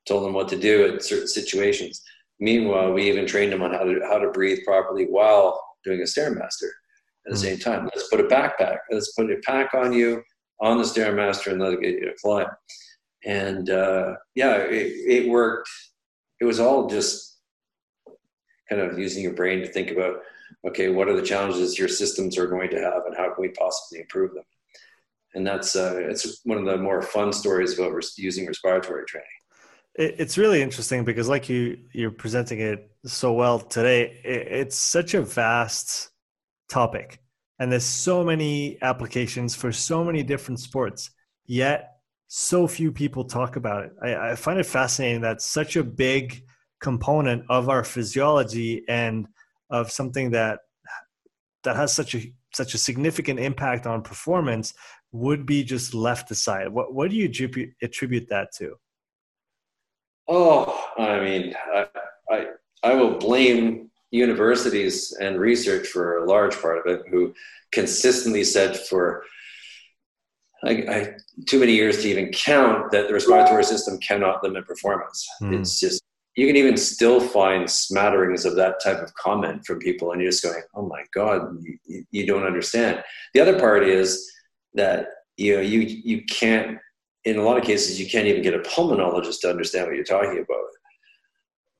told 0.06 0.26
him 0.26 0.34
what 0.34 0.48
to 0.48 0.58
do 0.58 0.86
in 0.86 1.00
certain 1.00 1.28
situations. 1.28 2.02
Meanwhile, 2.38 2.92
we 2.92 3.08
even 3.08 3.26
trained 3.26 3.52
him 3.52 3.62
on 3.62 3.72
how 3.72 3.84
to 3.84 4.00
how 4.08 4.18
to 4.18 4.30
breathe 4.30 4.60
properly 4.64 5.04
while 5.04 5.62
doing 5.84 6.00
a 6.00 6.04
stairmaster 6.04 6.70
at 7.26 7.26
the 7.26 7.30
mm-hmm. 7.32 7.36
same 7.36 7.58
time. 7.58 7.84
Let's 7.84 8.08
put 8.08 8.20
a 8.20 8.24
backpack. 8.24 8.78
Let's 8.90 9.12
put 9.12 9.30
a 9.30 9.36
pack 9.44 9.74
on 9.74 9.92
you 9.92 10.22
on 10.60 10.78
the 10.78 10.84
stairmaster 10.84 11.52
and 11.52 11.60
let 11.60 11.74
it 11.74 11.82
get 11.82 11.94
you 11.94 12.06
to 12.06 12.14
climb. 12.22 12.46
And 13.24 13.68
uh, 13.68 14.14
yeah, 14.34 14.56
it, 14.56 15.24
it 15.24 15.28
worked. 15.28 15.68
It 16.40 16.46
was 16.46 16.60
all 16.60 16.88
just 16.88 17.29
kind 18.70 18.80
of 18.80 18.98
using 18.98 19.22
your 19.22 19.34
brain 19.34 19.60
to 19.60 19.66
think 19.66 19.90
about 19.90 20.16
okay 20.66 20.88
what 20.88 21.08
are 21.08 21.16
the 21.16 21.22
challenges 21.22 21.78
your 21.78 21.88
systems 21.88 22.38
are 22.38 22.46
going 22.46 22.70
to 22.70 22.80
have 22.80 23.04
and 23.06 23.16
how 23.16 23.32
can 23.32 23.40
we 23.42 23.48
possibly 23.48 24.00
improve 24.00 24.34
them? 24.34 24.44
And 25.34 25.46
that's 25.46 25.76
uh, 25.76 25.96
it's 25.96 26.40
one 26.44 26.58
of 26.58 26.64
the 26.64 26.76
more 26.76 27.02
fun 27.02 27.32
stories 27.32 27.78
about 27.78 27.92
res- 27.92 28.18
using 28.18 28.46
respiratory 28.46 29.04
training. 29.06 29.28
It's 29.94 30.38
really 30.38 30.62
interesting 30.62 31.04
because 31.04 31.28
like 31.28 31.48
you 31.48 31.78
you're 31.92 32.10
presenting 32.10 32.60
it 32.60 32.90
so 33.04 33.32
well 33.32 33.58
today 33.58 34.20
it's 34.24 34.76
such 34.76 35.14
a 35.14 35.22
vast 35.22 36.10
topic 36.68 37.18
and 37.58 37.72
there's 37.72 37.84
so 37.84 38.24
many 38.24 38.78
applications 38.82 39.54
for 39.54 39.72
so 39.72 40.04
many 40.04 40.22
different 40.22 40.60
sports 40.60 41.10
yet 41.46 42.00
so 42.32 42.68
few 42.68 42.92
people 42.92 43.24
talk 43.24 43.56
about 43.56 43.86
it. 43.86 43.92
I, 44.00 44.30
I 44.30 44.34
find 44.36 44.60
it 44.60 44.66
fascinating 44.66 45.22
that 45.22 45.42
such 45.42 45.74
a 45.74 45.82
big 45.82 46.44
component 46.80 47.44
of 47.48 47.68
our 47.68 47.84
physiology 47.84 48.84
and 48.88 49.26
of 49.70 49.90
something 49.90 50.30
that 50.30 50.60
that 51.62 51.76
has 51.76 51.94
such 51.94 52.14
a 52.14 52.32
such 52.54 52.74
a 52.74 52.78
significant 52.78 53.38
impact 53.38 53.86
on 53.86 54.02
performance 54.02 54.74
would 55.12 55.46
be 55.46 55.62
just 55.62 55.94
left 55.94 56.30
aside. 56.30 56.68
What 56.68 56.94
what 56.94 57.10
do 57.10 57.16
you 57.16 57.26
attribute, 57.26 57.70
attribute 57.82 58.28
that 58.28 58.52
to? 58.56 58.76
Oh, 60.28 60.88
I 60.98 61.20
mean, 61.20 61.54
I, 61.74 61.86
I 62.30 62.46
I 62.82 62.94
will 62.94 63.18
blame 63.18 63.90
universities 64.10 65.16
and 65.20 65.38
research 65.38 65.86
for 65.86 66.18
a 66.18 66.26
large 66.26 66.60
part 66.60 66.78
of 66.78 66.86
it, 66.92 67.02
who 67.10 67.34
consistently 67.72 68.42
said 68.42 68.76
for 68.76 69.24
I, 70.62 70.70
I, 70.70 71.14
too 71.46 71.58
many 71.58 71.72
years 71.72 72.02
to 72.02 72.08
even 72.08 72.30
count 72.32 72.90
that 72.90 73.08
the 73.08 73.14
respiratory 73.14 73.64
system 73.64 73.98
cannot 73.98 74.42
limit 74.42 74.66
performance. 74.66 75.26
Mm. 75.40 75.58
It's 75.58 75.80
just 75.80 76.02
you 76.36 76.46
can 76.46 76.56
even 76.56 76.76
still 76.76 77.20
find 77.20 77.68
smatterings 77.68 78.44
of 78.44 78.56
that 78.56 78.82
type 78.82 78.98
of 78.98 79.12
comment 79.14 79.64
from 79.64 79.78
people 79.78 80.12
and 80.12 80.20
you're 80.20 80.30
just 80.30 80.42
going 80.42 80.62
oh 80.74 80.86
my 80.86 81.02
god 81.14 81.56
you, 81.86 82.04
you 82.10 82.26
don't 82.26 82.46
understand 82.46 83.02
the 83.34 83.40
other 83.40 83.58
part 83.58 83.82
is 83.82 84.30
that 84.74 85.08
you 85.36 85.56
know 85.56 85.60
you 85.60 85.80
you 85.80 86.22
can't 86.30 86.78
in 87.24 87.36
a 87.36 87.42
lot 87.42 87.58
of 87.58 87.64
cases 87.64 88.00
you 88.00 88.08
can't 88.08 88.26
even 88.26 88.42
get 88.42 88.54
a 88.54 88.60
pulmonologist 88.60 89.40
to 89.40 89.50
understand 89.50 89.86
what 89.86 89.94
you're 89.94 90.04
talking 90.04 90.38
about 90.38 90.70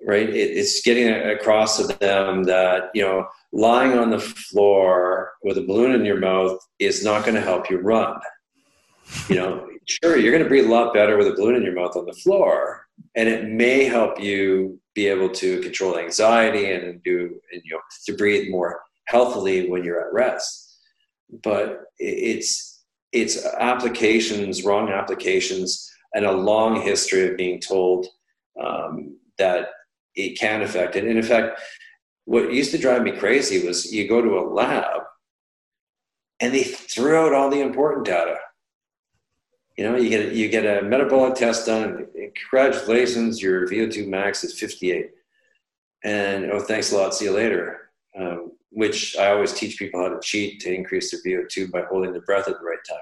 right? 0.07 0.29
It, 0.29 0.57
it's 0.57 0.83
getting 0.83 1.09
across 1.09 1.77
to 1.79 1.87
them 1.99 2.45
that 2.45 2.91
you 2.95 3.03
know 3.03 3.27
lying 3.53 3.99
on 3.99 4.11
the 4.11 4.19
floor 4.19 5.33
with 5.43 5.59
a 5.59 5.63
balloon 5.63 5.93
in 5.93 6.05
your 6.05 6.19
mouth 6.19 6.59
is 6.79 7.05
not 7.05 7.25
going 7.25 7.35
to 7.35 7.41
help 7.41 7.71
you 7.71 7.79
run. 7.79 8.19
You 9.29 9.37
know, 9.37 9.69
sure, 9.87 10.17
you're 10.17 10.33
going 10.33 10.45
to 10.45 10.49
breathe 10.49 10.67
a 10.67 10.73
lot 10.73 10.95
better 10.95 11.17
with 11.17 11.27
a 11.27 11.33
balloon 11.33 11.57
in 11.57 11.63
your 11.63 11.75
mouth 11.75 11.97
on 11.97 12.07
the 12.07 12.13
floor, 12.13 12.87
and 13.15 13.29
it 13.29 13.49
may 13.49 13.85
help 13.85 14.21
you 14.21 14.81
be 14.95 15.07
able 15.07 15.29
to 15.29 15.61
control 15.61 15.99
anxiety 15.99 16.71
and 16.73 17.03
do 17.03 17.41
and, 17.53 17.63
you 17.65 17.75
know 17.75 17.81
to 18.05 18.17
breathe 18.17 18.51
more 18.51 18.81
healthily 19.07 19.69
when 19.69 19.85
you're 19.85 20.01
at 20.01 20.13
rest. 20.13 20.79
But 21.43 21.83
it's 21.99 22.83
it's 23.13 23.45
applications, 23.59 24.65
wrong 24.65 24.89
applications, 24.91 25.91
and 26.15 26.25
a 26.25 26.33
long 26.33 26.81
history 26.81 27.29
of 27.29 27.37
being 27.37 27.61
told 27.61 28.07
um, 28.63 29.17
that 29.39 29.69
it 30.15 30.39
can 30.39 30.63
affect 30.63 30.97
it. 30.97 31.05
And 31.05 31.17
in 31.17 31.23
fact, 31.23 31.61
what 32.25 32.53
used 32.53 32.71
to 32.73 32.79
drive 32.79 33.03
me 33.03 33.13
crazy 33.13 33.67
was 33.67 33.93
you 33.93 34.09
go 34.09 34.23
to 34.23 34.39
a 34.39 34.49
lab 34.49 35.03
and 36.41 36.55
they 36.55 36.63
throw 36.65 37.27
out 37.27 37.35
all 37.35 37.51
the 37.51 37.61
important 37.61 38.07
data. 38.07 38.37
You 39.77 39.85
know, 39.85 39.97
you 39.97 40.09
get 40.09 40.33
you 40.33 40.49
get 40.49 40.65
a 40.65 40.83
metabolic 40.83 41.35
test 41.35 41.67
done. 41.67 42.07
Congratulations, 42.35 43.43
your 43.43 43.67
VO2 43.69 44.07
max 44.07 44.45
is 44.45 44.59
58. 44.59 45.11
And 46.05 46.51
oh, 46.51 46.61
thanks 46.61 46.93
a 46.93 46.97
lot. 46.97 47.15
See 47.15 47.27
you 47.27 47.33
later. 47.33 47.91
Um, 48.19 48.53
which 48.71 49.17
I 49.17 49.33
always 49.33 49.53
teach 49.53 49.79
people 49.79 50.01
how 50.01 50.09
to 50.09 50.21
cheat 50.23 50.61
to 50.61 50.73
increase 50.73 51.11
their 51.11 51.21
VO2 51.23 51.71
by 51.71 51.83
holding 51.83 52.13
their 52.13 52.23
breath 52.23 52.49
at 52.49 52.59
the 52.59 52.65
right 52.65 52.79
time. 52.89 52.99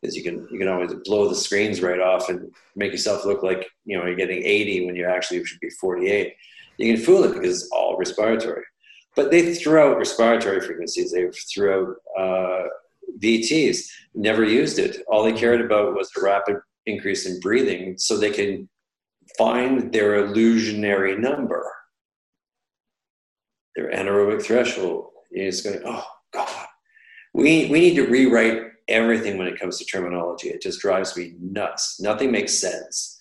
Because 0.00 0.16
you 0.16 0.22
can 0.22 0.46
you 0.50 0.58
can 0.58 0.68
always 0.68 0.92
blow 1.04 1.28
the 1.28 1.34
screens 1.34 1.80
right 1.80 2.00
off 2.00 2.28
and 2.28 2.52
make 2.76 2.92
yourself 2.92 3.24
look 3.24 3.42
like 3.42 3.66
you 3.84 3.96
know 3.96 4.04
you're 4.04 4.14
getting 4.14 4.42
80 4.42 4.86
when 4.86 4.96
you 4.96 5.06
actually 5.06 5.44
should 5.44 5.60
be 5.60 5.70
48. 5.70 6.34
You 6.76 6.94
can 6.94 7.02
fool 7.02 7.24
it 7.24 7.34
because 7.34 7.62
it's 7.62 7.70
all 7.70 7.96
respiratory. 7.96 8.64
But 9.16 9.30
they 9.30 9.54
threw 9.54 9.78
out 9.78 9.98
respiratory 9.98 10.60
frequencies. 10.60 11.12
They 11.12 11.28
threw 11.54 11.96
out 12.18 12.20
uh, 12.20 12.68
VTs. 13.18 13.86
Never 14.14 14.44
used 14.44 14.78
it. 14.78 15.02
All 15.06 15.22
they 15.22 15.32
cared 15.32 15.60
about 15.60 15.94
was 15.94 16.10
the 16.10 16.22
rapid 16.22 16.56
increase 16.86 17.26
in 17.26 17.40
breathing, 17.40 17.96
so 17.98 18.16
they 18.16 18.30
can 18.30 18.68
find 19.38 19.92
their 19.92 20.16
illusionary 20.16 21.16
number 21.16 21.70
their 23.74 23.90
anaerobic 23.90 24.42
threshold. 24.42 25.08
It's 25.30 25.62
going, 25.62 25.80
oh 25.84 26.04
God, 26.32 26.66
we 27.32 27.66
we 27.66 27.80
need 27.80 27.96
to 27.96 28.06
rewrite 28.06 28.62
everything 28.88 29.38
when 29.38 29.48
it 29.48 29.58
comes 29.58 29.78
to 29.78 29.84
terminology. 29.84 30.48
It 30.48 30.62
just 30.62 30.80
drives 30.80 31.16
me 31.16 31.34
nuts. 31.40 32.00
Nothing 32.00 32.30
makes 32.30 32.54
sense, 32.54 33.20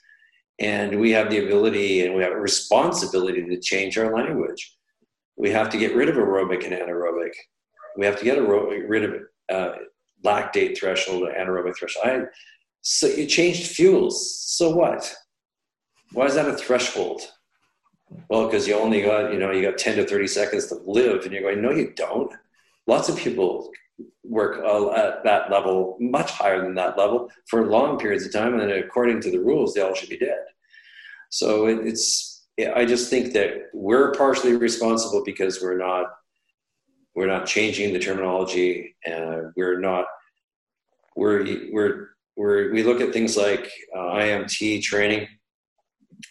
and 0.59 0.99
we 0.99 1.11
have 1.11 1.29
the 1.29 1.45
ability 1.45 2.05
and 2.05 2.15
we 2.15 2.23
have 2.23 2.33
a 2.33 2.39
responsibility 2.39 3.43
to 3.43 3.59
change 3.59 3.97
our 3.97 4.13
language. 4.15 4.77
We 5.35 5.49
have 5.49 5.69
to 5.71 5.77
get 5.77 5.95
rid 5.95 6.09
of 6.09 6.15
aerobic 6.15 6.63
and 6.65 6.73
anaerobic. 6.73 7.31
We 7.97 8.05
have 8.05 8.17
to 8.19 8.25
get 8.25 8.37
rid 8.37 9.03
of 9.03 9.21
uh, 9.51 9.75
lactate 10.23 10.77
threshold, 10.77 11.27
anaerobic 11.35 11.75
threshold. 11.77 12.05
I, 12.05 12.21
so 12.83 13.07
you 13.07 13.25
changed 13.25 13.67
fuels. 13.67 14.39
So 14.45 14.69
what? 14.75 15.15
Why 16.11 16.25
is 16.25 16.35
that 16.35 16.49
a 16.49 16.55
threshold? 16.55 17.21
Well, 18.29 18.45
because 18.45 18.67
you 18.67 18.75
only 18.75 19.01
got, 19.01 19.31
you 19.31 19.39
know, 19.39 19.51
you 19.51 19.63
got 19.63 19.77
10 19.77 19.95
to 19.95 20.05
30 20.05 20.27
seconds 20.27 20.67
to 20.67 20.75
live. 20.85 21.23
And 21.23 21.33
you're 21.33 21.41
going, 21.41 21.61
no, 21.61 21.71
you 21.71 21.93
don't. 21.95 22.31
Lots 22.85 23.07
of 23.07 23.17
people 23.17 23.71
work 24.23 24.57
at 24.97 25.23
that 25.23 25.49
level, 25.49 25.97
much 26.01 26.31
higher 26.31 26.61
than 26.61 26.75
that 26.75 26.97
level, 26.97 27.31
for 27.47 27.65
long 27.65 27.97
periods 27.97 28.25
of 28.25 28.33
time. 28.33 28.53
And 28.53 28.61
then 28.61 28.83
according 28.83 29.21
to 29.21 29.31
the 29.31 29.39
rules, 29.39 29.73
they 29.73 29.81
all 29.81 29.95
should 29.95 30.09
be 30.09 30.17
dead. 30.17 30.43
So 31.29 31.67
it's, 31.67 32.45
I 32.75 32.83
just 32.83 33.09
think 33.09 33.31
that 33.33 33.69
we're 33.73 34.11
partially 34.11 34.57
responsible 34.57 35.23
because 35.25 35.61
we're 35.61 35.77
not, 35.77 36.07
we're 37.15 37.27
not 37.27 37.47
changing 37.47 37.93
the 37.93 37.99
terminology 37.99 38.97
and 39.05 39.53
we're 39.55 39.79
not, 39.79 40.05
we're, 41.15 41.69
we're, 41.71 42.12
we're, 42.35 42.71
we 42.71 42.83
look 42.83 43.01
at 43.01 43.13
things 43.13 43.37
like 43.37 43.71
uh, 43.95 43.99
IMT 43.99 44.81
training 44.81 45.27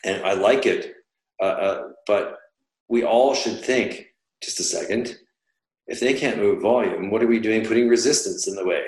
and 0.05 0.25
I 0.25 0.35
like 0.35 0.67
it 0.67 0.95
uh, 1.41 1.45
uh, 1.45 1.89
but 2.07 2.39
we 2.89 3.05
all 3.05 3.35
should 3.35 3.65
think 3.65 4.07
just 4.43 4.61
a 4.61 4.65
second 4.65 5.17
if 5.87 6.01
they 6.01 6.15
can't 6.15 6.39
move 6.39 6.63
volume 6.63 7.11
what 7.11 7.23
are 7.23 7.27
we 7.27 7.41
doing 7.41 7.65
putting 7.65 7.89
resistance 7.89 8.49
in 8.49 8.55
the 8.55 8.65
way? 8.65 8.85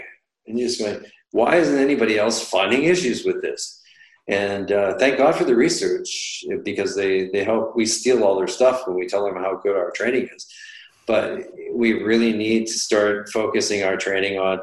And 0.46 0.58
you're 0.58 0.68
just 0.68 0.80
going 0.80 1.04
why 1.30 1.56
isn't 1.56 1.78
anybody 1.78 2.18
else 2.18 2.48
finding 2.48 2.84
issues 2.84 3.24
with 3.24 3.42
this? 3.42 3.82
And 4.28 4.70
uh, 4.72 4.96
thank 4.98 5.18
god 5.18 5.34
for 5.34 5.44
the 5.44 5.56
research 5.56 6.44
because 6.64 6.94
they, 6.96 7.28
they 7.28 7.44
help 7.44 7.76
we 7.76 7.86
steal 7.86 8.24
all 8.24 8.36
their 8.36 8.48
stuff 8.48 8.86
when 8.86 8.96
we 8.96 9.06
tell 9.06 9.24
them 9.24 9.36
how 9.36 9.56
good 9.56 9.76
our 9.76 9.90
training 9.90 10.28
is. 10.34 10.46
But 11.06 11.48
we 11.72 12.02
really 12.02 12.32
need 12.32 12.66
to 12.66 12.72
start 12.72 13.28
focusing 13.28 13.82
our 13.82 13.96
training 13.96 14.38
on 14.38 14.60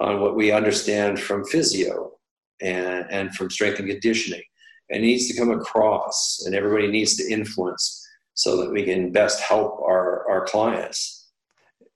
on 0.00 0.20
what 0.20 0.36
we 0.36 0.52
understand 0.52 1.20
from 1.20 1.44
physio 1.44 2.12
and, 2.60 3.06
and 3.10 3.34
from 3.34 3.50
strength 3.50 3.78
and 3.78 3.88
conditioning. 3.88 4.42
It 4.88 5.00
needs 5.00 5.28
to 5.28 5.36
come 5.36 5.50
across 5.50 6.42
and 6.44 6.54
everybody 6.54 6.88
needs 6.88 7.16
to 7.16 7.32
influence 7.32 8.06
so 8.34 8.56
that 8.58 8.70
we 8.70 8.84
can 8.84 9.12
best 9.12 9.40
help 9.40 9.80
our, 9.80 10.28
our 10.30 10.44
clients. 10.46 11.30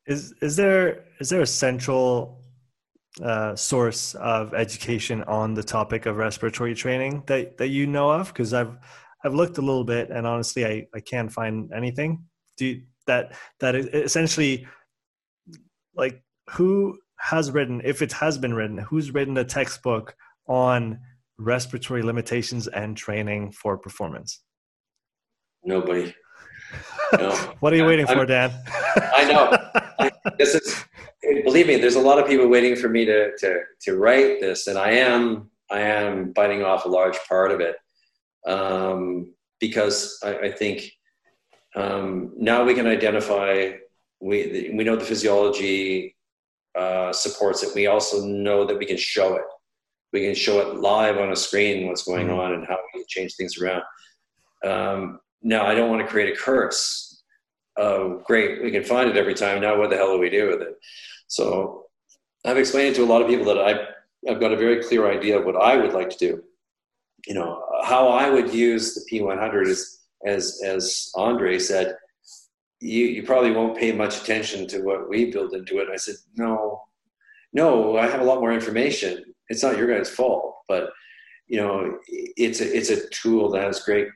Is 0.07 0.35
is 0.43 0.57
there 0.57 1.05
is 1.21 1.29
there 1.29 1.43
a 1.43 1.47
central 1.47 2.43
uh, 3.23 3.55
source 3.55 4.15
of 4.15 4.55
education 4.55 5.23
on 5.25 5.55
the 5.55 5.63
topic 5.63 6.07
of 6.07 6.17
respiratory 6.17 6.75
training 6.75 7.23
that 7.27 7.59
that 7.59 7.69
you 7.69 7.87
know 7.87 8.11
of? 8.11 8.29
Because 8.29 8.53
i've 8.55 8.77
i've 9.25 9.35
looked 9.35 9.59
a 9.59 9.61
little 9.61 9.85
bit 9.85 10.11
and 10.11 10.27
honestly 10.27 10.65
i 10.67 10.87
i 10.95 11.01
can't 11.01 11.31
find 11.31 11.71
anything. 11.73 12.25
Do 12.57 12.67
you, 12.67 12.83
that 13.07 13.35
that 13.61 13.77
essentially 13.77 14.67
like 15.95 16.23
who 16.49 16.99
has 17.21 17.51
written 17.51 17.81
if 17.85 18.03
it 18.03 18.13
has 18.13 18.39
been 18.39 18.55
written 18.55 18.79
who's 18.79 19.13
written 19.13 19.37
a 19.37 19.45
textbook 19.45 20.15
on 20.49 20.99
respiratory 21.39 22.03
limitations 22.03 22.67
and 22.67 22.97
training 22.97 23.53
for 23.53 23.77
performance? 23.79 24.41
Nobody. 25.65 26.15
No. 27.19 27.31
what 27.59 27.73
are 27.73 27.77
you 27.77 27.85
waiting 27.85 28.09
I'm, 28.09 28.17
for, 28.17 28.25
Dan? 28.25 28.53
I 28.95 29.25
know. 29.25 30.11
this 30.39 30.55
is 30.55 30.85
believe 31.43 31.67
me, 31.67 31.77
there's 31.77 31.97
a 31.97 32.01
lot 32.01 32.21
of 32.21 32.27
people 32.29 32.47
waiting 32.47 32.77
for 32.77 32.89
me 32.89 33.05
to 33.05 33.37
to 33.39 33.61
to 33.81 33.97
write 33.97 34.41
this, 34.41 34.69
and 34.69 34.79
I 34.79 34.93
am 34.93 35.51
I 35.71 35.81
am 35.81 36.33
biting 36.33 36.63
off 36.63 36.85
a 36.85 36.89
large 36.89 37.19
part 37.29 37.51
of 37.51 37.61
it 37.61 37.77
um, 38.47 39.35
because 39.59 40.19
I, 40.23 40.39
I 40.39 40.53
think 40.53 40.93
um, 41.75 42.33
now 42.37 42.65
we 42.65 42.75
can 42.75 42.87
identify 42.87 43.73
we 44.21 44.73
we 44.75 44.85
know 44.85 44.97
the 44.97 45.05
physiology 45.05 46.17
uh, 46.81 47.13
supports 47.13 47.63
it. 47.63 47.75
We 47.75 47.87
also 47.87 48.25
know 48.25 48.65
that 48.67 48.79
we 48.79 48.87
can 48.87 48.97
show 48.97 49.37
it 49.37 49.45
we 50.13 50.23
can 50.23 50.35
show 50.35 50.61
it 50.61 50.77
live 50.77 51.19
on 51.19 51.33
a 51.33 51.37
screen 51.37 51.87
what's 51.87 52.03
going 52.03 52.29
mm-hmm. 52.29 52.39
on 52.39 52.55
and 52.55 52.67
how 52.67 52.79
we 52.93 53.01
can 53.01 53.07
change 53.09 53.35
things 53.35 53.59
around. 53.59 53.83
Um, 54.65 55.21
now, 55.43 55.67
I 55.67 55.75
don't 55.75 55.91
want 55.91 56.03
to 56.03 56.09
create 56.09 56.33
a 56.33 56.37
curse. 56.37 57.23
Oh, 57.77 58.23
great, 58.27 58.63
we 58.63 58.71
can 58.71 58.85
find 58.85 59.09
it 59.09 59.17
every 59.17 59.35
time. 59.35 59.61
Now, 59.61 59.79
what 59.79 59.91
the 59.91 59.97
hell 59.97 60.13
do 60.13 60.19
we 60.19 60.31
do 60.31 60.49
with 60.49 60.63
it? 60.63 60.75
So, 61.29 61.87
I've 62.45 62.59
explained 62.59 62.97
to 62.97 63.05
a 63.05 63.07
lot 63.07 63.23
of 63.23 63.29
people 63.29 63.47
that 63.47 63.59
I, 63.59 64.31
I've 64.31 64.41
got 64.41 64.53
a 64.53 64.57
very 64.57 64.83
clear 64.83 65.11
idea 65.11 65.39
of 65.39 65.45
what 65.45 65.57
I 65.57 65.77
would 65.77 65.93
like 65.93 66.11
to 66.11 66.19
do. 66.19 66.43
You 67.27 67.35
know, 67.35 67.63
how 67.85 68.09
I 68.09 68.31
would 68.31 68.53
use 68.53 68.95
the 68.95 69.05
P100 69.11 69.67
is, 69.67 70.01
as 70.27 70.61
as 70.65 71.11
Andre 71.15 71.59
said, 71.59 71.97
you 72.81 73.07
you 73.07 73.23
probably 73.23 73.53
won't 73.53 73.79
pay 73.79 73.93
much 73.93 74.23
attention 74.23 74.67
to 74.69 74.83
what 74.83 75.09
we 75.09 75.31
build 75.31 75.53
into 75.55 75.79
it. 75.79 75.89
I 75.93 75.97
said, 75.97 76.17
no, 76.37 76.83
no, 77.53 77.97
I 77.97 78.07
have 78.07 78.21
a 78.21 78.25
lot 78.25 78.41
more 78.41 78.53
information 78.53 79.25
it's 79.51 79.63
not 79.63 79.77
your 79.77 79.93
guys' 79.95 80.09
fault, 80.09 80.63
but 80.69 80.91
you 81.49 81.59
know, 81.59 81.99
it's 82.07 82.61
a 82.61 82.77
it's 82.77 82.91
a 82.91 83.09
tool 83.11 83.51
that 83.51 83.65
has 83.65 83.83
great 83.83 84.09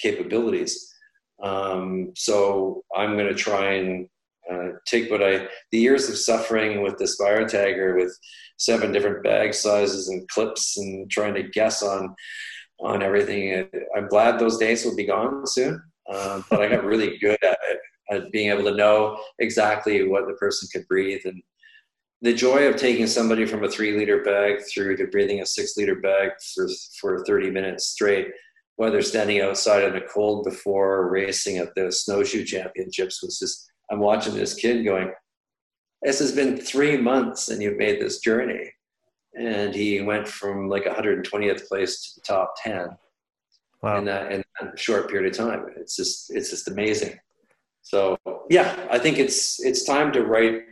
capabilities. 0.00 0.92
Um, 1.40 2.12
so 2.16 2.82
I'm 2.96 3.16
going 3.16 3.28
to 3.28 3.34
try 3.34 3.74
and 3.74 4.08
uh, 4.50 4.70
take 4.86 5.10
what 5.10 5.22
I 5.22 5.46
the 5.70 5.78
years 5.78 6.08
of 6.08 6.16
suffering 6.16 6.82
with 6.82 6.96
the 6.96 7.04
SpiroTiger 7.04 7.96
with 7.96 8.18
seven 8.56 8.90
different 8.90 9.22
bag 9.22 9.54
sizes 9.54 10.08
and 10.08 10.26
clips 10.28 10.78
and 10.78 11.08
trying 11.10 11.34
to 11.34 11.42
guess 11.42 11.82
on 11.82 12.16
on 12.80 13.02
everything. 13.02 13.68
I'm 13.94 14.08
glad 14.08 14.38
those 14.38 14.56
days 14.56 14.84
will 14.84 14.96
be 14.96 15.06
gone 15.06 15.46
soon, 15.46 15.82
uh, 16.10 16.40
but 16.48 16.62
I 16.62 16.68
got 16.68 16.84
really 16.84 17.18
good 17.18 17.38
at 17.44 17.58
it, 17.70 17.78
being 18.32 18.50
able 18.50 18.64
to 18.64 18.76
know 18.76 19.20
exactly 19.38 20.06
what 20.06 20.26
the 20.26 20.34
person 20.34 20.68
could 20.72 20.86
breathe 20.88 21.20
and 21.24 21.42
the 22.20 22.34
joy 22.34 22.66
of 22.66 22.76
taking 22.76 23.06
somebody 23.06 23.46
from 23.46 23.64
a 23.64 23.70
three 23.70 23.96
liter 23.96 24.22
bag 24.22 24.60
through 24.62 24.96
to 24.96 25.06
breathing 25.06 25.40
a 25.40 25.46
six 25.46 25.76
liter 25.76 25.94
bag 25.96 26.30
for, 26.54 26.68
for 27.00 27.24
30 27.24 27.50
minutes 27.50 27.86
straight, 27.86 28.28
whether 28.76 29.02
standing 29.02 29.40
outside 29.40 29.84
in 29.84 29.92
the 29.92 30.00
cold 30.00 30.44
before 30.44 31.10
racing 31.10 31.58
at 31.58 31.74
the 31.74 31.92
snowshoe 31.92 32.44
championships 32.44 33.22
was 33.22 33.38
just, 33.38 33.70
I'm 33.90 34.00
watching 34.00 34.34
this 34.34 34.54
kid 34.54 34.84
going, 34.84 35.12
this 36.02 36.18
has 36.18 36.32
been 36.32 36.58
three 36.58 36.96
months 36.96 37.48
and 37.48 37.62
you've 37.62 37.78
made 37.78 38.00
this 38.00 38.18
journey. 38.18 38.70
And 39.38 39.74
he 39.74 40.00
went 40.00 40.26
from 40.26 40.68
like 40.68 40.84
120th 40.84 41.68
place 41.68 42.02
to 42.02 42.20
the 42.20 42.26
top 42.26 42.54
10. 42.64 42.88
wow. 43.82 43.98
in, 43.98 44.04
that, 44.06 44.32
in 44.32 44.42
that 44.60 44.78
short 44.78 45.08
period 45.08 45.32
of 45.32 45.36
time. 45.38 45.66
It's 45.76 45.94
just 45.94 46.34
it's 46.34 46.50
just 46.50 46.66
amazing. 46.66 47.18
So 47.82 48.16
yeah, 48.50 48.86
I 48.90 48.98
think 48.98 49.18
it's 49.18 49.62
it's 49.64 49.84
time 49.84 50.12
to 50.12 50.24
write 50.24 50.62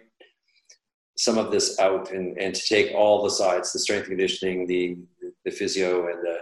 some 1.19 1.39
of 1.39 1.51
this 1.51 1.79
out 1.79 2.13
and, 2.13 2.37
and 2.39 2.55
to 2.55 2.63
take 2.67 2.95
all 2.95 3.23
the 3.23 3.31
sides, 3.31 3.73
the 3.73 3.79
strength 3.79 4.09
conditioning, 4.09 4.67
the 4.67 4.99
the 5.45 5.51
physio 5.51 6.09
and 6.09 6.23
the 6.23 6.39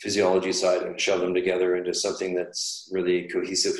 physiology 0.00 0.52
side 0.52 0.82
and 0.82 0.98
shove 0.98 1.20
them 1.20 1.34
together 1.34 1.76
into 1.76 1.92
something 1.92 2.34
that's 2.34 2.88
really 2.90 3.28
cohesive. 3.28 3.74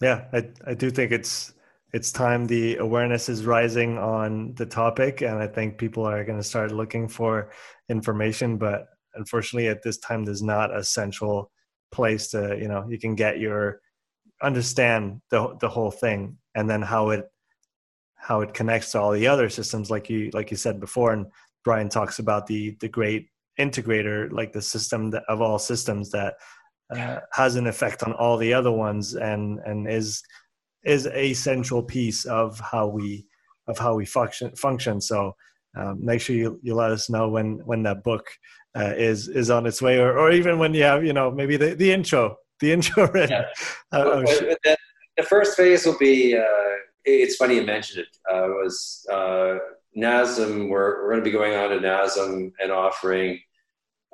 Yeah, 0.00 0.26
I, 0.32 0.48
I 0.64 0.74
do 0.74 0.90
think 0.90 1.10
it's 1.10 1.52
it's 1.92 2.12
time 2.12 2.46
the 2.46 2.76
awareness 2.76 3.28
is 3.28 3.46
rising 3.46 3.96
on 3.98 4.54
the 4.54 4.66
topic 4.66 5.22
and 5.22 5.38
i 5.38 5.46
think 5.46 5.78
people 5.78 6.04
are 6.04 6.24
going 6.24 6.38
to 6.38 6.44
start 6.44 6.70
looking 6.70 7.08
for 7.08 7.50
information 7.88 8.58
but 8.58 8.86
unfortunately 9.14 9.68
at 9.68 9.82
this 9.82 9.98
time 9.98 10.24
there's 10.24 10.42
not 10.42 10.76
a 10.76 10.84
central 10.84 11.50
place 11.90 12.28
to 12.28 12.58
you 12.60 12.68
know 12.68 12.86
you 12.88 12.98
can 12.98 13.14
get 13.14 13.38
your 13.38 13.80
understand 14.42 15.20
the 15.30 15.56
the 15.60 15.68
whole 15.68 15.90
thing 15.90 16.36
and 16.54 16.68
then 16.68 16.82
how 16.82 17.10
it 17.10 17.30
how 18.14 18.40
it 18.40 18.54
connects 18.54 18.92
to 18.92 19.00
all 19.00 19.12
the 19.12 19.26
other 19.26 19.48
systems 19.48 19.90
like 19.90 20.08
you 20.08 20.30
like 20.32 20.50
you 20.50 20.56
said 20.56 20.80
before 20.80 21.12
and 21.12 21.26
brian 21.64 21.88
talks 21.88 22.18
about 22.18 22.46
the 22.46 22.76
the 22.80 22.88
great 22.88 23.28
integrator 23.58 24.30
like 24.30 24.52
the 24.52 24.62
system 24.62 25.10
that, 25.10 25.24
of 25.28 25.40
all 25.40 25.58
systems 25.58 26.10
that 26.10 26.34
uh, 26.94 27.18
has 27.32 27.56
an 27.56 27.66
effect 27.66 28.02
on 28.02 28.12
all 28.14 28.36
the 28.36 28.54
other 28.54 28.70
ones 28.70 29.14
and 29.14 29.58
and 29.66 29.88
is 29.88 30.22
is 30.84 31.06
a 31.08 31.34
central 31.34 31.82
piece 31.82 32.24
of 32.24 32.58
how 32.60 32.86
we 32.86 33.26
of 33.66 33.78
how 33.78 33.94
we 33.94 34.06
function 34.06 34.54
function. 34.56 35.00
So 35.00 35.34
um, 35.76 36.04
make 36.04 36.20
sure 36.20 36.34
you, 36.34 36.58
you 36.62 36.74
let 36.74 36.90
us 36.90 37.10
know 37.10 37.28
when 37.28 37.60
when 37.64 37.82
that 37.82 38.02
book 38.02 38.26
uh, 38.76 38.94
is 38.96 39.28
is 39.28 39.50
on 39.50 39.66
its 39.66 39.82
way 39.82 39.98
or, 39.98 40.18
or 40.18 40.30
even 40.30 40.58
when 40.58 40.74
you 40.74 40.82
have 40.84 41.04
you 41.04 41.12
know 41.12 41.30
maybe 41.30 41.56
the, 41.56 41.74
the 41.74 41.92
intro 41.92 42.36
the 42.60 42.72
intro 42.72 43.10
ready. 43.12 43.32
Yeah. 43.32 43.44
Uh, 43.92 44.04
well, 44.04 44.20
the, 44.22 44.76
the, 45.16 45.22
first 45.22 45.56
phase 45.56 45.84
will 45.84 45.98
be 45.98 46.36
uh, 46.36 46.42
it's 47.04 47.36
funny 47.36 47.56
you 47.56 47.62
mentioned 47.62 48.00
it 48.00 48.16
uh, 48.32 48.44
it 48.44 48.54
was 48.54 49.06
uh, 49.10 49.58
NASM 49.96 50.68
we're, 50.68 51.02
we're 51.02 51.10
going 51.10 51.20
to 51.20 51.24
be 51.24 51.30
going 51.30 51.54
on 51.54 51.70
to 51.70 51.78
NASM 51.78 52.52
and 52.62 52.72
offering 52.72 53.40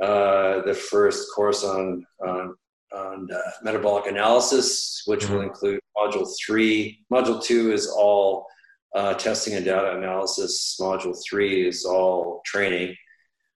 uh, 0.02 0.62
the 0.62 0.74
first 0.74 1.28
course 1.34 1.64
on 1.64 2.04
on 2.26 2.54
on 2.94 3.28
uh, 3.30 3.50
metabolic 3.62 4.06
analysis, 4.06 5.02
which 5.06 5.24
mm-hmm. 5.24 5.34
will 5.34 5.40
include 5.42 5.80
module 5.96 6.28
three. 6.44 7.04
Module 7.12 7.42
two 7.42 7.72
is 7.72 7.88
all 7.88 8.46
uh, 8.94 9.14
testing 9.14 9.54
and 9.54 9.64
data 9.64 9.96
analysis. 9.96 10.76
Module 10.80 11.16
three 11.28 11.66
is 11.66 11.84
all 11.84 12.40
training. 12.44 12.94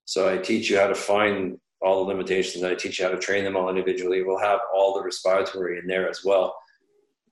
So 0.05 0.33
I 0.33 0.39
teach 0.39 0.71
you 0.71 0.79
how 0.79 0.89
to 0.89 0.95
find 0.95 1.59
all 1.81 2.05
the 2.05 2.13
limitations. 2.13 2.65
I 2.65 2.75
teach 2.75 2.99
you 2.99 3.05
how 3.05 3.11
to 3.11 3.19
train 3.19 3.45
them 3.45 3.57
all 3.57 3.69
individually. 3.69 4.23
We'll 4.23 4.39
have 4.39 4.61
all 4.75 4.95
the 4.95 5.03
respiratory 5.03 5.79
in 5.79 5.87
there 5.87 6.09
as 6.09 6.25
well. 6.25 6.57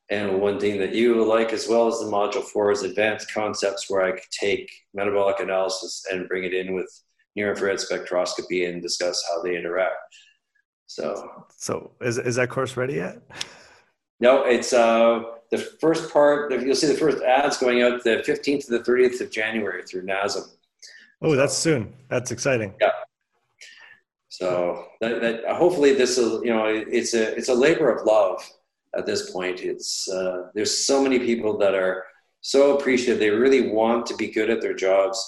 And 0.09 0.41
one 0.41 0.61
thing 0.61 0.79
that 0.79 0.95
you 0.95 1.15
will 1.15 1.27
like 1.27 1.53
as 1.53 1.67
well 1.67 1.89
as 1.89 1.99
the 1.99 2.07
module 2.07 2.45
four 2.45 2.71
is 2.71 2.83
advanced 2.83 3.33
concepts 3.33 3.91
where 3.91 4.03
I 4.03 4.13
could 4.13 4.31
take 4.31 4.71
metabolic 4.95 5.41
analysis 5.41 6.05
and 6.11 6.29
bring 6.29 6.45
it 6.45 6.55
in 6.55 6.75
with 6.75 6.89
near 7.35 7.51
infrared 7.51 7.79
spectroscopy 7.79 8.69
and 8.69 8.81
discuss 8.81 9.23
how 9.29 9.43
they 9.43 9.57
interact. 9.57 9.97
So, 10.87 11.45
so 11.57 11.91
is 12.01 12.19
is 12.19 12.37
that 12.37 12.49
course 12.51 12.77
ready 12.77 12.95
yet? 12.95 13.21
No, 14.21 14.45
it's 14.45 14.73
uh, 14.73 15.23
the 15.51 15.59
first 15.59 16.13
part. 16.13 16.53
You'll 16.53 16.77
see 16.77 16.87
the 16.87 16.95
first 16.95 17.23
ads 17.23 17.59
going 17.59 17.83
out 17.83 18.05
the 18.05 18.23
15th 18.27 18.67
to 18.67 18.79
the 18.79 18.91
30th 18.91 19.21
of 19.21 19.31
January 19.31 19.83
through 19.83 20.07
NASM. 20.07 20.49
Oh, 21.21 21.35
that's 21.35 21.57
soon. 21.57 21.93
That's 22.09 22.31
exciting. 22.31 22.75
Yeah. 22.81 22.91
So 24.37 24.85
that, 25.01 25.23
that 25.23 25.57
hopefully 25.57 25.95
this 25.95 26.19
is 26.19 26.43
you 26.45 26.53
know 26.55 26.67
it's 26.67 27.15
a 27.15 27.35
it's 27.37 27.49
a 27.49 27.55
labor 27.55 27.91
of 27.91 28.07
love 28.07 28.39
at 28.97 29.07
this 29.07 29.31
point. 29.31 29.61
It's 29.61 30.09
uh, 30.11 30.49
there's 30.55 30.87
so 30.87 31.03
many 31.03 31.19
people 31.19 31.57
that 31.59 31.75
are 31.75 32.05
so 32.43 32.77
appreciative. 32.77 33.19
They 33.19 33.31
really 33.31 33.71
want 33.71 34.05
to 34.07 34.17
be 34.17 34.29
good 34.29 34.51
at 34.51 34.61
their 34.61 34.75
jobs. 34.75 35.19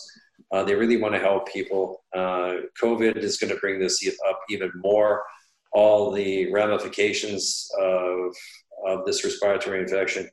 Uh, 0.53 0.63
they 0.63 0.75
really 0.75 0.99
want 0.99 1.15
to 1.15 1.21
help 1.21 1.51
people. 1.51 2.03
Uh, 2.15 2.69
COVID 2.83 3.17
is 3.17 3.39
going 3.39 3.53
to 3.53 3.61
bring 3.61 3.79
this 3.79 4.07
up 4.29 4.41
even 4.51 4.71
more 4.77 5.23
all 5.73 6.11
the 6.11 6.51
ramifications 6.53 7.71
of, 7.79 8.35
of 8.87 9.07
this 9.07 9.25
respiratory 9.25 9.81
infection 9.81 10.29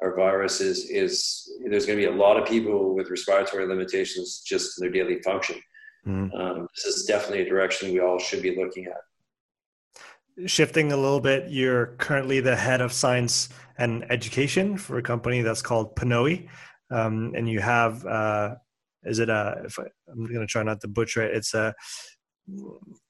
or 0.00 0.16
virus 0.16 0.60
is, 0.60 0.88
is 0.88 1.50
there's 1.68 1.84
going 1.84 1.98
to 1.98 2.06
be 2.06 2.12
a 2.12 2.16
lot 2.16 2.38
of 2.40 2.48
people 2.48 2.94
with 2.94 3.10
respiratory 3.10 3.66
limitations 3.66 4.42
just 4.44 4.78
in 4.78 4.82
their 4.82 4.92
daily 4.92 5.20
function. 5.22 5.56
Mm. 6.06 6.34
Um, 6.34 6.68
this 6.74 6.84
is 6.84 7.04
definitely 7.06 7.46
a 7.46 7.48
direction 7.48 7.92
we 7.92 8.00
all 8.00 8.18
should 8.18 8.42
be 8.42 8.56
looking 8.56 8.86
at. 8.86 10.48
Shifting 10.48 10.92
a 10.92 10.96
little 10.96 11.20
bit, 11.20 11.50
you're 11.50 11.96
currently 11.98 12.40
the 12.40 12.56
head 12.56 12.80
of 12.80 12.92
science 12.92 13.50
and 13.78 14.10
education 14.10 14.76
for 14.76 14.98
a 14.98 15.02
company 15.02 15.42
that's 15.42 15.62
called 15.62 15.94
Pnoe. 15.96 16.48
Um, 16.90 17.32
and 17.36 17.48
you 17.48 17.60
have, 17.60 18.04
uh, 18.06 18.54
is 19.04 19.18
it 19.18 19.28
a, 19.28 19.62
if 19.64 19.78
I, 19.78 19.84
I'm 20.10 20.26
going 20.26 20.40
to 20.40 20.46
try 20.46 20.62
not 20.62 20.80
to 20.80 20.88
butcher 20.88 21.22
it, 21.22 21.36
it's 21.36 21.54
a 21.54 21.74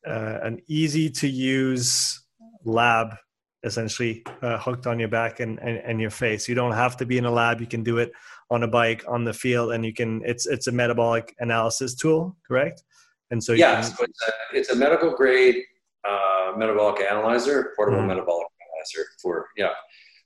uh, 0.07 0.39
an 0.43 0.61
easy 0.67 1.09
to 1.09 1.29
use 1.29 2.23
lab 2.65 3.15
essentially 3.63 4.25
uh, 4.43 4.59
hooked 4.59 4.87
on 4.87 4.99
your 4.99 5.09
back 5.09 5.41
and, 5.41 5.59
and, 5.61 5.79
and 5.79 6.01
your 6.01 6.11
face. 6.11 6.49
You 6.49 6.55
don't 6.55 6.73
have 6.73 6.97
to 6.99 7.07
be 7.07 7.19
in 7.19 7.27
a 7.27 7.31
lab. 7.31 7.61
You 7.61 7.67
can 7.67 7.83
do 7.83 7.99
it 7.99 8.13
on 8.51 8.63
a 8.63 8.69
bike 8.69 9.05
on 9.09 9.25
the 9.25 9.33
field 9.33 9.73
and 9.73 9.85
you 9.85 9.93
can, 9.93 10.23
it's, 10.25 10.47
it's 10.47 10.67
a 10.67 10.73
metabolic 10.73 11.35
analysis 11.39 11.95
tool, 11.95 12.37
correct? 12.47 12.83
And 13.31 13.43
so, 13.43 13.53
yeah, 13.53 13.81
can, 13.81 13.85
so 13.85 14.05
it's, 14.05 14.23
a, 14.27 14.33
it's 14.57 14.71
a 14.71 14.77
medical 14.77 15.15
grade 15.15 15.63
uh, 16.09 16.53
metabolic 16.57 17.01
analyzer, 17.03 17.73
portable 17.77 17.99
mm-hmm. 17.99 18.09
metabolic 18.09 18.49
analyzer 18.61 19.09
for, 19.23 19.49
yeah. 19.57 19.71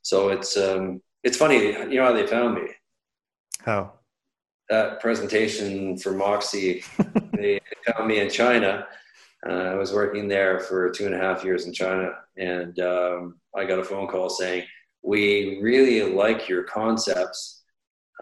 So 0.03 0.29
it's, 0.29 0.57
um, 0.57 1.03
it's 1.23 1.37
funny, 1.37 1.59
you 1.59 1.97
know 1.97 2.05
how 2.05 2.13
they 2.13 2.27
found 2.27 2.55
me? 2.55 2.69
How? 3.61 3.93
That 4.71 5.01
presentation 5.01 5.99
for 5.99 6.13
Moxy, 6.13 6.83
they 7.33 7.61
found 7.87 8.09
me 8.09 8.21
in 8.21 8.31
China 8.31 8.87
uh, 9.47 9.53
I 9.53 9.75
was 9.75 9.93
working 9.93 10.27
there 10.27 10.61
for 10.61 10.91
two 10.91 11.07
and 11.07 11.15
a 11.15 11.19
half 11.19 11.45
years 11.45 11.67
in 11.67 11.73
China, 11.73 12.13
and 12.37 12.79
um, 12.81 13.37
I 13.55 13.65
got 13.65 13.79
a 13.79 13.85
phone 13.85 14.09
call 14.09 14.31
saying, 14.31 14.65
"We 15.03 15.59
really 15.61 16.03
like 16.15 16.49
your 16.49 16.63
concepts. 16.65 17.63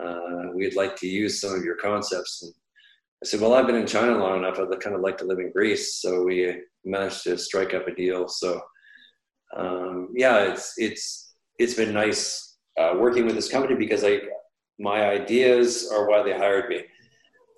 Uh, 0.01 0.53
we'd 0.55 0.77
like 0.77 0.97
to 0.97 1.07
use 1.07 1.41
some 1.41 1.55
of 1.55 1.65
your 1.65 1.77
concepts." 1.77 2.43
And 2.43 2.53
I 3.23 3.27
said, 3.27 3.41
"Well, 3.41 3.55
I've 3.55 3.67
been 3.67 3.77
in 3.77 3.87
China 3.87 4.17
long 4.19 4.39
enough. 4.39 4.59
I'd 4.59 4.81
kind 4.81 4.97
of 4.97 5.03
like 5.03 5.19
to 5.19 5.25
live 5.25 5.39
in 5.39 5.53
Greece." 5.53 5.97
So 5.97 6.23
we 6.23 6.63
managed 6.85 7.25
to 7.25 7.39
strike 7.39 7.75
up 7.75 7.89
a 7.89 7.95
deal. 7.95 8.29
So 8.29 8.61
um, 9.57 10.09
yeah, 10.15 10.51
it's 10.51 10.75
it's 10.77 11.35
it's 11.59 11.75
been 11.75 11.93
nice 11.93 12.57
uh, 12.79 12.95
working 12.99 13.27
with 13.27 13.35
this 13.35 13.51
company 13.51 13.75
because 13.75 14.05
I 14.05 14.21
my 14.79 15.09
ideas 15.09 15.91
are 15.93 16.09
why 16.09 16.23
they 16.23 16.37
hired 16.37 16.69
me. 16.69 16.83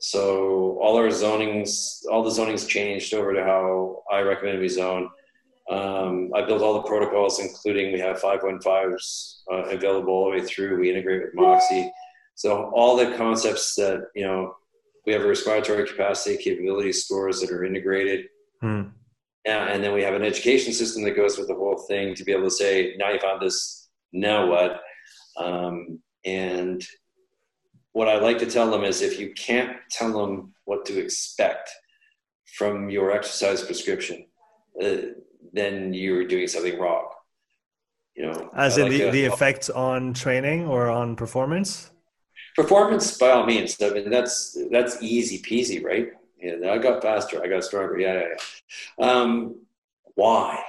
So 0.00 0.78
all 0.82 0.96
our 0.96 1.08
zonings, 1.08 2.00
all 2.10 2.22
the 2.22 2.30
zonings 2.30 2.68
changed 2.68 3.14
over 3.14 3.32
to 3.32 3.42
how 3.42 4.02
I 4.12 4.20
recommend 4.20 4.60
we 4.60 4.68
zone. 4.68 5.08
Um, 5.70 6.30
I 6.34 6.44
built 6.44 6.60
all 6.60 6.74
the 6.74 6.82
protocols, 6.82 7.40
including 7.40 7.92
we 7.92 8.00
have 8.00 8.20
5.5s 8.20 9.36
uh, 9.50 9.64
available 9.70 10.12
all 10.12 10.24
the 10.26 10.32
way 10.32 10.42
through. 10.42 10.78
We 10.78 10.90
integrate 10.90 11.22
with 11.22 11.34
Moxy. 11.34 11.90
So 12.34 12.70
all 12.74 12.96
the 12.96 13.16
concepts 13.16 13.74
that, 13.76 14.08
you 14.14 14.24
know, 14.24 14.56
we 15.06 15.12
have 15.12 15.22
a 15.22 15.28
respiratory 15.28 15.86
capacity 15.86 16.42
capability 16.42 16.92
scores 16.92 17.40
that 17.40 17.50
are 17.50 17.64
integrated. 17.64 18.26
Hmm. 18.60 18.82
and 19.44 19.84
then 19.84 19.92
we 19.92 20.02
have 20.02 20.14
an 20.14 20.22
education 20.22 20.72
system 20.72 21.02
that 21.04 21.16
goes 21.16 21.36
with 21.36 21.48
the 21.48 21.54
whole 21.54 21.76
thing 21.76 22.14
to 22.14 22.24
be 22.24 22.32
able 22.32 22.44
to 22.44 22.50
say, 22.50 22.94
now 22.96 23.10
you 23.10 23.18
found 23.18 23.42
this, 23.42 23.88
now 24.12 24.46
what? 24.46 24.80
Um, 25.36 26.00
and 26.24 26.82
what 27.92 28.08
I 28.08 28.18
like 28.18 28.38
to 28.38 28.46
tell 28.46 28.70
them 28.70 28.84
is 28.84 29.02
if 29.02 29.20
you 29.20 29.34
can't 29.34 29.76
tell 29.90 30.12
them 30.12 30.54
what 30.64 30.86
to 30.86 30.98
expect 30.98 31.70
from 32.56 32.88
your 32.88 33.12
exercise 33.12 33.62
prescription, 33.62 34.26
uh, 34.82 34.96
then 35.52 35.92
you're 35.92 36.26
doing 36.26 36.46
something 36.46 36.78
wrong. 36.78 37.08
You 38.16 38.26
know, 38.26 38.50
as 38.54 38.78
in 38.78 38.84
like 38.84 38.92
the, 38.92 39.10
the 39.10 39.24
effects 39.24 39.68
on 39.70 40.14
training 40.14 40.66
or 40.66 40.88
on 40.88 41.16
performance. 41.16 41.90
Performance, 42.54 43.18
by 43.18 43.30
all 43.30 43.46
means. 43.46 43.80
I 43.82 43.90
mean, 43.90 44.10
that's 44.10 44.56
that's 44.70 45.02
easy 45.02 45.42
peasy, 45.42 45.84
right? 45.84 46.08
Yeah, 46.40 46.70
I 46.70 46.78
got 46.78 47.02
faster, 47.02 47.42
I 47.42 47.48
got 47.48 47.64
stronger. 47.64 47.98
Yeah, 47.98 48.14
yeah, 48.14 48.28
yeah. 48.98 49.06
Um, 49.06 49.56
why? 50.14 50.62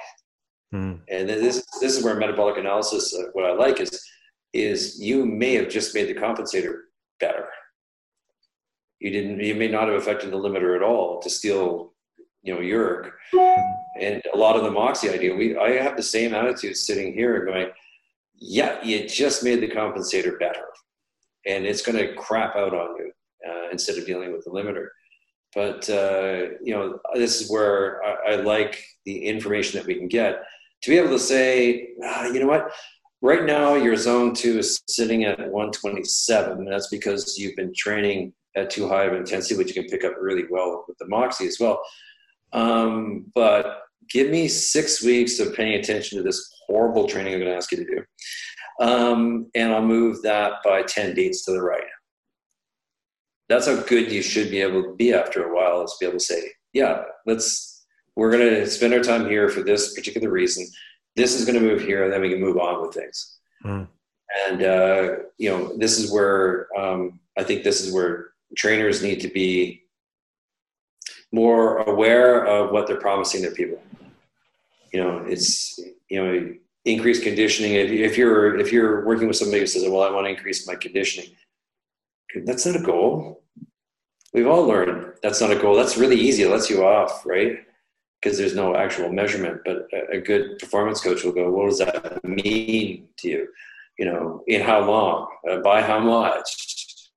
Hmm. 0.72 0.96
And 1.10 1.30
this 1.30 1.66
this 1.82 1.98
is 1.98 2.04
where 2.04 2.16
metabolic 2.16 2.58
analysis. 2.58 3.14
Uh, 3.14 3.30
what 3.34 3.46
I 3.46 3.54
like 3.54 3.80
is 3.80 4.04
is 4.54 5.00
you 5.00 5.26
may 5.26 5.54
have 5.56 5.70
just 5.70 5.94
made 5.94 6.08
the 6.08 6.20
compensator 6.20 6.76
better. 7.20 7.48
You 9.00 9.12
didn't. 9.12 9.40
You 9.42 9.56
may 9.56 9.68
not 9.68 9.88
have 9.88 9.98
affected 9.98 10.32
the 10.32 10.38
limiter 10.38 10.76
at 10.76 10.82
all 10.82 11.20
to 11.22 11.30
steal, 11.30 11.94
you 12.42 12.54
know, 12.54 12.62
Jurg. 12.62 13.12
And 14.00 14.22
a 14.34 14.38
lot 14.38 14.56
of 14.56 14.64
the 14.64 14.72
Moxy 14.72 15.10
idea, 15.10 15.36
we 15.36 15.58
I 15.58 15.72
have 15.82 15.96
the 15.96 16.04
same 16.04 16.34
attitude 16.34 16.78
sitting 16.78 17.14
here 17.14 17.46
going, 17.46 17.68
yeah, 18.38 18.84
you 18.84 19.08
just 19.08 19.44
made 19.44 19.62
the 19.62 19.68
compensator 19.68 20.40
better, 20.40 20.66
and 21.46 21.66
it's 21.66 21.82
going 21.82 21.98
to 21.98 22.14
crap 22.16 22.56
out 22.56 22.74
on 22.74 22.98
you 22.98 23.12
uh, 23.48 23.70
instead 23.72 23.98
of 23.98 24.06
dealing 24.06 24.32
with 24.32 24.44
the 24.46 24.52
limiter. 24.52 24.88
but 25.54 25.90
uh, 25.90 26.56
you 26.62 26.74
know, 26.74 27.00
this 27.14 27.42
is 27.42 27.50
where 27.50 28.04
I, 28.04 28.34
I, 28.34 28.36
like 28.36 28.84
the 29.06 29.26
information 29.26 29.80
that 29.80 29.88
we 29.88 29.96
can 29.96 30.08
get 30.08 30.44
to 30.82 30.90
be 30.90 30.98
able 30.98 31.10
to 31.10 31.20
say, 31.20 31.90
ah, 32.04 32.26
you 32.26 32.40
know 32.40 32.48
what, 32.48 32.72
right 33.22 33.44
now 33.44 33.76
your 33.76 33.96
zone 33.96 34.34
two 34.34 34.60
is 34.60 34.82
sitting 34.88 35.24
at 35.24 35.40
127. 35.40 36.58
And 36.60 36.72
that's 36.72 36.90
because 36.90 37.38
you've 37.38 37.56
been 37.56 37.74
training 37.76 38.34
at 38.56 38.70
too 38.70 38.88
high 38.88 39.06
of 39.06 39.14
intensity, 39.14 39.58
which 39.58 39.76
you 39.76 39.82
can 39.82 39.90
pick 39.90 40.04
up 40.04 40.14
really 40.20 40.46
well 40.50 40.86
with 40.88 40.98
the 40.98 41.08
Moxy 41.08 41.48
as 41.48 41.58
well. 41.60 41.82
Um, 42.54 43.26
but 43.34 43.82
give 44.10 44.30
me 44.30 44.48
six 44.48 45.04
weeks 45.04 45.40
of 45.40 45.56
paying 45.56 45.74
attention 45.74 46.18
to 46.18 46.24
this 46.24 46.52
horrible 46.68 47.08
training 47.08 47.34
I'm 47.34 47.40
going 47.40 47.52
to 47.52 47.58
ask 47.58 47.72
you 47.72 47.80
to 47.80 47.86
do. 47.86 48.04
Um, 48.80 49.50
and 49.56 49.72
I'll 49.72 49.86
move 49.86 50.22
that 50.24 50.56
by 50.64 50.84
10 50.84 51.16
beats 51.16 51.46
to 51.46 51.52
the 51.52 51.62
right 51.62 51.84
that's 53.48 53.68
how 53.68 53.80
good 53.82 54.12
you 54.12 54.22
should 54.22 54.50
be 54.50 54.62
able 54.62 54.84
to 54.84 54.96
be 54.96 55.14
after 55.14 55.48
a 55.48 55.56
while 55.56 55.84
is 55.84 55.96
be 56.00 56.06
able 56.06 56.18
to 56.18 56.24
say, 56.24 56.52
yeah, 56.74 57.04
let's, 57.26 57.86
we're 58.16 58.32
going 58.32 58.50
to 58.50 58.68
spend 58.68 58.94
our 58.94 59.02
time 59.02 59.30
here 59.30 59.50
for 59.50 59.62
this 59.62 59.94
particular 59.94 60.30
reason. 60.30 60.66
This 61.16 61.40
is 61.40 61.46
going 61.46 61.60
to 61.60 61.66
move 61.66 61.82
here, 61.82 62.04
and 62.04 62.12
then 62.12 62.22
we 62.22 62.30
can 62.30 62.42
move 62.42 62.58
on 62.58 62.82
with 62.82 62.94
things. 62.94 63.38
Mm. 63.64 63.88
And, 64.48 64.64
uh, 64.64 65.16
you 65.38 65.50
know, 65.50 65.78
this 65.78 66.00
is 66.00 66.12
where 66.12 66.68
um, 66.78 67.20
I 67.38 67.44
think 67.44 67.64
this 67.64 67.82
is 67.82 67.94
where 67.94 68.32
trainers 68.58 69.04
need 69.04 69.20
to 69.22 69.30
be 69.30 69.84
more 71.32 71.78
aware 71.80 72.46
of 72.46 72.72
what 72.72 72.88
they're 72.88 73.00
promising 73.00 73.42
their 73.42 73.52
people. 73.52 73.82
You 74.92 75.04
know, 75.04 75.18
it's, 75.28 75.80
you 76.10 76.24
know, 76.24 76.54
increased 76.86 77.24
conditioning. 77.24 77.74
If, 77.74 77.92
if 77.92 78.18
you're, 78.18 78.58
if 78.60 78.72
you're 78.72 79.06
working 79.06 79.28
with 79.28 79.38
somebody 79.38 79.60
who 79.60 79.68
says, 79.68 79.84
well, 79.90 80.04
I 80.04 80.12
want 80.12 80.26
to 80.28 80.32
increase 80.32 80.68
my 80.68 80.76
conditioning, 80.76 81.32
that's 82.46 82.66
not 82.66 82.76
a 82.76 82.84
goal. 82.84 83.44
We've 84.34 84.48
all 84.48 84.66
learned 84.66 85.14
that's 85.24 85.42
not 85.42 85.52
a 85.52 85.56
goal. 85.56 85.76
That's 85.76 85.98
really 85.98 86.20
easy. 86.20 86.44
It 86.44 86.50
lets 86.50 86.70
you 86.70 86.86
off, 86.86 87.26
right? 87.26 87.60
Because 88.22 88.38
there's 88.38 88.56
no 88.56 88.76
actual 88.76 89.12
measurement. 89.12 89.62
But 89.66 89.88
a, 89.94 90.18
a 90.18 90.22
good 90.22 90.60
performance 90.60 91.02
coach 91.02 91.24
will 91.24 91.32
go, 91.32 91.50
what 91.52 91.70
does 91.70 91.80
that 91.80 92.24
mean 92.24 93.08
to 93.20 93.28
you? 93.28 93.48
You 93.98 94.06
know, 94.06 94.44
in 94.48 94.62
how 94.62 94.86
long? 94.86 95.28
Uh, 95.50 95.60
by 95.62 95.82
how 95.82 96.00
much? 96.00 97.10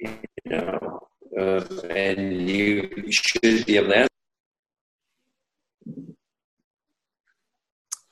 You 0.00 0.10
know, 0.46 1.08
uh, 1.38 1.64
and 1.90 2.48
you 2.48 3.10
should 3.10 3.66
be 3.66 3.76
able 3.76 3.90
to 3.90 4.09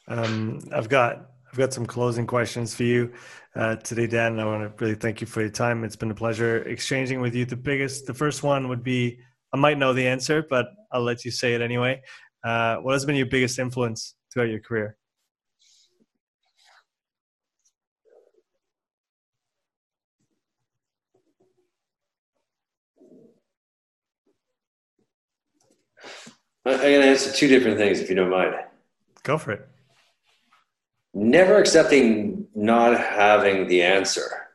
Um, 0.08 0.60
I've 0.72 0.88
got 0.88 1.30
I've 1.50 1.58
got 1.58 1.72
some 1.72 1.86
closing 1.86 2.26
questions 2.26 2.74
for 2.74 2.82
you 2.82 3.12
uh, 3.54 3.76
today, 3.76 4.06
Dan. 4.06 4.40
I 4.40 4.44
want 4.44 4.62
to 4.62 4.84
really 4.84 4.96
thank 4.96 5.20
you 5.20 5.26
for 5.26 5.40
your 5.40 5.50
time. 5.50 5.84
It's 5.84 5.96
been 5.96 6.10
a 6.10 6.14
pleasure 6.14 6.62
exchanging 6.62 7.20
with 7.20 7.34
you. 7.34 7.44
The 7.44 7.56
biggest, 7.56 8.06
the 8.06 8.14
first 8.14 8.42
one 8.42 8.68
would 8.68 8.82
be 8.82 9.18
I 9.52 9.56
might 9.56 9.78
know 9.78 9.92
the 9.92 10.06
answer, 10.06 10.44
but 10.48 10.66
I'll 10.92 11.02
let 11.02 11.24
you 11.24 11.30
say 11.30 11.54
it 11.54 11.62
anyway. 11.62 12.02
Uh, 12.44 12.76
what 12.76 12.92
has 12.92 13.04
been 13.04 13.16
your 13.16 13.26
biggest 13.26 13.58
influence 13.58 14.14
throughout 14.32 14.50
your 14.50 14.60
career? 14.60 14.96
I'm 26.64 26.76
going 26.76 27.00
to 27.00 27.08
answer 27.08 27.32
two 27.32 27.48
different 27.48 27.78
things 27.78 28.00
if 28.00 28.10
you 28.10 28.14
don't 28.14 28.28
mind. 28.28 28.54
Go 29.22 29.38
for 29.38 29.52
it 29.52 29.66
never 31.18 31.58
accepting 31.58 32.46
not 32.54 32.98
having 32.98 33.66
the 33.66 33.82
answer. 33.82 34.48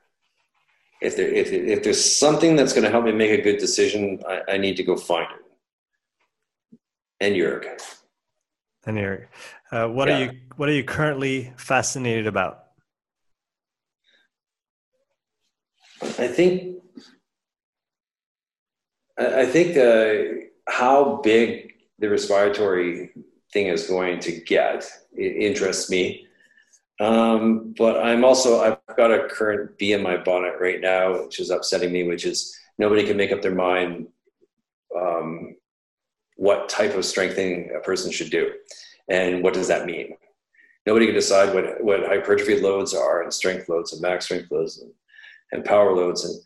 If, 1.02 1.18
there, 1.18 1.28
if, 1.28 1.52
if 1.52 1.84
there's 1.84 2.18
something 2.18 2.56
that's 2.56 2.72
going 2.72 2.86
to 2.86 2.90
help 2.90 3.04
me 3.04 3.12
make 3.12 3.38
a 3.38 3.42
good 3.42 3.58
decision, 3.58 4.22
I, 4.28 4.54
I 4.54 4.58
need 4.58 4.78
to 4.78 4.84
go 4.84 4.96
find 4.96 5.28
it. 5.32 6.80
And 7.20 7.36
Jurg. 7.36 7.66
And 8.86 8.98
Jurg. 8.98 9.28
Uh, 9.72 9.88
what 9.88 10.08
yeah. 10.08 10.16
are 10.16 10.24
you 10.24 10.32
What 10.56 10.70
are 10.70 10.74
you 10.74 10.84
currently 10.84 11.54
fascinated 11.58 12.28
about? 12.28 12.64
I 16.02 16.28
think 16.28 16.78
I 19.18 19.46
think 19.46 19.78
uh, 19.78 20.46
how 20.68 21.22
big 21.24 21.74
the 22.00 22.10
respiratory 22.10 23.12
thing 23.52 23.68
is 23.68 23.88
going 23.88 24.20
to 24.20 24.32
get 24.32 24.86
it 25.14 25.36
interests 25.38 25.90
me. 25.90 26.23
Um, 27.04 27.74
but 27.78 28.02
I'm 28.02 28.24
also 28.24 28.62
I've 28.62 28.96
got 28.96 29.12
a 29.12 29.28
current 29.28 29.78
bee 29.78 29.92
in 29.92 30.02
my 30.02 30.16
bonnet 30.16 30.54
right 30.62 30.80
now, 30.80 31.24
which 31.24 31.40
is 31.40 31.50
upsetting 31.50 31.92
me. 31.92 32.04
Which 32.04 32.26
is 32.26 32.58
nobody 32.78 33.06
can 33.06 33.18
make 33.18 33.34
up 33.34 33.42
their 33.42 33.54
mind 33.54 34.08
um, 34.98 35.56
what 36.38 36.70
type 36.70 36.96
of 36.96 37.04
strengthening 37.04 37.72
a 37.76 37.82
person 37.82 38.10
should 38.10 38.30
do, 38.30 38.54
and 39.10 39.44
what 39.44 39.54
does 39.54 39.68
that 39.68 39.86
mean. 39.86 40.16
Nobody 40.86 41.08
can 41.08 41.16
decide 41.16 41.54
what 41.54 41.84
what 41.84 42.06
hypertrophy 42.06 42.62
loads 42.62 42.94
are, 42.94 43.22
and 43.22 43.34
strength 43.34 43.68
loads, 43.68 43.92
and 43.92 44.02
max 44.02 44.26
strength 44.26 44.50
loads, 44.50 44.82
and, 44.82 44.94
and 45.52 45.66
power 45.66 45.94
loads, 45.94 46.24
and 46.24 46.40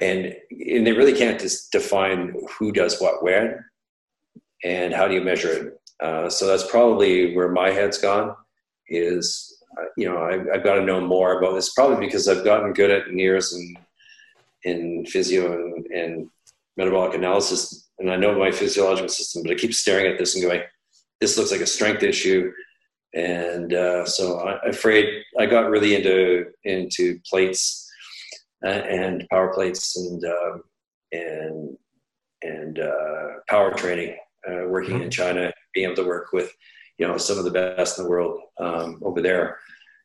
and 0.00 0.36
and 0.50 0.86
they 0.86 0.92
really 0.92 1.16
can't 1.18 1.40
just 1.40 1.72
define 1.72 2.36
who 2.56 2.70
does 2.70 3.00
what 3.00 3.20
when, 3.20 3.64
and 4.62 4.94
how 4.94 5.08
do 5.08 5.14
you 5.14 5.22
measure 5.22 5.52
it. 5.52 5.80
Uh, 5.98 6.30
so 6.30 6.46
that's 6.46 6.70
probably 6.70 7.34
where 7.34 7.50
my 7.50 7.70
head's 7.70 7.98
gone 7.98 8.36
is 8.88 9.55
you 9.96 10.08
know 10.08 10.22
I've, 10.22 10.46
I've, 10.52 10.64
got 10.64 10.74
to 10.74 10.84
know 10.84 11.00
more 11.00 11.38
about 11.38 11.54
this 11.54 11.72
probably 11.72 12.04
because 12.06 12.28
I've 12.28 12.44
gotten 12.44 12.72
good 12.72 12.90
at 12.90 13.08
NIRS 13.08 13.54
and 13.54 13.78
in 14.64 15.06
physio 15.06 15.52
and, 15.52 15.86
and 15.86 16.30
metabolic 16.76 17.14
analysis 17.14 17.88
and 17.98 18.10
I 18.10 18.16
know 18.16 18.38
my 18.38 18.50
physiological 18.50 19.08
system 19.08 19.42
but 19.42 19.52
I 19.52 19.54
keep 19.54 19.74
staring 19.74 20.10
at 20.10 20.18
this 20.18 20.34
and 20.34 20.42
going 20.42 20.62
this 21.20 21.36
looks 21.36 21.52
like 21.52 21.60
a 21.60 21.66
strength 21.66 22.02
issue. 22.02 22.52
And 23.14 23.72
uh, 23.72 24.04
so 24.04 24.40
I'm 24.40 24.70
afraid 24.70 25.22
I 25.38 25.46
got 25.46 25.70
really 25.70 25.94
into 25.94 26.46
into 26.64 27.18
plates 27.28 27.88
uh, 28.64 28.68
and 28.68 29.26
power 29.30 29.52
plates 29.54 29.96
and 29.96 30.24
uh, 30.24 30.58
and 31.12 31.76
and 32.42 32.78
uh, 32.78 33.28
power 33.48 33.72
training 33.72 34.16
uh, 34.46 34.66
working 34.66 35.00
in 35.00 35.10
China 35.10 35.52
being 35.72 35.86
able 35.86 36.02
to 36.02 36.08
work 36.08 36.32
with 36.32 36.52
you 36.98 37.06
know 37.06 37.16
some 37.16 37.38
of 37.38 37.44
the 37.44 37.50
best 37.50 37.98
in 37.98 38.04
the 38.04 38.10
world 38.10 38.40
um, 38.58 39.00
over 39.02 39.20
there. 39.20 39.58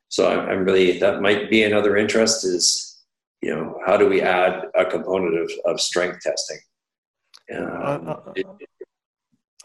So 0.09 0.29
I'm, 0.29 0.49
I'm, 0.49 0.65
really 0.65 0.99
that 0.99 1.21
might 1.21 1.49
be 1.49 1.63
another 1.63 1.95
interest 1.95 2.43
is 2.43 3.01
you 3.41 3.55
know 3.55 3.79
how 3.85 3.97
do 3.97 4.07
we 4.07 4.21
add 4.21 4.65
a 4.75 4.85
component 4.85 5.37
of, 5.37 5.51
of 5.65 5.81
strength 5.81 6.19
testing. 6.21 6.59
Um, 7.53 8.07
uh, 8.07 8.15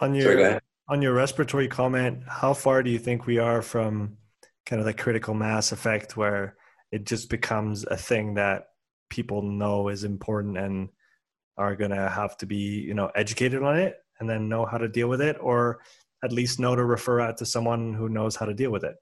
on 0.00 0.14
your 0.14 0.40
sorry, 0.40 0.58
on 0.88 1.02
your 1.02 1.14
respiratory 1.14 1.68
comment, 1.68 2.22
how 2.28 2.54
far 2.54 2.82
do 2.82 2.90
you 2.90 2.98
think 2.98 3.26
we 3.26 3.38
are 3.38 3.62
from 3.62 4.16
kind 4.64 4.80
of 4.80 4.86
the 4.86 4.94
critical 4.94 5.34
mass 5.34 5.72
effect 5.72 6.16
where 6.16 6.56
it 6.92 7.04
just 7.04 7.30
becomes 7.30 7.84
a 7.84 7.96
thing 7.96 8.34
that 8.34 8.68
people 9.10 9.42
know 9.42 9.88
is 9.88 10.04
important 10.04 10.58
and 10.58 10.88
are 11.56 11.76
going 11.76 11.90
to 11.90 12.08
have 12.08 12.36
to 12.36 12.46
be 12.46 12.56
you 12.56 12.94
know 12.94 13.10
educated 13.14 13.62
on 13.62 13.76
it 13.78 13.96
and 14.20 14.28
then 14.28 14.48
know 14.48 14.64
how 14.64 14.78
to 14.78 14.88
deal 14.88 15.08
with 15.08 15.20
it 15.20 15.36
or 15.40 15.80
at 16.26 16.32
least 16.32 16.60
know 16.60 16.76
to 16.76 16.84
refer 16.84 17.20
out 17.20 17.38
to 17.38 17.46
someone 17.46 17.94
who 17.94 18.08
knows 18.10 18.36
how 18.36 18.44
to 18.44 18.52
deal 18.52 18.70
with 18.70 18.84
it? 18.84 18.96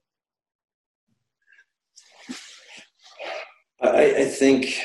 I, 3.82 4.14
I 4.18 4.24
think, 4.26 4.78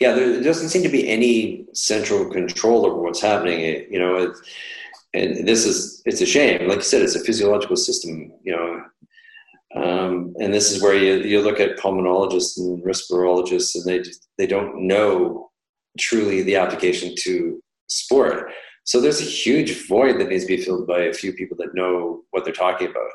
yeah, 0.00 0.12
there 0.14 0.42
doesn't 0.42 0.70
seem 0.70 0.82
to 0.82 0.88
be 0.88 1.08
any 1.08 1.66
central 1.72 2.30
control 2.30 2.84
over 2.86 3.00
what's 3.00 3.20
happening. 3.20 3.60
It, 3.60 3.88
you 3.90 3.98
know, 3.98 4.16
it, 4.16 4.30
and 5.14 5.46
this 5.46 5.64
is 5.64 6.02
it's 6.04 6.20
a 6.20 6.26
shame. 6.26 6.68
Like 6.68 6.78
you 6.78 6.82
said, 6.82 7.02
it's 7.02 7.14
a 7.14 7.24
physiological 7.24 7.76
system. 7.76 8.32
You 8.42 8.56
know, 8.56 9.82
um, 9.82 10.34
and 10.40 10.52
this 10.52 10.72
is 10.72 10.82
where 10.82 10.94
you, 10.94 11.14
you 11.22 11.40
look 11.40 11.60
at 11.60 11.78
pulmonologists 11.78 12.58
and 12.58 12.82
respirologists, 12.82 13.76
and 13.76 13.84
they 13.84 14.02
they 14.38 14.46
don't 14.46 14.86
know 14.88 15.50
truly 15.98 16.42
the 16.42 16.56
application 16.56 17.14
to 17.20 17.62
sport. 17.88 18.50
So 18.84 19.00
there's 19.00 19.20
a 19.20 19.24
huge 19.24 19.86
void 19.88 20.20
that 20.20 20.28
needs 20.28 20.44
to 20.44 20.56
be 20.56 20.62
filled 20.62 20.86
by 20.86 21.00
a 21.00 21.12
few 21.12 21.32
people 21.32 21.56
that 21.58 21.74
know 21.74 22.22
what 22.30 22.44
they're 22.44 22.52
talking 22.52 22.88
about. 22.88 23.10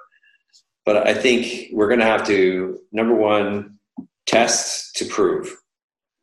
But 0.85 1.07
I 1.07 1.13
think 1.13 1.69
we're 1.71 1.87
going 1.87 1.99
to 1.99 2.05
have 2.05 2.25
to, 2.27 2.79
number 2.91 3.15
one, 3.15 3.77
test 4.25 4.95
to 4.97 5.05
prove. 5.05 5.55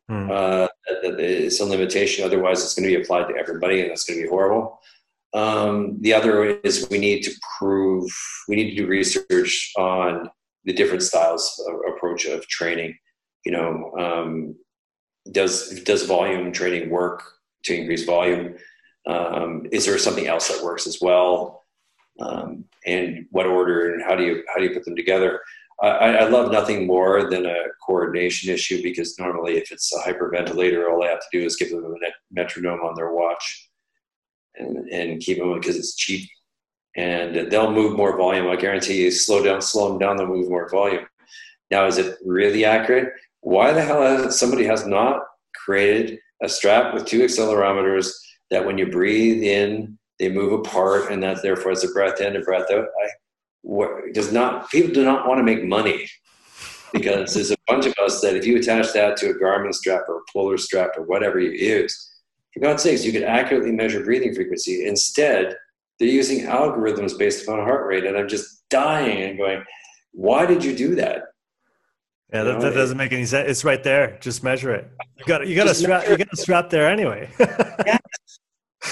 Hmm. 0.09 0.29
Uh, 0.31 0.67
it's 0.87 1.59
a 1.59 1.65
limitation. 1.65 2.25
Otherwise, 2.25 2.63
it's 2.63 2.75
going 2.75 2.89
to 2.89 2.95
be 2.95 3.01
applied 3.01 3.27
to 3.27 3.35
everybody, 3.35 3.81
and 3.81 3.89
that's 3.89 4.03
going 4.03 4.19
to 4.19 4.23
be 4.23 4.29
horrible. 4.29 4.79
Um, 5.33 5.97
the 6.01 6.13
other 6.13 6.45
is 6.61 6.87
we 6.89 6.97
need 6.97 7.21
to 7.23 7.31
prove, 7.57 8.09
we 8.47 8.55
need 8.55 8.71
to 8.71 8.75
do 8.75 8.87
research 8.87 9.71
on 9.77 10.29
the 10.63 10.73
different 10.73 11.03
styles 11.03 11.63
of 11.67 11.75
approach 11.93 12.25
of 12.25 12.47
training. 12.47 12.97
You 13.45 13.51
know, 13.51 13.93
um, 13.97 14.55
does 15.31 15.81
does 15.83 16.03
volume 16.05 16.51
training 16.51 16.89
work 16.89 17.23
to 17.63 17.75
increase 17.75 18.05
volume? 18.05 18.55
Um, 19.07 19.65
is 19.71 19.85
there 19.85 19.97
something 19.97 20.27
else 20.27 20.49
that 20.49 20.63
works 20.63 20.85
as 20.85 20.99
well? 21.01 21.65
Um, 22.19 22.65
and 22.85 23.25
what 23.31 23.45
order 23.45 23.93
and 23.93 24.03
how 24.03 24.15
do 24.15 24.23
you 24.23 24.43
how 24.47 24.59
do 24.59 24.65
you 24.65 24.73
put 24.73 24.85
them 24.85 24.95
together? 24.95 25.41
I, 25.81 25.87
I 25.89 26.27
love 26.27 26.51
nothing 26.51 26.87
more 26.87 27.29
than 27.29 27.45
a 27.45 27.65
coordination 27.85 28.51
issue 28.51 28.81
because 28.81 29.17
normally, 29.19 29.57
if 29.57 29.71
it's 29.71 29.93
a 29.93 29.99
hyperventilator, 29.99 30.89
all 30.89 31.03
I 31.03 31.09
have 31.09 31.19
to 31.19 31.39
do 31.39 31.45
is 31.45 31.55
give 31.55 31.69
them 31.69 31.85
a 31.85 32.07
metronome 32.31 32.79
on 32.79 32.95
their 32.95 33.13
watch 33.13 33.69
and, 34.55 34.89
and 34.89 35.21
keep 35.21 35.37
them 35.37 35.53
because 35.53 35.77
it's 35.77 35.95
cheap 35.95 36.27
and 36.97 37.51
they'll 37.51 37.71
move 37.71 37.95
more 37.95 38.17
volume. 38.17 38.47
I 38.47 38.55
guarantee 38.55 39.03
you, 39.03 39.11
slow 39.11 39.43
down, 39.43 39.61
slow 39.61 39.89
them 39.89 39.99
down, 39.99 40.17
they'll 40.17 40.25
move 40.25 40.49
more 40.49 40.67
volume. 40.67 41.05
Now, 41.69 41.85
is 41.85 41.99
it 41.99 42.17
really 42.25 42.65
accurate? 42.65 43.13
Why 43.41 43.71
the 43.71 43.83
hell 43.83 44.01
has 44.01 44.37
somebody 44.37 44.65
has 44.65 44.87
not 44.87 45.21
created 45.55 46.19
a 46.41 46.49
strap 46.49 46.93
with 46.93 47.05
two 47.05 47.19
accelerometers 47.19 48.11
that 48.49 48.65
when 48.65 48.77
you 48.77 48.87
breathe 48.87 49.43
in, 49.43 49.97
they 50.19 50.29
move 50.29 50.53
apart, 50.53 51.11
and 51.11 51.21
that 51.23 51.41
therefore 51.41 51.71
is 51.71 51.83
a 51.83 51.93
breath 51.93 52.19
in 52.19 52.27
and 52.27 52.37
a 52.37 52.41
breath 52.41 52.71
out. 52.71 52.85
I, 52.85 53.09
what, 53.61 54.13
does 54.13 54.31
not 54.31 54.69
people 54.69 54.93
do 54.93 55.03
not 55.03 55.27
want 55.27 55.39
to 55.39 55.43
make 55.43 55.63
money 55.63 56.07
because 56.93 57.33
there's 57.33 57.51
a 57.51 57.57
bunch 57.67 57.85
of 57.85 57.93
us 58.01 58.21
that 58.21 58.35
if 58.35 58.45
you 58.45 58.57
attach 58.57 58.93
that 58.93 59.17
to 59.17 59.29
a 59.29 59.33
Garmin 59.33 59.73
strap 59.73 60.03
or 60.07 60.17
a 60.17 60.31
Polar 60.31 60.57
strap 60.57 60.91
or 60.97 61.03
whatever 61.03 61.39
you 61.39 61.51
use, 61.51 62.13
for 62.53 62.61
God's 62.61 62.83
sakes, 62.83 63.05
you 63.05 63.11
could 63.11 63.23
accurately 63.23 63.71
measure 63.71 64.03
breathing 64.03 64.33
frequency. 64.33 64.87
Instead, 64.87 65.55
they're 65.99 66.07
using 66.07 66.45
algorithms 66.45 67.17
based 67.17 67.43
upon 67.43 67.59
heart 67.59 67.85
rate, 67.87 68.05
and 68.05 68.17
I'm 68.17 68.27
just 68.27 68.67
dying 68.69 69.23
and 69.23 69.37
going, 69.37 69.63
"Why 70.11 70.45
did 70.45 70.63
you 70.63 70.75
do 70.75 70.95
that?" 70.95 71.23
Yeah, 72.33 72.43
that, 72.43 72.59
that, 72.59 72.73
doesn't 72.73 72.97
make 72.97 73.13
any 73.13 73.25
sense. 73.25 73.49
It's 73.49 73.63
right 73.63 73.81
there. 73.81 74.17
Just 74.19 74.43
measure 74.43 74.73
it. 74.73 74.89
You 75.17 75.25
got 75.25 75.47
you 75.47 75.55
got 75.55 75.67
a 75.67 75.73
strap. 75.73 76.07
You 76.09 76.17
got 76.17 76.27
a 76.31 76.37
strap 76.37 76.69
there 76.69 76.89
anyway. 76.89 77.29
yes. 77.39 77.99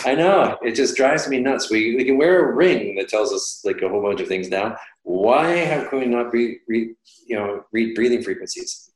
I 0.05 0.15
know. 0.15 0.57
It 0.61 0.73
just 0.73 0.95
drives 0.95 1.27
me 1.27 1.39
nuts. 1.39 1.69
We, 1.69 1.95
we 1.95 2.05
can 2.05 2.17
wear 2.17 2.49
a 2.49 2.55
ring 2.55 2.95
that 2.95 3.07
tells 3.07 3.31
us 3.31 3.61
like 3.63 3.81
a 3.81 3.89
whole 3.89 4.01
bunch 4.01 4.19
of 4.19 4.27
things 4.27 4.49
now. 4.49 4.75
Why 5.03 5.47
have 5.51 5.89
can 5.89 5.99
we 5.99 6.05
not 6.05 6.33
read, 6.33 6.57
read 6.67 6.95
you 7.27 7.35
know 7.35 7.63
read 7.71 7.95
breathing 7.95 8.23
frequencies? 8.23 8.91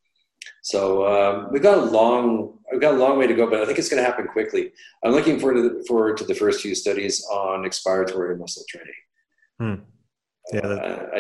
So 0.62 1.08
um, 1.08 1.50
we've 1.52 1.62
got 1.62 1.78
a 1.78 1.82
long 1.82 2.58
we've 2.72 2.82
got 2.82 2.96
a 2.96 2.98
long 2.98 3.18
way 3.18 3.28
to 3.28 3.34
go, 3.34 3.50
but 3.50 3.62
I 3.62 3.66
think 3.66 3.78
it's 3.78 3.90
going 3.90 4.04
to 4.04 4.10
happen 4.10 4.28
quickly. 4.28 4.72
I'm 5.04 5.12
looking 5.12 5.40
forward 5.40 5.56
to 5.56 5.70
the, 5.70 5.86
forward 5.88 6.18
to 6.18 6.24
the 6.24 6.36
first 6.36 6.62
few 6.62 6.76
studies 6.76 7.24
on 7.32 7.64
expiratory 7.64 8.38
muscle 8.38 8.64
training. 8.68 8.94
Hmm. 9.60 9.76
Yeah. 10.54 10.60
Uh, 10.62 11.20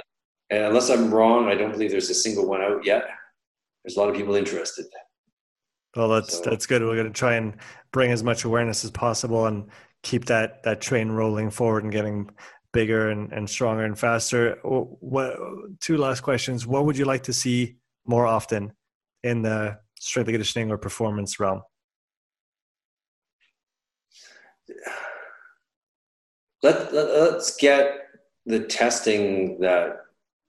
I, 0.52 0.56
unless 0.56 0.90
I'm 0.90 1.12
wrong, 1.12 1.48
I 1.48 1.56
don't 1.56 1.72
believe 1.72 1.92
there's 1.92 2.10
a 2.10 2.16
single 2.16 2.48
one 2.48 2.62
out 2.62 2.86
yet. 2.86 3.06
There's 3.84 3.98
a 3.98 4.00
lot 4.00 4.10
of 4.10 4.16
people 4.16 4.36
interested. 4.36 4.86
Well, 5.96 6.10
that's 6.10 6.38
so, 6.38 6.50
that's 6.50 6.66
good. 6.66 6.82
We're 6.82 6.96
going 6.96 7.08
to 7.08 7.14
try 7.14 7.36
and 7.36 7.56
bring 7.92 8.12
as 8.12 8.24
much 8.24 8.44
awareness 8.44 8.84
as 8.84 8.92
possible 8.92 9.46
and 9.48 9.70
keep 10.04 10.26
that 10.26 10.64
that 10.64 10.82
train 10.82 11.10
rolling 11.10 11.50
forward 11.50 11.84
and 11.84 11.92
getting 11.92 12.30
bigger 12.72 13.10
and, 13.10 13.32
and 13.32 13.50
stronger 13.50 13.84
and 13.84 13.98
faster. 13.98 14.60
What 14.64 15.38
two 15.80 15.98
last 15.98 16.22
questions? 16.22 16.68
What 16.68 16.86
would 16.86 16.98
you 16.98 17.06
like 17.06 17.24
to 17.24 17.34
see 17.34 17.78
more 18.06 18.28
often 18.28 18.74
in 19.24 19.42
the 19.42 19.80
strength 20.00 20.28
conditioning 20.28 20.72
or 20.72 20.78
performance 20.78 21.40
realm? 21.40 21.62
Let, 26.62 26.94
let 26.94 27.08
us 27.08 27.56
get 27.56 27.98
the 28.46 28.60
testing 28.60 29.60
that 29.62 29.98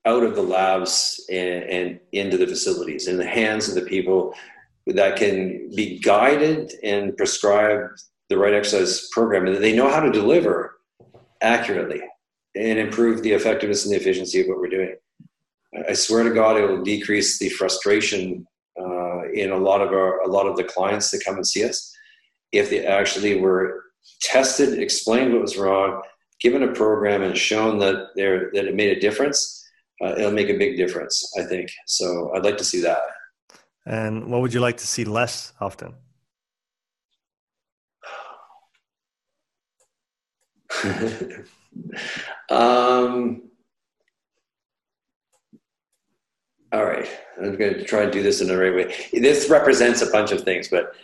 out 0.04 0.22
of 0.22 0.34
the 0.34 0.42
labs 0.42 1.24
and, 1.30 1.64
and, 1.64 2.00
into 2.12 2.36
the 2.36 2.46
facilities 2.46 3.06
in 3.06 3.16
the 3.16 3.26
hands 3.26 3.68
of 3.68 3.74
the 3.74 3.82
people 3.82 4.34
that 4.94 5.16
can 5.16 5.70
be 5.74 5.98
guided 5.98 6.72
and 6.82 7.16
prescribe 7.16 7.90
the 8.28 8.38
right 8.38 8.54
exercise 8.54 9.08
program 9.12 9.46
and 9.46 9.56
they 9.56 9.74
know 9.74 9.90
how 9.90 10.00
to 10.00 10.10
deliver 10.10 10.76
accurately 11.42 12.00
and 12.56 12.78
improve 12.78 13.22
the 13.22 13.32
effectiveness 13.32 13.84
and 13.84 13.94
the 13.94 13.98
efficiency 13.98 14.40
of 14.40 14.46
what 14.46 14.58
we're 14.58 14.68
doing 14.68 14.94
i 15.88 15.92
swear 15.92 16.24
to 16.24 16.30
god 16.30 16.56
it 16.56 16.68
will 16.68 16.82
decrease 16.82 17.38
the 17.38 17.48
frustration 17.50 18.46
uh, 18.80 19.28
in 19.32 19.50
a 19.50 19.56
lot 19.56 19.80
of 19.80 19.88
our 19.88 20.20
a 20.22 20.28
lot 20.28 20.46
of 20.46 20.56
the 20.56 20.64
clients 20.64 21.10
that 21.10 21.24
come 21.24 21.36
and 21.36 21.46
see 21.46 21.64
us 21.64 21.94
if 22.52 22.70
they 22.70 22.84
actually 22.84 23.40
were 23.40 23.84
tested 24.20 24.78
explained 24.78 25.32
what 25.32 25.42
was 25.42 25.56
wrong 25.56 26.02
given 26.40 26.62
a 26.62 26.72
program 26.72 27.22
and 27.22 27.36
shown 27.36 27.78
that 27.78 28.08
there 28.16 28.50
that 28.52 28.64
it 28.64 28.74
made 28.74 28.96
a 28.96 29.00
difference 29.00 29.60
uh, 30.02 30.14
it'll 30.16 30.32
make 30.32 30.48
a 30.48 30.56
big 30.56 30.76
difference, 30.76 31.32
I 31.38 31.42
think. 31.42 31.70
So 31.86 32.32
I'd 32.34 32.44
like 32.44 32.56
to 32.58 32.64
see 32.64 32.80
that. 32.80 32.98
And 33.86 34.26
what 34.30 34.40
would 34.40 34.54
you 34.54 34.60
like 34.60 34.76
to 34.78 34.86
see 34.86 35.04
less 35.04 35.52
often? 35.60 35.94
um, 42.50 43.42
all 46.72 46.84
right, 46.84 47.08
I'm 47.38 47.56
going 47.56 47.74
to 47.74 47.84
try 47.84 48.02
and 48.02 48.12
do 48.12 48.22
this 48.22 48.40
in 48.40 48.48
the 48.48 48.56
right 48.56 48.74
way. 48.74 48.94
This 49.12 49.50
represents 49.50 50.02
a 50.02 50.10
bunch 50.10 50.30
of 50.30 50.42
things, 50.42 50.68
but 50.68 50.94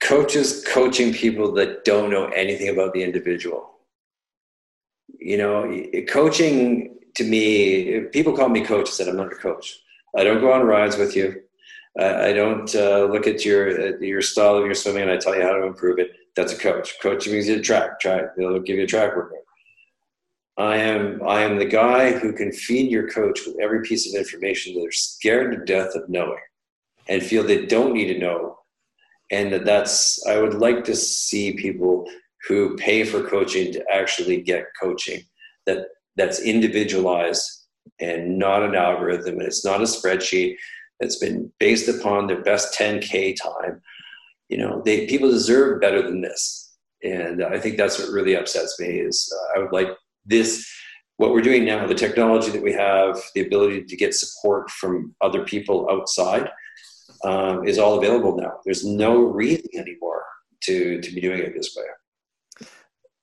coaches 0.00 0.64
coaching 0.66 1.12
people 1.12 1.52
that 1.52 1.84
don't 1.84 2.10
know 2.10 2.26
anything 2.26 2.68
about 2.68 2.92
the 2.92 3.02
individual. 3.02 3.70
You 5.18 5.38
know, 5.38 5.82
coaching 6.08 6.98
to 7.14 7.24
me, 7.24 8.00
people 8.12 8.36
call 8.36 8.48
me 8.48 8.64
coach. 8.64 8.90
Said, 8.90 9.08
I'm 9.08 9.16
not 9.16 9.32
a 9.32 9.36
coach. 9.36 9.81
I 10.16 10.24
don't 10.24 10.40
go 10.40 10.52
on 10.52 10.62
rides 10.62 10.96
with 10.96 11.16
you. 11.16 11.42
I 11.98 12.32
don't 12.32 12.74
uh, 12.74 13.04
look 13.04 13.26
at 13.26 13.44
your 13.44 14.02
your 14.02 14.22
style 14.22 14.56
of 14.56 14.64
your 14.64 14.74
swimming 14.74 15.02
and 15.02 15.10
I 15.10 15.18
tell 15.18 15.36
you 15.36 15.42
how 15.42 15.52
to 15.52 15.66
improve 15.66 15.98
it. 15.98 16.10
That's 16.34 16.52
a 16.52 16.58
coach. 16.58 16.94
Coaching 17.02 17.34
means 17.34 17.48
you 17.48 17.56
to 17.56 17.62
track. 17.62 18.00
They'll 18.36 18.58
give 18.60 18.78
you 18.78 18.84
a 18.84 18.86
track 18.86 19.14
workout. 19.14 19.38
I 20.56 20.76
am 20.76 21.22
I 21.26 21.42
am 21.42 21.58
the 21.58 21.66
guy 21.66 22.12
who 22.12 22.32
can 22.32 22.52
feed 22.52 22.90
your 22.90 23.10
coach 23.10 23.40
with 23.46 23.56
every 23.60 23.82
piece 23.82 24.12
of 24.12 24.18
information 24.18 24.74
that 24.74 24.80
they're 24.80 24.92
scared 24.92 25.52
to 25.52 25.64
death 25.64 25.94
of 25.94 26.08
knowing, 26.08 26.40
and 27.08 27.22
feel 27.22 27.42
they 27.42 27.66
don't 27.66 27.94
need 27.94 28.12
to 28.12 28.18
know. 28.18 28.58
And 29.30 29.52
that 29.52 29.64
that's 29.64 30.24
I 30.26 30.38
would 30.38 30.54
like 30.54 30.84
to 30.84 30.96
see 30.96 31.52
people 31.54 32.08
who 32.48 32.76
pay 32.76 33.04
for 33.04 33.22
coaching 33.22 33.72
to 33.72 33.84
actually 33.90 34.42
get 34.42 34.66
coaching 34.80 35.22
that 35.66 35.86
that's 36.16 36.40
individualized 36.40 37.61
and 38.00 38.38
not 38.38 38.62
an 38.62 38.74
algorithm 38.74 39.34
and 39.34 39.42
it's 39.42 39.64
not 39.64 39.80
a 39.80 39.84
spreadsheet 39.84 40.56
that's 41.00 41.18
been 41.18 41.50
based 41.58 41.88
upon 41.88 42.26
their 42.26 42.42
best 42.42 42.78
10k 42.78 43.36
time. 43.42 43.80
You 44.48 44.58
know 44.58 44.82
they 44.84 45.06
people 45.06 45.30
deserve 45.30 45.80
better 45.80 46.02
than 46.02 46.20
this. 46.20 46.76
And 47.04 47.42
i 47.42 47.58
think 47.58 47.76
that's 47.76 47.98
what 47.98 48.10
really 48.10 48.36
upsets 48.36 48.78
me 48.78 48.86
is 48.86 49.32
uh, 49.36 49.58
i 49.58 49.60
would 49.60 49.72
like 49.72 49.88
this 50.24 50.64
what 51.16 51.32
we're 51.32 51.42
doing 51.42 51.64
now 51.64 51.84
the 51.84 51.96
technology 51.96 52.50
that 52.52 52.62
we 52.62 52.72
have 52.72 53.20
the 53.34 53.40
ability 53.40 53.82
to 53.82 53.96
get 53.96 54.14
support 54.14 54.70
from 54.70 55.12
other 55.20 55.44
people 55.44 55.88
outside 55.90 56.48
um, 57.24 57.66
is 57.66 57.78
all 57.78 57.98
available 57.98 58.36
now. 58.36 58.52
There's 58.64 58.84
no 58.84 59.16
reason 59.16 59.66
anymore 59.74 60.24
to 60.62 61.00
to 61.00 61.14
be 61.14 61.20
doing 61.20 61.40
it 61.40 61.54
this 61.54 61.76
way. 61.76 61.84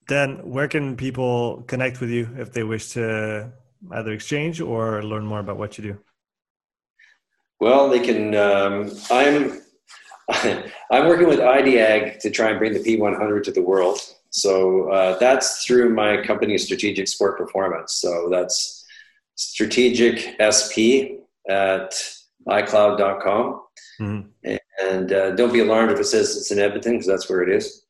Dan, 0.07 0.49
where 0.49 0.67
can 0.67 0.95
people 0.95 1.63
connect 1.67 2.01
with 2.01 2.09
you 2.09 2.29
if 2.37 2.51
they 2.51 2.63
wish 2.63 2.89
to 2.89 3.51
either 3.91 4.11
exchange 4.11 4.61
or 4.61 5.03
learn 5.03 5.25
more 5.25 5.39
about 5.39 5.57
what 5.57 5.77
you 5.77 5.83
do? 5.83 5.97
Well, 7.59 7.89
they 7.89 7.99
can. 7.99 8.35
Um, 8.35 8.91
I'm 9.11 9.61
I'm 10.91 11.07
working 11.07 11.27
with 11.27 11.39
idiag 11.39 12.19
to 12.19 12.29
try 12.29 12.49
and 12.49 12.59
bring 12.59 12.73
the 12.73 12.79
P100 12.79 13.43
to 13.43 13.51
the 13.51 13.61
world. 13.61 13.99
So 14.31 14.89
uh, 14.91 15.17
that's 15.17 15.65
through 15.65 15.93
my 15.93 16.21
company, 16.21 16.57
Strategic 16.57 17.07
Sport 17.07 17.37
Performance. 17.37 17.93
So 17.93 18.29
that's 18.29 18.85
strategic 19.35 20.35
SP 20.37 21.17
at 21.49 21.91
iCloud.com. 22.47 23.61
Mm-hmm. 23.99 24.55
And 24.81 25.11
uh, 25.11 25.31
don't 25.31 25.51
be 25.51 25.59
alarmed 25.59 25.91
if 25.91 25.99
it 25.99 26.05
says 26.05 26.37
it's 26.37 26.51
in 26.51 26.59
Edmonton, 26.59 26.93
because 26.93 27.07
that's 27.07 27.29
where 27.29 27.41
it 27.41 27.49
is. 27.49 27.85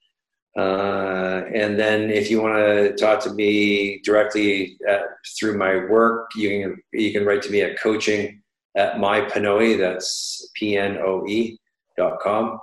Uh, 0.58 1.44
and 1.54 1.80
then 1.80 2.10
if 2.10 2.30
you 2.30 2.42
want 2.42 2.56
to 2.56 2.96
talk 2.96 3.22
to 3.24 3.34
me 3.34 4.02
directly 4.04 4.78
at, 4.88 5.02
through 5.40 5.58
my 5.58 5.86
work, 5.86 6.30
you 6.36 6.50
can, 6.50 6.78
you 6.92 7.12
can 7.12 7.26
write 7.26 7.42
to 7.42 7.52
me 7.52 7.62
at 7.62 7.80
coaching 7.80 8.42
at 8.76 8.96
mypnoe, 8.96 9.78
that's 9.78 10.50
P-N-O-E 10.56 11.58
dot 11.98 12.20
com. 12.20 12.60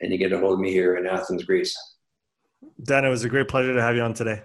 And 0.00 0.10
you 0.10 0.18
get 0.18 0.32
a 0.32 0.38
hold 0.38 0.54
of 0.54 0.60
me 0.60 0.72
here 0.72 0.96
in 0.96 1.06
Athens, 1.06 1.44
Greece. 1.44 1.76
Dan, 2.82 3.04
it 3.04 3.08
was 3.08 3.24
a 3.24 3.28
great 3.28 3.48
pleasure 3.48 3.74
to 3.74 3.80
have 3.80 3.94
you 3.94 4.02
on 4.02 4.14
today. 4.14 4.42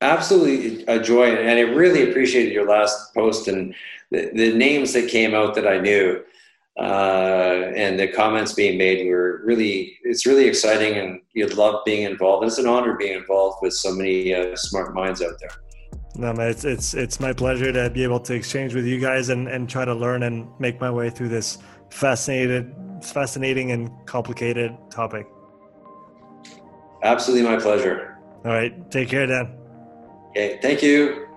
Absolutely 0.00 0.84
a 0.86 1.00
joy. 1.00 1.34
And 1.34 1.58
I 1.58 1.62
really 1.62 2.08
appreciated 2.10 2.52
your 2.52 2.68
last 2.68 3.14
post 3.14 3.48
and 3.48 3.74
the, 4.10 4.30
the 4.34 4.54
names 4.54 4.92
that 4.92 5.08
came 5.08 5.34
out 5.34 5.54
that 5.54 5.66
I 5.66 5.78
knew 5.78 6.22
uh, 6.78 7.70
and 7.76 7.98
the 7.98 8.08
comments 8.08 8.52
being 8.52 8.76
made 8.76 9.06
were 9.06 9.42
really 9.44 9.96
it's 10.02 10.26
really 10.26 10.46
exciting 10.46 10.94
and 10.98 11.20
you'd 11.32 11.54
love 11.54 11.84
being 11.84 12.02
involved. 12.02 12.44
It's 12.46 12.58
an 12.58 12.66
honor 12.66 12.96
being 12.96 13.16
involved 13.16 13.58
with 13.62 13.74
so 13.74 13.92
many 13.92 14.34
uh, 14.34 14.56
smart 14.56 14.92
minds 14.92 15.22
out 15.22 15.34
there. 15.40 15.50
No 16.16 16.32
man 16.32 16.48
it's 16.48 16.64
it's 16.64 16.94
it's 16.94 17.20
my 17.20 17.32
pleasure 17.32 17.72
to 17.72 17.90
be 17.90 18.02
able 18.02 18.20
to 18.20 18.34
exchange 18.34 18.74
with 18.74 18.86
you 18.86 18.98
guys 18.98 19.28
and 19.28 19.48
and 19.48 19.68
try 19.68 19.84
to 19.84 19.94
learn 19.94 20.24
and 20.24 20.48
make 20.58 20.80
my 20.80 20.90
way 20.90 21.10
through 21.10 21.28
this 21.28 21.58
fascinated 21.90 22.74
fascinating 23.02 23.70
and 23.70 23.90
complicated 24.06 24.76
topic. 24.90 25.26
Absolutely 27.02 27.48
my 27.48 27.60
pleasure. 27.60 28.18
All 28.44 28.52
right 28.52 28.90
take 28.90 29.08
care 29.08 29.26
dan. 29.26 29.56
Okay 30.30 30.58
thank 30.60 30.82
you 30.82 31.28